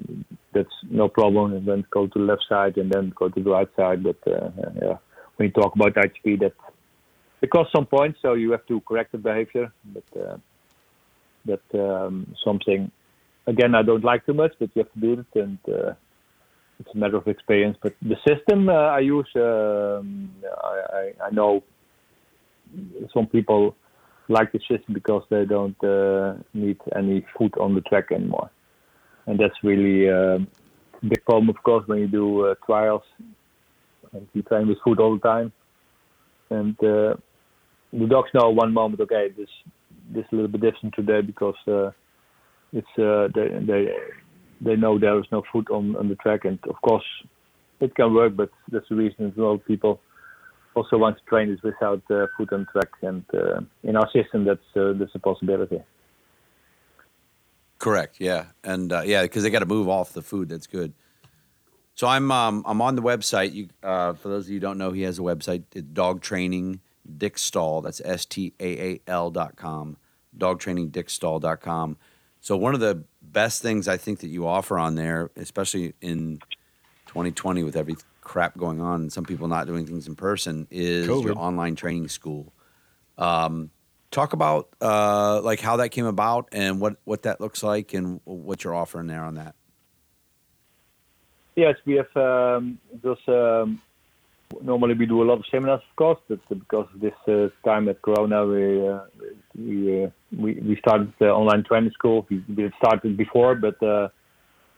that's 0.54 0.76
no 0.90 1.08
problem, 1.08 1.54
and 1.54 1.66
then 1.66 1.86
go 1.92 2.08
to 2.08 2.20
the 2.20 2.26
left 2.26 2.44
side 2.48 2.78
and 2.78 2.92
then 2.92 3.14
go 3.16 3.30
to 3.30 3.42
the 3.42 3.50
right 3.50 3.70
side. 3.76 4.04
But 4.04 4.18
uh, 4.28 4.50
yeah, 4.82 4.98
when 5.36 5.48
you 5.48 5.52
talk 5.52 5.76
about 5.76 5.94
IGP, 5.96 6.40
that 6.40 6.54
it 7.42 7.50
costs 7.50 7.74
some 7.76 7.86
points, 7.86 8.20
so 8.22 8.34
you 8.34 8.52
have 8.52 8.66
to 8.68 8.80
correct 8.82 9.12
the 9.12 9.18
behavior. 9.18 9.72
But 9.86 10.20
uh, 10.20 10.38
that's 11.46 11.74
um, 11.74 12.34
something 12.44 12.92
again 13.48 13.76
I 13.76 13.82
don't 13.82 14.04
like 14.04 14.26
too 14.26 14.34
much, 14.34 14.54
but 14.60 14.70
you 14.74 14.84
have 14.84 14.94
to 14.94 15.00
do 15.00 15.14
it, 15.20 15.40
and 15.40 15.60
uh, 15.68 15.94
it's 16.80 16.90
a 16.94 16.98
matter 16.98 17.18
of 17.18 17.28
experience. 17.28 17.78
But 17.82 17.94
the 18.02 18.16
system 18.28 18.70
uh, 18.70 18.74
I 18.74 19.00
use, 19.00 19.28
um, 19.36 20.32
I, 20.64 21.12
I, 21.24 21.30
know 21.32 21.64
some 23.14 23.28
people 23.28 23.76
like 24.28 24.52
the 24.52 24.60
system 24.60 24.94
because 24.94 25.24
they 25.30 25.46
don't 25.46 25.82
uh, 25.84 26.36
need 26.54 26.78
any 26.96 27.26
food 27.38 27.54
on 27.60 27.76
the 27.76 27.82
track 27.82 28.12
anymore, 28.12 28.50
and 29.28 29.40
that's 29.40 29.56
really 29.64 30.10
uh, 30.10 30.40
a 30.40 31.06
big 31.08 31.24
problem, 31.26 31.50
of 31.50 31.62
course, 31.64 31.88
when 31.88 32.00
you 32.00 32.08
do 32.08 32.46
uh, 32.46 32.56
trials. 32.66 33.04
And 34.14 34.28
you 34.34 34.44
train 34.44 34.68
with 34.68 34.78
food 34.84 35.00
all 35.00 35.16
the 35.16 35.22
time, 35.22 35.52
and 36.50 36.78
uh, 36.80 37.16
the 37.92 38.08
dogs 38.08 38.30
know 38.34 38.50
one 38.50 38.74
moment, 38.74 39.02
okay, 39.02 39.30
this 39.36 39.50
this 40.10 40.24
is 40.26 40.32
a 40.32 40.36
little 40.36 40.52
bit 40.52 40.62
different 40.62 40.96
today 40.96 41.22
because 41.22 41.56
uh, 41.68 41.92
it's 42.72 42.88
they 42.96 43.48
they 43.66 43.94
they 44.66 44.76
know 44.76 45.00
there 45.00 45.18
is 45.20 45.28
no 45.32 45.44
food 45.52 45.68
on, 45.70 45.96
on 45.96 46.10
the 46.10 46.16
track, 46.16 46.42
and 46.44 46.60
of 46.68 46.78
course 46.82 47.08
it 47.80 47.96
can 47.96 48.14
work, 48.14 48.36
but 48.36 48.50
that's 48.72 48.90
the 48.90 48.96
reason 48.96 49.34
a 49.38 49.42
lot 49.42 49.54
of 49.54 49.66
people 49.66 50.02
also 50.76 50.98
want 50.98 51.18
to 51.18 51.24
train 51.32 51.50
this 51.50 51.62
without 51.64 52.04
uh, 52.12 52.26
food 52.36 52.52
on 52.52 52.68
track, 52.74 52.92
and 53.02 53.24
uh, 53.34 53.62
in 53.84 53.96
our 53.96 54.10
system 54.12 54.44
that's 54.44 54.70
uh, 54.76 54.94
that's 55.00 55.16
a 55.16 55.20
possibility. 55.20 55.82
Correct. 57.78 58.16
Yeah, 58.20 58.46
and 58.64 58.92
uh, 58.92 59.04
yeah, 59.06 59.22
because 59.24 59.44
they 59.44 59.50
got 59.50 59.60
to 59.60 59.66
move 59.78 59.88
off 59.88 60.14
the 60.14 60.22
food. 60.22 60.50
That's 60.50 60.68
good. 60.68 60.94
So 61.94 62.08
I'm 62.08 62.32
um, 62.32 62.64
I'm 62.66 62.82
on 62.82 62.96
the 62.96 63.02
website. 63.02 63.54
You 63.54 63.70
uh, 63.84 64.14
for 64.14 64.30
those 64.30 64.46
of 64.48 64.52
you 64.52 64.60
don't 64.60 64.78
know, 64.78 64.92
he 64.92 65.04
has 65.04 65.20
a 65.20 65.22
website. 65.22 65.64
It's 65.74 65.88
dog 65.88 66.22
training 66.22 66.82
Dick 67.18 67.38
Staal. 67.38 67.82
That's 67.82 68.02
S 68.04 68.26
T 68.26 68.54
A 68.60 68.70
A 68.90 69.02
L 69.08 69.32
dot 69.32 69.56
com. 69.56 69.98
Dog 70.38 70.60
training 70.60 70.90
Dick 70.90 71.10
Staal 71.10 71.40
dot 71.40 71.62
com. 71.62 71.98
So 72.46 72.56
one 72.56 72.76
of 72.76 72.80
the 72.80 73.04
best 73.24 73.64
things 73.64 73.88
I 73.88 73.98
think 73.98 74.20
that 74.20 74.28
you 74.28 74.48
offer 74.48 74.78
on 74.78 74.94
there, 74.94 75.32
especially 75.36 75.96
in 76.00 76.38
2020 77.08 77.64
with 77.64 77.76
every 77.76 77.96
crap 78.22 78.56
going 78.56 78.80
on 78.80 79.02
and 79.02 79.12
some 79.12 79.26
people 79.26 79.48
not 79.48 79.66
doing 79.66 79.88
things 79.88 80.08
in 80.08 80.16
person, 80.16 80.68
is 80.70 81.08
COVID. 81.08 81.24
your 81.24 81.40
online 81.40 81.76
training 81.76 82.08
school. 82.08 82.54
Um, 83.18 83.72
talk 84.12 84.34
about 84.34 84.70
uh, 84.80 85.42
like 85.42 85.60
how 85.60 85.78
that 85.78 85.90
came 85.90 86.06
about 86.06 86.50
and 86.52 86.80
what 86.80 86.98
what 87.04 87.24
that 87.24 87.42
looks 87.42 87.64
like 87.64 87.96
and 87.96 88.22
what 88.26 88.64
you're 88.64 88.76
offering 88.76 89.08
there 89.08 89.24
on 89.24 89.34
that. 89.34 89.56
Yes, 91.56 91.78
we 91.84 91.96
have 91.96 92.16
um, 92.16 92.78
those. 93.02 93.28
Um, 93.28 93.82
normally 94.62 94.94
we 94.94 95.06
do 95.06 95.22
a 95.22 95.26
lot 95.26 95.40
of 95.40 95.46
seminars, 95.52 95.82
of 95.90 95.96
course, 95.96 96.20
but 96.28 96.40
because 96.50 96.88
of 96.94 97.00
this 97.00 97.14
uh, 97.28 97.50
time 97.68 97.90
at 97.90 98.02
Corona, 98.02 98.46
we 98.46 98.88
uh, 98.88 99.00
we, 99.58 100.04
uh, 100.04 100.10
we 100.38 100.54
we 100.54 100.78
started 100.78 101.14
the 101.20 101.30
online 101.30 101.64
training 101.64 101.92
school. 101.92 102.26
We, 102.30 102.44
we 102.56 102.72
started 102.78 103.18
before, 103.18 103.56
but 103.56 103.82
uh, 103.82 104.10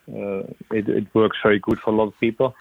uh, 0.10 0.44
it, 0.72 0.88
it 0.90 1.08
works 1.14 1.38
very 1.44 1.60
good 1.60 1.80
for 1.80 1.92
a 1.92 1.96
lot 1.96 2.08
of 2.08 2.20
people. 2.20 2.56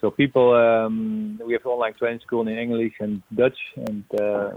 So 0.00 0.10
people, 0.10 0.54
um, 0.54 1.38
we 1.44 1.52
have 1.52 1.66
online 1.66 1.94
training 1.94 2.20
school 2.20 2.48
in 2.48 2.56
English 2.56 2.94
and 3.00 3.22
Dutch, 3.34 3.58
and 3.76 4.04
uh, 4.18 4.50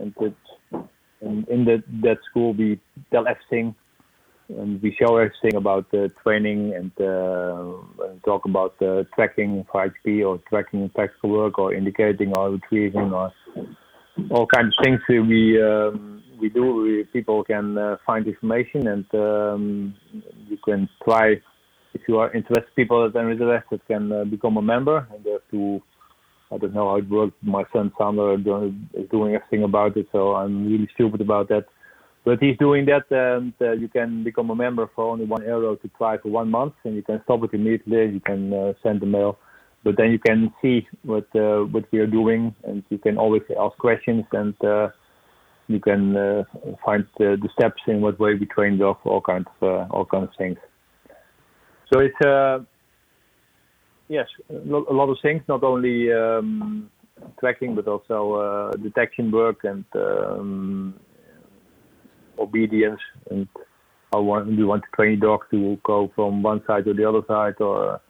and, 0.00 0.14
it, 0.20 0.34
and 1.20 1.48
in 1.48 1.64
that 1.66 1.84
that 2.02 2.18
school 2.30 2.54
we 2.54 2.80
tell 3.10 3.26
everything 3.28 3.74
and 4.48 4.80
we 4.82 4.96
show 4.98 5.16
everything 5.16 5.56
about 5.56 5.90
the 5.90 6.10
training 6.22 6.72
and, 6.74 6.90
uh, 7.00 8.06
and 8.08 8.22
talk 8.24 8.44
about 8.46 8.80
uh, 8.80 9.04
tracking 9.14 9.66
for 9.70 9.88
HP 9.88 10.26
or 10.26 10.38
tracking 10.48 10.88
practical 10.94 11.30
work 11.30 11.58
or 11.58 11.74
indicating 11.74 12.32
or 12.36 12.50
retrieving 12.52 13.12
or 13.12 13.32
all 14.30 14.46
kinds 14.46 14.74
of 14.78 14.84
things 14.84 15.00
we 15.08 15.62
um, 15.62 16.22
we 16.40 16.48
do. 16.48 16.74
We, 16.82 17.04
people 17.04 17.44
can 17.44 17.76
uh, 17.76 17.96
find 18.06 18.26
information 18.26 18.86
and 18.88 19.04
um, 19.14 19.94
you 20.48 20.56
can 20.64 20.88
try 21.04 21.32
if 21.94 22.00
you 22.08 22.18
are 22.18 22.32
interested. 22.32 22.74
People 22.74 23.10
that 23.10 23.18
are 23.18 23.30
interested 23.30 23.80
can 23.86 24.12
uh, 24.12 24.24
become 24.24 24.56
a 24.56 24.62
member 24.62 25.06
and 25.12 25.24
they 25.24 25.32
have 25.32 25.48
to. 25.50 25.82
I 26.50 26.56
don't 26.56 26.72
know 26.72 26.88
how 26.88 26.96
it 26.96 27.10
works. 27.10 27.34
My 27.42 27.64
son 27.74 27.92
Sander 27.98 28.32
is 28.32 29.08
doing 29.10 29.34
everything 29.34 29.64
about 29.64 29.98
it, 29.98 30.08
so 30.10 30.34
I'm 30.34 30.66
really 30.66 30.88
stupid 30.94 31.20
about 31.20 31.50
that 31.50 31.66
but 32.28 32.42
he's 32.42 32.58
doing 32.58 32.84
that, 32.84 33.06
and 33.10 33.54
uh, 33.58 33.72
you 33.72 33.88
can 33.88 34.22
become 34.22 34.50
a 34.50 34.54
member 34.54 34.86
for 34.94 35.12
only 35.12 35.24
one 35.24 35.42
euro 35.44 35.76
to 35.76 35.88
try 35.96 36.18
for 36.18 36.28
one 36.28 36.50
month, 36.50 36.74
and 36.84 36.94
you 36.94 37.02
can 37.02 37.22
stop 37.24 37.42
it 37.42 37.54
immediately. 37.54 38.04
You 38.16 38.20
can 38.20 38.52
uh, 38.52 38.74
send 38.82 39.02
a 39.02 39.06
mail, 39.06 39.38
but 39.82 39.96
then 39.96 40.10
you 40.10 40.18
can 40.18 40.52
see 40.60 40.86
what 41.04 41.26
uh, 41.34 41.60
what 41.72 41.90
we 41.90 42.00
are 42.00 42.06
doing, 42.06 42.54
and 42.64 42.84
you 42.90 42.98
can 42.98 43.16
always 43.16 43.40
ask 43.58 43.78
questions, 43.78 44.26
and 44.32 44.54
uh, 44.62 44.88
you 45.68 45.80
can 45.80 46.18
uh, 46.18 46.44
find 46.84 47.06
the 47.16 47.48
steps 47.58 47.80
in 47.86 48.02
what 48.02 48.20
way 48.20 48.34
we 48.34 48.44
train 48.44 48.76
dog, 48.76 48.98
all 49.04 49.22
kinds 49.22 49.48
of 49.62 49.66
uh, 49.66 49.94
all 49.94 50.04
kinds 50.04 50.28
of 50.28 50.36
things. 50.36 50.58
So 51.90 52.00
it's 52.00 52.22
yes, 54.08 54.26
a 54.50 54.94
lot 55.00 55.08
of 55.08 55.16
things, 55.22 55.40
not 55.48 55.62
only 55.64 56.12
um, 56.12 56.90
tracking, 57.40 57.74
but 57.74 57.88
also 57.88 58.70
detection 58.82 59.30
work 59.30 59.64
and 59.64 59.86
um, 59.94 61.00
obedience 62.38 63.00
and 63.30 63.48
how 64.12 64.22
want, 64.22 64.48
do 64.48 64.54
you 64.54 64.66
want 64.66 64.82
to 64.82 64.96
train 64.96 65.18
your 65.18 65.38
dog 65.38 65.40
to 65.50 65.78
go 65.84 66.10
from 66.14 66.42
one 66.42 66.62
side 66.66 66.84
to 66.84 66.94
the 66.94 67.08
other 67.08 67.22
side 67.28 67.54
or 67.60 68.00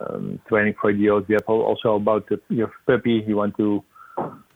um, 0.00 0.40
training 0.48 0.74
for 0.80 0.90
idiots. 0.90 1.26
We 1.28 1.36
also 1.36 1.94
about 1.94 2.28
the, 2.28 2.40
your 2.48 2.72
puppy. 2.86 3.22
You 3.26 3.36
want 3.36 3.56
to 3.58 3.84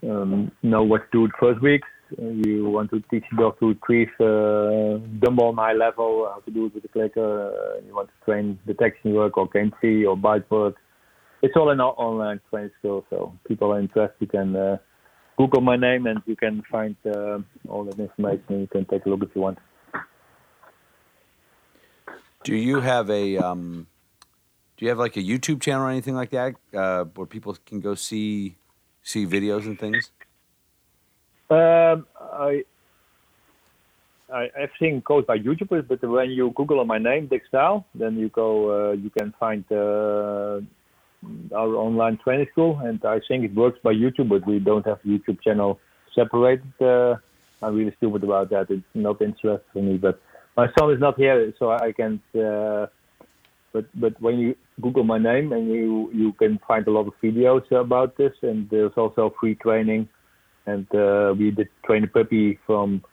um, 0.03 0.51
know 0.63 0.83
what 0.83 1.11
to 1.11 1.27
do 1.27 1.27
the 1.27 1.33
first 1.39 1.61
weeks. 1.61 1.87
Uh, 2.19 2.29
you 2.45 2.69
want 2.69 2.89
to 2.91 3.01
teach 3.11 3.23
your 3.31 3.49
dog 3.49 3.59
to 3.59 3.69
retrieve 3.69 4.09
uh, 4.19 5.03
dumbbell 5.19 5.47
on 5.47 5.55
high 5.55 5.73
level, 5.73 6.29
how 6.31 6.39
to 6.41 6.51
do 6.51 6.67
it 6.67 6.73
with 6.73 6.83
the 6.83 6.89
clicker. 6.89 7.81
You 7.85 7.95
want 7.95 8.09
to 8.09 8.25
train 8.25 8.59
detection 8.65 9.13
work 9.13 9.37
or 9.37 9.47
game 9.47 9.73
free 9.81 10.05
or 10.05 10.15
bite 10.15 10.49
work. 10.51 10.75
It's 11.41 11.55
all 11.55 11.71
in 11.71 11.79
our 11.79 11.93
online 11.97 12.41
training 12.49 12.71
school. 12.79 13.05
So 13.09 13.33
people 13.47 13.73
are 13.73 13.79
interested. 13.79 14.33
and 14.33 14.55
uh, 14.55 14.77
Google 15.37 15.61
my 15.61 15.75
name 15.75 16.07
and 16.07 16.21
you 16.25 16.35
can 16.35 16.63
find 16.71 16.95
uh, 17.05 17.39
all 17.67 17.83
that 17.85 17.99
information. 17.99 18.61
You 18.61 18.67
can 18.67 18.85
take 18.85 19.05
a 19.05 19.09
look 19.09 19.23
if 19.23 19.29
you 19.35 19.41
want. 19.41 19.57
Do 22.43 22.55
you 22.55 22.79
have 22.79 23.09
a 23.09 23.37
um, 23.37 23.87
do 24.77 24.85
you 24.85 24.89
have 24.89 24.99
like 24.99 25.17
a 25.17 25.21
YouTube 25.21 25.61
channel 25.61 25.83
or 25.87 25.89
anything 25.89 26.15
like 26.15 26.31
that 26.31 26.55
uh, 26.73 27.05
where 27.15 27.25
people 27.25 27.57
can 27.65 27.79
go 27.79 27.95
see 27.95 28.55
see 29.01 29.25
videos 29.25 29.65
and 29.65 29.79
things? 29.79 30.11
Um, 31.49 32.07
I, 32.19 32.63
I 34.31 34.49
everything 34.57 35.01
goes 35.05 35.25
by 35.25 35.37
YouTubers, 35.37 35.87
but 35.87 36.03
when 36.03 36.31
you 36.31 36.51
Google 36.55 36.83
my 36.85 36.97
name, 36.97 37.27
Dick 37.27 37.43
Staal, 37.47 37.85
then 37.95 38.17
you 38.17 38.29
go, 38.29 38.89
uh, 38.89 38.91
you 38.93 39.09
can 39.09 39.33
find 39.39 39.63
uh, 39.71 40.61
our 41.53 41.75
online 41.75 42.17
training 42.17 42.47
school, 42.51 42.79
and 42.83 43.03
I 43.05 43.19
think 43.27 43.43
it 43.43 43.53
works 43.55 43.79
by 43.83 43.93
YouTube, 43.93 44.29
but 44.29 44.45
we 44.45 44.59
don't 44.59 44.85
have 44.85 45.01
YouTube 45.03 45.41
channel 45.41 45.79
separated. 46.13 46.73
Uh, 46.79 47.15
I'm 47.61 47.75
really 47.75 47.93
stupid 47.97 48.23
about 48.23 48.49
that. 48.49 48.69
It's 48.69 48.83
not 48.93 49.21
interesting 49.21 49.67
for 49.73 49.81
me, 49.81 49.97
but 49.97 50.19
my 50.57 50.67
son 50.77 50.91
is 50.91 50.99
not 50.99 51.17
here, 51.17 51.53
so 51.59 51.71
I 51.71 51.91
can't. 51.91 52.21
Uh, 52.33 52.87
but 53.73 53.85
but 53.95 54.19
when 54.21 54.39
you 54.39 54.55
Google 54.81 55.03
my 55.03 55.17
name, 55.17 55.51
and 55.51 55.67
you 55.67 56.09
you 56.13 56.33
can 56.33 56.59
find 56.67 56.87
a 56.87 56.91
lot 56.91 57.07
of 57.07 57.13
videos 57.21 57.69
about 57.71 58.17
this, 58.17 58.33
and 58.41 58.69
there's 58.69 58.93
also 58.95 59.33
free 59.39 59.55
training, 59.55 60.07
and 60.65 60.87
uh, 60.95 61.33
we 61.37 61.51
did 61.51 61.69
train 61.85 62.03
a 62.03 62.07
puppy 62.07 62.59
from 62.65 63.03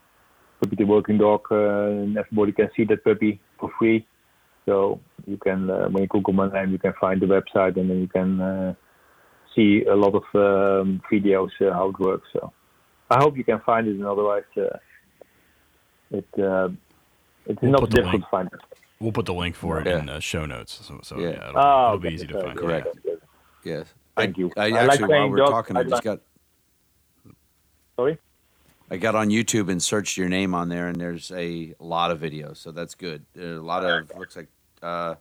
puppy 0.60 0.76
to 0.76 0.84
working 0.84 1.18
dog, 1.18 1.40
uh, 1.50 1.86
and 2.02 2.16
everybody 2.16 2.52
can 2.52 2.70
see 2.76 2.84
that 2.84 3.02
puppy 3.04 3.40
for 3.58 3.70
free. 3.78 4.06
So 4.66 5.00
you 5.26 5.36
can, 5.38 5.68
uh, 5.70 5.88
when 5.88 6.02
you 6.04 6.08
Google 6.08 6.32
my 6.34 6.48
name, 6.52 6.70
you 6.72 6.78
can 6.78 6.92
find 7.00 7.20
the 7.20 7.26
website, 7.26 7.76
and 7.76 7.90
then 7.90 8.00
you 8.00 8.06
can 8.08 8.40
uh, 8.40 8.74
see 9.54 9.84
a 9.84 9.94
lot 9.94 10.14
of 10.14 10.22
um, 10.34 11.02
videos 11.10 11.50
uh, 11.60 11.72
how 11.72 11.88
it 11.90 11.98
works. 11.98 12.28
So 12.32 12.52
I 13.10 13.18
hope 13.22 13.36
you 13.36 13.44
can 13.44 13.60
find 13.60 13.88
it, 13.88 13.96
and 13.96 14.06
otherwise, 14.06 14.44
uh, 14.56 14.78
it 16.10 16.26
uh, 16.38 16.68
it 17.46 17.52
is 17.52 17.58
We'll 17.62 17.72
not 17.72 17.80
put 17.80 17.90
the 17.90 17.96
difficult 17.96 18.12
link. 18.12 18.24
to 18.24 18.30
find 18.30 18.48
it. 18.52 18.60
We'll 19.00 19.12
put 19.12 19.26
the 19.26 19.34
link 19.34 19.56
for 19.56 19.80
it 19.80 19.86
Yeah. 19.86 19.98
in 19.98 20.06
the 20.06 20.20
show 20.20 20.46
notes. 20.46 20.80
So, 20.86 21.00
so 21.02 21.18
Yeah. 21.18 21.30
yeah, 21.30 21.48
it'll, 21.48 21.58
Ah, 21.58 21.86
it'll 21.88 21.98
be 21.98 22.10
easy 22.10 22.26
to 22.28 22.40
find. 22.40 22.56
correct. 22.56 22.86
Yeah. 23.04 23.14
Yes. 23.64 23.94
Thank 24.16 24.36
I, 24.36 24.40
you. 24.40 24.50
I, 24.56 24.64
I 24.66 24.68
like 24.68 24.90
actually, 25.00 25.08
while 25.08 25.28
we're 25.30 25.36
dogs. 25.38 25.50
talking, 25.50 25.76
I 25.76 25.80
I 25.80 25.82
just 25.82 25.92
like- 25.94 26.04
got 26.04 26.20
Sorry. 27.96 28.18
I 28.92 28.98
got 28.98 29.14
on 29.14 29.30
YouTube 29.30 29.70
and 29.70 29.82
searched 29.82 30.18
your 30.18 30.28
name 30.28 30.54
on 30.54 30.68
there, 30.68 30.86
and 30.86 31.00
there's 31.00 31.32
a 31.34 31.74
lot 31.78 32.10
of 32.10 32.20
videos, 32.20 32.58
so 32.58 32.72
that's 32.72 32.94
good. 32.94 33.24
There 33.32 33.54
are 33.54 33.56
a 33.56 33.62
lot 33.62 33.86
of 33.86 34.14
looks 34.18 34.36
like 34.36 34.48
uh, 34.82 35.14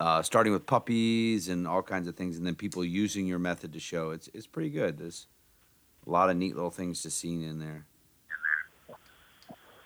uh, 0.00 0.22
starting 0.22 0.52
with 0.52 0.66
puppies 0.66 1.48
and 1.48 1.68
all 1.68 1.82
kinds 1.82 2.08
of 2.08 2.16
things, 2.16 2.36
and 2.36 2.44
then 2.44 2.56
people 2.56 2.84
using 2.84 3.28
your 3.28 3.38
method 3.38 3.72
to 3.74 3.78
show. 3.78 4.10
It's 4.10 4.28
it's 4.34 4.48
pretty 4.48 4.70
good. 4.70 4.98
There's 4.98 5.28
a 6.04 6.10
lot 6.10 6.30
of 6.30 6.36
neat 6.36 6.56
little 6.56 6.72
things 6.72 7.00
to 7.02 7.12
see 7.12 7.44
in 7.44 7.60
there. 7.60 7.86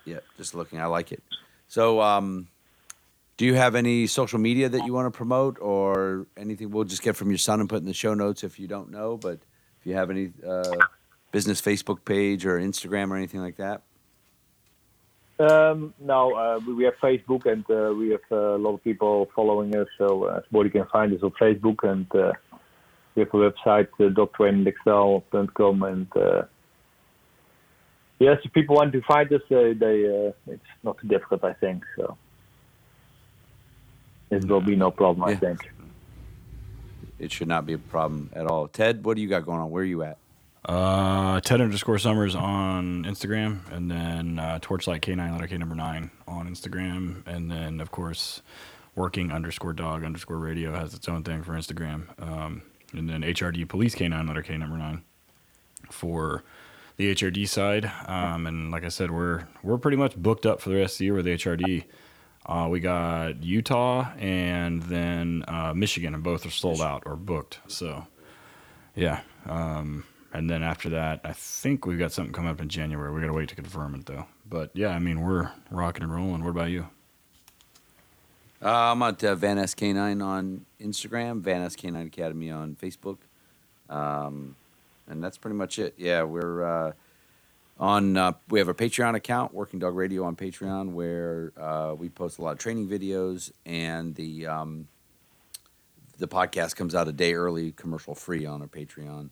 Yeah, 0.06 0.20
just 0.38 0.54
looking, 0.54 0.80
I 0.80 0.86
like 0.86 1.12
it. 1.12 1.22
So, 1.66 2.00
um, 2.00 2.48
do 3.36 3.44
you 3.44 3.52
have 3.52 3.74
any 3.74 4.06
social 4.06 4.38
media 4.38 4.70
that 4.70 4.86
you 4.86 4.94
want 4.94 5.12
to 5.12 5.14
promote 5.14 5.58
or 5.60 6.26
anything? 6.38 6.70
We'll 6.70 6.84
just 6.84 7.02
get 7.02 7.16
from 7.16 7.28
your 7.28 7.36
son 7.36 7.60
and 7.60 7.68
put 7.68 7.80
in 7.80 7.84
the 7.84 7.92
show 7.92 8.14
notes 8.14 8.44
if 8.44 8.58
you 8.58 8.66
don't 8.66 8.90
know. 8.90 9.18
But 9.18 9.40
if 9.78 9.84
you 9.84 9.92
have 9.92 10.08
any 10.08 10.32
uh, 10.42 10.86
business 11.30 11.60
Facebook 11.60 12.04
page 12.04 12.46
or 12.46 12.58
Instagram 12.58 13.10
or 13.10 13.16
anything 13.16 13.40
like 13.40 13.56
that. 13.56 13.82
Um, 15.38 15.94
no, 16.00 16.34
uh, 16.34 16.58
we 16.66 16.74
we 16.74 16.84
have 16.84 16.94
Facebook 17.00 17.46
and 17.46 17.64
uh, 17.70 17.94
we 17.94 18.10
have 18.10 18.20
uh, 18.32 18.56
a 18.56 18.58
lot 18.58 18.74
of 18.74 18.82
people 18.82 19.28
following 19.36 19.76
us. 19.76 19.86
So 19.96 20.24
uh, 20.24 20.40
everybody 20.44 20.70
can 20.70 20.86
find 20.86 21.14
us 21.14 21.22
on 21.22 21.30
Facebook 21.40 21.88
and 21.88 22.12
uh, 22.12 22.32
we 23.14 23.20
have 23.22 23.34
a 23.34 23.50
website, 23.50 23.88
uh, 24.00 24.10
dogtrainingexcel.com. 24.10 25.82
And 25.84 26.16
uh, 26.16 26.42
yes, 28.18 28.38
if 28.44 28.52
people 28.52 28.76
want 28.76 28.92
to 28.92 29.02
find 29.02 29.32
us, 29.32 29.42
they, 29.48 29.74
they 29.74 30.06
uh, 30.06 30.52
it's 30.52 30.62
not 30.82 30.98
too 30.98 31.06
difficult, 31.06 31.44
I 31.44 31.52
think. 31.52 31.84
So 31.96 32.16
it 34.30 34.44
will 34.44 34.60
be 34.60 34.74
no 34.74 34.90
problem, 34.90 35.28
I 35.28 35.36
think. 35.36 35.70
It 37.20 37.32
should 37.32 37.48
not 37.48 37.64
be 37.64 37.74
a 37.74 37.78
problem 37.78 38.30
at 38.34 38.46
all. 38.46 38.66
Ted, 38.68 39.04
what 39.04 39.16
do 39.16 39.22
you 39.22 39.28
got 39.28 39.44
going 39.44 39.60
on? 39.60 39.70
Where 39.70 39.82
are 39.82 39.86
you 39.86 40.02
at? 40.02 40.18
Uh, 40.64 41.40
Ted 41.40 41.60
underscore 41.60 41.98
Summers 41.98 42.34
on 42.34 43.04
Instagram, 43.04 43.70
and 43.72 43.90
then 43.90 44.38
uh, 44.38 44.58
Torchlight 44.60 45.02
K9 45.02 45.32
letter 45.32 45.46
K 45.46 45.56
number 45.56 45.74
nine 45.74 46.10
on 46.26 46.48
Instagram, 46.48 47.26
and 47.26 47.50
then 47.50 47.80
of 47.80 47.90
course, 47.90 48.42
working 48.94 49.32
underscore 49.32 49.72
dog 49.72 50.04
underscore 50.04 50.38
radio 50.38 50.74
has 50.74 50.94
its 50.94 51.08
own 51.08 51.22
thing 51.22 51.42
for 51.42 51.52
Instagram, 51.52 52.06
um, 52.20 52.62
and 52.92 53.08
then 53.08 53.22
HRD 53.22 53.68
Police 53.68 53.94
K9 53.94 54.26
letter 54.26 54.42
K 54.42 54.56
number 54.56 54.76
nine 54.76 55.02
for 55.90 56.44
the 56.96 57.14
HRD 57.14 57.48
side. 57.48 57.90
Um, 58.06 58.46
and 58.46 58.70
like 58.70 58.84
I 58.84 58.88
said, 58.88 59.10
we're 59.10 59.46
we're 59.62 59.78
pretty 59.78 59.96
much 59.96 60.16
booked 60.16 60.44
up 60.44 60.60
for 60.60 60.68
the 60.68 60.76
rest 60.76 60.94
of 60.94 60.98
the 60.98 61.04
year 61.06 61.14
with 61.14 61.26
HRD. 61.26 61.84
Uh, 62.44 62.66
we 62.70 62.80
got 62.80 63.42
Utah 63.42 64.10
and 64.18 64.82
then 64.82 65.44
uh, 65.46 65.72
Michigan, 65.74 66.14
and 66.14 66.22
both 66.22 66.44
are 66.46 66.50
sold 66.50 66.80
out 66.80 67.02
or 67.06 67.14
booked. 67.14 67.60
So, 67.68 68.06
yeah. 68.94 69.20
Um, 69.46 70.04
and 70.32 70.50
then 70.50 70.62
after 70.62 70.90
that, 70.90 71.20
I 71.24 71.32
think 71.32 71.86
we've 71.86 71.98
got 71.98 72.12
something 72.12 72.32
coming 72.32 72.50
up 72.50 72.60
in 72.60 72.68
January. 72.68 73.12
We 73.12 73.20
got 73.20 73.28
to 73.28 73.32
wait 73.32 73.48
to 73.48 73.54
confirm 73.54 73.94
it 73.94 74.06
though. 74.06 74.26
But 74.48 74.70
yeah, 74.74 74.88
I 74.88 74.98
mean, 74.98 75.20
we're 75.20 75.50
rocking 75.70 76.02
and 76.02 76.14
rolling. 76.14 76.42
What 76.44 76.50
about 76.50 76.70
you? 76.70 76.88
Uh, 78.60 78.92
I'm 78.92 79.02
at 79.02 79.22
uh, 79.22 79.34
Van 79.36 79.58
S 79.58 79.74
K9 79.74 80.22
on 80.24 80.66
Instagram, 80.80 81.40
Van 81.40 81.62
S 81.62 81.76
K9 81.76 82.06
Academy 82.06 82.50
on 82.50 82.74
Facebook, 82.74 83.18
um, 83.88 84.56
and 85.06 85.22
that's 85.22 85.38
pretty 85.38 85.54
much 85.56 85.78
it. 85.78 85.94
Yeah, 85.96 86.24
we're 86.24 86.64
uh, 86.64 86.92
on. 87.78 88.16
Uh, 88.16 88.32
we 88.48 88.58
have 88.58 88.68
a 88.68 88.74
Patreon 88.74 89.14
account, 89.14 89.54
Working 89.54 89.78
Dog 89.78 89.94
Radio 89.94 90.24
on 90.24 90.34
Patreon, 90.34 90.92
where 90.92 91.52
uh, 91.56 91.94
we 91.96 92.08
post 92.08 92.38
a 92.38 92.42
lot 92.42 92.52
of 92.52 92.58
training 92.58 92.88
videos, 92.88 93.52
and 93.64 94.16
the 94.16 94.48
um, 94.48 94.88
the 96.18 96.26
podcast 96.26 96.74
comes 96.74 96.96
out 96.96 97.06
a 97.06 97.12
day 97.12 97.34
early, 97.34 97.70
commercial 97.72 98.16
free 98.16 98.44
on 98.44 98.60
our 98.60 98.66
Patreon. 98.66 99.30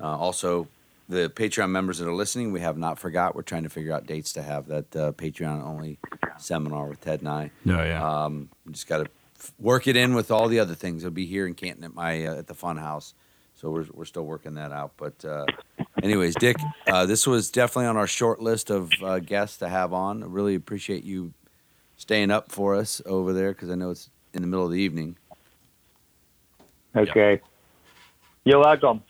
Uh, 0.00 0.16
also, 0.16 0.68
the 1.08 1.30
Patreon 1.30 1.70
members 1.70 1.98
that 1.98 2.08
are 2.08 2.14
listening, 2.14 2.52
we 2.52 2.60
have 2.60 2.76
not 2.76 2.98
forgot. 2.98 3.34
We're 3.34 3.42
trying 3.42 3.62
to 3.62 3.70
figure 3.70 3.92
out 3.92 4.06
dates 4.06 4.32
to 4.34 4.42
have 4.42 4.66
that 4.68 4.96
uh, 4.96 5.12
Patreon 5.12 5.64
only 5.64 5.98
seminar 6.36 6.86
with 6.86 7.00
Ted 7.00 7.20
and 7.20 7.28
I. 7.28 7.50
No, 7.64 7.82
yeah. 7.82 8.24
Um, 8.24 8.48
we 8.66 8.72
just 8.72 8.86
got 8.86 8.98
to 8.98 9.10
work 9.58 9.86
it 9.86 9.96
in 9.96 10.14
with 10.14 10.30
all 10.30 10.48
the 10.48 10.60
other 10.60 10.74
things. 10.74 11.02
It'll 11.02 11.14
be 11.14 11.26
here 11.26 11.46
in 11.46 11.54
Canton 11.54 11.84
at 11.84 11.94
my 11.94 12.26
uh, 12.26 12.36
at 12.36 12.46
the 12.46 12.54
Fun 12.54 12.76
House, 12.76 13.14
so 13.54 13.70
we're 13.70 13.86
we're 13.92 14.04
still 14.04 14.26
working 14.26 14.54
that 14.54 14.70
out. 14.70 14.92
But 14.96 15.24
uh, 15.24 15.46
anyways, 16.02 16.34
Dick, 16.34 16.56
uh, 16.86 17.06
this 17.06 17.26
was 17.26 17.50
definitely 17.50 17.86
on 17.86 17.96
our 17.96 18.06
short 18.06 18.40
list 18.40 18.70
of 18.70 18.90
uh, 19.02 19.18
guests 19.18 19.58
to 19.58 19.68
have 19.68 19.92
on. 19.92 20.22
I 20.22 20.26
really 20.26 20.54
appreciate 20.54 21.04
you 21.04 21.32
staying 21.96 22.30
up 22.30 22.52
for 22.52 22.74
us 22.74 23.00
over 23.06 23.32
there 23.32 23.52
because 23.52 23.70
I 23.70 23.74
know 23.74 23.90
it's 23.90 24.10
in 24.34 24.42
the 24.42 24.48
middle 24.48 24.66
of 24.66 24.72
the 24.72 24.78
evening. 24.80 25.16
Okay. 26.94 27.40
You're 28.44 28.60
welcome. 28.60 29.02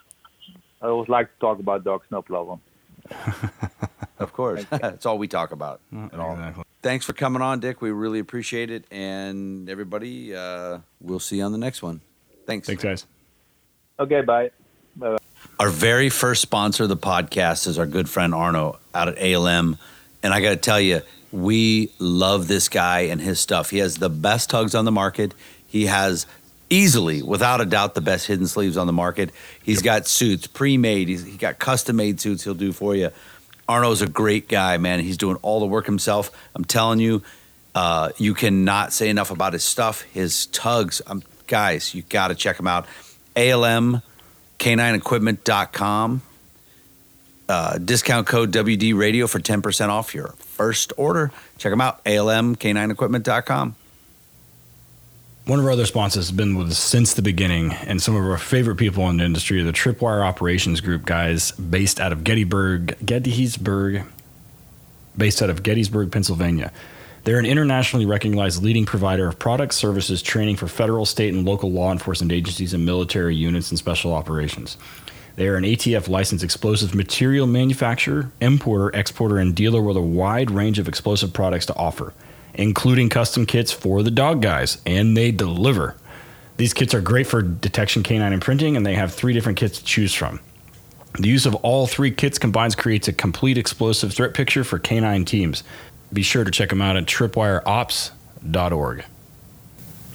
I 0.80 0.86
always 0.86 1.08
like 1.08 1.26
to 1.32 1.40
talk 1.40 1.58
about 1.58 1.84
dogs, 1.84 2.06
no 2.10 2.22
problem. 2.22 2.60
Of 4.18 4.32
course, 4.32 4.64
that's 4.70 5.06
all 5.06 5.16
we 5.16 5.28
talk 5.28 5.52
about. 5.52 5.80
at 6.12 6.18
all. 6.18 6.32
exactly. 6.32 6.64
Thanks 6.82 7.06
for 7.06 7.12
coming 7.12 7.40
on, 7.40 7.60
Dick. 7.60 7.80
We 7.80 7.92
really 7.92 8.18
appreciate 8.18 8.68
it, 8.68 8.84
and 8.90 9.68
everybody, 9.70 10.34
uh, 10.34 10.78
we'll 11.00 11.20
see 11.20 11.36
you 11.36 11.44
on 11.44 11.52
the 11.52 11.58
next 11.58 11.82
one. 11.82 12.00
Thanks. 12.46 12.66
Thanks, 12.66 12.82
guys. 12.82 13.06
Okay, 14.00 14.22
bye. 14.22 14.50
Our 15.60 15.70
very 15.70 16.08
first 16.08 16.42
sponsor 16.42 16.84
of 16.84 16.88
the 16.88 16.96
podcast 16.96 17.66
is 17.68 17.78
our 17.78 17.86
good 17.86 18.08
friend 18.08 18.34
Arno 18.34 18.78
out 18.94 19.08
at 19.08 19.18
ALM. 19.18 19.76
And 20.22 20.34
I 20.34 20.40
got 20.40 20.50
to 20.50 20.56
tell 20.56 20.80
you, 20.80 21.02
we 21.30 21.92
love 21.98 22.48
this 22.48 22.68
guy 22.68 23.00
and 23.00 23.20
his 23.20 23.38
stuff. 23.38 23.70
He 23.70 23.78
has 23.78 23.98
the 23.98 24.10
best 24.10 24.50
tugs 24.50 24.74
on 24.74 24.84
the 24.84 24.92
market. 24.92 25.34
He 25.66 25.86
has 25.86 26.26
easily, 26.70 27.22
without 27.22 27.60
a 27.60 27.64
doubt, 27.64 27.94
the 27.94 28.00
best 28.00 28.26
hidden 28.26 28.46
sleeves 28.46 28.76
on 28.76 28.86
the 28.86 28.92
market. 28.92 29.30
He's 29.62 29.82
got 29.82 30.06
suits 30.06 30.46
pre 30.46 30.76
made, 30.76 31.08
he's 31.08 31.24
he 31.24 31.36
got 31.36 31.58
custom 31.58 31.96
made 31.96 32.20
suits 32.20 32.44
he'll 32.44 32.54
do 32.54 32.72
for 32.72 32.94
you. 32.94 33.10
Arno's 33.68 34.00
a 34.00 34.08
great 34.08 34.48
guy, 34.48 34.78
man. 34.78 35.00
He's 35.00 35.18
doing 35.18 35.36
all 35.42 35.60
the 35.60 35.66
work 35.66 35.84
himself. 35.86 36.30
I'm 36.54 36.64
telling 36.64 37.00
you, 37.00 37.22
uh, 37.74 38.10
you 38.16 38.32
cannot 38.32 38.92
say 38.92 39.10
enough 39.10 39.30
about 39.30 39.52
his 39.52 39.62
stuff. 39.62 40.02
His 40.02 40.46
tugs, 40.46 41.02
um, 41.06 41.22
guys, 41.46 41.94
you 41.94 42.02
got 42.02 42.28
to 42.28 42.34
check 42.34 42.58
him 42.58 42.66
out. 42.66 42.86
ALM 43.36 44.02
K9equipment.com. 44.58 46.22
Uh, 47.48 47.78
discount 47.78 48.26
code 48.26 48.52
WD 48.52 48.94
Radio 48.94 49.26
for 49.26 49.38
10% 49.38 49.88
off 49.88 50.14
your 50.14 50.28
first 50.38 50.92
order. 50.98 51.30
Check 51.56 51.72
them 51.72 51.80
out, 51.80 52.00
ALM-K9equipment.com. 52.04 53.74
One 55.48 55.60
of 55.60 55.64
our 55.64 55.70
other 55.70 55.86
sponsors 55.86 56.28
has 56.28 56.36
been 56.36 56.56
with 56.58 56.68
us 56.68 56.78
since 56.78 57.14
the 57.14 57.22
beginning, 57.22 57.72
and 57.72 58.02
some 58.02 58.14
of 58.14 58.22
our 58.22 58.36
favorite 58.36 58.76
people 58.76 59.08
in 59.08 59.16
the 59.16 59.24
industry 59.24 59.58
are 59.62 59.64
the 59.64 59.72
Tripwire 59.72 60.22
Operations 60.22 60.82
Group 60.82 61.06
guys, 61.06 61.52
based 61.52 62.00
out 62.00 62.12
of 62.12 62.22
Gettysburg, 62.22 62.98
Gettysburg, 63.02 64.04
based 65.16 65.40
out 65.40 65.48
of 65.48 65.62
Gettysburg, 65.62 66.12
Pennsylvania. 66.12 66.70
They're 67.24 67.38
an 67.38 67.46
internationally 67.46 68.04
recognized 68.04 68.62
leading 68.62 68.84
provider 68.84 69.26
of 69.26 69.38
products, 69.38 69.76
services, 69.76 70.20
training 70.20 70.56
for 70.56 70.68
federal, 70.68 71.06
state, 71.06 71.32
and 71.32 71.46
local 71.46 71.72
law 71.72 71.92
enforcement 71.92 72.30
agencies 72.30 72.74
and 72.74 72.84
military 72.84 73.34
units 73.34 73.70
and 73.70 73.78
special 73.78 74.12
operations. 74.12 74.76
They 75.36 75.48
are 75.48 75.56
an 75.56 75.64
ATF 75.64 76.10
licensed 76.10 76.44
explosive 76.44 76.94
material 76.94 77.46
manufacturer, 77.46 78.30
importer, 78.42 78.94
exporter, 78.94 79.38
and 79.38 79.54
dealer 79.54 79.80
with 79.80 79.96
a 79.96 80.02
wide 80.02 80.50
range 80.50 80.78
of 80.78 80.88
explosive 80.88 81.32
products 81.32 81.64
to 81.64 81.76
offer, 81.76 82.12
including 82.54 83.08
custom 83.08 83.46
kits 83.46 83.72
for 83.72 84.02
the 84.02 84.10
dog 84.10 84.42
guys, 84.42 84.78
and 84.86 85.16
they 85.16 85.30
deliver. 85.30 85.96
These 86.56 86.74
kits 86.74 86.92
are 86.94 87.00
great 87.00 87.26
for 87.26 87.40
detection 87.40 88.02
canine 88.02 88.32
imprinting, 88.32 88.76
and 88.76 88.84
they 88.84 88.94
have 88.94 89.14
three 89.14 89.32
different 89.32 89.58
kits 89.58 89.78
to 89.78 89.84
choose 89.84 90.12
from. 90.12 90.40
The 91.18 91.28
use 91.28 91.46
of 91.46 91.54
all 91.56 91.86
three 91.86 92.10
kits 92.10 92.38
combines 92.38 92.74
creates 92.74 93.08
a 93.08 93.12
complete 93.12 93.58
explosive 93.58 94.12
threat 94.12 94.34
picture 94.34 94.64
for 94.64 94.78
canine 94.78 95.24
teams. 95.24 95.62
Be 96.12 96.22
sure 96.22 96.44
to 96.44 96.50
check 96.50 96.68
them 96.70 96.82
out 96.82 96.96
at 96.96 97.06
tripwireops.org. 97.06 99.04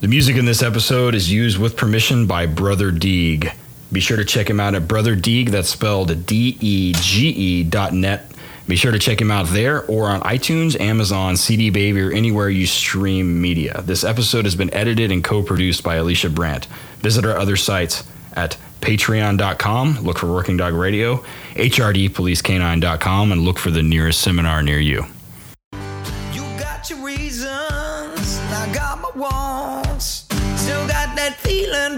The 0.02 0.08
music 0.08 0.36
in 0.36 0.46
this 0.46 0.62
episode 0.62 1.16
is 1.16 1.32
used 1.32 1.58
with 1.58 1.78
permission 1.78 2.28
by 2.28 2.46
Brother 2.46 2.92
Dege. 2.92 3.54
Be 3.92 4.00
sure 4.02 4.18
to 4.18 4.26
check 4.26 4.50
him 4.50 4.60
out 4.60 4.76
at 4.76 4.88
Brother 4.88 5.16
Dege, 5.16 5.50
that's 5.50 5.70
spelled 5.70 6.26
D 6.26 6.58
E 6.60 6.94
G 6.98 7.30
E 7.30 7.64
dot 7.64 7.94
net. 7.94 8.33
Be 8.68 8.78
sure 8.78 8.92
to 8.92 9.00
check 9.00 9.20
him 9.20 9.30
out 9.30 9.48
there 9.48 9.84
or 9.86 10.08
on 10.08 10.22
iTunes, 10.22 10.80
Amazon, 10.80 11.36
CD 11.36 11.70
Baby, 11.70 12.00
or 12.02 12.12
anywhere 12.12 12.50
you 12.50 12.66
stream 12.66 13.42
media. 13.42 13.82
This 13.82 14.04
episode 14.04 14.46
has 14.46 14.56
been 14.56 14.74
edited 14.74 15.12
and 15.12 15.24
co 15.24 15.44
produced 15.44 15.84
by 15.84 15.96
Alicia 15.96 16.30
Brandt. 16.30 16.68
Visit 17.00 17.26
our 17.26 17.38
other 17.38 17.58
sites 17.58 18.04
at 18.34 18.58
patreon.com, 18.82 20.00
look 20.00 20.20
for 20.20 20.32
Working 20.32 20.58
Dog 20.58 20.74
Radio, 20.74 21.24
hrdpolicecanine.com, 21.56 23.32
and 23.32 23.42
look 23.42 23.60
for 23.60 23.72
the 23.72 23.84
nearest 23.84 24.22
seminar 24.22 24.62
near 24.62 24.80
you. 24.80 25.06
You 26.34 26.42
got 26.58 26.90
your 26.90 27.00
reasons, 27.00 28.40
I 28.50 28.72
got 28.74 29.02
my 29.02 29.10
wants. 29.16 30.26
Still 30.56 30.88
got 30.88 31.16
that 31.16 31.36
feeling, 31.40 31.98